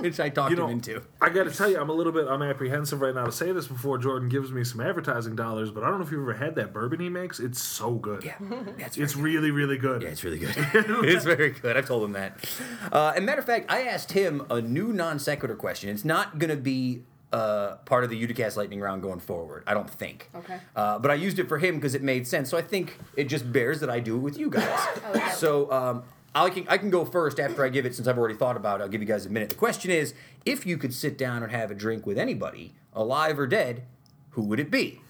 which 0.00 0.20
I 0.20 0.28
talked 0.28 0.50
You 0.50 0.56
know, 0.58 0.66
him 0.66 0.72
into. 0.72 1.02
I 1.22 1.30
got 1.30 1.44
to 1.44 1.50
tell 1.50 1.70
you, 1.70 1.80
I'm 1.80 1.88
a 1.88 1.92
little 1.94 2.12
bit 2.12 2.28
I'm 2.28 2.42
apprehensive 2.42 3.00
right 3.00 3.14
now 3.14 3.24
to 3.24 3.32
say 3.32 3.50
this 3.52 3.66
before 3.66 3.96
Jordan 3.96 4.28
gives 4.28 4.52
me 4.52 4.62
some 4.62 4.82
advertising 4.82 5.36
dollars, 5.36 5.70
but 5.70 5.84
I 5.84 5.88
don't 5.88 5.98
know 5.98 6.04
if 6.04 6.12
you've 6.12 6.20
ever 6.20 6.34
had 6.34 6.54
that 6.56 6.74
bourbon 6.74 7.00
he 7.00 7.08
makes. 7.08 7.40
It's 7.40 7.62
so 7.62 7.92
good. 7.92 8.22
Yeah, 8.22 8.34
It's 8.76 9.16
really, 9.16 9.50
really 9.52 9.78
good. 9.78 10.02
Yeah, 10.02 10.10
it's 10.10 10.22
really 10.22 10.38
good. 10.38 10.54
it's 10.74 11.24
very 11.24 11.52
good. 11.52 11.78
I've 11.78 11.86
told 11.86 12.04
him 12.04 12.12
that. 12.12 12.46
Uh, 12.92 13.14
and 13.16 13.24
matter 13.24 13.40
of 13.40 13.46
fact, 13.46 13.72
I 13.72 13.84
asked 13.84 14.12
him 14.12 14.44
a 14.50 14.60
new 14.60 14.92
non 14.92 15.18
sequitur 15.18 15.56
question. 15.56 15.88
It's 15.88 16.04
not 16.04 16.38
going 16.38 16.50
to 16.50 16.62
be 16.62 17.04
uh, 17.32 17.76
part 17.84 18.04
of 18.04 18.10
the 18.10 18.26
Uticast 18.26 18.56
lightning 18.56 18.80
round 18.80 19.02
going 19.02 19.20
forward. 19.20 19.64
I 19.66 19.74
don't 19.74 19.88
think. 19.88 20.30
Okay. 20.34 20.58
Uh, 20.76 20.98
but 20.98 21.10
I 21.10 21.14
used 21.14 21.38
it 21.38 21.48
for 21.48 21.58
him 21.58 21.76
because 21.76 21.94
it 21.94 22.02
made 22.02 22.26
sense. 22.26 22.50
So 22.50 22.58
I 22.58 22.62
think 22.62 22.98
it 23.16 23.24
just 23.24 23.50
bears 23.52 23.80
that 23.80 23.90
I 23.90 24.00
do 24.00 24.16
it 24.16 24.20
with 24.20 24.38
you 24.38 24.50
guys. 24.50 24.78
Okay. 25.14 25.30
So 25.32 25.70
um, 25.70 26.04
I 26.34 26.48
can 26.48 26.66
I 26.68 26.78
can 26.78 26.88
go 26.88 27.04
first 27.04 27.38
after 27.38 27.64
I 27.64 27.68
give 27.68 27.84
it 27.84 27.94
since 27.94 28.08
I've 28.08 28.16
already 28.16 28.34
thought 28.34 28.56
about 28.56 28.80
it. 28.80 28.84
I'll 28.84 28.88
give 28.88 29.02
you 29.02 29.06
guys 29.06 29.26
a 29.26 29.30
minute. 29.30 29.50
The 29.50 29.56
question 29.56 29.90
is, 29.90 30.14
if 30.46 30.64
you 30.64 30.78
could 30.78 30.94
sit 30.94 31.18
down 31.18 31.42
and 31.42 31.52
have 31.52 31.70
a 31.70 31.74
drink 31.74 32.06
with 32.06 32.18
anybody, 32.18 32.74
alive 32.94 33.38
or 33.38 33.46
dead, 33.46 33.82
who 34.30 34.42
would 34.42 34.60
it 34.60 34.70
be? 34.70 35.00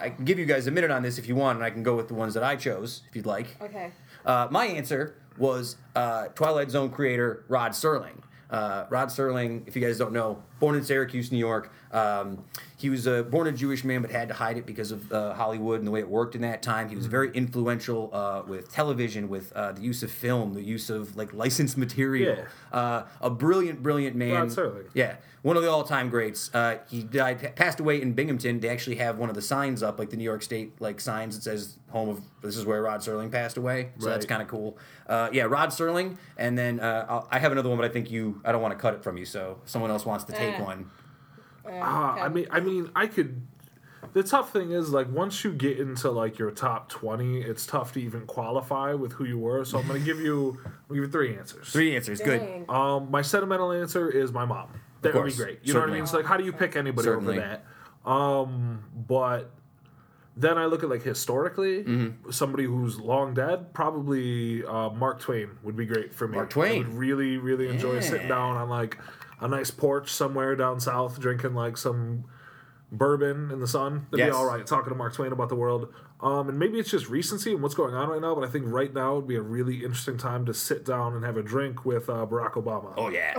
I 0.00 0.10
can 0.10 0.24
give 0.24 0.38
you 0.38 0.46
guys 0.46 0.66
a 0.66 0.70
minute 0.70 0.90
on 0.90 1.02
this 1.02 1.18
if 1.18 1.28
you 1.28 1.34
want, 1.34 1.56
and 1.56 1.64
I 1.64 1.70
can 1.70 1.82
go 1.82 1.96
with 1.96 2.08
the 2.08 2.14
ones 2.14 2.34
that 2.34 2.42
I 2.42 2.56
chose 2.56 3.02
if 3.10 3.16
you'd 3.16 3.26
like. 3.26 3.56
Okay. 3.60 3.90
Uh, 4.24 4.48
my 4.50 4.66
answer 4.66 5.16
was 5.36 5.76
uh, 5.94 6.28
Twilight 6.28 6.70
Zone 6.70 6.90
creator 6.90 7.44
Rod 7.48 7.72
Serling. 7.72 8.22
Uh, 8.50 8.86
Rod 8.88 9.08
Serling, 9.08 9.66
if 9.66 9.76
you 9.76 9.82
guys 9.82 9.98
don't 9.98 10.12
know, 10.12 10.42
born 10.60 10.76
in 10.76 10.84
Syracuse, 10.84 11.30
New 11.30 11.38
York, 11.38 11.70
Um, 11.92 12.44
he 12.76 12.90
was 12.90 13.08
uh, 13.08 13.22
born 13.24 13.46
a 13.48 13.52
Jewish 13.52 13.82
man, 13.82 14.02
but 14.02 14.10
had 14.10 14.28
to 14.28 14.34
hide 14.34 14.56
it 14.56 14.66
because 14.66 14.92
of 14.92 15.10
uh, 15.12 15.34
Hollywood 15.34 15.78
and 15.78 15.86
the 15.86 15.90
way 15.90 16.00
it 16.00 16.08
worked 16.08 16.34
in 16.34 16.42
that 16.42 16.62
time. 16.62 16.88
He 16.88 16.96
was 16.96 17.06
very 17.06 17.30
influential 17.32 18.10
uh, 18.12 18.42
with 18.46 18.70
television, 18.72 19.28
with 19.28 19.52
uh, 19.52 19.72
the 19.72 19.80
use 19.80 20.02
of 20.02 20.10
film, 20.10 20.54
the 20.54 20.62
use 20.62 20.90
of 20.90 21.16
like 21.16 21.32
licensed 21.32 21.76
material. 21.78 22.36
Yeah. 22.36 22.78
Uh, 22.78 23.06
a 23.20 23.30
brilliant, 23.30 23.82
brilliant 23.82 24.14
man. 24.16 24.34
Rod 24.34 24.48
Serling. 24.48 24.88
Yeah, 24.94 25.16
one 25.42 25.56
of 25.56 25.62
the 25.62 25.70
all-time 25.70 26.08
greats. 26.08 26.54
Uh, 26.54 26.78
he 26.88 27.02
died, 27.02 27.56
passed 27.56 27.80
away 27.80 28.00
in 28.00 28.12
Binghamton. 28.12 28.60
They 28.60 28.68
actually 28.68 28.96
have 28.96 29.18
one 29.18 29.28
of 29.28 29.34
the 29.34 29.42
signs 29.42 29.82
up, 29.82 29.98
like 29.98 30.10
the 30.10 30.16
New 30.16 30.24
York 30.24 30.42
State 30.42 30.80
like 30.80 31.00
signs 31.00 31.34
that 31.36 31.42
says 31.42 31.78
"Home 31.90 32.10
of 32.10 32.20
this 32.42 32.56
is 32.56 32.64
where 32.64 32.82
Rod 32.82 33.00
Serling 33.00 33.32
passed 33.32 33.56
away." 33.56 33.90
So 33.98 34.08
that's 34.10 34.26
kind 34.26 34.42
of 34.42 34.46
cool. 34.48 34.78
Uh, 35.08 35.30
yeah, 35.32 35.44
Rod 35.44 35.70
Serling, 35.70 36.16
and 36.36 36.56
then 36.56 36.78
uh, 36.80 37.06
I'll, 37.08 37.28
I 37.30 37.38
have 37.40 37.50
another 37.50 37.70
one, 37.70 37.78
but 37.78 37.86
I 37.86 37.92
think 37.92 38.10
you. 38.10 38.40
I 38.44 38.52
don't 38.52 38.62
want 38.62 38.72
to 38.72 38.78
cut 38.80 38.94
it 38.94 39.02
from 39.02 39.16
you, 39.16 39.24
so 39.24 39.58
if 39.64 39.70
someone 39.70 39.90
else 39.90 40.04
wants 40.06 40.24
to 40.24 40.32
take 40.32 40.54
Eh. 40.60 40.62
one. 40.62 40.90
Yeah, 41.68 41.82
Ah, 41.84 42.14
I 42.22 42.28
mean, 42.28 42.46
I 42.50 42.60
mean, 42.60 42.90
I 42.96 43.06
could. 43.06 43.46
The 44.14 44.22
tough 44.22 44.52
thing 44.52 44.70
is, 44.72 44.90
like, 44.90 45.10
once 45.12 45.44
you 45.44 45.52
get 45.52 45.78
into 45.78 46.10
like 46.10 46.38
your 46.38 46.50
top 46.50 46.88
twenty, 46.88 47.42
it's 47.42 47.66
tough 47.66 47.92
to 47.92 48.00
even 48.00 48.26
qualify 48.26 48.94
with 48.94 49.12
who 49.12 49.24
you 49.24 49.38
were. 49.38 49.64
So 49.64 49.78
I'm 49.78 49.86
gonna 49.86 49.98
give 50.00 50.20
you, 50.20 50.58
I'll 50.64 50.94
give 50.94 51.04
you 51.04 51.08
three 51.08 51.36
answers. 51.36 51.68
Three 51.70 51.94
answers, 51.96 52.20
good. 52.20 52.64
Um, 52.68 53.10
my 53.10 53.22
sentimental 53.22 53.70
answer 53.72 54.08
is 54.10 54.32
my 54.32 54.44
mom. 54.44 54.68
That 55.02 55.14
would 55.14 55.26
be 55.26 55.32
great. 55.34 55.60
You 55.62 55.74
know 55.74 55.80
what 55.80 55.90
I 55.90 55.92
mean? 55.92 56.02
It's 56.02 56.12
like, 56.14 56.24
how 56.24 56.36
do 56.36 56.44
you 56.44 56.52
pick 56.52 56.74
anybody 56.76 57.04
Certainly. 57.04 57.38
over 57.38 57.60
that? 58.04 58.10
Um, 58.10 58.84
but 59.06 59.50
then 60.36 60.56
I 60.56 60.66
look 60.66 60.82
at 60.82 60.88
like 60.88 61.02
historically, 61.02 61.84
Mm-hmm. 61.84 62.30
somebody 62.30 62.64
who's 62.64 62.98
long 62.98 63.34
dead, 63.34 63.74
probably 63.74 64.64
uh, 64.64 64.90
Mark 64.90 65.20
Twain 65.20 65.50
would 65.64 65.76
be 65.76 65.84
great 65.86 66.14
for 66.14 66.26
me. 66.28 66.36
Mark 66.36 66.50
Twain. 66.50 66.74
I 66.76 66.78
would 66.88 66.94
really, 66.96 67.36
really 67.36 67.68
enjoy 67.68 67.94
Yeah. 67.94 68.00
sitting 68.00 68.28
down 68.28 68.56
on 68.56 68.68
like 68.68 68.96
a 69.40 69.48
nice 69.48 69.70
porch 69.70 70.12
somewhere 70.12 70.54
down 70.56 70.80
south, 70.80 71.18
drinking 71.20 71.54
like 71.54 71.76
some 71.76 72.24
bourbon 72.90 73.50
in 73.50 73.60
the 73.60 73.66
sun. 73.68 74.06
That'd 74.10 74.26
Yes. 74.26 74.28
be 74.30 74.36
all 74.36 74.46
right. 74.46 74.66
Talking 74.66 74.90
to 74.90 74.94
Mark 74.96 75.12
Twain 75.14 75.32
about 75.32 75.48
the 75.50 75.54
world. 75.56 75.92
Um, 76.20 76.48
and 76.48 76.58
maybe 76.58 76.78
it's 76.80 76.90
just 76.90 77.08
recency 77.08 77.52
and 77.52 77.62
what's 77.62 77.74
going 77.76 77.94
on 77.94 78.08
right 78.08 78.20
now, 78.20 78.34
but 78.34 78.42
I 78.42 78.48
think 78.48 78.64
right 78.66 78.92
now 78.92 79.16
would 79.16 79.28
be 79.28 79.36
a 79.36 79.42
really 79.42 79.84
interesting 79.84 80.16
time 80.16 80.46
to 80.46 80.54
sit 80.54 80.84
down 80.84 81.14
and 81.14 81.24
have 81.24 81.36
a 81.36 81.42
drink 81.42 81.84
with 81.84 82.08
uh, 82.08 82.26
Barack 82.26 82.52
Obama. 82.54 82.92
Oh 82.96 83.08
yeah. 83.10 83.34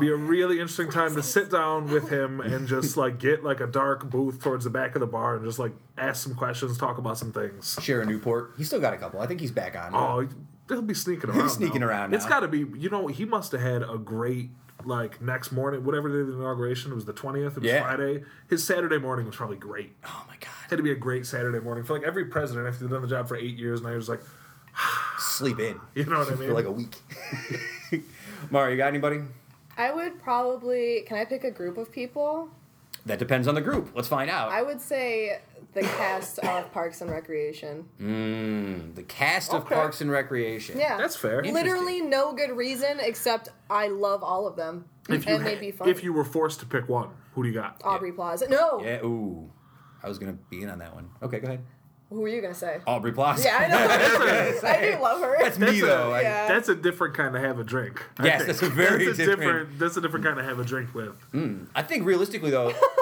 Be 0.00 0.08
a 0.10 0.16
really 0.16 0.54
interesting 0.56 0.90
time 0.90 1.14
to 1.16 1.22
sit 1.22 1.50
down 1.50 1.86
with 1.90 2.08
him 2.08 2.40
and 2.40 2.66
just 2.66 2.96
like 2.96 3.18
get 3.18 3.44
like 3.44 3.60
a 3.60 3.66
dark 3.66 4.08
booth 4.10 4.40
towards 4.42 4.64
the 4.64 4.70
back 4.70 4.96
of 4.96 5.00
the 5.00 5.06
bar 5.06 5.36
and 5.36 5.44
just 5.44 5.58
like 5.60 5.72
ask 5.98 6.22
some 6.24 6.34
questions, 6.34 6.76
talk 6.78 6.98
about 6.98 7.18
some 7.18 7.30
things. 7.32 7.74
Share 7.74 7.82
Sharon 7.96 8.08
Newport. 8.08 8.54
He's 8.56 8.66
still 8.68 8.80
got 8.80 8.94
a 8.94 8.96
couple. 8.96 9.20
I 9.20 9.26
think 9.26 9.40
he's 9.40 9.50
back 9.52 9.76
on. 9.76 9.94
Oh, 9.94 10.28
he'll 10.68 10.82
be 10.82 10.94
sneaking 10.94 11.30
around. 11.30 11.42
He's 11.42 11.52
sneaking 11.52 11.80
now. 11.82 11.88
around 11.88 12.14
It's 12.14 12.26
got 12.26 12.40
to 12.40 12.48
be. 12.48 12.58
You 12.76 12.90
know, 12.90 13.06
he 13.08 13.24
must 13.24 13.52
have 13.52 13.60
had 13.60 13.82
a 13.82 13.98
great 13.98 14.50
like 14.86 15.20
next 15.22 15.52
morning, 15.52 15.84
whatever 15.84 16.08
day 16.08 16.28
the 16.30 16.36
inauguration 16.38 16.94
was, 16.94 17.04
the 17.04 17.12
twentieth. 17.12 17.56
It 17.56 17.62
was 17.62 17.70
Yeah. 17.70 17.82
Friday. 17.82 18.24
His 18.48 18.64
Saturday 18.64 18.98
morning 18.98 19.26
was 19.26 19.36
probably 19.36 19.56
great. 19.56 19.92
oh 20.04 20.24
my 20.28 20.34
God. 20.40 20.50
it 20.66 20.70
Had 20.70 20.76
to 20.76 20.82
be 20.82 20.92
a 20.92 20.96
great 20.96 21.26
Saturday 21.26 21.60
morning 21.60 21.84
for 21.84 21.94
like 21.94 22.02
every 22.06 22.24
president 22.26 22.66
after 22.68 22.80
they've 22.80 22.90
done 22.90 23.02
the 23.02 23.08
job 23.08 23.28
for 23.28 23.36
eight 23.36 23.56
years. 23.56 23.82
Now 23.82 23.90
you're 23.90 23.98
just 23.98 24.08
like, 24.08 24.20
Sleep 25.18 25.58
in 25.60 25.78
you 25.94 26.04
know 26.04 26.18
what 26.18 26.28
I 26.28 26.30
mean? 26.30 26.36
for 26.38 26.44
mean? 26.44 26.54
like 26.54 26.64
a 26.64 26.70
week. 26.72 26.96
Mario, 28.50 28.70
you 28.72 28.76
got 28.76 28.88
anybody? 28.88 29.20
I 29.76 29.92
would 29.92 30.22
probably. 30.22 31.02
Can 31.06 31.16
I 31.16 31.24
pick 31.24 31.44
a 31.44 31.50
group 31.50 31.76
of 31.78 31.90
people? 31.92 32.48
That 33.06 33.18
depends 33.18 33.48
on 33.48 33.54
the 33.54 33.60
group. 33.60 33.90
Let's 33.94 34.08
find 34.08 34.30
out. 34.30 34.50
I 34.52 34.62
would 34.62 34.80
say 34.80 35.40
the 35.74 35.82
cast 35.82 36.38
of 36.40 36.70
Parks 36.72 37.00
and 37.00 37.10
Recreation. 37.10 37.88
Mm, 38.00 38.94
the 38.94 39.02
cast 39.02 39.52
of 39.54 39.66
Parks 39.66 40.00
and 40.00 40.10
Recreation. 40.10 40.78
Yeah, 40.78 40.96
That's 40.98 41.16
fair. 41.16 41.42
Literally 41.42 42.00
no 42.00 42.32
good 42.32 42.50
reason 42.50 42.98
except 43.00 43.48
I 43.70 43.88
love 43.88 44.22
all 44.22 44.46
of 44.46 44.56
them, 44.56 44.86
if 45.08 45.26
you 45.26 45.34
and 45.36 45.46
they'd 45.46 45.60
be 45.60 45.70
fun. 45.70 45.88
if 45.88 46.02
you 46.04 46.12
were 46.12 46.24
forced 46.24 46.60
to 46.60 46.66
pick 46.66 46.88
one, 46.88 47.08
who 47.34 47.42
do 47.42 47.48
you 47.48 47.54
got? 47.54 47.80
Aubrey 47.84 48.12
Plaza. 48.12 48.48
No, 48.48 48.80
Yeah. 48.82 49.02
Ooh. 49.04 49.50
I 50.02 50.08
was 50.08 50.18
gonna 50.18 50.36
be 50.50 50.62
in 50.62 50.68
on 50.68 50.78
that 50.80 50.94
one. 50.94 51.10
Okay, 51.22 51.38
go 51.38 51.46
ahead. 51.46 51.60
who 52.10 52.20
were 52.20 52.28
you 52.28 52.42
gonna 52.42 52.52
say? 52.54 52.80
Aubrey 52.86 53.12
Plaza. 53.12 53.44
Yeah, 53.44 53.56
I 53.58 53.68
know. 53.68 54.68
I 54.68 54.90
do 54.96 55.00
love 55.02 55.20
her. 55.22 55.36
That's 55.40 55.58
me 55.58 55.66
That's 55.66 55.78
a- 55.82 55.86
though. 55.86 56.12
I- 56.12 56.20
yeah. 56.22 56.48
That's 56.48 56.68
a 56.68 56.74
different 56.74 57.14
kind 57.14 57.34
of 57.36 57.40
have 57.42 57.58
a 57.58 57.64
drink. 57.64 58.02
I 58.18 58.26
Yes, 58.26 58.38
think. 58.38 58.46
that's 58.48 58.62
a 58.62 58.68
very 58.68 59.06
that's 59.06 59.18
a 59.18 59.24
different- 59.26 59.78
That's 59.78 59.96
a 59.96 60.00
different 60.02 60.24
kind 60.26 60.38
of 60.38 60.44
have 60.44 60.58
a 60.58 60.64
drink 60.64 60.92
with. 60.94 61.14
I 61.74 61.82
think 61.82 62.04
realistically 62.04 62.50
though, 62.50 62.74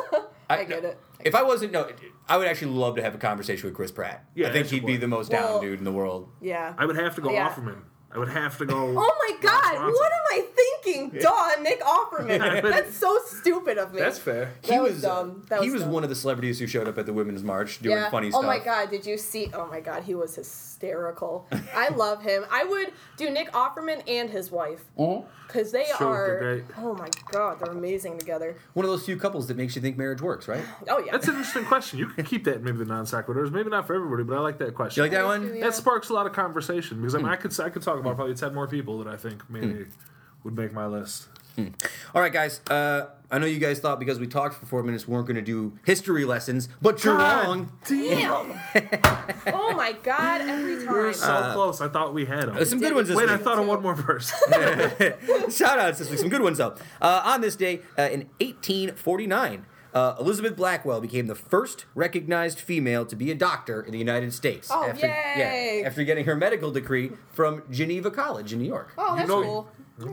I 0.50 0.64
get 0.64 0.84
it. 0.84 0.98
If 1.24 1.34
I 1.34 1.42
wasn't 1.42 1.72
no, 1.72 1.88
I 2.28 2.36
would 2.36 2.46
actually 2.48 2.72
love 2.72 2.96
to 2.96 3.02
have 3.02 3.14
a 3.14 3.18
conversation 3.18 3.66
with 3.68 3.74
Chris 3.76 3.90
Pratt. 3.92 4.24
Yeah, 4.34 4.48
I 4.48 4.52
think 4.52 4.66
he'd 4.68 4.86
be 4.86 4.96
the 4.96 5.08
most 5.08 5.30
down 5.30 5.42
Well- 5.44 5.60
dude 5.60 5.78
in 5.78 5.84
the 5.84 5.92
world. 5.92 6.28
Yeah. 6.40 6.74
I 6.78 6.86
would 6.86 6.96
have 6.96 7.14
to 7.16 7.20
go 7.20 7.30
Yeah. 7.30 7.48
Offerman. 7.50 7.82
I 8.12 8.18
would 8.18 8.28
have 8.28 8.58
to 8.58 8.66
go. 8.66 8.76
Oh 8.98 9.16
my 9.28 9.36
God! 9.40 9.84
What 9.92 10.12
am 10.12 10.20
I 10.32 10.46
thinking? 10.82 11.10
Dawn, 11.20 11.62
Nick 11.62 11.80
Offerman. 11.80 12.62
but- 12.62 12.70
That's 12.70 12.96
so 12.96 13.18
stupid 13.26 13.78
of 13.78 13.92
me. 13.92 14.00
That's 14.00 14.18
fair. 14.18 14.52
That 14.62 14.82
was 14.82 15.00
dumb. 15.02 15.44
That 15.48 15.62
he 15.62 15.66
was 15.70 15.74
was 15.74 15.82
dumb. 15.84 15.92
one 15.92 16.02
of 16.04 16.08
the 16.10 16.16
celebrities 16.16 16.58
who 16.58 16.66
showed 16.66 16.88
up 16.88 16.98
at 16.98 17.06
the 17.06 17.12
Women's 17.12 17.42
March 17.42 17.80
doing 17.80 17.96
yeah. 17.96 18.10
funny 18.10 18.28
oh 18.28 18.30
stuff. 18.30 18.42
Oh 18.44 18.46
my 18.46 18.58
God! 18.58 18.90
Did 18.90 19.06
you 19.06 19.16
see? 19.16 19.50
Oh 19.54 19.66
my 19.68 19.80
God! 19.80 20.02
He 20.04 20.14
was 20.14 20.34
hysterical. 20.34 21.46
I 21.74 21.88
love 21.90 22.22
him. 22.22 22.44
I 22.50 22.64
would 22.64 22.92
do 23.16 23.30
Nick 23.30 23.52
Offerman 23.52 24.02
and 24.08 24.28
his 24.30 24.50
wife 24.50 24.84
Mhm. 24.98 25.24
because 25.46 25.72
they 25.72 25.86
Sure, 25.98 26.06
are. 26.08 26.64
Oh 26.78 26.94
my 26.94 27.08
God! 27.30 27.60
They're 27.60 27.72
amazing 27.72 28.18
together. 28.18 28.56
One 28.74 28.84
of 28.84 28.90
those 28.90 29.04
few 29.04 29.16
couples 29.16 29.46
that 29.48 29.56
makes 29.56 29.76
you 29.76 29.82
think 29.82 29.96
marriage 29.96 30.20
works, 30.20 30.48
right? 30.48 30.64
Oh 30.88 30.98
yeah. 30.98 31.12
That's 31.12 31.28
an 31.28 31.34
interesting 31.36 31.64
question. 31.64 31.98
You 31.98 32.06
can 32.08 32.24
keep 32.24 32.44
that 32.44 32.62
maybe 32.62 32.78
the 32.78 32.84
non 32.84 33.04
sequiturs. 33.04 33.50
Maybe 33.52 33.70
not 33.70 33.86
for 33.86 33.94
everybody, 33.94 34.24
but 34.24 34.36
I 34.36 34.40
like 34.40 34.58
that 34.58 34.74
question. 34.74 35.00
You 35.00 35.04
like 35.04 35.12
that 35.12 35.24
one? 35.26 35.54
Yeah. 35.56 35.64
That 35.64 35.74
sparks 35.74 36.08
a 36.08 36.14
lot 36.14 36.26
of 36.26 36.32
conversation 36.32 36.98
because 37.00 37.14
I, 37.14 37.18
mean, 37.18 37.28
I 37.28 37.36
could 37.36 37.58
I 37.60 37.68
could 37.70 37.82
talk 37.82 37.99
about 38.00 38.16
probably 38.16 38.34
ten 38.34 38.54
more 38.54 38.66
people 38.66 38.98
that 38.98 39.06
I 39.08 39.16
think 39.16 39.48
maybe 39.48 39.86
would 40.44 40.56
make 40.56 40.72
my 40.72 40.86
list. 40.86 41.28
All 42.14 42.22
right, 42.22 42.32
guys. 42.32 42.60
Uh, 42.70 43.06
I 43.30 43.38
know 43.38 43.46
you 43.46 43.58
guys 43.58 43.78
thought 43.78 44.00
because 44.00 44.18
we 44.18 44.26
talked 44.26 44.54
for 44.56 44.66
four 44.66 44.82
minutes 44.82 45.06
we 45.06 45.14
weren't 45.14 45.26
going 45.26 45.36
to 45.36 45.42
do 45.42 45.78
history 45.84 46.24
lessons, 46.24 46.68
but 46.82 47.04
you're 47.04 47.16
God 47.16 47.46
wrong. 47.46 47.72
Damn. 47.86 48.58
oh 49.54 49.74
my 49.76 49.92
God! 50.02 50.40
Every 50.40 50.84
time. 50.84 50.94
We 50.94 51.00
were 51.00 51.12
time. 51.12 51.14
so 51.14 51.52
close. 51.52 51.80
I 51.80 51.88
thought 51.88 52.12
we 52.14 52.24
had 52.24 52.48
them. 52.48 52.54
There's 52.54 52.70
some 52.70 52.80
good 52.80 52.94
ones 52.94 53.08
this 53.08 53.16
Wait, 53.16 53.28
I 53.28 53.36
week. 53.36 53.44
thought 53.44 53.58
of 53.58 53.66
one 53.66 53.82
more 53.82 53.94
verse. 53.94 54.30
Shout 55.56 55.78
outs 55.78 55.98
this 55.98 56.10
week. 56.10 56.18
Some 56.18 56.28
good 56.28 56.42
ones 56.42 56.58
though. 56.58 56.74
Uh, 57.00 57.22
on 57.24 57.40
this 57.40 57.56
day 57.56 57.80
uh, 57.98 58.02
in 58.02 58.28
1849, 58.40 59.66
uh, 59.94 60.14
Elizabeth 60.20 60.56
Blackwell 60.56 61.00
became 61.00 61.26
the 61.26 61.34
first 61.34 61.86
recognized 61.94 62.58
female 62.58 63.04
to 63.06 63.16
be 63.16 63.30
a 63.30 63.34
doctor 63.34 63.80
in 63.82 63.92
the 63.92 63.98
United 63.98 64.32
States. 64.32 64.68
Oh, 64.70 64.84
after, 64.88 65.06
yay. 65.06 65.80
Yeah, 65.82 65.86
after 65.88 66.04
getting 66.04 66.24
her 66.26 66.36
medical 66.36 66.70
degree 66.70 67.12
from 67.32 67.62
Geneva 67.70 68.10
College 68.10 68.52
in 68.52 68.58
New 68.60 68.68
York. 68.68 68.92
Oh, 68.98 69.16
that's 69.16 69.28
know- 69.28 69.42
cool. 69.42 69.68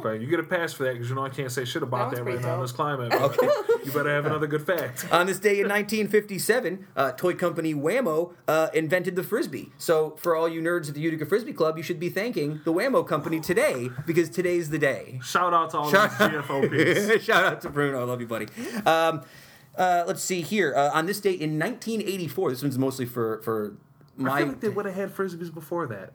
okay, 0.06 0.22
you 0.22 0.28
get 0.28 0.40
a 0.40 0.44
pass 0.44 0.74
for 0.74 0.84
that 0.84 0.94
because 0.94 1.08
you 1.10 1.16
know 1.16 1.24
I 1.26 1.30
can't 1.30 1.52
say 1.52 1.64
shit 1.64 1.82
about 1.84 2.10
That 2.12 2.18
that, 2.18 2.24
right 2.24 2.34
pretty 2.34 2.46
now 2.48 2.56
in 2.56 2.62
this 2.62 2.72
climate. 2.74 3.14
Okay, 3.28 3.48
you 3.86 3.92
better 3.94 4.10
have 4.10 4.26
another 4.26 4.48
good 4.48 4.66
fact. 4.66 5.08
On 5.12 5.26
this 5.28 5.40
day 5.40 5.60
in 5.62 5.68
1957, 5.70 6.88
uh, 6.96 7.12
toy 7.14 7.34
company 7.34 7.74
Wham-O 7.74 8.34
uh, 8.48 8.68
invented 8.74 9.16
the 9.16 9.24
frisbee. 9.24 9.72
So, 9.78 10.16
for 10.18 10.36
all 10.36 10.48
you 10.50 10.62
nerds 10.62 10.90
at 10.90 10.96
the 10.96 11.02
Utica 11.02 11.26
Frisbee 11.26 11.54
Club, 11.54 11.78
you 11.78 11.84
should 11.84 12.00
be 12.00 12.10
thanking 12.10 12.60
the 12.66 12.72
Wham-O 12.74 13.04
company 13.06 13.40
today 13.40 13.90
because 14.06 14.30
today's 14.30 14.70
the 14.70 14.80
day. 14.80 15.20
Shout 15.24 15.54
out 15.54 15.70
to 15.72 15.78
all 15.78 15.90
Shout- 15.92 16.18
those 16.20 16.32
GFOPs. 16.32 17.22
Shout 17.28 17.44
out 17.46 17.62
to 17.62 17.70
Bruno. 17.70 18.02
I 18.02 18.04
love 18.04 18.20
you, 18.20 18.28
buddy. 18.28 18.48
Um, 18.86 19.22
uh, 19.78 20.04
let's 20.08 20.22
see 20.24 20.42
here. 20.42 20.74
Uh, 20.76 20.90
on 20.94 21.06
this 21.06 21.20
date 21.20 21.40
in 21.42 21.60
1984, 21.60 22.52
this 22.52 22.62
one's 22.62 22.78
mostly 22.78 23.06
for 23.06 23.42
for 23.44 23.76
my. 24.16 24.32
I 24.34 24.38
feel 24.40 24.48
like 24.50 24.60
they 24.62 24.70
would 24.70 24.86
have 24.86 24.96
had 24.96 25.16
frisbees 25.16 25.54
before 25.54 25.88
that. 25.88 26.14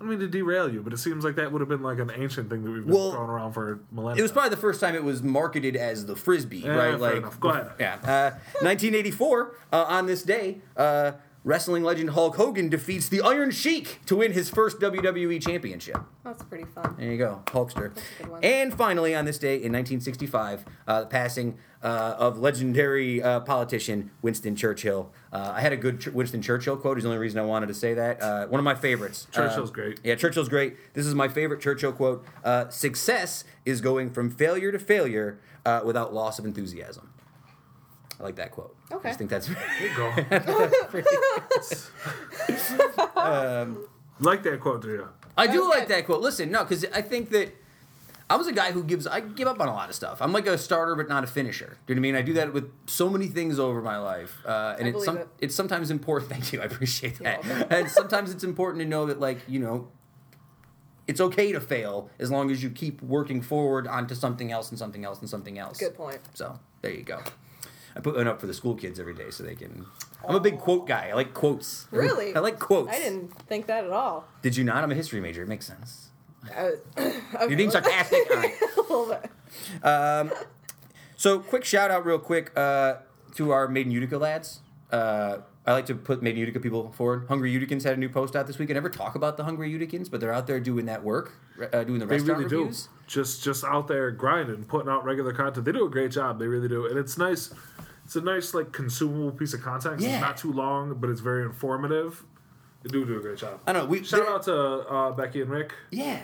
don't 0.04 0.10
mean 0.10 0.20
to 0.20 0.28
derail 0.28 0.72
you, 0.72 0.80
but 0.80 0.92
it 0.92 0.98
seems 0.98 1.24
like 1.24 1.34
that 1.36 1.50
would 1.50 1.60
have 1.60 1.68
been 1.68 1.82
like 1.82 1.98
an 1.98 2.12
ancient 2.14 2.48
thing 2.50 2.62
that 2.62 2.70
we've 2.70 2.86
been 2.86 2.94
Well, 2.94 3.10
throwing 3.10 3.30
around 3.30 3.52
for 3.52 3.80
millennia. 3.90 4.20
it 4.20 4.22
was 4.22 4.30
probably 4.30 4.50
the 4.50 4.56
first 4.56 4.80
time 4.80 4.94
it 4.94 5.02
was 5.02 5.24
marketed 5.24 5.74
as 5.74 6.06
the 6.06 6.14
frisbee, 6.14 6.58
Yeah, 6.58 6.70
right? 6.76 7.00
like, 7.00 7.16
enough. 7.16 7.40
Go 7.40 7.48
ahead. 7.48 7.72
Yeah. 7.80 7.94
Uh, 8.04 8.30
1984. 8.60 9.56
Uh, 9.72 9.84
on 9.88 10.06
this 10.06 10.22
day, 10.22 10.58
uh, 10.76 11.12
wrestling 11.48 11.82
legend 11.82 12.10
Hulk 12.10 12.36
Hogan 12.36 12.68
defeats 12.68 13.08
the 13.08 13.22
Iron 13.22 13.50
Sheik 13.50 14.00
to 14.04 14.16
win 14.16 14.32
his 14.32 14.50
first 14.50 14.78
WWE 14.80 15.40
Championship. 15.42 15.96
That's 16.22 16.42
pretty 16.44 16.64
fun. 16.66 16.94
There 16.98 17.10
you 17.10 17.16
go, 17.16 17.42
Hulkster. 17.46 17.86
a 17.96 18.22
good 18.22 18.30
one. 18.30 18.44
And 18.44 18.74
finally, 18.74 19.14
on 19.14 19.24
this 19.24 19.38
day 19.38 19.54
in 19.54 19.72
1965, 19.72 20.66
uh, 20.86 21.00
the 21.00 21.06
passing 21.06 21.56
uh, 21.82 22.16
of 22.18 22.38
legendary 22.38 23.22
uh, 23.22 23.40
politician 23.40 24.10
Winston 24.20 24.56
Churchill. 24.56 25.10
Uh, 25.32 25.52
I 25.54 25.62
had 25.62 25.72
a 25.72 25.76
good 25.78 26.00
Ch- 26.00 26.08
Winston 26.08 26.42
Churchill 26.42 26.76
quote. 26.76 26.98
Is 26.98 27.04
the 27.04 27.08
only 27.08 27.18
reason 27.18 27.38
I 27.40 27.44
wanted 27.46 27.68
to 27.68 27.74
say 27.74 27.94
that. 27.94 28.20
Uh, 28.22 28.46
one 28.48 28.58
of 28.58 28.64
my 28.64 28.74
favorites. 28.74 29.26
Churchill's 29.32 29.70
Uh, 29.70 29.72
great. 29.72 30.00
Yeah, 30.04 30.16
Churchill's 30.16 30.50
great. 30.50 30.76
This 30.92 31.06
is 31.06 31.14
my 31.14 31.28
favorite 31.28 31.62
Churchill 31.62 31.92
quote. 31.92 32.26
Uh, 32.44 32.68
Success 32.68 33.44
is 33.64 33.80
going 33.80 34.10
from 34.10 34.28
failure 34.30 34.70
to 34.70 34.78
failure 34.78 35.38
uh, 35.64 35.80
without 35.84 36.12
loss 36.12 36.38
of 36.38 36.44
enthusiasm. 36.44 37.07
I 38.20 38.24
like 38.24 38.36
that 38.36 38.50
quote. 38.50 38.76
I 38.90 38.94
Okay. 38.96 39.08
just 39.10 39.18
think 39.18 39.30
that's. 39.30 39.48
There 39.78 39.88
you 39.88 39.96
go. 39.96 40.08
like 44.20 44.42
that 44.42 44.60
quote, 44.60 44.82
do 44.82 44.88
you? 44.88 45.08
I 45.36 45.46
do 45.46 45.52
That's 45.52 45.66
like 45.68 45.88
good. 45.88 45.96
that 45.96 46.06
quote. 46.06 46.20
Listen, 46.20 46.50
no, 46.50 46.64
because 46.64 46.84
I 46.86 47.02
think 47.02 47.30
that 47.30 47.54
I 48.28 48.36
was 48.36 48.46
a 48.48 48.52
guy 48.52 48.72
who 48.72 48.82
gives. 48.82 49.06
I 49.06 49.20
give 49.20 49.46
up 49.46 49.60
on 49.60 49.68
a 49.68 49.72
lot 49.72 49.88
of 49.88 49.94
stuff. 49.94 50.20
I'm 50.20 50.32
like 50.32 50.46
a 50.46 50.58
starter, 50.58 50.94
but 50.96 51.08
not 51.08 51.24
a 51.24 51.28
finisher. 51.28 51.76
Do 51.86 51.92
you 51.92 51.94
know 51.94 52.00
what 52.00 52.08
I 52.08 52.12
mean? 52.12 52.16
I 52.16 52.22
do 52.22 52.32
that 52.34 52.52
with 52.52 52.70
so 52.86 53.08
many 53.08 53.28
things 53.28 53.58
over 53.58 53.80
my 53.80 53.98
life, 53.98 54.36
uh, 54.44 54.74
and 54.78 54.88
I 54.88 54.90
it's 54.90 55.04
some, 55.04 55.18
it. 55.18 55.28
it's 55.40 55.54
sometimes 55.54 55.90
important. 55.90 56.30
Thank 56.30 56.52
you, 56.52 56.60
I 56.60 56.64
appreciate 56.64 57.18
that. 57.20 57.44
and 57.70 57.88
sometimes 57.90 58.32
it's 58.32 58.44
important 58.44 58.82
to 58.82 58.88
know 58.88 59.06
that, 59.06 59.20
like 59.20 59.38
you 59.48 59.60
know, 59.60 59.88
it's 61.06 61.20
okay 61.20 61.52
to 61.52 61.60
fail 61.60 62.10
as 62.18 62.30
long 62.32 62.50
as 62.50 62.62
you 62.62 62.70
keep 62.70 63.00
working 63.02 63.40
forward 63.40 63.86
onto 63.86 64.14
something 64.16 64.50
else 64.50 64.70
and 64.70 64.78
something 64.78 65.04
else 65.04 65.20
and 65.20 65.30
something 65.30 65.58
else. 65.58 65.78
Good 65.78 65.94
point. 65.94 66.18
So 66.34 66.58
there 66.82 66.92
you 66.92 67.04
go. 67.04 67.20
I 67.98 68.00
put 68.00 68.14
one 68.14 68.28
up 68.28 68.40
for 68.40 68.46
the 68.46 68.54
school 68.54 68.76
kids 68.76 69.00
every 69.00 69.12
day 69.14 69.30
so 69.30 69.42
they 69.42 69.56
can. 69.56 69.84
I'm 70.26 70.36
a 70.36 70.40
big 70.40 70.58
quote 70.60 70.86
guy. 70.86 71.08
I 71.10 71.14
like 71.14 71.34
quotes. 71.34 71.88
Really? 71.90 72.34
I 72.34 72.38
like 72.38 72.60
quotes. 72.60 72.90
I 72.90 72.98
didn't 72.98 73.32
think 73.48 73.66
that 73.66 73.84
at 73.84 73.90
all. 73.90 74.24
Did 74.40 74.56
you 74.56 74.62
not? 74.64 74.84
I'm 74.84 74.92
a 74.92 74.94
history 74.94 75.20
major. 75.20 75.42
It 75.42 75.48
makes 75.48 75.66
sense. 75.66 76.10
I 76.56 76.70
was, 76.70 76.78
You're 77.48 77.56
being 77.56 77.72
sarcastic. 77.72 78.30
All 78.30 78.36
right. 78.36 78.54
a 78.62 78.80
little 78.80 79.06
bit. 79.06 80.32
So, 81.16 81.40
quick 81.40 81.64
shout 81.64 81.90
out, 81.90 82.06
real 82.06 82.20
quick, 82.20 82.52
uh, 82.56 82.98
to 83.34 83.50
our 83.50 83.66
Made 83.66 83.86
in 83.86 83.92
Utica 83.92 84.16
lads. 84.18 84.60
Uh, 84.92 85.38
I 85.66 85.72
like 85.72 85.86
to 85.86 85.96
put 85.96 86.22
Made 86.22 86.34
in 86.34 86.36
Utica 86.38 86.60
people 86.60 86.92
forward. 86.92 87.26
Hungry 87.28 87.52
Uticans 87.52 87.82
had 87.82 87.94
a 87.94 87.96
new 87.96 88.08
post 88.08 88.36
out 88.36 88.46
this 88.46 88.58
week. 88.58 88.70
I 88.70 88.74
never 88.74 88.88
talk 88.88 89.16
about 89.16 89.36
the 89.36 89.42
Hungry 89.42 89.70
Uticans, 89.72 90.08
but 90.08 90.20
they're 90.20 90.32
out 90.32 90.46
there 90.46 90.60
doing 90.60 90.86
that 90.86 91.02
work, 91.02 91.32
uh, 91.72 91.82
doing 91.82 91.98
the 91.98 92.06
They 92.06 92.14
restaurant 92.18 92.44
really 92.44 92.56
reviews. 92.56 92.84
do. 92.84 92.88
Just 93.08 93.42
just 93.42 93.64
out 93.64 93.88
there 93.88 94.12
grinding, 94.12 94.64
putting 94.64 94.88
out 94.88 95.04
regular 95.04 95.32
content. 95.32 95.64
They 95.66 95.72
do 95.72 95.84
a 95.84 95.90
great 95.90 96.12
job. 96.12 96.38
They 96.38 96.46
really 96.46 96.68
do, 96.68 96.86
and 96.86 96.96
it's 96.96 97.18
nice. 97.18 97.52
It's 98.08 98.16
a 98.16 98.22
nice 98.22 98.54
like 98.54 98.72
consumable 98.72 99.32
piece 99.32 99.52
of 99.52 99.60
content. 99.60 99.96
'cause 99.98 100.02
Yeah. 100.06 100.14
It's 100.14 100.22
not 100.22 100.38
too 100.38 100.50
long, 100.50 100.94
but 100.98 101.10
it's 101.10 101.20
very 101.20 101.44
informative. 101.44 102.24
They 102.82 102.88
do 102.88 103.04
do 103.04 103.18
a 103.18 103.20
great 103.20 103.36
job. 103.36 103.60
I 103.66 103.72
know. 103.74 103.84
We 103.84 104.02
Shout 104.02 104.26
out 104.26 104.44
to 104.44 104.56
uh, 104.56 105.10
Becky 105.12 105.42
and 105.42 105.50
Rick. 105.50 105.74
Yeah. 105.90 106.18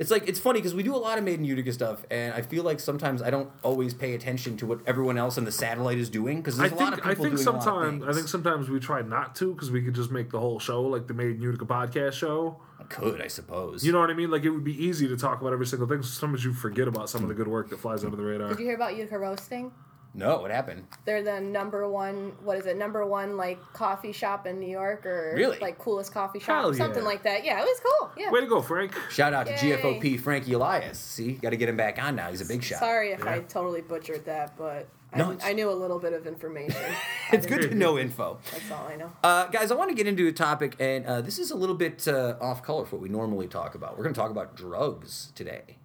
It's 0.00 0.10
like 0.10 0.28
it's 0.28 0.40
funny 0.40 0.58
because 0.58 0.74
we 0.74 0.82
do 0.82 0.96
a 0.96 0.98
lot 0.98 1.16
of 1.16 1.22
Made 1.22 1.38
in 1.38 1.44
Utica 1.44 1.72
stuff, 1.72 2.04
and 2.10 2.34
I 2.34 2.42
feel 2.42 2.64
like 2.64 2.80
sometimes 2.80 3.22
I 3.22 3.30
don't 3.30 3.50
always 3.62 3.94
pay 3.94 4.14
attention 4.14 4.56
to 4.56 4.66
what 4.66 4.80
everyone 4.84 5.16
else 5.16 5.38
in 5.38 5.44
the 5.44 5.52
satellite 5.52 5.98
is 5.98 6.08
doing 6.10 6.38
because 6.38 6.58
I 6.58 6.68
there's 6.68 6.72
a 6.72 6.84
lot 6.84 6.88
of 6.92 6.94
think 6.96 7.06
I 7.06 7.10
people 7.10 7.24
think 7.26 7.36
doing 7.36 7.46
a 7.46 7.50
lot 7.52 7.58
of 7.58 7.62
sometimes 7.64 8.04
I 8.08 8.12
think 8.12 8.26
sometimes 8.28 8.68
we 8.68 8.80
try 8.80 9.02
not 9.02 9.36
to 9.36 9.52
because 9.54 9.70
we 9.70 9.80
could 9.82 9.94
just 9.94 10.10
make 10.10 10.30
the 10.30 10.40
whole 10.40 10.58
show 10.58 10.82
like 10.82 11.06
the 11.06 11.14
Made 11.14 11.36
in 11.36 11.42
Utica 11.42 11.66
podcast 11.66 12.14
show. 12.14 12.60
I 12.80 12.84
could, 12.84 13.20
I 13.22 13.28
suppose. 13.28 13.84
You 13.84 13.92
know 13.92 14.00
what 14.00 14.10
I 14.10 14.14
mean? 14.14 14.30
Like 14.32 14.42
it 14.42 14.50
would 14.50 14.64
be 14.64 14.84
easy 14.84 15.06
to 15.06 15.16
talk 15.16 15.40
about 15.40 15.52
every 15.52 15.66
single 15.66 15.86
thing. 15.86 16.02
So 16.02 16.08
sometimes 16.10 16.44
you 16.44 16.52
forget 16.52 16.88
about 16.88 17.08
some 17.10 17.22
of 17.22 17.28
the 17.28 17.34
good 17.34 17.48
work 17.48 17.68
that 17.70 17.78
flies 17.78 18.02
under 18.02 18.16
the 18.16 18.24
radar. 18.24 18.48
Did 18.48 18.58
you 18.58 18.64
hear 18.66 18.74
about 18.74 18.96
Utica 18.96 19.18
Roasting? 19.18 19.70
No, 20.14 20.40
what 20.40 20.50
happened? 20.50 20.84
They're 21.04 21.22
the 21.22 21.40
number 21.40 21.88
one. 21.88 22.32
What 22.42 22.58
is 22.58 22.66
it? 22.66 22.76
Number 22.76 23.06
one 23.06 23.36
like 23.36 23.60
coffee 23.72 24.12
shop 24.12 24.46
in 24.46 24.58
New 24.58 24.68
York, 24.70 25.06
or 25.06 25.34
Really? 25.36 25.58
like 25.58 25.78
coolest 25.78 26.12
coffee 26.12 26.40
shop, 26.40 26.62
Hell 26.62 26.74
something 26.74 27.02
yeah. 27.02 27.08
like 27.08 27.22
that. 27.22 27.44
Yeah, 27.44 27.60
it 27.60 27.64
was 27.64 27.80
cool. 27.80 28.10
Yeah. 28.16 28.30
Way 28.30 28.40
to 28.40 28.46
go, 28.46 28.60
Frank! 28.62 28.92
Shout 29.10 29.32
out 29.32 29.46
to 29.46 29.52
Yay. 29.52 29.76
GFOP 29.76 30.20
Frankie 30.20 30.52
Elias. 30.54 30.98
See, 30.98 31.32
got 31.32 31.50
to 31.50 31.56
get 31.56 31.68
him 31.68 31.76
back 31.76 32.02
on 32.02 32.16
now. 32.16 32.30
He's 32.30 32.40
a 32.40 32.46
big 32.46 32.62
shot. 32.62 32.80
Sorry 32.80 33.10
if 33.12 33.24
I 33.26 33.40
totally 33.40 33.80
butchered 33.82 34.24
that, 34.26 34.56
but 34.56 34.88
No, 35.16 35.36
I, 35.42 35.50
I 35.50 35.52
knew 35.52 35.70
a 35.70 35.72
little 35.72 35.98
bit 35.98 36.12
of 36.12 36.26
information. 36.26 36.82
It's 37.30 37.46
good 37.46 37.60
to 37.68 37.74
know 37.74 37.98
info. 37.98 38.38
That's 38.50 38.70
all 38.70 38.86
I 38.88 38.96
know. 38.96 39.12
Uh, 39.22 39.46
guys, 39.48 39.70
I 39.70 39.74
want 39.74 39.90
to 39.90 39.94
get 39.94 40.06
into 40.06 40.26
a 40.28 40.32
topic, 40.32 40.76
and 40.80 41.04
uh, 41.04 41.20
this 41.20 41.38
is 41.38 41.50
a 41.50 41.56
little 41.56 41.74
bit 41.74 42.08
uh, 42.08 42.36
off 42.40 42.62
color 42.62 42.86
for 42.86 42.96
what 42.96 43.02
we 43.02 43.08
normally 43.10 43.46
talk 43.46 43.74
about. 43.74 43.98
We're 43.98 44.04
going 44.04 44.14
to 44.14 44.20
talk 44.20 44.30
about 44.30 44.56
drugs 44.56 45.30
today. 45.34 45.76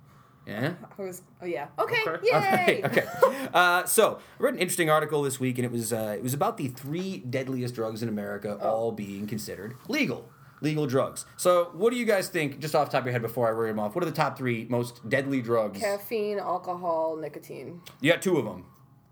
Yeah? 0.45 0.73
I 0.97 1.01
was, 1.01 1.21
oh 1.41 1.45
yeah. 1.45 1.67
Okay. 1.79 2.03
Okay. 2.05 2.27
Yay. 2.27 2.81
Okay. 2.83 3.05
okay. 3.23 3.47
Uh, 3.53 3.85
so 3.85 4.19
I 4.39 4.43
read 4.43 4.55
an 4.55 4.59
interesting 4.59 4.89
article 4.89 5.21
this 5.21 5.39
week, 5.39 5.57
and 5.57 5.65
it 5.65 5.71
was 5.71 5.93
uh, 5.93 6.15
it 6.17 6.23
was 6.23 6.33
about 6.33 6.57
the 6.57 6.67
three 6.67 7.19
deadliest 7.19 7.75
drugs 7.75 8.03
in 8.03 8.09
America, 8.09 8.57
all 8.61 8.91
being 8.91 9.27
considered 9.27 9.75
legal. 9.87 10.29
Legal 10.61 10.87
drugs. 10.87 11.25
So, 11.35 11.71
what 11.73 11.91
do 11.91 11.97
you 11.97 12.05
guys 12.05 12.29
think, 12.29 12.59
just 12.59 12.73
off 12.73 12.87
the 12.87 12.93
top 12.93 13.01
of 13.01 13.07
your 13.07 13.11
head, 13.11 13.21
before 13.21 13.47
I 13.49 13.51
read 13.51 13.71
them 13.71 13.79
off? 13.79 13.95
What 13.95 14.03
are 14.05 14.09
the 14.09 14.15
top 14.15 14.37
three 14.37 14.65
most 14.69 15.09
deadly 15.09 15.41
drugs? 15.41 15.81
Caffeine, 15.81 16.39
alcohol, 16.39 17.17
nicotine. 17.17 17.81
You 17.99 18.13
got 18.13 18.21
two 18.21 18.37
of 18.37 18.45
them: 18.45 18.65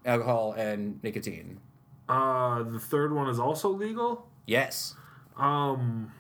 alcohol 0.06 0.54
and 0.54 1.04
nicotine. 1.04 1.60
Uh, 2.08 2.64
the 2.64 2.80
third 2.80 3.14
one 3.14 3.28
is 3.28 3.38
also 3.38 3.68
legal. 3.70 4.30
Yes. 4.46 4.96
Um, 5.36 6.14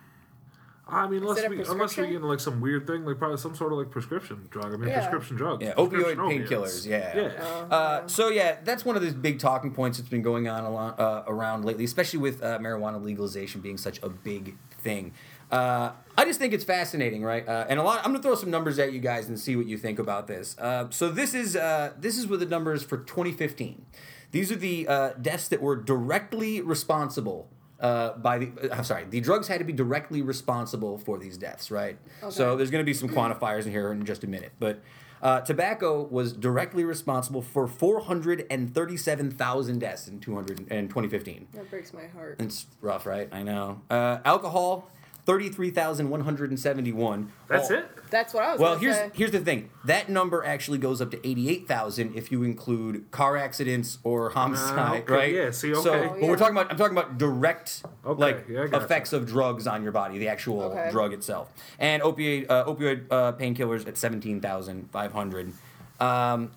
I 0.87 1.07
mean, 1.07 1.21
unless 1.21 1.47
we 1.47 1.63
unless 1.63 1.95
we 1.95 2.07
get 2.07 2.15
into 2.15 2.27
like 2.27 2.39
some 2.39 2.59
weird 2.59 2.85
thing, 2.85 3.05
like 3.05 3.17
probably 3.17 3.37
some 3.37 3.55
sort 3.55 3.71
of 3.71 3.77
like 3.79 3.91
prescription 3.91 4.47
drug. 4.49 4.73
I 4.73 4.77
mean, 4.77 4.89
Yeah. 4.89 4.99
prescription 4.99 5.37
drugs. 5.37 5.63
Yeah, 5.63 5.73
prescription 5.73 6.17
opioid 6.17 6.47
painkillers. 6.47 6.85
Yeah. 6.85 7.15
Yeah. 7.15 7.43
Uh, 7.75 8.07
so 8.07 8.27
yeah, 8.29 8.57
that's 8.63 8.83
one 8.83 8.95
of 8.95 9.01
those 9.01 9.13
big 9.13 9.39
talking 9.39 9.71
points 9.73 9.97
that's 9.97 10.09
been 10.09 10.21
going 10.21 10.49
on 10.49 10.63
a 10.65 10.69
lot, 10.69 10.99
uh, 10.99 11.23
around 11.27 11.63
lately, 11.63 11.85
especially 11.85 12.19
with 12.19 12.43
uh, 12.43 12.59
marijuana 12.59 13.01
legalization 13.01 13.61
being 13.61 13.77
such 13.77 14.01
a 14.03 14.09
big 14.09 14.55
thing. 14.79 15.13
Uh, 15.51 15.91
I 16.17 16.25
just 16.25 16.39
think 16.39 16.53
it's 16.53 16.63
fascinating, 16.63 17.23
right? 17.23 17.47
Uh, 17.47 17.65
and 17.69 17.79
a 17.79 17.83
lot. 17.83 17.99
I'm 17.99 18.11
gonna 18.11 18.21
throw 18.23 18.35
some 18.35 18.49
numbers 18.51 18.79
at 18.79 18.91
you 18.93 18.99
guys 18.99 19.27
and 19.27 19.39
see 19.39 19.55
what 19.55 19.67
you 19.67 19.77
think 19.77 19.99
about 19.99 20.27
this. 20.27 20.57
Uh, 20.57 20.87
so 20.89 21.09
this 21.09 21.33
is 21.33 21.55
uh, 21.55 21.93
this 21.99 22.17
is 22.17 22.27
with 22.27 22.39
the 22.39 22.45
numbers 22.45 22.83
for 22.83 22.97
2015. 22.97 23.85
These 24.31 24.51
are 24.51 24.55
the 24.55 24.87
uh, 24.87 25.09
deaths 25.21 25.47
that 25.49 25.61
were 25.61 25.75
directly 25.75 26.61
responsible. 26.61 27.49
Uh, 27.81 28.13
by 28.17 28.37
the, 28.37 28.69
I'm 28.71 28.83
sorry, 28.83 29.05
the 29.09 29.19
drugs 29.19 29.47
had 29.47 29.57
to 29.57 29.65
be 29.65 29.73
directly 29.73 30.21
responsible 30.21 30.99
for 30.99 31.17
these 31.17 31.37
deaths, 31.37 31.71
right? 31.71 31.97
So 32.29 32.55
there's 32.55 32.69
going 32.69 32.83
to 32.83 32.85
be 32.85 32.93
some 32.93 33.09
quantifiers 33.09 33.65
in 33.65 33.71
here 33.71 33.91
in 33.91 34.05
just 34.05 34.23
a 34.23 34.27
minute, 34.27 34.51
but 34.59 34.81
uh, 35.23 35.41
tobacco 35.41 36.03
was 36.03 36.33
directly 36.33 36.83
responsible 36.83 37.41
for 37.41 37.67
437,000 37.67 39.79
deaths 39.79 40.07
in 40.07 40.19
200 40.19 40.71
in 40.71 40.87
2015. 40.87 41.47
That 41.53 41.69
breaks 41.69 41.93
my 41.93 42.07
heart. 42.07 42.37
It's 42.39 42.65
rough, 42.81 43.05
right? 43.05 43.29
I 43.31 43.43
know. 43.43 43.81
Uh, 43.89 44.17
alcohol, 44.25 44.89
33,171. 45.25 47.31
That's 47.47 47.69
All- 47.71 47.77
it. 47.77 47.85
That's 48.09 48.33
what 48.33 48.43
I 48.43 48.51
was. 48.53 48.59
Well, 48.59 48.77
here's 48.77 48.95
say. 48.97 49.09
here's 49.13 49.31
the 49.31 49.39
thing. 49.39 49.69
That 49.85 50.09
number 50.09 50.43
actually 50.45 50.79
goes 50.79 50.99
up 51.01 51.11
to 51.11 51.25
88,000 51.27 52.13
if 52.15 52.29
you 52.31 52.43
include 52.43 53.09
car 53.11 53.37
accidents 53.37 53.99
or 54.03 54.31
homicide, 54.31 55.03
okay, 55.03 55.13
right? 55.13 55.33
yeah, 55.33 55.51
see, 55.51 55.73
So, 55.75 55.93
okay. 55.93 56.07
but 56.19 56.25
Oh, 56.25 56.29
we're 56.29 56.35
talking 56.37 56.57
about 56.57 56.71
I'm 56.71 56.77
talking 56.77 56.97
about 56.97 57.17
direct 57.17 57.83
Okay, 58.05 58.19
like 58.21 58.45
yeah, 58.49 58.63
I 58.63 58.67
gotcha. 58.67 58.83
effects 58.85 59.13
of 59.13 59.25
drugs 59.27 59.65
on 59.65 59.81
your 59.83 59.93
body, 59.93 60.17
the 60.17 60.27
actual 60.27 60.61
Okay. 60.63 60.89
drug 60.91 61.13
itself. 61.13 61.53
And 61.79 62.01
opioid 62.03 62.47
uh, 62.49 62.65
opioid 62.65 63.05
uh, 63.09 63.31
painkillers 63.33 63.87
at 63.87 63.97
17,500. 63.97 65.53
Um 65.99 66.51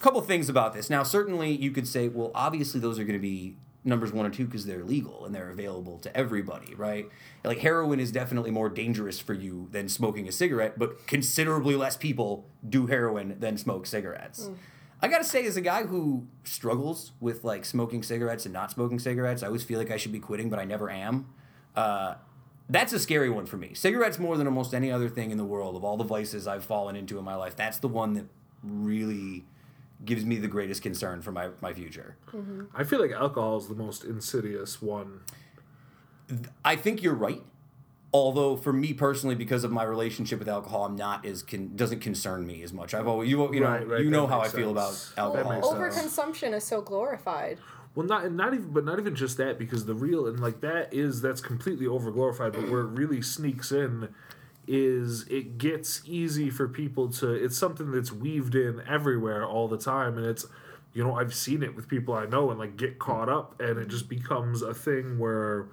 couple 0.00 0.20
things 0.20 0.48
about 0.48 0.74
this. 0.74 0.90
Now, 0.90 1.04
certainly 1.04 1.52
you 1.52 1.70
could 1.70 1.86
say, 1.86 2.08
well, 2.08 2.32
obviously 2.34 2.80
those 2.80 2.98
are 2.98 3.04
going 3.04 3.16
to 3.16 3.22
be 3.22 3.54
numbers 3.84 4.12
one 4.12 4.24
or 4.24 4.30
two 4.30 4.44
because 4.44 4.64
they're 4.64 4.84
legal 4.84 5.24
and 5.24 5.34
they're 5.34 5.50
available 5.50 5.98
to 5.98 6.16
everybody, 6.16 6.74
right? 6.74 7.08
Like 7.44 7.58
heroin 7.58 7.98
is 7.98 8.12
definitely 8.12 8.50
more 8.50 8.68
dangerous 8.68 9.18
for 9.18 9.34
you 9.34 9.68
than 9.72 9.88
smoking 9.88 10.28
a 10.28 10.32
cigarette, 10.32 10.78
but 10.78 11.06
considerably 11.06 11.74
less 11.74 11.96
people 11.96 12.46
do 12.68 12.86
heroin 12.86 13.36
than 13.40 13.56
smoke 13.56 13.86
cigarettes. 13.86 14.50
I 15.04 15.08
gotta 15.08 15.24
say, 15.24 15.44
as 15.46 15.56
a 15.56 15.60
guy 15.60 15.82
who 15.82 16.28
struggles 16.44 17.10
with 17.20 17.42
like 17.42 17.64
smoking 17.64 18.04
cigarettes 18.04 18.46
and 18.46 18.52
not 18.52 18.70
smoking 18.70 19.00
cigarettes, 19.00 19.42
I 19.42 19.48
always 19.48 19.64
feel 19.64 19.78
like 19.80 19.90
I 19.90 19.96
should 19.96 20.12
be 20.12 20.20
quitting, 20.20 20.48
but 20.48 20.60
I 20.60 20.64
never 20.64 20.88
am. 20.88 21.26
Uh, 21.74 22.14
that's 22.70 22.92
a 22.92 23.00
scary 23.00 23.28
one 23.28 23.44
for 23.46 23.56
me. 23.56 23.74
Cigarettes, 23.74 24.20
more 24.20 24.36
than 24.36 24.46
almost 24.46 24.72
any 24.72 24.92
other 24.92 25.08
thing 25.08 25.32
in 25.32 25.38
the 25.38 25.44
world, 25.44 25.74
of 25.74 25.82
all 25.82 25.96
the 25.96 26.04
vices 26.04 26.46
I've 26.46 26.64
fallen 26.64 26.94
into 26.94 27.18
in 27.18 27.24
my 27.24 27.34
life, 27.34 27.56
that's 27.56 27.78
the 27.78 27.88
one 27.88 28.14
that 28.14 28.26
really 28.62 29.44
gives 30.04 30.24
me 30.24 30.36
the 30.36 30.48
greatest 30.48 30.82
concern 30.82 31.22
for 31.22 31.32
my, 31.32 31.48
my 31.60 31.72
future. 31.72 32.16
Mm-hmm. 32.32 32.64
I 32.74 32.84
feel 32.84 33.00
like 33.00 33.12
alcohol 33.12 33.56
is 33.58 33.68
the 33.68 33.74
most 33.74 34.04
insidious 34.04 34.80
one. 34.82 35.20
I 36.64 36.76
think 36.76 37.02
you're 37.02 37.14
right. 37.14 37.42
Although 38.14 38.56
for 38.56 38.72
me 38.74 38.92
personally, 38.92 39.34
because 39.34 39.64
of 39.64 39.72
my 39.72 39.84
relationship 39.84 40.38
with 40.38 40.48
alcohol, 40.48 40.84
I'm 40.84 40.96
not 40.96 41.24
as 41.24 41.42
con- 41.42 41.72
doesn't 41.76 42.00
concern 42.00 42.46
me 42.46 42.62
as 42.62 42.72
much. 42.72 42.92
I've 42.92 43.08
always 43.08 43.30
you 43.30 43.52
you 43.54 43.60
know 43.60 43.68
Right, 43.70 43.88
right, 43.88 44.04
you 44.04 44.10
know 44.10 44.26
that 44.26 44.32
how 44.32 44.40
I 44.40 44.42
makes 44.42 44.54
feel 44.54 44.70
about 44.70 44.92
That 45.16 45.20
alcohol. 45.22 45.52
makes 45.78 45.94
sense. 45.96 46.18
Overconsumption 46.18 46.52
is 46.54 46.64
so 46.64 46.82
glorified. 46.82 47.58
Well, 47.94 48.06
not 48.06 48.30
not 48.32 48.52
even, 48.52 48.70
but 48.70 48.84
not 48.84 48.98
even 48.98 49.14
just 49.14 49.38
that, 49.38 49.58
because 49.58 49.86
the 49.86 49.94
real 49.94 50.26
and 50.26 50.40
like 50.40 50.60
that 50.60 50.92
is 50.92 51.22
that's 51.22 51.40
completely 51.40 51.86
overglorified. 51.86 52.52
But 52.52 52.68
where 52.70 52.82
it 52.82 52.88
really 52.88 53.22
sneaks 53.22 53.72
in 53.72 54.08
is 54.66 55.26
it 55.28 55.58
gets 55.58 56.02
easy 56.06 56.50
for 56.50 56.68
people 56.68 57.10
to. 57.14 57.32
It's 57.32 57.56
something 57.58 57.90
that's 57.90 58.12
weaved 58.12 58.54
in 58.54 58.82
everywhere 58.88 59.44
all 59.44 59.68
the 59.68 59.78
time, 59.78 60.16
and 60.16 60.26
it's 60.26 60.46
you 60.94 61.02
know 61.02 61.16
I've 61.16 61.34
seen 61.34 61.62
it 61.62 61.74
with 61.74 61.88
people 61.88 62.14
I 62.14 62.26
know 62.26 62.50
and 62.50 62.58
like 62.58 62.76
get 62.76 62.98
caught 62.98 63.28
up, 63.28 63.60
and 63.60 63.78
it 63.78 63.88
just 63.88 64.08
becomes 64.08 64.62
a 64.62 64.74
thing 64.74 65.18
where 65.18 65.66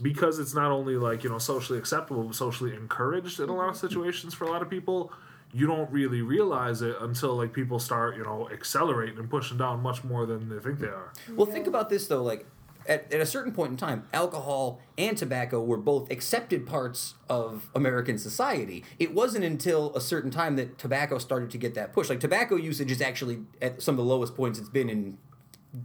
because 0.00 0.38
it's 0.38 0.54
not 0.54 0.70
only 0.70 0.96
like 0.96 1.22
you 1.22 1.30
know 1.30 1.38
socially 1.38 1.78
acceptable 1.78 2.24
but 2.24 2.34
socially 2.34 2.74
encouraged 2.74 3.38
in 3.40 3.48
a 3.48 3.54
lot 3.54 3.68
of 3.68 3.76
situations 3.76 4.32
for 4.32 4.44
a 4.44 4.50
lot 4.50 4.62
of 4.62 4.70
people 4.70 5.12
you 5.52 5.66
don't 5.66 5.90
really 5.92 6.22
realize 6.22 6.80
it 6.80 6.96
until 7.02 7.36
like 7.36 7.52
people 7.52 7.78
start 7.78 8.16
you 8.16 8.24
know 8.24 8.48
accelerating 8.50 9.18
and 9.18 9.28
pushing 9.28 9.58
down 9.58 9.80
much 9.82 10.02
more 10.02 10.24
than 10.24 10.48
they 10.48 10.58
think 10.58 10.78
they 10.78 10.86
are 10.86 11.12
Well, 11.36 11.46
think 11.46 11.66
about 11.66 11.90
this 11.90 12.06
though. 12.06 12.22
Like 12.22 12.46
at, 12.86 13.12
at 13.12 13.20
a 13.20 13.26
certain 13.26 13.52
point 13.52 13.70
in 13.70 13.76
time, 13.76 14.08
alcohol 14.12 14.80
and 14.98 15.16
tobacco 15.16 15.62
were 15.62 15.76
both 15.76 16.10
accepted 16.10 16.66
parts 16.66 17.14
of 17.28 17.70
American 17.74 18.18
society. 18.18 18.84
It 18.98 19.14
wasn't 19.14 19.44
until 19.44 19.94
a 19.94 20.00
certain 20.00 20.30
time 20.30 20.56
that 20.56 20.78
tobacco 20.78 21.18
started 21.18 21.50
to 21.50 21.58
get 21.58 21.74
that 21.74 21.92
push. 21.92 22.08
Like 22.08 22.20
tobacco 22.20 22.56
usage 22.56 22.90
is 22.90 23.00
actually 23.00 23.40
at 23.60 23.82
some 23.82 23.94
of 23.94 23.98
the 23.98 24.04
lowest 24.04 24.34
points 24.34 24.58
it's 24.58 24.68
been 24.68 24.88
in 24.88 25.18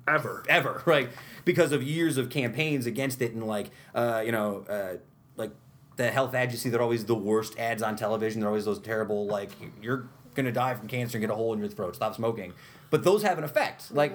ever 0.07 0.43
ever, 0.49 0.81
right? 0.85 1.09
Because 1.45 1.71
of 1.71 1.83
years 1.83 2.17
of 2.17 2.29
campaigns 2.29 2.85
against 2.85 3.21
it, 3.21 3.33
and 3.33 3.45
like, 3.45 3.71
uh, 3.95 4.21
you 4.25 4.31
know, 4.31 4.65
uh, 4.69 4.97
like 5.35 5.51
the 5.95 6.11
health 6.11 6.35
agency, 6.35 6.69
they're 6.69 6.81
always 6.81 7.05
the 7.05 7.15
worst 7.15 7.57
ads 7.57 7.81
on 7.81 7.95
television. 7.95 8.41
They're 8.41 8.49
always 8.49 8.65
those 8.65 8.79
terrible, 8.79 9.25
like, 9.27 9.51
you're 9.81 10.09
gonna 10.35 10.51
die 10.51 10.75
from 10.75 10.87
cancer 10.87 11.17
and 11.17 11.21
get 11.23 11.31
a 11.31 11.35
hole 11.35 11.53
in 11.53 11.59
your 11.59 11.69
throat. 11.69 11.95
Stop 11.95 12.15
smoking. 12.15 12.53
But 12.89 13.03
those 13.03 13.23
have 13.23 13.37
an 13.37 13.43
effect. 13.43 13.91
Like, 13.91 14.13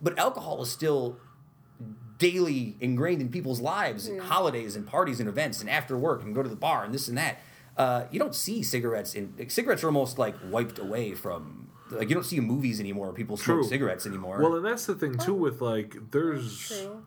but 0.00 0.18
alcohol 0.18 0.62
is 0.62 0.70
still 0.70 1.18
daily 2.18 2.76
ingrained 2.80 3.20
in 3.20 3.28
people's 3.28 3.60
lives, 3.60 4.06
and 4.06 4.20
holidays 4.20 4.76
and 4.76 4.86
parties 4.86 5.20
and 5.20 5.28
events, 5.28 5.60
and 5.60 5.68
after 5.68 5.96
work 5.96 6.22
and 6.22 6.34
go 6.34 6.42
to 6.42 6.48
the 6.48 6.56
bar 6.56 6.84
and 6.84 6.94
this 6.94 7.08
and 7.08 7.18
that. 7.18 7.38
Uh, 7.76 8.06
you 8.10 8.18
don't 8.18 8.34
see 8.34 8.62
cigarettes 8.62 9.14
in 9.14 9.34
cigarettes 9.50 9.84
are 9.84 9.88
almost 9.88 10.18
like 10.18 10.34
wiped 10.50 10.78
away 10.78 11.14
from 11.14 11.68
like 11.90 12.08
you 12.08 12.14
don't 12.14 12.24
see 12.24 12.40
movies 12.40 12.80
anymore. 12.80 13.12
People 13.12 13.36
smoke 13.36 13.58
True. 13.58 13.64
cigarettes 13.68 14.06
anymore. 14.06 14.40
Well, 14.40 14.56
and 14.56 14.64
that's 14.64 14.86
the 14.86 14.94
thing 14.94 15.18
too 15.18 15.34
with 15.34 15.60
like 15.60 15.94
there's 16.10 16.68
True. 16.68 17.04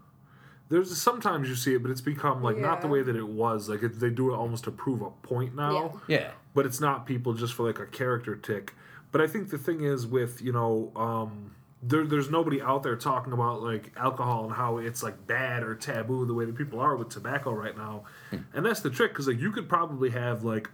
there's 0.70 0.96
sometimes 0.96 1.50
you 1.50 1.56
see 1.56 1.74
it, 1.74 1.82
but 1.82 1.92
it's 1.92 2.02
become 2.02 2.44
like 2.44 2.58
not 2.58 2.82
the 2.82 2.88
way 2.88 3.02
that 3.02 3.16
it 3.16 3.28
was. 3.28 3.68
Like 3.68 3.82
it, 3.84 4.00
they 4.00 4.10
do 4.12 4.32
it 4.32 4.38
almost 4.38 4.64
to 4.66 4.72
prove 4.72 5.02
a 5.02 5.10
point 5.10 5.56
now. 5.56 6.02
yeah, 6.08 6.32
but 6.54 6.66
it's 6.66 6.80
not 6.80 7.06
people 7.06 7.34
just 7.34 7.54
for 7.54 7.66
like 7.66 7.80
a 7.80 7.86
character 7.88 8.36
tick. 8.36 8.74
But 9.12 9.22
I 9.22 9.28
think 9.28 9.50
the 9.50 9.58
thing 9.58 9.84
is 9.84 10.06
with 10.06 10.40
you 10.42 10.52
know, 10.52 10.92
um, 10.96 11.56
there, 11.82 12.06
there's 12.06 12.30
nobody 12.30 12.62
out 12.62 12.84
there 12.84 12.96
talking 12.96 13.32
about 13.34 13.62
like 13.62 13.92
alcohol 13.98 14.46
and 14.46 14.54
how 14.54 14.78
it's 14.78 15.02
like 15.02 15.28
bad 15.28 15.64
or 15.64 15.76
taboo 15.76 16.26
the 16.26 16.34
way 16.34 16.46
that 16.46 16.56
people 16.58 16.80
are 16.80 16.96
with 16.96 17.10
tobacco 17.10 17.52
right 17.52 17.78
now, 17.78 18.04
hmm. 18.32 18.38
and 18.54 18.66
that's 18.66 18.82
the 18.82 18.90
trick 18.90 19.12
because 19.12 19.28
like 19.28 19.40
you 19.40 19.52
could 19.52 19.70
probably 19.70 20.10
have 20.10 20.44
like 20.44 20.70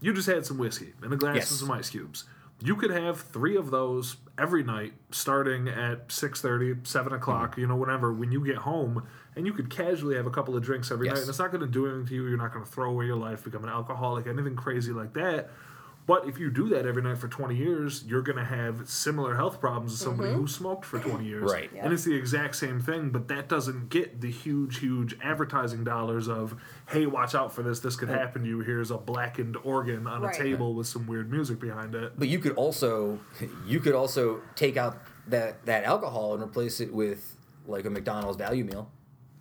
you 0.00 0.12
just 0.12 0.28
had 0.28 0.44
some 0.44 0.58
whiskey 0.58 0.92
and 1.02 1.12
a 1.12 1.16
glass 1.16 1.36
Yes. 1.36 1.50
of 1.50 1.56
some 1.58 1.70
ice 1.70 1.90
cubes. 1.90 2.24
You 2.62 2.76
could 2.76 2.90
have 2.90 3.20
three 3.20 3.56
of 3.56 3.70
those 3.70 4.16
every 4.38 4.62
night, 4.62 4.92
starting 5.10 5.66
at 5.68 6.08
6.30, 6.08 6.86
7 6.86 7.12
o'clock, 7.12 7.54
hmm. 7.54 7.60
you 7.62 7.66
know, 7.66 7.74
whenever, 7.76 8.12
when 8.12 8.30
you 8.30 8.44
get 8.44 8.56
home, 8.58 9.06
and 9.34 9.44
you 9.46 9.52
could 9.52 9.70
casually 9.70 10.14
have 10.16 10.26
a 10.26 10.30
couple 10.30 10.56
of 10.56 10.62
drinks 10.62 10.90
every 10.90 11.06
Yes. 11.06 11.14
night. 11.14 11.20
And 11.22 11.28
it's 11.30 11.38
not 11.38 11.50
going 11.50 11.62
to 11.62 11.66
do 11.66 11.86
anything 11.86 12.06
to 12.06 12.14
you. 12.14 12.26
You're 12.28 12.38
not 12.38 12.52
going 12.52 12.64
to 12.64 12.70
throw 12.70 12.90
away 12.90 13.06
your 13.06 13.16
life, 13.16 13.42
become 13.44 13.64
an 13.64 13.70
alcoholic, 13.70 14.26
anything 14.28 14.54
crazy 14.56 14.92
like 14.92 15.14
that. 15.14 15.50
But 16.06 16.28
if 16.28 16.38
you 16.38 16.50
do 16.50 16.68
that 16.68 16.84
every 16.86 17.00
night 17.02 17.16
for 17.16 17.28
20 17.28 17.56
years, 17.56 18.04
you're 18.06 18.20
going 18.20 18.36
to 18.36 18.44
have 18.44 18.86
similar 18.88 19.34
health 19.36 19.58
problems 19.58 19.94
as 19.94 20.00
somebody 20.00 20.30
mm-hmm. 20.30 20.40
who 20.42 20.46
smoked 20.46 20.84
for 20.84 20.98
20 20.98 21.24
years. 21.24 21.50
Right. 21.50 21.70
And 21.78 21.94
it's 21.94 22.04
the 22.04 22.14
exact 22.14 22.56
same 22.56 22.78
thing, 22.78 23.08
but 23.08 23.28
that 23.28 23.48
doesn't 23.48 23.88
get 23.88 24.20
the 24.20 24.30
huge, 24.30 24.80
huge 24.80 25.16
advertising 25.22 25.82
dollars 25.82 26.28
of, 26.28 26.60
hey, 26.90 27.06
watch 27.06 27.34
out 27.34 27.54
for 27.54 27.62
this. 27.62 27.80
This 27.80 27.96
could 27.96 28.10
happen 28.10 28.42
to 28.42 28.48
you. 28.48 28.60
Here's 28.60 28.90
a 28.90 28.98
blackened 28.98 29.56
organ 29.64 30.06
on 30.06 30.20
Right. 30.20 30.34
a 30.34 30.38
table 30.38 30.74
with 30.74 30.86
some 30.86 31.06
weird 31.06 31.30
music 31.30 31.58
behind 31.58 31.94
it. 31.94 32.12
but 32.18 32.28
you 32.28 32.38
could 32.38 32.52
also 32.52 33.18
you 33.66 33.80
could 33.80 33.94
also 33.94 34.42
take 34.56 34.76
out 34.76 34.98
that 35.28 35.64
that 35.64 35.84
alcohol 35.84 36.34
and 36.34 36.42
replace 36.42 36.80
it 36.80 36.92
with 36.92 37.36
like 37.66 37.86
a 37.86 37.90
McDonald's 37.90 38.36
value 38.36 38.64
meal. 38.64 38.90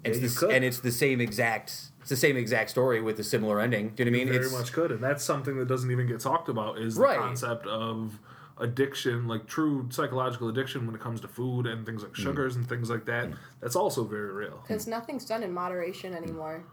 It's 0.06 0.18
Yeah, 0.18 0.22
you 0.24 0.28
the, 0.28 0.34
s- 0.34 0.40
could. 0.40 0.52
and 0.52 0.64
it's 0.66 0.80
the 0.80 0.92
same 0.92 1.20
exact 1.20 1.92
it's 2.04 2.10
the 2.10 2.18
same 2.18 2.36
exact 2.36 2.70
story 2.70 3.02
with 3.02 3.18
a 3.20 3.24
similar 3.24 3.62
ending. 3.62 3.90
Do 3.96 4.04
you 4.04 4.12
know 4.12 4.18
what 4.18 4.22
I 4.22 4.26
mean? 4.26 4.34
very 4.34 4.46
it's, 4.46 4.54
much 4.54 4.74
could, 4.74 4.92
and 4.92 5.02
that's 5.02 5.24
something 5.24 5.56
that 5.58 5.70
doesn't 5.70 5.90
even 5.90 6.06
get 6.06 6.20
talked 6.20 6.50
about 6.50 6.78
is 6.78 6.98
Right. 6.98 7.16
the 7.16 7.22
concept 7.24 7.66
of 7.66 8.20
addiction, 8.60 9.26
like 9.28 9.48
true 9.48 9.88
psychological 9.90 10.50
addiction 10.50 10.86
when 10.86 10.96
it 10.96 11.00
comes 11.02 11.22
to 11.22 11.30
food 11.30 11.66
and 11.66 11.86
things 11.86 12.02
Mm. 12.02 12.08
like 12.08 12.16
sugars 12.16 12.58
and 12.58 12.68
things 12.68 12.90
like 12.90 13.06
that. 13.06 13.30
That's 13.62 13.78
also 13.78 14.04
very 14.04 14.32
real. 14.34 14.60
Because 14.68 14.86
nothing's 14.86 15.24
done 15.26 15.44
in 15.44 15.54
moderation 15.54 16.14
anymore. 16.14 16.64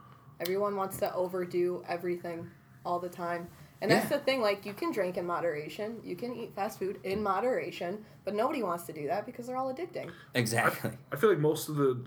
Everyone 0.40 0.74
wants 0.74 0.96
to 0.98 1.14
overdo 1.14 1.84
everything 1.88 2.50
all 2.84 2.98
the 2.98 3.08
time. 3.08 3.48
And 3.82 3.90
that's 3.90 4.10
Yeah. 4.10 4.18
the 4.18 4.24
thing, 4.24 4.42
like, 4.42 4.66
you 4.66 4.74
can 4.74 4.90
drink 4.92 5.16
in 5.16 5.26
moderation, 5.26 6.00
you 6.02 6.16
can 6.16 6.34
eat 6.34 6.54
fast 6.56 6.78
food 6.80 6.98
in 7.04 7.22
moderation, 7.22 8.04
but 8.24 8.34
nobody 8.34 8.62
wants 8.62 8.84
to 8.86 8.92
do 8.92 9.06
that 9.06 9.24
because 9.24 9.46
they're 9.46 9.56
all 9.56 9.72
addicting. 9.72 10.10
exactly. 10.34 10.90
I 11.12 11.16
feel 11.16 11.30
like 11.30 11.38
most 11.38 11.68
of 11.68 11.76
the 11.76 12.04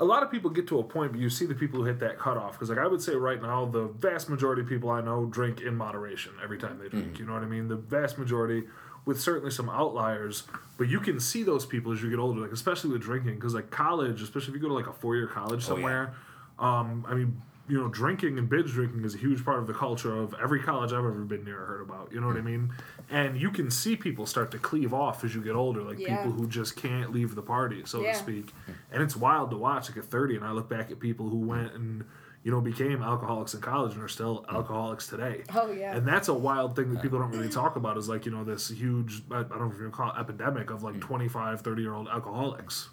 a 0.00 0.04
lot 0.04 0.22
of 0.22 0.30
people 0.30 0.50
get 0.50 0.66
to 0.68 0.78
a 0.78 0.82
point, 0.82 1.12
but 1.12 1.20
you 1.20 1.28
see 1.28 1.44
the 1.44 1.54
people 1.54 1.78
who 1.78 1.84
hit 1.84 2.00
that 2.00 2.18
cutoff. 2.18 2.52
Because, 2.52 2.70
like, 2.70 2.78
I 2.78 2.86
would 2.86 3.02
say 3.02 3.14
right 3.14 3.40
now, 3.40 3.66
the 3.66 3.84
vast 3.84 4.30
majority 4.30 4.62
of 4.62 4.68
people 4.68 4.90
I 4.90 5.02
know 5.02 5.26
drink 5.26 5.60
in 5.60 5.76
moderation 5.76 6.32
every 6.42 6.58
time 6.58 6.78
they 6.82 6.88
drink. 6.88 7.18
You 7.18 7.26
know 7.26 7.34
what 7.34 7.42
I 7.42 7.46
mean? 7.46 7.68
The 7.68 7.76
vast 7.76 8.16
majority, 8.18 8.64
with 9.04 9.20
certainly 9.20 9.50
some 9.50 9.68
outliers, 9.68 10.44
but 10.78 10.88
you 10.88 11.00
can 11.00 11.20
see 11.20 11.42
those 11.42 11.66
people 11.66 11.92
as 11.92 12.02
you 12.02 12.08
get 12.10 12.18
older, 12.18 12.40
like, 12.40 12.52
especially 12.52 12.90
with 12.90 13.02
drinking. 13.02 13.34
Because, 13.34 13.54
like, 13.54 13.70
college, 13.70 14.22
especially 14.22 14.48
if 14.48 14.54
you 14.54 14.60
go 14.62 14.68
to, 14.68 14.74
like, 14.74 14.86
a 14.86 14.92
four 14.92 15.16
year 15.16 15.26
college 15.26 15.60
Oh, 15.68 15.68
yeah. 15.68 15.74
somewhere, 15.74 16.14
um, 16.58 17.04
I 17.06 17.14
mean, 17.14 17.40
you 17.70 17.80
know, 17.80 17.88
drinking 17.88 18.36
and 18.36 18.48
binge 18.48 18.72
drinking 18.72 19.04
is 19.04 19.14
a 19.14 19.18
huge 19.18 19.44
part 19.44 19.60
of 19.60 19.66
the 19.68 19.72
culture 19.72 20.16
of 20.16 20.34
every 20.42 20.60
college 20.60 20.92
I've 20.92 20.98
ever 20.98 21.12
been 21.12 21.44
near 21.44 21.62
or 21.62 21.66
heard 21.66 21.80
about. 21.82 22.10
You 22.12 22.20
know 22.20 22.26
what 22.26 22.36
I 22.36 22.40
mean? 22.40 22.72
And 23.08 23.40
you 23.40 23.50
can 23.50 23.70
see 23.70 23.94
people 23.96 24.26
start 24.26 24.50
to 24.50 24.58
cleave 24.58 24.92
off 24.92 25.22
as 25.22 25.34
you 25.34 25.40
get 25.40 25.54
older, 25.54 25.82
like 25.82 25.98
Yeah. 25.98 26.16
people 26.16 26.32
who 26.32 26.48
just 26.48 26.74
can't 26.74 27.12
leave 27.12 27.36
the 27.36 27.42
party, 27.42 27.82
so 27.84 28.02
Yeah. 28.02 28.12
to 28.12 28.18
speak. 28.18 28.52
And 28.90 29.02
it's 29.02 29.14
wild 29.16 29.50
to 29.52 29.56
watch. 29.56 29.88
Like 29.88 29.98
at 29.98 30.04
30, 30.04 30.34
and 30.34 30.44
I 30.44 30.50
look 30.50 30.68
back 30.68 30.90
at 30.90 30.98
people 30.98 31.28
who 31.28 31.38
went 31.38 31.72
and 31.74 32.04
you 32.42 32.50
know 32.50 32.60
became 32.60 33.02
alcoholics 33.02 33.52
in 33.54 33.60
college 33.60 33.92
and 33.94 34.02
are 34.02 34.08
still 34.08 34.44
alcoholics 34.50 35.06
today. 35.06 35.44
Oh, 35.54 35.70
yeah. 35.70 35.94
And 35.94 36.08
that's 36.08 36.28
a 36.28 36.34
wild 36.34 36.74
thing 36.74 36.92
that 36.92 37.02
people 37.02 37.18
don't 37.18 37.30
really 37.30 37.50
talk 37.50 37.76
about 37.76 37.96
is 37.98 38.08
like 38.08 38.24
you 38.26 38.32
know 38.32 38.42
this 38.44 38.68
huge 38.70 39.22
I 39.30 39.42
don't 39.42 39.60
know 39.60 39.70
if 39.72 39.78
you 39.78 39.90
call 39.90 40.10
it 40.10 40.18
epidemic 40.18 40.70
of 40.70 40.82
like 40.82 40.96
mm. 40.96 41.00
25, 41.00 41.60
30 41.60 41.82
year 41.82 41.94
old 41.94 42.08
alcoholics. 42.08 42.88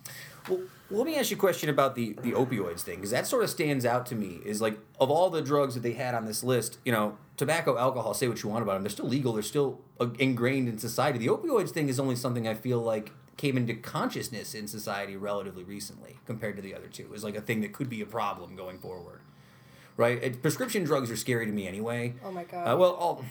Well, 0.50 1.00
let 1.00 1.06
me 1.06 1.18
ask 1.18 1.32
you 1.32 1.38
a 1.38 1.40
question 1.40 1.70
about 1.70 1.96
the, 1.96 2.14
the 2.22 2.32
opioids 2.32 2.82
thing, 2.82 2.96
because 2.96 3.12
that 3.12 3.28
sort 3.28 3.44
of 3.44 3.50
stands 3.50 3.86
out 3.86 4.06
to 4.08 4.16
me. 4.16 4.40
Is 4.46 4.62
like, 4.62 4.80
of 5.00 5.12
all 5.12 5.30
the 5.30 5.42
drugs 5.42 5.74
that 5.74 5.82
they 5.82 5.94
had 5.94 6.16
on 6.16 6.26
this 6.26 6.44
list, 6.44 6.78
you 6.86 6.92
know, 6.92 7.18
tobacco, 7.36 7.78
alcohol, 7.78 8.14
say 8.14 8.28
what 8.28 8.42
you 8.42 8.50
want 8.50 8.64
about 8.64 8.76
them, 8.76 8.84
they're 8.84 8.90
still 8.90 9.08
legal, 9.08 9.34
they're 9.34 9.44
still 9.44 9.82
uh, 10.00 10.08
ingrained 10.18 10.70
in 10.70 10.78
society. 10.78 11.20
The 11.20 11.28
opioids 11.28 11.72
thing 11.72 11.90
is 11.90 12.00
only 12.00 12.16
something 12.16 12.48
I 12.48 12.54
feel 12.54 12.80
like 12.80 13.12
came 13.36 13.58
into 13.58 13.74
consciousness 13.76 14.56
in 14.56 14.68
society 14.68 15.16
relatively 15.16 15.64
recently 15.64 16.18
compared 16.26 16.56
to 16.56 16.62
the 16.62 16.74
other 16.74 16.88
two. 16.88 17.14
Is 17.14 17.24
like 17.24 17.36
a 17.36 17.42
thing 17.42 17.62
that 17.62 17.74
could 17.74 17.90
be 17.90 18.02
a 18.02 18.06
problem 18.06 18.56
going 18.56 18.80
forward. 18.80 19.22
Right? 19.98 20.24
It, 20.24 20.42
prescription 20.42 20.84
drugs 20.84 21.12
are 21.12 21.18
scary 21.18 21.46
to 21.48 21.52
me 21.52 21.68
anyway. 21.68 22.14
Oh 22.24 22.32
my 22.32 22.44
God. 22.44 22.64
Uh, 22.64 22.78
well, 22.78 22.94
all, 22.94 23.26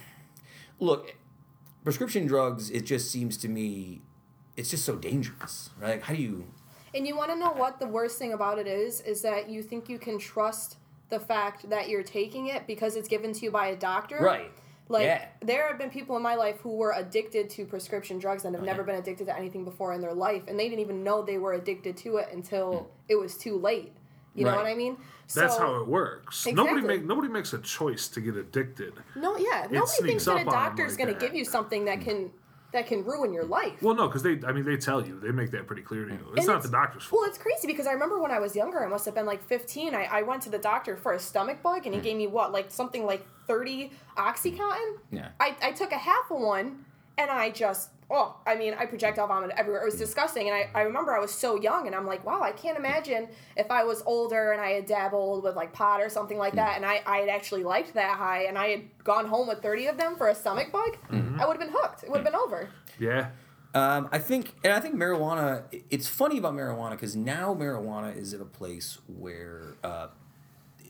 look, 0.79 1.15
prescription 1.85 2.27
drugs, 2.27 2.71
it 2.71 2.85
just 2.85 3.11
seems 3.11 3.37
to 3.39 3.49
me, 3.49 4.03
it's 4.57 4.71
just 4.71 4.85
so 4.85 4.97
dangerous, 4.97 5.71
right? 5.81 5.93
Like, 5.93 6.03
how 6.03 6.15
do 6.15 6.21
you. 6.21 6.47
And 6.97 7.07
you 7.07 7.15
want 7.15 7.31
to 7.31 7.37
know 7.37 7.53
what 7.53 7.79
the 7.79 7.87
worst 7.87 8.19
thing 8.19 8.33
about 8.33 8.59
it 8.59 8.67
is? 8.67 9.03
Is 9.03 9.21
that 9.23 9.51
you 9.51 9.63
think 9.63 9.89
you 9.89 9.99
can 9.99 10.19
trust 10.19 10.79
the 11.11 11.21
fact 11.21 11.69
that 11.69 11.89
you're 11.89 12.03
taking 12.03 12.49
it 12.49 12.67
because 12.67 12.97
it's 12.97 13.07
given 13.07 13.33
to 13.35 13.45
you 13.45 13.51
by 13.51 13.69
a 13.69 13.77
doctor. 13.77 14.19
Right. 14.21 14.51
Like 14.89 15.05
Yeah. 15.05 15.27
there 15.41 15.69
have 15.69 15.79
been 15.79 15.91
people 15.91 16.17
in 16.17 16.23
my 16.23 16.37
life 16.37 16.61
who 16.61 16.71
were 16.71 16.93
addicted 16.93 17.51
to 17.51 17.67
prescription 17.67 18.19
drugs 18.19 18.45
and 18.45 18.55
have 18.55 18.63
Oh, 18.63 18.67
never 18.67 18.83
yeah. 18.83 18.87
been 18.87 18.95
addicted 18.97 19.27
to 19.27 19.37
anything 19.37 19.65
before 19.65 19.93
in 19.93 20.01
their 20.01 20.15
life, 20.15 20.45
and 20.49 20.59
they 20.59 20.69
didn't 20.69 20.81
even 20.81 21.05
know 21.05 21.23
they 21.23 21.39
were 21.39 21.53
addicted 21.53 21.97
to 21.99 22.17
it 22.17 22.29
until 22.33 22.73
hmm. 22.75 22.87
it 23.09 23.17
was 23.17 23.37
too 23.37 23.57
late. 23.57 23.93
You 24.35 24.45
know 24.45 24.55
what 24.55 24.67
I 24.67 24.75
mean? 24.75 24.99
That's 25.35 25.55
So- 25.55 25.61
how 25.61 25.75
it 25.77 25.87
works. 25.87 26.47
Nobody 26.47 26.77
Exactly. 26.77 26.99
make 26.99 27.07
nobody 27.07 27.29
makes 27.29 27.53
a 27.53 27.59
choice 27.59 28.07
to 28.09 28.21
get 28.21 28.37
addicted. 28.37 28.93
No, 29.15 29.37
yeah. 29.39 29.67
Nobody 29.71 30.03
thinks 30.03 30.27
that 30.27 30.33
a 30.33 30.35
on 30.35 30.41
'em 30.41 30.47
doctor's 30.47 30.93
like 30.93 30.99
going 30.99 31.15
to 31.15 31.21
give 31.21 31.35
you 31.35 31.45
something 31.45 31.87
that 31.87 31.99
hmm. 31.99 32.05
can 32.05 32.33
that 32.73 32.87
can 32.87 33.05
ruin 33.05 33.33
your 33.33 33.45
life. 33.45 33.83
Well, 33.83 33.95
no, 33.95 34.09
because 34.09 34.23
they 34.23 34.41
I 34.47 34.53
mean 34.53 34.65
they 34.65 34.77
tell 34.77 35.07
you 35.07 35.19
they 35.21 35.31
make 35.31 35.51
that 35.53 35.67
pretty 35.67 35.83
clear 35.83 36.05
to 36.05 36.13
you. 36.13 36.27
It's 36.37 36.41
And 36.41 36.55
not 36.55 36.63
the 36.63 36.69
doctor's 36.69 37.05
fault. 37.05 37.21
Well, 37.21 37.29
it's 37.29 37.39
crazy 37.39 37.67
because 37.67 37.87
I 37.87 37.93
remember 37.93 38.21
when 38.21 38.31
I 38.31 38.39
was 38.39 38.55
younger, 38.55 38.85
I 38.85 38.89
must 38.89 39.05
have 39.05 39.15
been 39.15 39.27
like 39.27 39.43
15. 39.43 39.95
I, 39.95 40.05
I 40.05 40.23
went 40.23 40.43
to 40.43 40.51
the 40.51 40.59
doctor 40.59 40.97
for 40.97 41.13
a 41.13 41.19
stomach 41.19 41.63
bug, 41.63 41.87
and 41.87 41.95
he 41.95 42.01
hmm. 42.01 42.05
gave 42.05 42.17
me 42.17 42.27
what, 42.27 42.53
like 42.53 42.71
something 42.71 43.05
like 43.05 43.27
30 43.47 43.91
Oxycontin? 44.17 44.97
Yeah. 45.11 45.29
I, 45.41 45.57
I 45.63 45.73
took 45.73 45.93
a 45.93 45.99
half 45.99 46.31
of 46.31 46.41
one, 46.41 46.85
and 47.19 47.31
I 47.31 47.51
just, 47.51 47.91
oh, 48.11 48.37
I 48.47 48.55
mean, 48.55 48.75
I 48.79 48.87
projectile 48.87 49.27
vomited 49.27 49.57
everywhere. 49.59 49.83
It 49.83 49.87
was 49.87 49.97
disgusting. 49.97 50.49
And 50.49 50.55
I, 50.55 50.71
I 50.75 50.83
remember 50.83 51.15
I 51.15 51.19
was 51.19 51.33
so 51.33 51.61
young, 51.61 51.87
and 51.87 51.95
I'm 51.97 52.07
like, 52.07 52.25
wow, 52.25 52.41
I 52.41 52.53
can't 52.53 52.79
imagine 52.79 53.29
if 53.57 53.71
I 53.71 53.85
was 53.85 54.03
older 54.07 54.53
and 54.53 54.61
I 54.61 54.71
had 54.71 54.87
dabbled 54.87 55.43
with 55.43 55.57
like 55.57 55.73
pot 55.73 56.01
or 56.01 56.09
something 56.09 56.39
like 56.39 56.55
that, 56.55 56.77
and 56.77 56.87
I, 56.87 57.03
I 57.07 57.19
had 57.19 57.29
actually 57.29 57.65
liked 57.65 57.95
that 57.95 58.17
high, 58.17 58.45
and 58.45 58.57
I 58.57 58.69
had 58.69 59.05
gone 59.05 59.27
home 59.27 59.49
with 59.49 59.61
30 59.63 59.87
of 59.89 59.97
them 59.99 60.17
for 60.17 60.29
a 60.29 60.35
stomach 60.35 60.71
bug, 60.73 60.97
I 61.11 61.47
would 61.47 61.57
have 61.57 61.61
been 61.61 61.75
hooked. 61.77 62.05
It 62.05 62.11
would 62.11 62.19
have 62.19 62.25
been 62.25 62.35
over. 62.35 62.71
yeah. 62.99 63.31
Um, 63.75 64.09
I 64.11 64.19
think, 64.19 64.55
and 64.65 64.73
I 64.73 64.81
think 64.81 64.95
marijuana. 64.95 65.65
It's 65.91 66.09
funny 66.09 66.39
about 66.39 66.55
marijuana 66.55 66.93
because 66.93 67.15
now 67.15 67.55
marijuana 67.55 68.17
is 68.17 68.33
at 68.33 68.41
a 68.41 68.47
place 68.47 68.99
where 69.07 69.75
uh, 69.85 70.07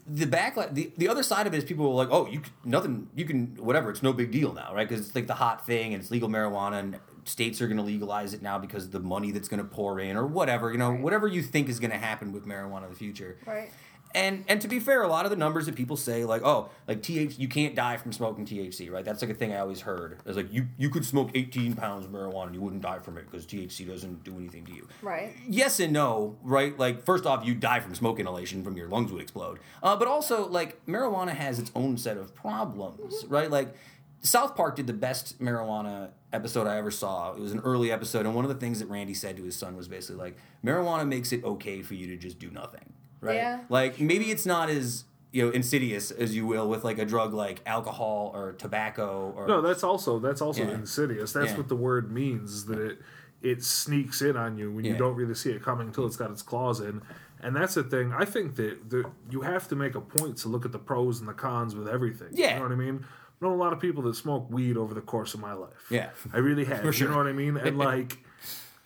the 0.09 0.27
backlash, 0.27 0.73
the, 0.75 0.93
the 0.97 1.09
other 1.09 1.23
side 1.23 1.47
of 1.47 1.55
it 1.55 1.59
is 1.59 1.65
people 1.65 1.87
are 1.87 1.95
like, 1.95 2.09
oh, 2.11 2.27
you 2.27 2.43
nothing, 2.65 3.09
you 3.15 3.25
can 3.25 3.57
whatever, 3.57 3.91
it's 3.91 4.03
no 4.03 4.13
big 4.13 4.31
deal 4.31 4.53
now, 4.53 4.73
right? 4.75 4.89
Because 4.89 5.05
it's 5.07 5.15
like 5.15 5.27
the 5.27 5.35
hot 5.35 5.67
thing, 5.67 5.95
and 5.95 6.03
it's 6.03 6.11
legal 6.11 6.29
marijuana, 6.29 6.79
and 6.79 6.99
states 7.25 7.61
are 7.61 7.67
going 7.67 7.77
to 7.77 7.83
legalize 7.83 8.33
it 8.35 8.41
now 8.43 8.57
because 8.59 8.85
of 8.85 8.93
the 8.93 9.01
money 9.01 9.33
that's 9.33 9.49
going 9.49 9.59
to 9.59 9.69
pour 9.69 9.99
in, 9.99 10.17
or 10.17 10.25
whatever, 10.27 10.71
you 10.71 10.79
know, 10.79 10.91
Right. 10.91 11.01
whatever 11.01 11.27
you 11.27 11.43
think 11.43 11.69
is 11.69 11.81
going 11.81 11.91
to 11.91 11.97
happen 11.99 12.33
with 12.33 12.47
marijuana 12.47 12.85
in 12.85 12.91
the 12.91 12.97
future. 12.97 13.37
Right. 13.45 13.71
And 14.17 14.45
and 14.49 14.63
to 14.63 14.69
be 14.69 14.81
fair, 14.81 15.03
a 15.03 15.09
lot 15.09 15.27
of 15.27 15.31
the 15.31 15.37
numbers 15.37 15.67
that 15.67 15.77
people 15.77 15.97
say, 15.97 16.25
like, 16.25 16.41
oh, 16.43 16.71
like 16.89 17.03
THC, 17.03 17.39
you 17.39 17.49
can't 17.49 17.75
die 17.75 17.99
from 17.99 18.13
smoking 18.13 18.47
THC, 18.47 18.91
right? 18.91 19.05
That's 19.05 19.21
like 19.21 19.31
a 19.31 19.35
thing 19.35 19.53
I 19.53 19.59
always 19.59 19.83
heard. 19.83 20.19
It's 20.25 20.39
like 20.39 20.51
you 20.51 20.69
you 20.79 20.89
could 20.89 21.05
smoke 21.05 21.31
18 21.35 21.75
pounds 21.75 22.07
of 22.07 22.13
marijuana 22.13 22.47
and 22.47 22.55
you 22.55 22.63
wouldn't 22.63 22.81
die 22.81 22.99
from 22.99 23.19
it 23.19 23.31
because 23.31 23.45
THC 23.45 23.87
doesn't 23.87 24.25
do 24.25 24.35
anything 24.37 24.65
to 24.65 24.73
you. 24.73 24.89
Right. 25.03 25.35
Yes 25.47 25.79
and 25.81 25.93
no, 25.93 26.37
right? 26.43 26.77
Like, 26.79 27.05
first 27.05 27.27
off, 27.27 27.45
you 27.45 27.55
die 27.55 27.81
from 27.81 27.95
smoke 27.95 28.19
inhalation, 28.19 28.65
from 28.65 28.77
your 28.79 28.89
lungs 28.89 29.13
would 29.13 29.21
explode. 29.21 29.59
Uh, 29.83 29.97
but 29.97 30.09
also, 30.09 30.49
like, 30.49 30.85
marijuana 30.87 31.35
has 31.35 31.59
its 31.59 31.71
own 31.75 31.99
set 31.99 32.17
of 32.17 32.35
problems, 32.35 33.27
right? 33.29 33.51
Like, 33.51 33.75
South 34.23 34.57
Park 34.57 34.77
did 34.77 34.87
the 34.87 34.93
best 34.93 35.41
marijuana 35.41 36.09
episode 36.33 36.67
I 36.67 36.79
ever 36.79 36.91
saw. 36.91 37.33
It 37.33 37.41
was 37.41 37.53
an 37.53 37.61
early 37.61 37.93
episode, 37.93 38.27
and 38.27 38.35
one 38.35 38.45
of 38.45 38.49
the 38.49 38.57
things 38.57 38.81
that 38.81 38.87
Randy 38.87 39.15
said 39.15 39.37
to 39.37 39.45
his 39.45 39.57
son 39.57 39.77
was 39.77 39.89
basically 39.89 40.17
like, 40.17 40.37
marijuana 40.65 41.07
makes 41.07 41.33
it 41.33 41.45
okay 41.45 41.83
for 41.83 41.95
you 41.95 42.07
to 42.09 42.17
just 42.17 42.39
do 42.39 42.51
nothing, 42.51 42.93
right? 43.21 43.37
Yeah. 43.37 43.61
Like, 43.69 44.01
maybe 44.01 44.31
it's 44.31 44.47
not 44.47 44.69
as 44.71 45.05
you 45.33 45.45
know 45.45 45.51
insidious 45.51 46.11
as 46.11 46.35
you 46.35 46.47
will 46.47 46.69
with 46.69 46.85
like 46.85 46.99
a 46.99 47.05
drug 47.05 47.35
like 47.35 47.61
alcohol 47.67 48.31
or 48.35 48.53
tobacco 48.53 49.33
or 49.37 49.47
No, 49.47 49.61
that's 49.61 49.83
also 49.85 50.19
that's 50.19 50.41
also 50.41 50.63
Yeah. 50.65 50.71
insidious. 50.75 51.33
That's 51.33 51.51
Yeah. 51.53 51.57
what 51.59 51.69
the 51.69 51.77
word 51.77 52.11
means 52.13 52.53
is 52.53 52.67
that 52.67 52.79
it 52.79 52.99
it 53.43 53.63
sneaks 53.63 54.23
in 54.23 54.37
on 54.37 54.57
you 54.57 54.73
when 54.73 54.85
Yeah. 54.85 54.93
you 54.93 54.99
don't 54.99 55.15
really 55.15 55.35
see 55.35 55.51
it 55.51 55.63
coming 55.63 55.89
until 55.89 56.07
it's 56.07 56.17
got 56.17 56.31
its 56.31 56.43
claws 56.43 56.81
in. 56.81 57.03
And 57.41 57.55
that's 57.55 57.75
the 57.75 57.83
thing. 57.85 58.13
I 58.17 58.25
think 58.25 58.57
that 58.57 58.89
the, 58.89 59.05
you 59.31 59.43
have 59.43 59.69
to 59.69 59.77
make 59.77 59.95
a 59.95 60.01
point 60.01 60.39
to 60.39 60.49
look 60.49 60.65
at 60.65 60.73
the 60.73 60.79
pros 60.79 61.21
and 61.21 61.29
the 61.29 61.35
cons 61.35 61.77
with 61.77 61.87
everything. 61.87 62.29
Yeah. 62.33 62.55
You 62.55 62.57
know 62.57 62.63
what 62.63 62.73
I 62.73 62.77
mean? 62.77 63.05
known 63.43 63.53
a 63.53 63.57
lot 63.57 63.75
of 63.75 63.79
people 63.81 64.03
that 64.05 64.17
smoke 64.17 64.51
weed 64.51 64.79
over 64.79 64.95
the 64.95 65.03
course 65.03 65.35
of 65.35 65.41
my 65.41 65.53
life. 65.53 65.87
Yeah. 65.91 66.09
I 66.33 66.39
really 66.39 66.65
have. 66.71 66.81
For 66.81 66.91
sure. 66.95 67.09
You 67.09 67.13
know 67.13 67.19
what 67.19 67.27
I 67.27 67.33
mean? 67.35 67.59
And 67.59 67.77
like. 67.91 68.19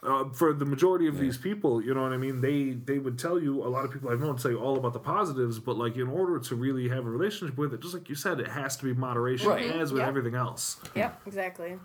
Uh, 0.03 0.31
for 0.31 0.55
the 0.55 0.65
majority 0.65 1.07
of 1.09 1.19
these 1.19 1.37
people, 1.37 1.83
you 1.83 1.93
know 1.93 2.01
what 2.03 2.13
I 2.13 2.17
mean. 2.17 2.41
They 2.41 2.71
they 2.71 2.99
would 2.99 3.19
tell 3.19 3.39
you 3.39 3.63
a 3.63 3.69
lot 3.69 3.85
of 3.85 3.91
people 3.93 4.09
I've 4.09 4.19
known 4.21 4.39
say 4.39 4.55
all 4.55 4.79
about 4.79 4.95
the 4.95 4.99
positives, 4.99 5.59
but 5.59 5.77
like 5.77 5.97
in 5.97 6.09
order 6.09 6.39
to 6.39 6.55
really 6.55 6.89
have 6.89 7.05
a 7.07 7.11
relationship 7.11 7.59
with 7.59 7.75
it, 7.75 7.81
just 7.83 7.93
like 7.93 8.09
you 8.09 8.15
said, 8.15 8.41
it 8.41 8.49
has 8.49 8.79
to 8.79 8.85
be 8.85 8.95
moderation, 8.95 9.49
Right. 9.51 9.71
as 9.71 9.93
with 9.93 10.01
Yep. 10.01 10.09
everything 10.09 10.35
else. 10.37 10.81
Yep, 10.95 11.21
exactly. 11.27 11.79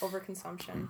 Overconsumption. 0.00 0.88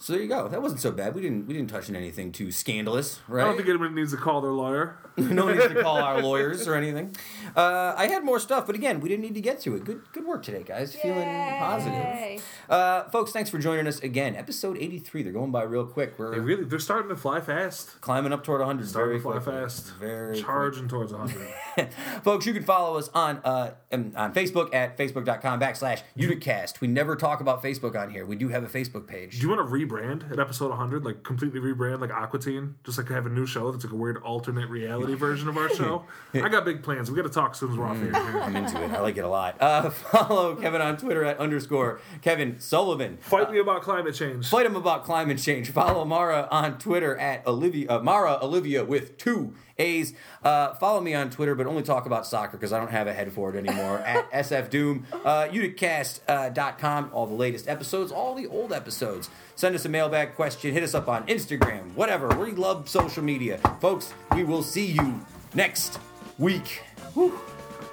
So 0.00 0.12
there 0.12 0.22
you 0.22 0.28
go. 0.28 0.46
That 0.46 0.62
wasn't 0.62 0.80
so 0.80 0.92
bad. 0.92 1.14
We 1.14 1.20
didn't 1.22 1.48
we 1.48 1.54
didn't 1.54 1.70
touch 1.70 1.88
on 1.90 1.96
anything 1.96 2.30
too 2.30 2.52
scandalous, 2.52 3.18
right? 3.26 3.42
I 3.42 3.46
don't 3.46 3.56
think 3.56 3.68
anybody 3.68 3.94
needs 3.94 4.12
to 4.12 4.16
call 4.16 4.40
their 4.40 4.52
lawyer. 4.52 4.96
no 5.16 5.52
need 5.52 5.60
to 5.60 5.82
call 5.82 5.96
our 5.96 6.22
lawyers 6.22 6.68
or 6.68 6.76
anything. 6.76 7.16
Uh, 7.56 7.94
I 7.96 8.06
had 8.06 8.22
more 8.24 8.38
stuff, 8.38 8.64
but 8.66 8.76
again, 8.76 9.00
we 9.00 9.08
didn't 9.08 9.22
need 9.24 9.34
to 9.34 9.40
get 9.40 9.60
to 9.62 9.74
it. 9.74 9.84
Good 9.84 10.02
good 10.12 10.24
work 10.24 10.44
today, 10.44 10.62
guys. 10.62 10.94
Feeling 10.94 11.26
positive. 11.58 12.44
Uh, 12.70 13.08
folks, 13.10 13.32
thanks 13.32 13.50
for 13.50 13.58
joining 13.58 13.88
us 13.88 13.98
again. 13.98 14.36
Episode 14.36 14.76
83. 14.78 15.24
They're 15.24 15.32
going 15.32 15.50
by 15.50 15.64
real 15.64 15.84
quick. 15.84 16.16
We're 16.16 16.30
They 16.30 16.38
really 16.40 16.62
they're 16.64 16.78
starting 16.78 17.08
to 17.08 17.16
fly 17.16 17.40
fast. 17.40 18.00
climbing 18.00 18.32
up 18.32 18.44
toward 18.44 18.60
100 18.60 18.86
Starting 18.88 19.08
very 19.08 19.18
to 19.18 19.22
fly 19.22 19.32
quickly. 19.40 19.52
fast. 19.62 19.92
Very 19.94 20.40
charging 20.40 20.86
towards 20.86 21.12
100. 21.12 21.92
Folks, 22.22 22.46
you 22.46 22.52
can 22.52 22.62
follow 22.62 22.96
us 22.98 23.10
on 23.14 23.38
uh, 23.44 23.72
um, 23.90 24.12
on 24.14 24.32
Facebook 24.32 24.72
at 24.72 24.96
facebook.com 24.96 25.58
backslash 25.58 26.02
Uticast. 26.16 26.80
We 26.80 26.86
never 26.86 27.16
talk 27.16 27.40
about 27.40 27.64
Facebook 27.64 27.96
on 28.00 28.10
here. 28.10 28.24
We 28.24 28.36
do 28.36 28.48
have 28.50 28.62
a 28.62 28.68
Facebook 28.68 29.08
page. 29.08 29.32
Do 29.40 29.42
you 29.42 29.48
want 29.48 29.58
to 29.58 29.64
rebrand 29.88 30.30
at 30.30 30.38
episode 30.38 30.70
100, 30.70 31.04
like 31.04 31.22
completely 31.22 31.60
rebrand, 31.60 32.00
like 32.00 32.10
Aqua 32.10 32.38
Teen? 32.38 32.76
Just 32.84 32.98
like 32.98 33.08
have 33.08 33.26
a 33.26 33.28
new 33.30 33.46
show 33.46 33.70
that's 33.70 33.84
like 33.84 33.92
a 33.92 33.96
weird 33.96 34.18
alternate 34.22 34.68
reality 34.68 35.14
version 35.26 35.48
of 35.48 35.56
our 35.56 35.68
show? 35.68 36.04
I 36.34 36.48
got 36.48 36.64
big 36.64 36.82
plans. 36.82 37.10
We 37.10 37.16
got 37.16 37.22
to 37.24 37.28
talk 37.28 37.52
as 37.52 37.58
soon 37.58 37.72
as 37.72 37.78
we're 37.78 37.86
off 37.86 37.96
Mm. 37.98 38.02
here. 38.14 38.14
I'm 38.42 38.54
into 38.56 38.82
it. 38.82 38.90
I 38.92 39.00
like 39.00 39.16
it 39.16 39.24
a 39.24 39.28
lot. 39.28 39.56
Uh, 39.60 39.90
follow 39.90 40.54
Kevin 40.56 40.80
on 40.80 40.96
Twitter 40.96 41.24
at 41.24 41.38
underscore 41.38 42.00
Kevin 42.22 42.58
Sullivan. 42.60 43.16
Fight 43.20 43.50
me 43.50 43.58
about 43.58 43.82
climate 43.82 44.14
change. 44.14 44.48
Fight 44.48 44.66
him 44.66 44.76
about 44.76 45.04
climate 45.04 45.38
change. 45.38 45.70
Follow 45.70 46.04
Marra 46.04 46.46
on 46.50 46.78
Twitter 46.78 47.16
at 47.18 47.46
Olivia 47.46 47.88
uh, 47.90 48.00
Marra 48.00 48.40
Olivia 48.42 48.84
with 48.84 49.16
two 49.18 49.54
A's. 49.78 50.12
Uh, 50.42 50.74
follow 50.74 51.00
me 51.00 51.14
on 51.14 51.30
Twitter, 51.30 51.54
but 51.54 51.66
only 51.66 51.82
talk 51.82 52.06
about 52.06 52.26
soccer 52.26 52.56
because 52.56 52.72
I 52.72 52.78
don't 52.78 52.90
have 52.90 53.06
a 53.06 53.12
head 53.12 53.32
for 53.32 53.54
it 53.54 53.56
anymore. 53.56 53.98
at 54.06 54.30
SF 54.32 54.70
Doom. 54.70 55.06
Uh, 55.24 55.44
Uticast.com. 55.50 57.10
All 57.12 57.26
the 57.26 57.34
latest 57.34 57.68
episodes, 57.68 58.10
all 58.12 58.34
the 58.34 58.46
old 58.48 58.72
episodes. 58.72 59.30
Send 59.54 59.74
us 59.74 59.84
a 59.84 59.88
mailbag 59.88 60.34
question. 60.34 60.72
Hit 60.72 60.82
us 60.82 60.94
up 60.94 61.08
on 61.08 61.26
Instagram. 61.26 61.94
Whatever. 61.94 62.28
We 62.38 62.52
love 62.52 62.88
social 62.88 63.22
media, 63.22 63.58
folks. 63.80 64.12
We 64.34 64.44
will 64.44 64.62
see 64.62 64.86
you 64.86 65.20
next 65.54 65.98
week. 66.38 66.82
Whew. 67.14 67.38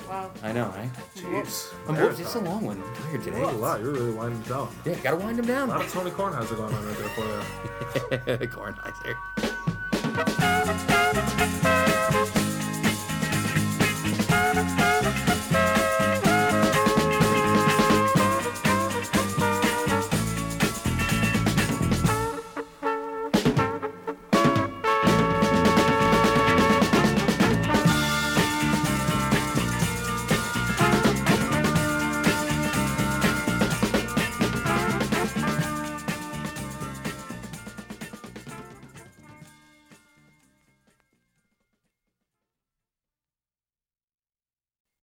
Wow. 0.08 0.30
I 0.44 0.52
know, 0.52 0.68
right? 0.70 0.90
Jeez. 1.16 1.74
I'm 1.88 1.96
bored. 1.96 2.20
It's 2.20 2.36
a 2.36 2.40
long 2.40 2.64
one. 2.64 2.80
I'm 2.82 2.96
tired 2.96 3.24
today. 3.24 3.40
That's 3.40 3.54
a 3.54 3.58
lot. 3.58 3.80
You're 3.82 3.92
really 3.94 4.12
winding 4.14 4.40
it 4.42 4.48
down. 4.48 4.70
Yeah, 4.86 4.94
gotta 5.02 5.18
wind 5.18 5.40
them 5.40 5.50
A 5.50 5.66
lot 5.66 5.78
down. 5.78 5.82
of 5.82 5.92
Tony 5.92 6.12
Kornheiser 6.12 6.56
going 6.58 6.72
on 6.74 6.86
right 6.86 6.98
there 6.98 7.10
for 7.10 7.26
you. 8.42 8.48
Kornheiser. 8.48 9.16